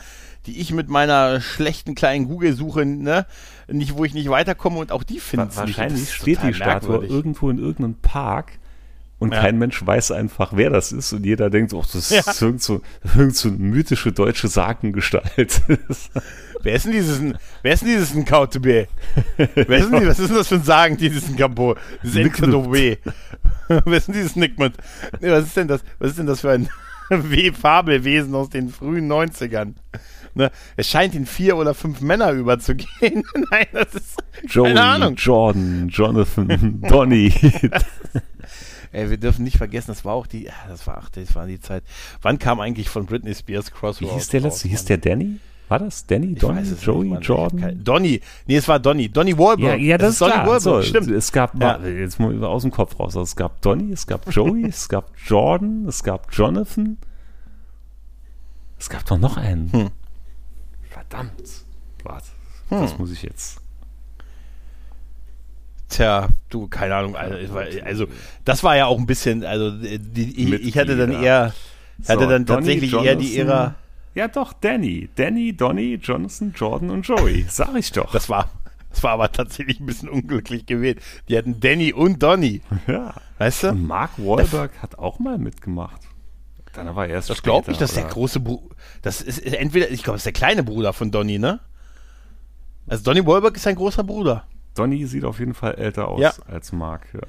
die 0.47 0.61
ich 0.61 0.72
mit 0.72 0.89
meiner 0.89 1.41
schlechten 1.41 1.95
kleinen 1.95 2.26
Google-Suche, 2.28 2.85
ne, 2.85 3.26
nicht, 3.68 3.97
wo 3.97 4.05
ich 4.05 4.14
nicht 4.14 4.28
weiterkomme 4.28 4.78
und 4.78 4.93
auch 4.93 5.05
die 5.05 5.20
finden 5.20 5.49
es 5.49 5.57
nicht. 5.57 5.78
Wahrscheinlich 5.78 6.12
steht 6.12 6.43
die 6.43 6.55
Statue 6.55 6.91
merkwürdig. 6.91 7.11
irgendwo 7.11 7.51
in 7.51 7.59
irgendeinem 7.59 7.95
Park 7.97 8.59
und 9.25 9.33
ja. 9.33 9.41
kein 9.41 9.59
Mensch 9.59 9.85
weiß 9.85 10.11
einfach, 10.11 10.53
wer 10.55 10.68
das 10.68 10.93
ist 10.93 11.14
und 11.14 11.25
jeder 11.25 11.49
denkt, 11.49 11.72
oh, 11.72 11.83
das 11.91 12.11
ja. 12.11 12.20
ist 12.20 12.43
irgend 12.43 12.62
so, 12.62 12.83
irgend 13.16 13.35
so 13.35 13.49
eine 13.49 13.57
mythische 13.57 14.12
deutsche 14.12 14.49
Sagengestalt. 14.49 15.62
wer 16.62 16.75
ist 16.75 16.85
denn 16.85 16.93
dieses, 16.93 17.22
wer 17.62 17.72
ist 17.72 17.83
denn 17.83 17.89
dieses 17.89 18.14
Nkautebe? 18.14 18.87
Wer 19.37 19.79
ist 19.79 19.91
denn, 19.91 20.07
was 20.07 20.18
ist 20.18 20.29
denn 20.29 20.37
das 20.37 20.49
für 20.49 20.57
ein 20.57 20.62
Sagen, 20.62 20.99
dieses 20.99 21.27
Nkampo? 21.31 21.75
Dieses 22.03 22.16
Nkautebe. 22.16 22.99
wer 23.68 23.97
ist 23.97 24.09
denn 24.09 24.14
dieses 24.14 24.37
Nickmut? 24.37 24.72
Was 25.22 25.47
ist 25.47 25.57
denn 25.57 25.68
das, 25.68 25.83
was 25.99 26.11
ist 26.11 26.18
denn 26.18 26.27
das 26.27 26.43
für 26.43 26.51
ein 26.51 26.68
W-Fabelwesen 27.09 28.35
aus 28.35 28.51
den 28.51 28.68
frühen 28.68 29.11
90ern? 29.11 29.72
Ne? 30.35 30.51
Es 30.77 30.91
scheint 30.91 31.14
in 31.14 31.25
vier 31.25 31.57
oder 31.57 31.72
fünf 31.72 32.03
Männer 32.03 32.33
überzugehen. 32.33 33.22
Nein, 33.51 33.66
das 33.72 33.95
ist 33.95 34.22
Joey, 34.49 34.75
keine 34.75 34.83
Ahnung. 34.83 35.14
Jordan, 35.14 35.89
Jonathan, 35.89 36.83
Donny. 36.83 37.33
Ey, 38.95 39.11
wir 39.11 39.16
dürfen 39.16 39.45
nicht 39.45 39.57
vergessen, 39.57 39.88
das 39.88 40.05
war 40.05 40.14
auch 40.14 40.26
die, 40.26 40.49
das 40.68 40.86
war, 40.86 40.99
ach, 40.99 41.09
das 41.11 41.34
war 41.34 41.47
die 41.47 41.61
Zeit. 41.61 41.82
Wann 42.22 42.38
kam 42.38 42.61
eigentlich 42.61 42.88
von 42.88 43.07
Britney 43.07 43.34
Spears 43.34 43.72
Crossroads? 43.72 44.01
Wie 44.01 44.14
hieß 44.14 44.28
der 44.28 44.40
letzte? 44.40 44.68
Hieß 44.68 44.84
der 44.84 44.99
Danny? 44.99 45.40
War 45.68 45.78
das 45.78 46.07
Danny, 46.07 46.34
Donny, 46.34 46.61
Joey, 46.80 47.09
nicht, 47.09 47.24
Jordan? 47.24 47.61
Kein, 47.61 47.82
Donny. 47.82 48.20
Nee, 48.47 48.57
es 48.57 48.68
war 48.68 48.78
Donny. 48.78 49.09
Donny 49.09 49.36
Wahlberg. 49.36 49.80
Ja, 49.80 49.84
ja 49.86 49.99
das, 49.99 50.18
das 50.18 50.28
ist 50.28 50.34
Donny 50.34 50.47
Wahlberg, 50.47 50.61
so, 50.61 50.82
stimmt. 50.82 51.09
Es 51.09 51.32
gab, 51.32 51.61
ja. 51.61 51.80
jetzt 51.80 52.20
mal 52.20 52.45
aus 52.45 52.62
dem 52.62 52.70
Kopf 52.70 53.01
raus, 53.01 53.16
also 53.16 53.22
es 53.22 53.34
gab 53.34 53.61
Donny, 53.62 53.92
es 53.92 54.07
gab 54.07 54.30
Joey, 54.30 54.64
es 54.68 54.88
gab 54.88 55.11
Jordan, 55.26 55.86
es 55.88 56.05
gab 56.05 56.32
Jonathan. 56.32 56.99
Es 58.78 58.88
gab 58.88 59.07
doch 59.07 59.18
noch 59.18 59.36
einen. 59.36 59.72
Hm. 59.72 59.90
Verdammt. 60.90 61.64
Warte, 62.05 62.28
hm. 62.68 62.80
das 62.80 62.99
muss 62.99 63.11
ich 63.11 63.22
jetzt. 63.22 63.64
Tja, 65.95 66.28
du, 66.51 66.66
keine 66.66 66.97
Ahnung. 66.97 67.14
Also, 67.14 67.57
also, 67.84 68.07
das 68.45 68.64
war 68.64 68.76
ja 68.76 68.86
auch 68.86 68.99
ein 68.99 69.07
bisschen, 69.07 69.45
also 69.45 69.70
die, 69.70 70.57
ich, 70.57 70.76
hatte 70.76 70.97
dann 70.97 71.12
eher, 71.12 71.55
hatte 72.09 72.26
dann 72.26 72.45
Donny, 72.45 72.59
tatsächlich 72.59 72.90
Jonathan, 72.90 73.07
eher 73.07 73.16
die 73.16 73.38
Ära. 73.38 73.74
Ja, 74.16 74.26
doch, 74.26 74.53
Danny. 74.55 75.09
Danny, 75.14 75.53
Donny, 75.57 76.01
Jonathan, 76.03 76.53
Jordan 76.57 76.90
und 76.90 77.07
Joey. 77.07 77.47
Sag 77.49 77.76
ich 77.76 77.92
doch. 77.92 78.11
Das 78.11 78.28
war, 78.28 78.51
das 78.90 79.05
war 79.05 79.12
aber 79.12 79.30
tatsächlich 79.30 79.78
ein 79.78 79.86
bisschen 79.86 80.09
unglücklich 80.09 80.66
gewählt. 80.66 81.01
Die 81.28 81.38
hatten 81.38 81.61
Danny 81.61 81.92
und 81.92 82.20
Donny. 82.20 82.61
Ja. 82.88 83.14
Weißt 83.38 83.62
du? 83.62 83.68
Und 83.68 83.86
Mark 83.86 84.18
Wahlberg 84.18 84.72
das, 84.72 84.82
hat 84.82 84.99
auch 84.99 85.20
mal 85.20 85.38
mitgemacht. 85.38 86.01
Dann 86.72 86.92
war 86.97 87.07
er 87.07 87.14
erst 87.14 87.30
Das 87.30 87.40
glaube 87.45 87.70
ich, 87.70 87.78
dass 87.78 87.92
oder? 87.92 88.03
der 88.03 88.11
große 88.11 88.40
Bruder. 88.40 88.74
Das 89.03 89.20
ist, 89.20 89.38
ist 89.38 89.55
entweder, 89.55 89.92
ich 89.92 90.03
glaube, 90.03 90.16
das 90.16 90.22
ist 90.22 90.26
der 90.26 90.32
kleine 90.32 90.64
Bruder 90.64 90.92
von 90.92 91.12
Donny, 91.12 91.38
ne? 91.38 91.61
Also 92.88 93.05
Donny 93.05 93.24
Wahlberg 93.24 93.55
ist 93.55 93.62
sein 93.62 93.76
großer 93.76 94.03
Bruder. 94.03 94.45
Donny 94.75 95.07
sieht 95.07 95.25
auf 95.25 95.39
jeden 95.39 95.55
Fall 95.55 95.75
älter 95.75 96.09
aus 96.09 96.20
ja. 96.20 96.33
als 96.47 96.72
Mark. 96.72 97.07
Ja. 97.12 97.20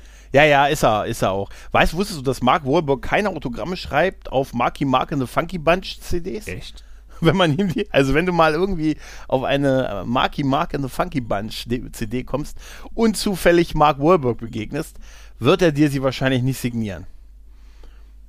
ja, 0.41 0.45
ja, 0.45 0.65
ist 0.67 0.83
er, 0.83 1.05
ist 1.05 1.21
er 1.21 1.31
auch. 1.31 1.49
Weißt 1.71 1.93
du, 1.93 1.97
wusstest 1.97 2.19
du, 2.19 2.23
dass 2.23 2.41
Mark 2.41 2.65
Wahlberg 2.65 3.01
keine 3.01 3.29
Autogramme 3.29 3.77
schreibt 3.77 4.31
auf 4.31 4.53
Marky 4.53 4.85
Mark 4.85 5.11
and 5.11 5.21
the 5.21 5.27
Funky 5.27 5.57
Bunch 5.57 5.99
CDs? 6.01 6.47
Echt? 6.47 6.83
Wenn 7.21 7.37
man 7.37 7.57
ihm 7.57 7.69
die, 7.69 7.89
also 7.93 8.13
wenn 8.13 8.25
du 8.25 8.33
mal 8.33 8.53
irgendwie 8.53 8.97
auf 9.29 9.43
eine 9.43 9.87
äh, 9.87 10.03
Marky 10.03 10.43
Mark 10.43 10.75
and 10.75 10.83
the 10.83 10.89
Funky 10.89 11.21
Bunch 11.21 11.65
CD 11.93 12.25
kommst 12.25 12.57
und 12.93 13.15
zufällig 13.15 13.73
Mark 13.73 13.99
Wahlberg 13.99 14.37
begegnest, 14.37 14.97
wird 15.39 15.61
er 15.61 15.71
dir 15.71 15.89
sie 15.89 16.03
wahrscheinlich 16.03 16.43
nicht 16.43 16.59
signieren. 16.59 17.05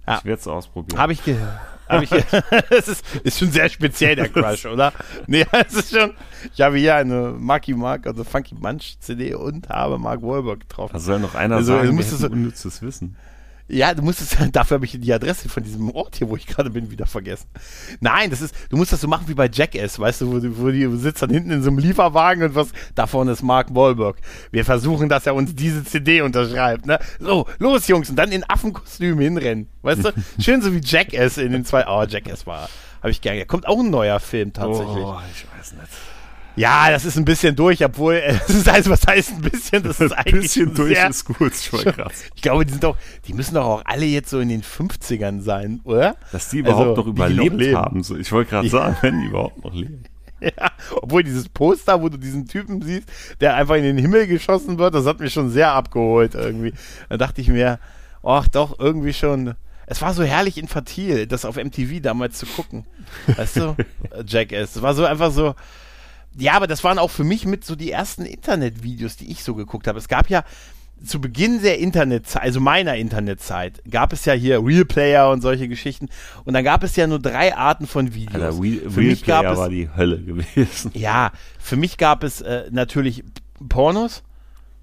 Ja. 0.07 0.19
Ich 0.19 0.25
werde 0.25 0.41
es 0.41 0.47
ausprobieren. 0.47 1.01
Habe 1.01 1.15
ich 1.15 1.25
gehört. 1.25 1.59
Ich, 2.03 2.11
das 2.71 2.89
ist, 2.89 3.05
ist 3.23 3.39
schon 3.39 3.51
sehr 3.51 3.69
speziell, 3.69 4.17
der 4.17 4.29
Crush, 4.29 4.67
oder? 4.67 4.93
Nee, 5.27 5.47
es 5.67 5.75
ist 5.75 5.97
schon. 5.97 6.15
Ich 6.53 6.61
habe 6.61 6.79
hier 6.79 6.97
eine 6.97 7.35
Marky 7.39 7.75
Mark, 7.75 8.07
also 8.07 8.25
Funky 8.25 8.55
Bunch 8.55 8.97
CD 9.01 9.35
und 9.35 9.69
habe 9.69 9.99
Mark 9.99 10.23
Wahlberg 10.23 10.69
drauf. 10.69 10.91
Da 10.93 10.99
soll 10.99 11.21
noch 11.21 11.35
einer 11.35 11.57
also, 11.57 11.77
sagen, 11.77 11.97
wir 11.97 12.05
so, 12.05 12.27
unnützes 12.27 12.83
Wissen. 12.83 13.17
Ja, 13.69 13.95
du 13.95 14.03
musst 14.03 14.21
es, 14.21 14.37
dafür 14.53 14.77
habe 14.77 14.85
ich 14.85 14.99
die 15.01 15.13
Adresse 15.13 15.49
von 15.49 15.63
diesem 15.63 15.91
Ort 15.91 16.17
hier, 16.17 16.29
wo 16.29 16.37
ich 16.37 16.47
gerade 16.47 16.71
bin, 16.71 16.91
wieder 16.91 17.07
vergessen. 17.07 17.49
Nein, 18.01 18.31
das 18.31 18.41
ist, 18.41 18.55
du 18.71 18.77
musst 18.77 18.93
das 18.93 19.01
so 19.01 19.09
machen 19.09 19.27
wie 19.27 19.35
bei 19.35 19.49
Jackass, 19.53 19.99
weißt 19.99 20.21
du, 20.21 20.33
wo, 20.33 20.65
wo 20.65 20.71
die 20.71 20.87
sitzt 20.97 21.23
dann 21.23 21.31
hinten 21.31 21.51
in 21.51 21.63
so 21.63 21.71
einem 21.71 21.79
Lieferwagen 21.79 22.45
und 22.45 22.55
was, 22.55 22.69
da 22.95 23.07
vorne 23.07 23.33
ist 23.33 23.43
Mark 23.43 23.75
Wahlberg. 23.75 24.17
Wir 24.53 24.65
versuchen, 24.65 25.09
dass 25.09 25.27
er 25.27 25.35
uns 25.35 25.55
diese 25.55 25.85
CD 25.85 26.21
unterschreibt, 26.23 26.87
ne? 26.87 26.99
So, 27.19 27.47
los 27.59 27.89
Jungs, 27.89 28.09
und 28.09 28.17
dann 28.17 28.31
in 28.31 28.45
Affenkostüm 28.49 29.19
hinrennen, 29.19 29.69
weißt 29.83 30.05
du? 30.05 30.13
Schön 30.41 30.63
so 30.63 30.73
wie 30.73 30.81
Jackass 30.83 31.39
in 31.39 31.53
den 31.53 31.65
zwei, 31.65 31.87
oh, 31.89 32.05
Jackass 32.05 32.47
war, 32.47 32.69
habe 33.01 33.11
ich 33.11 33.21
gerne. 33.21 33.47
Kommt 33.47 33.67
auch 33.67 33.81
ein 33.81 33.91
neuer 33.91 34.21
Film 34.21 34.53
tatsächlich. 34.53 35.05
Oh, 35.05 35.19
ich 35.33 35.47
weiß 35.59 35.73
nicht. 35.73 36.16
Ja, 36.57 36.91
das 36.91 37.05
ist 37.05 37.19
ein 37.19 37.25
bisschen 37.25 37.55
durch, 37.55 37.85
obwohl, 37.85 38.15
es 38.49 38.51
ist 38.51 38.69
also, 38.69 38.91
was 38.91 39.07
heißt 39.07 39.33
ein 39.33 39.43
bisschen? 39.43 39.83
Das 39.83 40.01
ist 40.01 40.13
eigentlich. 40.13 40.35
Ein 40.35 40.41
bisschen 40.41 40.75
durch 40.75 40.95
sehr, 40.95 41.11
ist 41.11 41.25
gut, 41.25 41.55
schon 41.55 41.81
krass. 41.85 42.25
Ich 42.35 42.43
glaube, 42.43 42.65
die 42.65 42.73
sind 42.73 42.83
doch, 42.83 42.97
die 43.27 43.35
müssen 43.35 43.55
doch 43.55 43.65
auch 43.65 43.83
alle 43.85 44.07
jetzt 44.07 44.31
so 44.31 44.41
in 44.41 44.49
den 44.49 44.63
50ern 44.63 45.43
sein, 45.43 45.81
oder? 45.85 46.17
Dass 46.33 46.49
die 46.49 46.59
überhaupt 46.59 46.89
also, 46.89 47.03
noch 47.03 47.07
überlebt 47.07 47.57
noch 47.57 47.81
haben. 47.81 48.03
So, 48.03 48.17
ich 48.17 48.33
wollte 48.33 48.51
gerade 48.51 48.67
ja. 48.67 48.71
sagen, 48.71 48.97
wenn 49.03 49.21
die 49.21 49.27
überhaupt 49.27 49.65
noch 49.65 49.75
leben. 49.75 50.03
Ja, 50.39 50.71
obwohl 51.01 51.23
dieses 51.23 51.49
Poster, 51.49 52.03
wo 52.03 52.11
du 52.11 52.19
diesen 52.19 52.47
Typen 52.47 52.83
siehst, 52.83 53.09
der 53.41 53.55
einfach 53.55 53.77
in 53.77 53.85
den 53.85 53.97
Himmel 53.97 54.27
geschossen 54.27 54.79
wird, 54.79 54.95
das 54.95 55.07
hat 55.07 55.19
mich 55.19 55.33
schon 55.33 55.49
sehr 55.49 55.73
abgeholt 55.73 56.35
irgendwie. 56.35 56.75
Da 57.09 57.17
dachte 57.17 57.41
ich 57.41 57.49
mir, 57.49 57.79
ach 58.23 58.47
doch, 58.47 58.79
irgendwie 58.79 59.15
schon. 59.15 59.55
Es 59.87 60.03
war 60.03 60.13
so 60.13 60.23
herrlich 60.25 60.59
infantil, 60.59 61.27
das 61.27 61.47
auf 61.47 61.57
MTV 61.57 62.03
damals 62.03 62.37
zu 62.37 62.45
gucken. 62.45 62.85
Weißt 63.29 63.57
du? 63.57 63.77
Jackass. 64.27 64.77
Es 64.77 64.83
war 64.83 64.93
so 64.93 65.07
einfach 65.07 65.31
so, 65.31 65.55
ja, 66.39 66.53
aber 66.55 66.67
das 66.67 66.85
waren 66.85 66.99
auch 66.99 67.11
für 67.11 67.25
mich 67.25 67.47
mit 67.47 67.65
so 67.65 67.77
die 67.77 67.91
ersten 67.91 68.25
Internetvideos, 68.25 69.17
die 69.17 69.31
ich 69.31 69.43
so 69.43 69.55
geguckt 69.55 69.87
habe. 69.87 69.99
Es 69.99 70.09
gab 70.09 70.29
ja 70.29 70.45
zu 71.05 71.21
Beginn 71.21 71.63
der 71.63 71.79
Internetzeit, 71.79 72.43
also 72.43 72.61
meiner 72.61 72.97
Internetzeit, 72.97 73.83
gab 73.91 74.13
es 74.13 74.25
ja 74.25 74.33
hier 74.33 74.65
Real 74.65 74.85
Player 74.85 75.31
und 75.31 75.43
solche 75.43 75.69
Geschichten. 75.69 76.09
Und 76.45 76.55
dann 76.55 76.65
gab 76.65 76.83
es 76.83 76.97
ja 76.97 77.07
nur 77.07 77.19
drei 77.19 77.55
Arten 77.55 77.87
von 77.87 78.15
Videos. 78.15 78.43
Alter, 78.43 78.63
Real, 78.63 78.91
für 78.91 79.01
Real 79.01 79.11
mich 79.11 79.23
Player 79.23 79.43
gab 79.43 79.53
es, 79.53 79.59
war 79.59 79.69
die 79.69 79.89
Hölle 79.95 80.23
gewesen. 80.23 80.91
Ja, 80.95 81.33
für 81.59 81.77
mich 81.77 81.99
gab 81.99 82.25
es 82.25 82.41
äh, 82.41 82.65
natürlich 82.71 83.25
Pornos. 83.69 84.23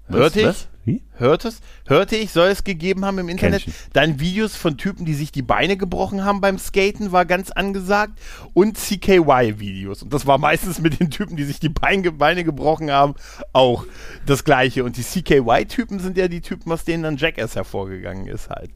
Hörte 0.08 0.40
ich? 0.40 0.46
Was? 0.46 0.68
Wie? 0.84 1.02
Hörtest, 1.16 1.64
hörte 1.86 2.14
ich, 2.16 2.30
soll 2.30 2.48
es 2.48 2.62
gegeben 2.62 3.06
haben 3.06 3.18
im 3.18 3.30
Internet. 3.30 3.64
Dann 3.94 4.20
Videos 4.20 4.54
von 4.54 4.76
Typen, 4.76 5.06
die 5.06 5.14
sich 5.14 5.32
die 5.32 5.40
Beine 5.40 5.78
gebrochen 5.78 6.24
haben 6.24 6.42
beim 6.42 6.58
Skaten, 6.58 7.10
war 7.10 7.24
ganz 7.24 7.50
angesagt. 7.50 8.20
Und 8.52 8.76
CKY-Videos. 8.76 10.02
Und 10.02 10.12
das 10.12 10.26
war 10.26 10.36
meistens 10.36 10.80
mit 10.80 11.00
den 11.00 11.10
Typen, 11.10 11.36
die 11.36 11.44
sich 11.44 11.58
die 11.58 11.70
Beine, 11.70 12.12
Beine 12.12 12.44
gebrochen 12.44 12.90
haben, 12.90 13.14
auch 13.54 13.86
das 14.26 14.44
Gleiche. 14.44 14.84
Und 14.84 14.98
die 14.98 15.02
CKY-Typen 15.02 16.00
sind 16.00 16.18
ja 16.18 16.28
die 16.28 16.42
Typen, 16.42 16.70
aus 16.70 16.84
denen 16.84 17.02
dann 17.02 17.16
Jackass 17.16 17.56
hervorgegangen 17.56 18.26
ist 18.26 18.50
halt. 18.50 18.70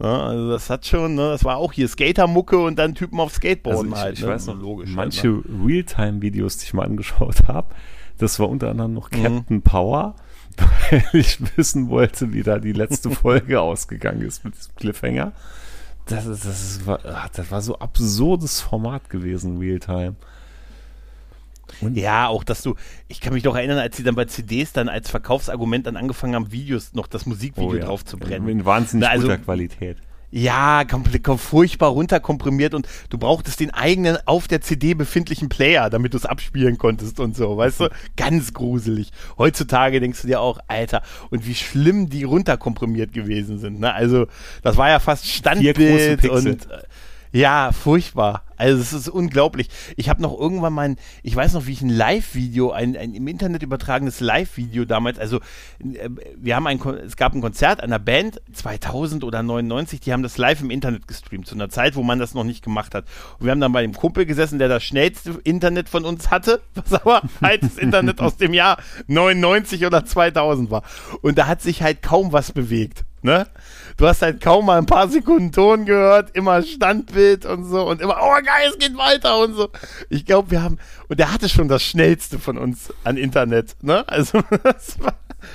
Ja, 0.00 0.26
also 0.26 0.50
das 0.50 0.70
hat 0.70 0.86
schon, 0.86 1.16
ne, 1.16 1.30
das 1.30 1.44
war 1.44 1.56
auch 1.56 1.72
hier 1.72 1.88
Skatermucke 1.88 2.58
und 2.58 2.78
dann 2.78 2.94
Typen 2.94 3.18
auf 3.20 3.34
Skateboarden 3.34 3.92
also 3.92 3.96
ich, 3.96 4.02
halt. 4.02 4.18
Ich 4.18 4.24
ne? 4.24 4.30
weiß 4.30 4.46
noch, 4.46 4.58
logisch. 4.58 4.90
Manche 4.94 5.28
halt, 5.28 5.48
ne? 5.50 5.66
Realtime-Videos, 5.66 6.58
die 6.58 6.66
ich 6.66 6.74
mal 6.74 6.86
angeschaut 6.86 7.36
habe, 7.48 7.74
das 8.18 8.38
war 8.38 8.48
unter 8.48 8.70
anderem 8.70 8.94
noch 8.94 9.10
mhm. 9.10 9.22
Captain 9.22 9.56
mhm. 9.56 9.62
Power 9.62 10.14
weil 10.56 11.02
ich 11.12 11.38
wissen 11.56 11.88
wollte, 11.88 12.32
wie 12.32 12.42
da 12.42 12.58
die 12.58 12.72
letzte 12.72 13.10
Folge 13.10 13.60
ausgegangen 13.60 14.22
ist 14.22 14.44
mit 14.44 14.56
diesem 14.56 14.74
Cliffhanger. 14.76 15.32
Das, 16.06 16.26
ist, 16.26 16.44
das, 16.44 16.62
ist, 16.62 16.82
das 17.34 17.50
war 17.50 17.62
so 17.62 17.78
absurdes 17.78 18.60
Format 18.60 19.10
gewesen, 19.10 19.58
Realtime. 19.58 20.16
Und 21.80 21.96
ja, 21.96 22.26
auch 22.26 22.42
dass 22.42 22.62
du, 22.62 22.74
ich 23.06 23.20
kann 23.20 23.32
mich 23.32 23.44
doch 23.44 23.54
erinnern, 23.54 23.78
als 23.78 23.96
sie 23.96 24.02
dann 24.02 24.16
bei 24.16 24.24
CDs 24.24 24.72
dann 24.72 24.88
als 24.88 25.08
Verkaufsargument 25.08 25.86
dann 25.86 25.96
angefangen 25.96 26.34
haben, 26.34 26.50
Videos 26.50 26.94
noch 26.94 27.06
das 27.06 27.26
Musikvideo 27.26 27.70
oh 27.70 27.74
ja. 27.74 27.84
drauf 27.84 28.04
zu 28.04 28.18
brennen. 28.18 28.48
In 28.48 28.64
wahnsinnig 28.64 29.08
also, 29.08 29.28
guter 29.28 29.38
Qualität. 29.38 29.98
Ja, 30.30 30.84
komplett, 30.84 31.26
furchtbar 31.40 31.90
runterkomprimiert 31.90 32.74
und 32.74 32.88
du 33.08 33.18
brauchtest 33.18 33.58
den 33.58 33.70
eigenen 33.70 34.16
auf 34.26 34.46
der 34.46 34.60
CD 34.60 34.94
befindlichen 34.94 35.48
Player, 35.48 35.90
damit 35.90 36.14
du 36.14 36.18
es 36.18 36.26
abspielen 36.26 36.78
konntest 36.78 37.18
und 37.18 37.36
so, 37.36 37.56
weißt 37.56 37.80
du? 37.80 37.88
Ganz 38.16 38.54
gruselig. 38.54 39.10
Heutzutage 39.38 39.98
denkst 40.00 40.22
du 40.22 40.28
dir 40.28 40.40
auch, 40.40 40.60
Alter, 40.68 41.02
und 41.30 41.46
wie 41.46 41.54
schlimm 41.54 42.08
die 42.08 42.24
runterkomprimiert 42.24 43.12
gewesen 43.12 43.58
sind, 43.58 43.80
ne? 43.80 43.92
Also, 43.92 44.26
das 44.62 44.76
war 44.76 44.88
ja 44.88 45.00
fast 45.00 45.26
Standbild 45.26 46.24
und 46.28 46.46
äh, 46.46 46.82
ja, 47.32 47.72
furchtbar. 47.72 48.44
Also 48.60 48.82
es 48.82 48.92
ist 48.92 49.08
unglaublich. 49.08 49.68
Ich 49.96 50.10
habe 50.10 50.20
noch 50.20 50.38
irgendwann 50.38 50.74
mein, 50.74 50.96
ich 51.22 51.34
weiß 51.34 51.54
noch, 51.54 51.66
wie 51.66 51.72
ich 51.72 51.80
ein 51.80 51.88
Live-Video, 51.88 52.72
ein, 52.72 52.94
ein 52.94 53.14
im 53.14 53.26
Internet 53.26 53.62
übertragenes 53.62 54.20
Live-Video 54.20 54.84
damals, 54.84 55.18
also 55.18 55.38
äh, 55.78 56.10
wir 56.36 56.56
haben 56.56 56.66
ein, 56.66 56.78
es 57.06 57.16
gab 57.16 57.34
ein 57.34 57.40
Konzert 57.40 57.82
einer 57.82 57.98
Band 57.98 58.42
2000 58.52 59.24
oder 59.24 59.42
99, 59.42 60.00
die 60.00 60.12
haben 60.12 60.22
das 60.22 60.36
live 60.36 60.60
im 60.60 60.70
Internet 60.70 61.08
gestreamt, 61.08 61.46
zu 61.46 61.54
einer 61.54 61.70
Zeit, 61.70 61.96
wo 61.96 62.02
man 62.02 62.18
das 62.18 62.34
noch 62.34 62.44
nicht 62.44 62.62
gemacht 62.62 62.94
hat. 62.94 63.06
Und 63.38 63.46
wir 63.46 63.50
haben 63.50 63.60
dann 63.60 63.72
bei 63.72 63.80
dem 63.80 63.94
Kumpel 63.94 64.26
gesessen, 64.26 64.58
der 64.58 64.68
das 64.68 64.84
schnellste 64.84 65.40
Internet 65.44 65.88
von 65.88 66.04
uns 66.04 66.30
hatte, 66.30 66.60
was 66.74 66.92
aber 66.92 67.22
halt 67.40 67.62
das 67.62 67.78
Internet 67.78 68.20
aus 68.20 68.36
dem 68.36 68.52
Jahr 68.52 68.76
99 69.06 69.86
oder 69.86 70.04
2000 70.04 70.70
war. 70.70 70.82
Und 71.22 71.38
da 71.38 71.46
hat 71.46 71.62
sich 71.62 71.82
halt 71.82 72.02
kaum 72.02 72.32
was 72.32 72.52
bewegt. 72.52 73.04
Ne? 73.22 73.46
Du 73.98 74.06
hast 74.06 74.22
halt 74.22 74.40
kaum 74.40 74.64
mal 74.64 74.78
ein 74.78 74.86
paar 74.86 75.08
Sekunden 75.08 75.52
Ton 75.52 75.84
gehört, 75.84 76.34
immer 76.34 76.62
Standbild 76.62 77.44
und 77.44 77.64
so 77.64 77.86
und 77.86 78.00
immer, 78.00 78.16
oh 78.22 78.36
geil, 78.50 78.70
es 78.70 78.78
geht 78.78 78.96
weiter 78.96 79.38
und 79.42 79.54
so. 79.54 79.70
Ich 80.08 80.24
glaube, 80.24 80.50
wir 80.50 80.62
haben, 80.62 80.78
und 81.08 81.18
der 81.18 81.32
hatte 81.32 81.48
schon 81.48 81.68
das 81.68 81.82
schnellste 81.82 82.38
von 82.38 82.58
uns 82.58 82.92
an 83.04 83.16
Internet, 83.16 83.76
ne? 83.82 84.06
Also, 84.08 84.42
das 84.62 84.98
war, 85.00 85.14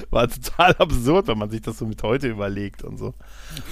war 0.10 0.28
total 0.28 0.76
absurd, 0.78 1.28
wenn 1.28 1.38
man 1.38 1.50
sich 1.50 1.62
das 1.62 1.78
so 1.78 1.86
mit 1.86 2.02
heute 2.04 2.28
überlegt 2.28 2.84
und 2.84 2.98
so. 2.98 3.14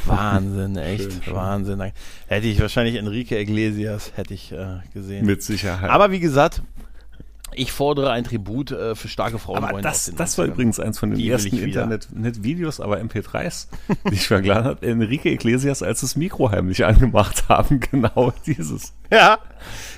Wahnsinn, 0.06 0.78
echt, 0.78 1.04
Schön, 1.04 1.24
schön. 1.24 1.36
Wahnsinn. 1.36 1.92
Hätte 2.28 2.48
ich 2.48 2.60
wahrscheinlich 2.60 2.96
Enrique 2.96 3.40
Iglesias, 3.40 4.14
hätte 4.16 4.34
ich 4.34 4.52
äh, 4.52 4.80
gesehen. 4.94 5.26
Mit 5.26 5.44
Sicherheit. 5.44 5.90
Aber 5.90 6.12
wie 6.12 6.20
gesagt, 6.20 6.62
ich 7.56 7.72
fordere 7.72 8.12
ein 8.12 8.24
Tribut 8.24 8.72
äh, 8.72 8.96
für 8.96 9.08
starke 9.08 9.40
Frauen. 9.40 9.64
Aber 9.64 9.82
das, 9.82 10.12
das 10.16 10.38
war 10.38 10.46
übrigens 10.46 10.80
eins 10.80 11.00
von 11.00 11.10
den 11.12 11.20
Die 11.20 11.30
ersten 11.30 11.56
ich 11.56 11.66
wieder. 11.66 11.84
Internet, 11.84 12.08
nicht 12.14 12.44
Videos, 12.44 12.80
aber 12.80 12.98
MP3s, 13.00 13.68
die 14.10 14.14
ich 14.14 14.28
verglichen 14.28 14.64
habe. 14.64 14.86
Enrique 14.86 15.26
Iglesias, 15.32 15.84
als 15.84 16.02
das 16.02 16.16
Mikro 16.16 16.52
heimlich 16.52 16.86
angemacht 16.86 17.46
haben, 17.50 17.80
genau 17.80 18.34
dieses. 18.46 18.94
Ja. 19.12 19.40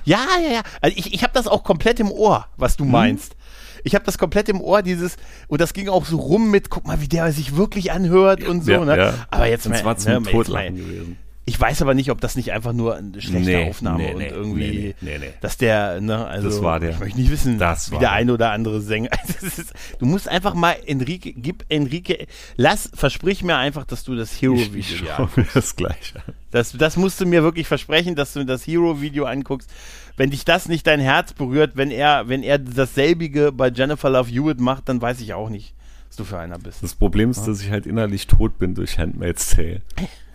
Ja, 0.03 0.25
ja, 0.43 0.53
ja. 0.53 0.61
Also 0.81 0.97
ich, 0.97 1.13
ich 1.13 1.23
habe 1.23 1.33
das 1.33 1.47
auch 1.47 1.63
komplett 1.63 1.99
im 1.99 2.11
Ohr, 2.11 2.47
was 2.57 2.77
du 2.77 2.85
meinst. 2.85 3.35
Ich 3.83 3.93
habe 3.93 4.03
das 4.03 4.17
komplett 4.17 4.49
im 4.49 4.61
Ohr, 4.61 4.81
dieses, 4.81 5.15
und 5.47 5.61
das 5.61 5.73
ging 5.73 5.89
auch 5.89 6.05
so 6.05 6.17
rum 6.17 6.49
mit, 6.49 6.71
guck 6.71 6.87
mal, 6.87 7.01
wie 7.01 7.07
der 7.07 7.31
sich 7.31 7.55
wirklich 7.55 7.91
anhört 7.91 8.43
und 8.43 8.63
so, 8.63 8.71
Ja, 8.71 8.83
ne? 8.85 8.97
ja. 8.97 9.13
Aber 9.29 9.45
jetzt 9.45 9.69
mal, 9.69 9.81
ne, 9.83 10.21
jetzt 10.31 10.49
mal, 10.49 10.71
gewesen. 10.71 11.17
Ich 11.47 11.59
weiß 11.59 11.81
aber 11.83 11.93
nicht, 11.93 12.09
ob 12.09 12.19
das 12.21 12.35
nicht 12.35 12.51
einfach 12.51 12.73
nur 12.73 12.95
eine 12.95 13.21
schlechte 13.21 13.49
Nee, 13.51 13.69
Aufnahme 13.69 14.03
nee, 14.03 14.11
und 14.13 14.17
nee, 14.17 14.27
irgendwie, 14.29 14.67
nee, 14.67 14.95
nee, 15.01 15.17
nee. 15.19 15.33
dass 15.41 15.57
der, 15.57 16.01
ne, 16.01 16.25
also, 16.25 16.49
Das 16.49 16.61
war 16.63 16.79
der. 16.79 16.89
ich 16.91 16.99
möchte 16.99 17.19
nicht 17.19 17.29
wissen, 17.31 17.59
Das 17.59 17.91
wie 17.91 17.99
der 17.99 18.11
eine 18.13 18.33
oder 18.33 18.51
andere 18.51 18.81
Sänger, 18.81 19.09
Also, 19.21 19.45
ist, 19.45 19.73
du 19.99 20.05
musst 20.07 20.27
einfach 20.27 20.55
mal 20.55 20.75
Enrique, 20.87 21.33
gib 21.35 21.63
Enrique, 21.69 22.25
lass, 22.55 22.89
versprich 22.95 23.43
mir 23.43 23.57
einfach, 23.57 23.85
dass 23.85 24.03
du 24.03 24.15
das 24.15 24.31
Hero-Video 24.41 25.29
mir 25.35 25.45
das 25.53 25.75
gleich 25.75 26.13
an. 26.15 26.33
das, 26.51 26.71
das 26.71 26.97
musst 26.97 27.21
du 27.21 27.25
mir 27.27 27.43
wirklich 27.43 27.67
versprechen, 27.67 28.15
dass 28.15 28.33
du 28.33 28.43
das 28.43 28.65
Hero-Video 28.65 29.25
anguckst. 29.25 29.69
Wenn 30.17 30.31
dich 30.31 30.45
das 30.45 30.67
nicht 30.67 30.87
dein 30.87 30.99
Herz 31.01 31.33
berührt, 31.33 31.73
wenn 31.75 31.91
er, 31.91 32.27
wenn 32.29 32.41
er 32.41 32.57
dasselbige 32.57 33.51
bei 33.51 33.67
Jennifer 33.69 34.09
Love 34.09 34.31
Hewitt 34.31 34.59
macht, 34.61 34.89
dann 34.89 35.01
weiß 35.01 35.19
ich 35.21 35.33
auch 35.33 35.49
nicht, 35.49 35.73
was 36.07 36.15
du 36.15 36.23
für 36.23 36.39
einer 36.39 36.57
bist. 36.57 36.81
Das 36.81 36.95
Problem 36.95 37.29
ist, 37.29 37.43
dass 37.45 37.61
ich 37.61 37.69
halt 37.69 37.85
innerlich 37.85 38.25
tot 38.25 38.57
bin 38.57 38.73
durch 38.75 38.97
Handmaid's 38.97 39.51
Tale. 39.51 39.81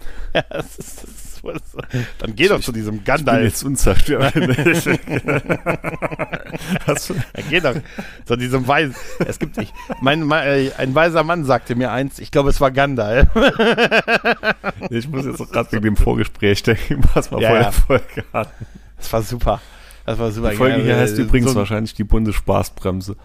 Ja, 0.34 0.44
das 0.50 0.76
ist, 0.78 1.02
das 1.02 1.10
ist, 1.10 1.40
was, 1.42 1.60
dann 2.18 2.36
geh 2.36 2.46
doch 2.48 2.60
zu 2.60 2.70
diesem 2.72 2.94
Ich 2.96 3.00
bin 3.00 3.04
Gandalf. 3.04 3.42
jetzt 3.44 3.64
unzerstörbar. 3.64 4.30
Du- 4.30 4.40
Dann 7.32 7.44
geh 7.48 7.60
doch 7.60 7.74
zu 8.24 8.36
diesem 8.36 8.66
Weisen. 8.66 8.94
Es 9.26 9.38
gibt 9.38 9.56
nicht. 9.56 9.72
Mein, 10.00 10.22
mein, 10.22 10.46
äh, 10.46 10.70
ein 10.78 10.94
weiser 10.94 11.24
Mann 11.24 11.44
sagte 11.44 11.74
mir 11.74 11.90
eins, 11.92 12.18
ich 12.18 12.30
glaube, 12.30 12.50
es 12.50 12.60
war 12.60 12.70
Gandalf. 12.70 13.28
ich 14.90 15.08
muss 15.08 15.24
jetzt 15.26 15.38
gerade 15.50 15.72
wegen 15.72 15.82
dem 15.84 15.96
Vorgespräch 15.96 16.62
denken, 16.62 17.02
was 17.14 17.30
wir 17.30 17.40
Ja, 17.40 17.48
vor 17.48 17.56
ja. 17.56 17.62
der 17.62 17.72
Folge 17.72 18.24
hatten. 18.32 18.66
Das 18.98 19.12
war 19.12 19.22
super. 19.22 19.60
Das 20.06 20.18
war 20.18 20.30
super. 20.30 20.50
Die 20.50 20.56
Folge 20.56 20.82
hier 20.82 20.96
heißt 20.96 21.18
übrigens 21.18 21.46
so 21.48 21.56
ein- 21.56 21.60
wahrscheinlich 21.60 21.94
die 21.94 22.04
Bundesspaßbremse. 22.04 23.16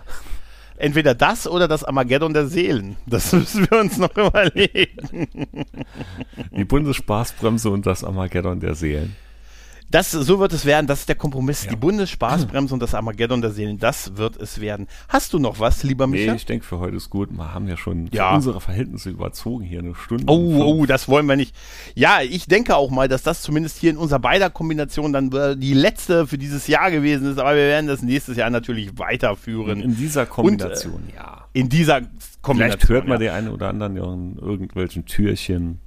Entweder 0.78 1.16
das 1.16 1.48
oder 1.48 1.68
das 1.68 1.84
Armageddon 1.84 2.34
der 2.34 2.48
Seelen. 2.48 2.98
Das 3.06 3.32
müssen 3.34 3.70
wir 3.70 3.80
uns 3.80 3.98
noch 3.98 4.16
überlegen. 4.16 5.48
Die 6.52 6.66
Bundesspaßbremse 6.66 7.70
und 7.70 7.86
das 7.86 8.04
Armageddon 8.04 8.60
der 8.60 8.76
Seelen. 8.76 9.16
Das, 9.90 10.12
so 10.12 10.40
wird 10.40 10.52
es 10.52 10.66
werden, 10.66 10.88
das 10.88 11.02
ist 11.02 11.10
der 11.10 11.16
Kompromiss. 11.16 11.64
Ja. 11.66 11.70
Die 11.70 11.76
Bundesspaßbremse 11.76 12.74
und 12.74 12.80
das 12.82 12.94
Armageddon 12.96 13.42
der 13.42 13.52
Seelen, 13.52 13.78
das 13.78 14.18
wird 14.18 14.36
es 14.38 14.60
werden. 14.60 14.88
Hast 15.10 15.32
du 15.34 15.40
noch 15.40 15.60
was, 15.60 15.84
lieber 15.84 16.08
Nee, 16.08 16.22
Micha? 16.24 16.34
ich 16.36 16.46
denke, 16.46 16.66
für 16.66 16.80
heute 16.80 16.98
ist 16.98 17.10
gut. 17.10 17.30
Wir 17.32 17.54
haben 17.54 17.68
ja 17.68 17.78
schon 17.78 18.08
Ja. 18.12 18.34
unsere 18.36 18.60
Verhältnisse 18.62 19.10
überzogen 19.12 19.64
hier 19.64 19.80
eine 19.80 19.94
Stunde. 19.96 20.26
und 20.26 20.56
Oh, 20.56 20.64
oh, 20.82 20.86
das 20.86 21.08
wollen 21.08 21.28
wir 21.28 21.36
nicht. 21.36 21.56
Ja, 21.94 22.22
ich 22.22 22.48
denke 22.48 22.76
auch 22.76 22.90
mal, 22.90 23.08
dass 23.08 23.24
das 23.24 23.42
zumindest 23.42 23.78
hier 23.78 23.92
in 23.92 23.98
unserer 23.98 24.20
beider 24.20 24.50
Kombination 24.50 25.14
dann 25.14 25.32
äh, 25.32 25.56
die 25.56 25.74
letzte 25.74 26.26
für 26.28 26.38
dieses 26.38 26.68
Jahr 26.68 26.90
gewesen 26.92 27.32
ist, 27.32 27.38
aber 27.38 27.52
wir 27.56 27.68
werden 27.68 27.88
das 27.88 28.02
nächstes 28.02 28.38
Jahr 28.38 28.50
natürlich 28.50 28.98
weiterführen. 28.98 29.82
In 29.82 29.96
dieser 29.96 30.26
Kombination, 30.26 31.04
ja. 31.16 31.46
in 31.54 31.70
dieser 31.70 32.02
Kombination. 32.42 32.80
Vielleicht 32.80 32.90
hört 32.90 33.08
man 33.08 33.22
ja. 33.22 33.28
den 33.30 33.38
einen 33.38 33.50
oder 33.54 33.70
anderen 33.70 33.96
ja 33.96 34.12
in 34.14 34.38
irgendwelchen 34.38 35.06
Türchen. 35.06 35.80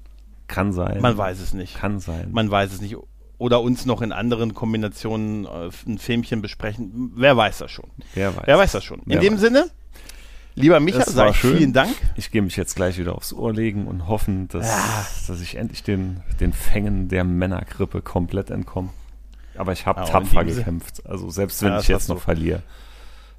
Kann 0.46 0.72
sein. 0.72 1.02
Man 1.02 1.18
weiß 1.18 1.40
es 1.40 1.52
nicht. 1.52 1.76
Kann 1.76 1.98
sein. 2.00 2.28
Man 2.32 2.50
weiß 2.50 2.72
es 2.72 2.80
nicht. 2.80 2.96
Oder 3.38 3.60
uns 3.60 3.86
noch 3.86 4.02
in 4.02 4.10
anderen 4.12 4.52
Kombinationen 4.54 5.44
äh, 5.46 5.70
ein 5.86 5.98
Filmchen 5.98 6.42
besprechen. 6.42 7.12
Wer 7.14 7.36
weiß 7.36 7.58
das 7.58 7.70
schon. 7.70 7.86
Wer 8.14 8.34
weiß. 8.36 8.42
Wer 8.46 8.58
weiß 8.58 8.72
das 8.72 8.84
schon. 8.84 8.98
In 9.00 9.04
Wer 9.06 9.20
dem 9.20 9.34
weiß. 9.34 9.40
Sinne, 9.40 9.70
lieber 10.56 10.80
Micha, 10.80 11.04
ich 11.28 11.36
schön. 11.36 11.56
vielen 11.56 11.72
Dank. 11.72 11.94
Ich 12.16 12.32
gehe 12.32 12.42
mich 12.42 12.56
jetzt 12.56 12.74
gleich 12.74 12.98
wieder 12.98 13.14
aufs 13.14 13.32
Ohr 13.32 13.52
legen 13.52 13.86
und 13.86 14.08
hoffen, 14.08 14.48
dass, 14.48 14.66
Ja. 14.66 15.06
dass 15.28 15.40
ich 15.40 15.54
endlich 15.54 15.84
den, 15.84 16.20
den 16.40 16.52
Fängen 16.52 17.08
der 17.08 17.22
Männergrippe 17.22 18.02
komplett 18.02 18.50
entkomme. 18.50 18.88
Aber 19.56 19.72
ich 19.72 19.86
habe 19.86 20.00
Ja, 20.00 20.06
und 20.06 20.12
tapfer 20.12 20.44
gekämpft. 20.44 21.06
Also 21.06 21.30
selbst 21.30 21.62
wenn 21.62 21.68
Ja, 21.70 21.74
ich 21.76 21.86
das 21.86 21.88
jetzt 21.88 22.08
noch 22.08 22.16
du. 22.16 22.22
verliere. 22.22 22.62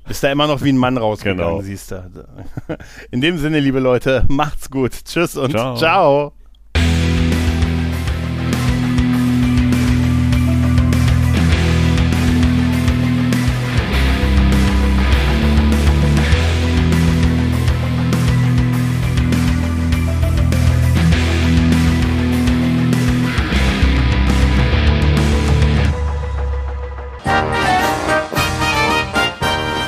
Bist 0.08 0.24
da 0.24 0.32
immer 0.32 0.48
noch 0.48 0.64
wie 0.64 0.70
ein 0.72 0.78
Mann 0.78 0.98
rausgegangen, 0.98 1.44
Genau. 1.46 1.62
siehst 1.62 1.92
du. 1.92 2.26
In 3.12 3.20
dem 3.22 3.38
Sinne, 3.38 3.60
liebe 3.60 3.80
Leute, 3.80 4.26
macht's 4.30 4.70
gut. 4.72 4.94
Tschüss 5.06 5.36
und 5.36 5.52
Ciao. 5.52 5.76
ciao. 5.78 6.34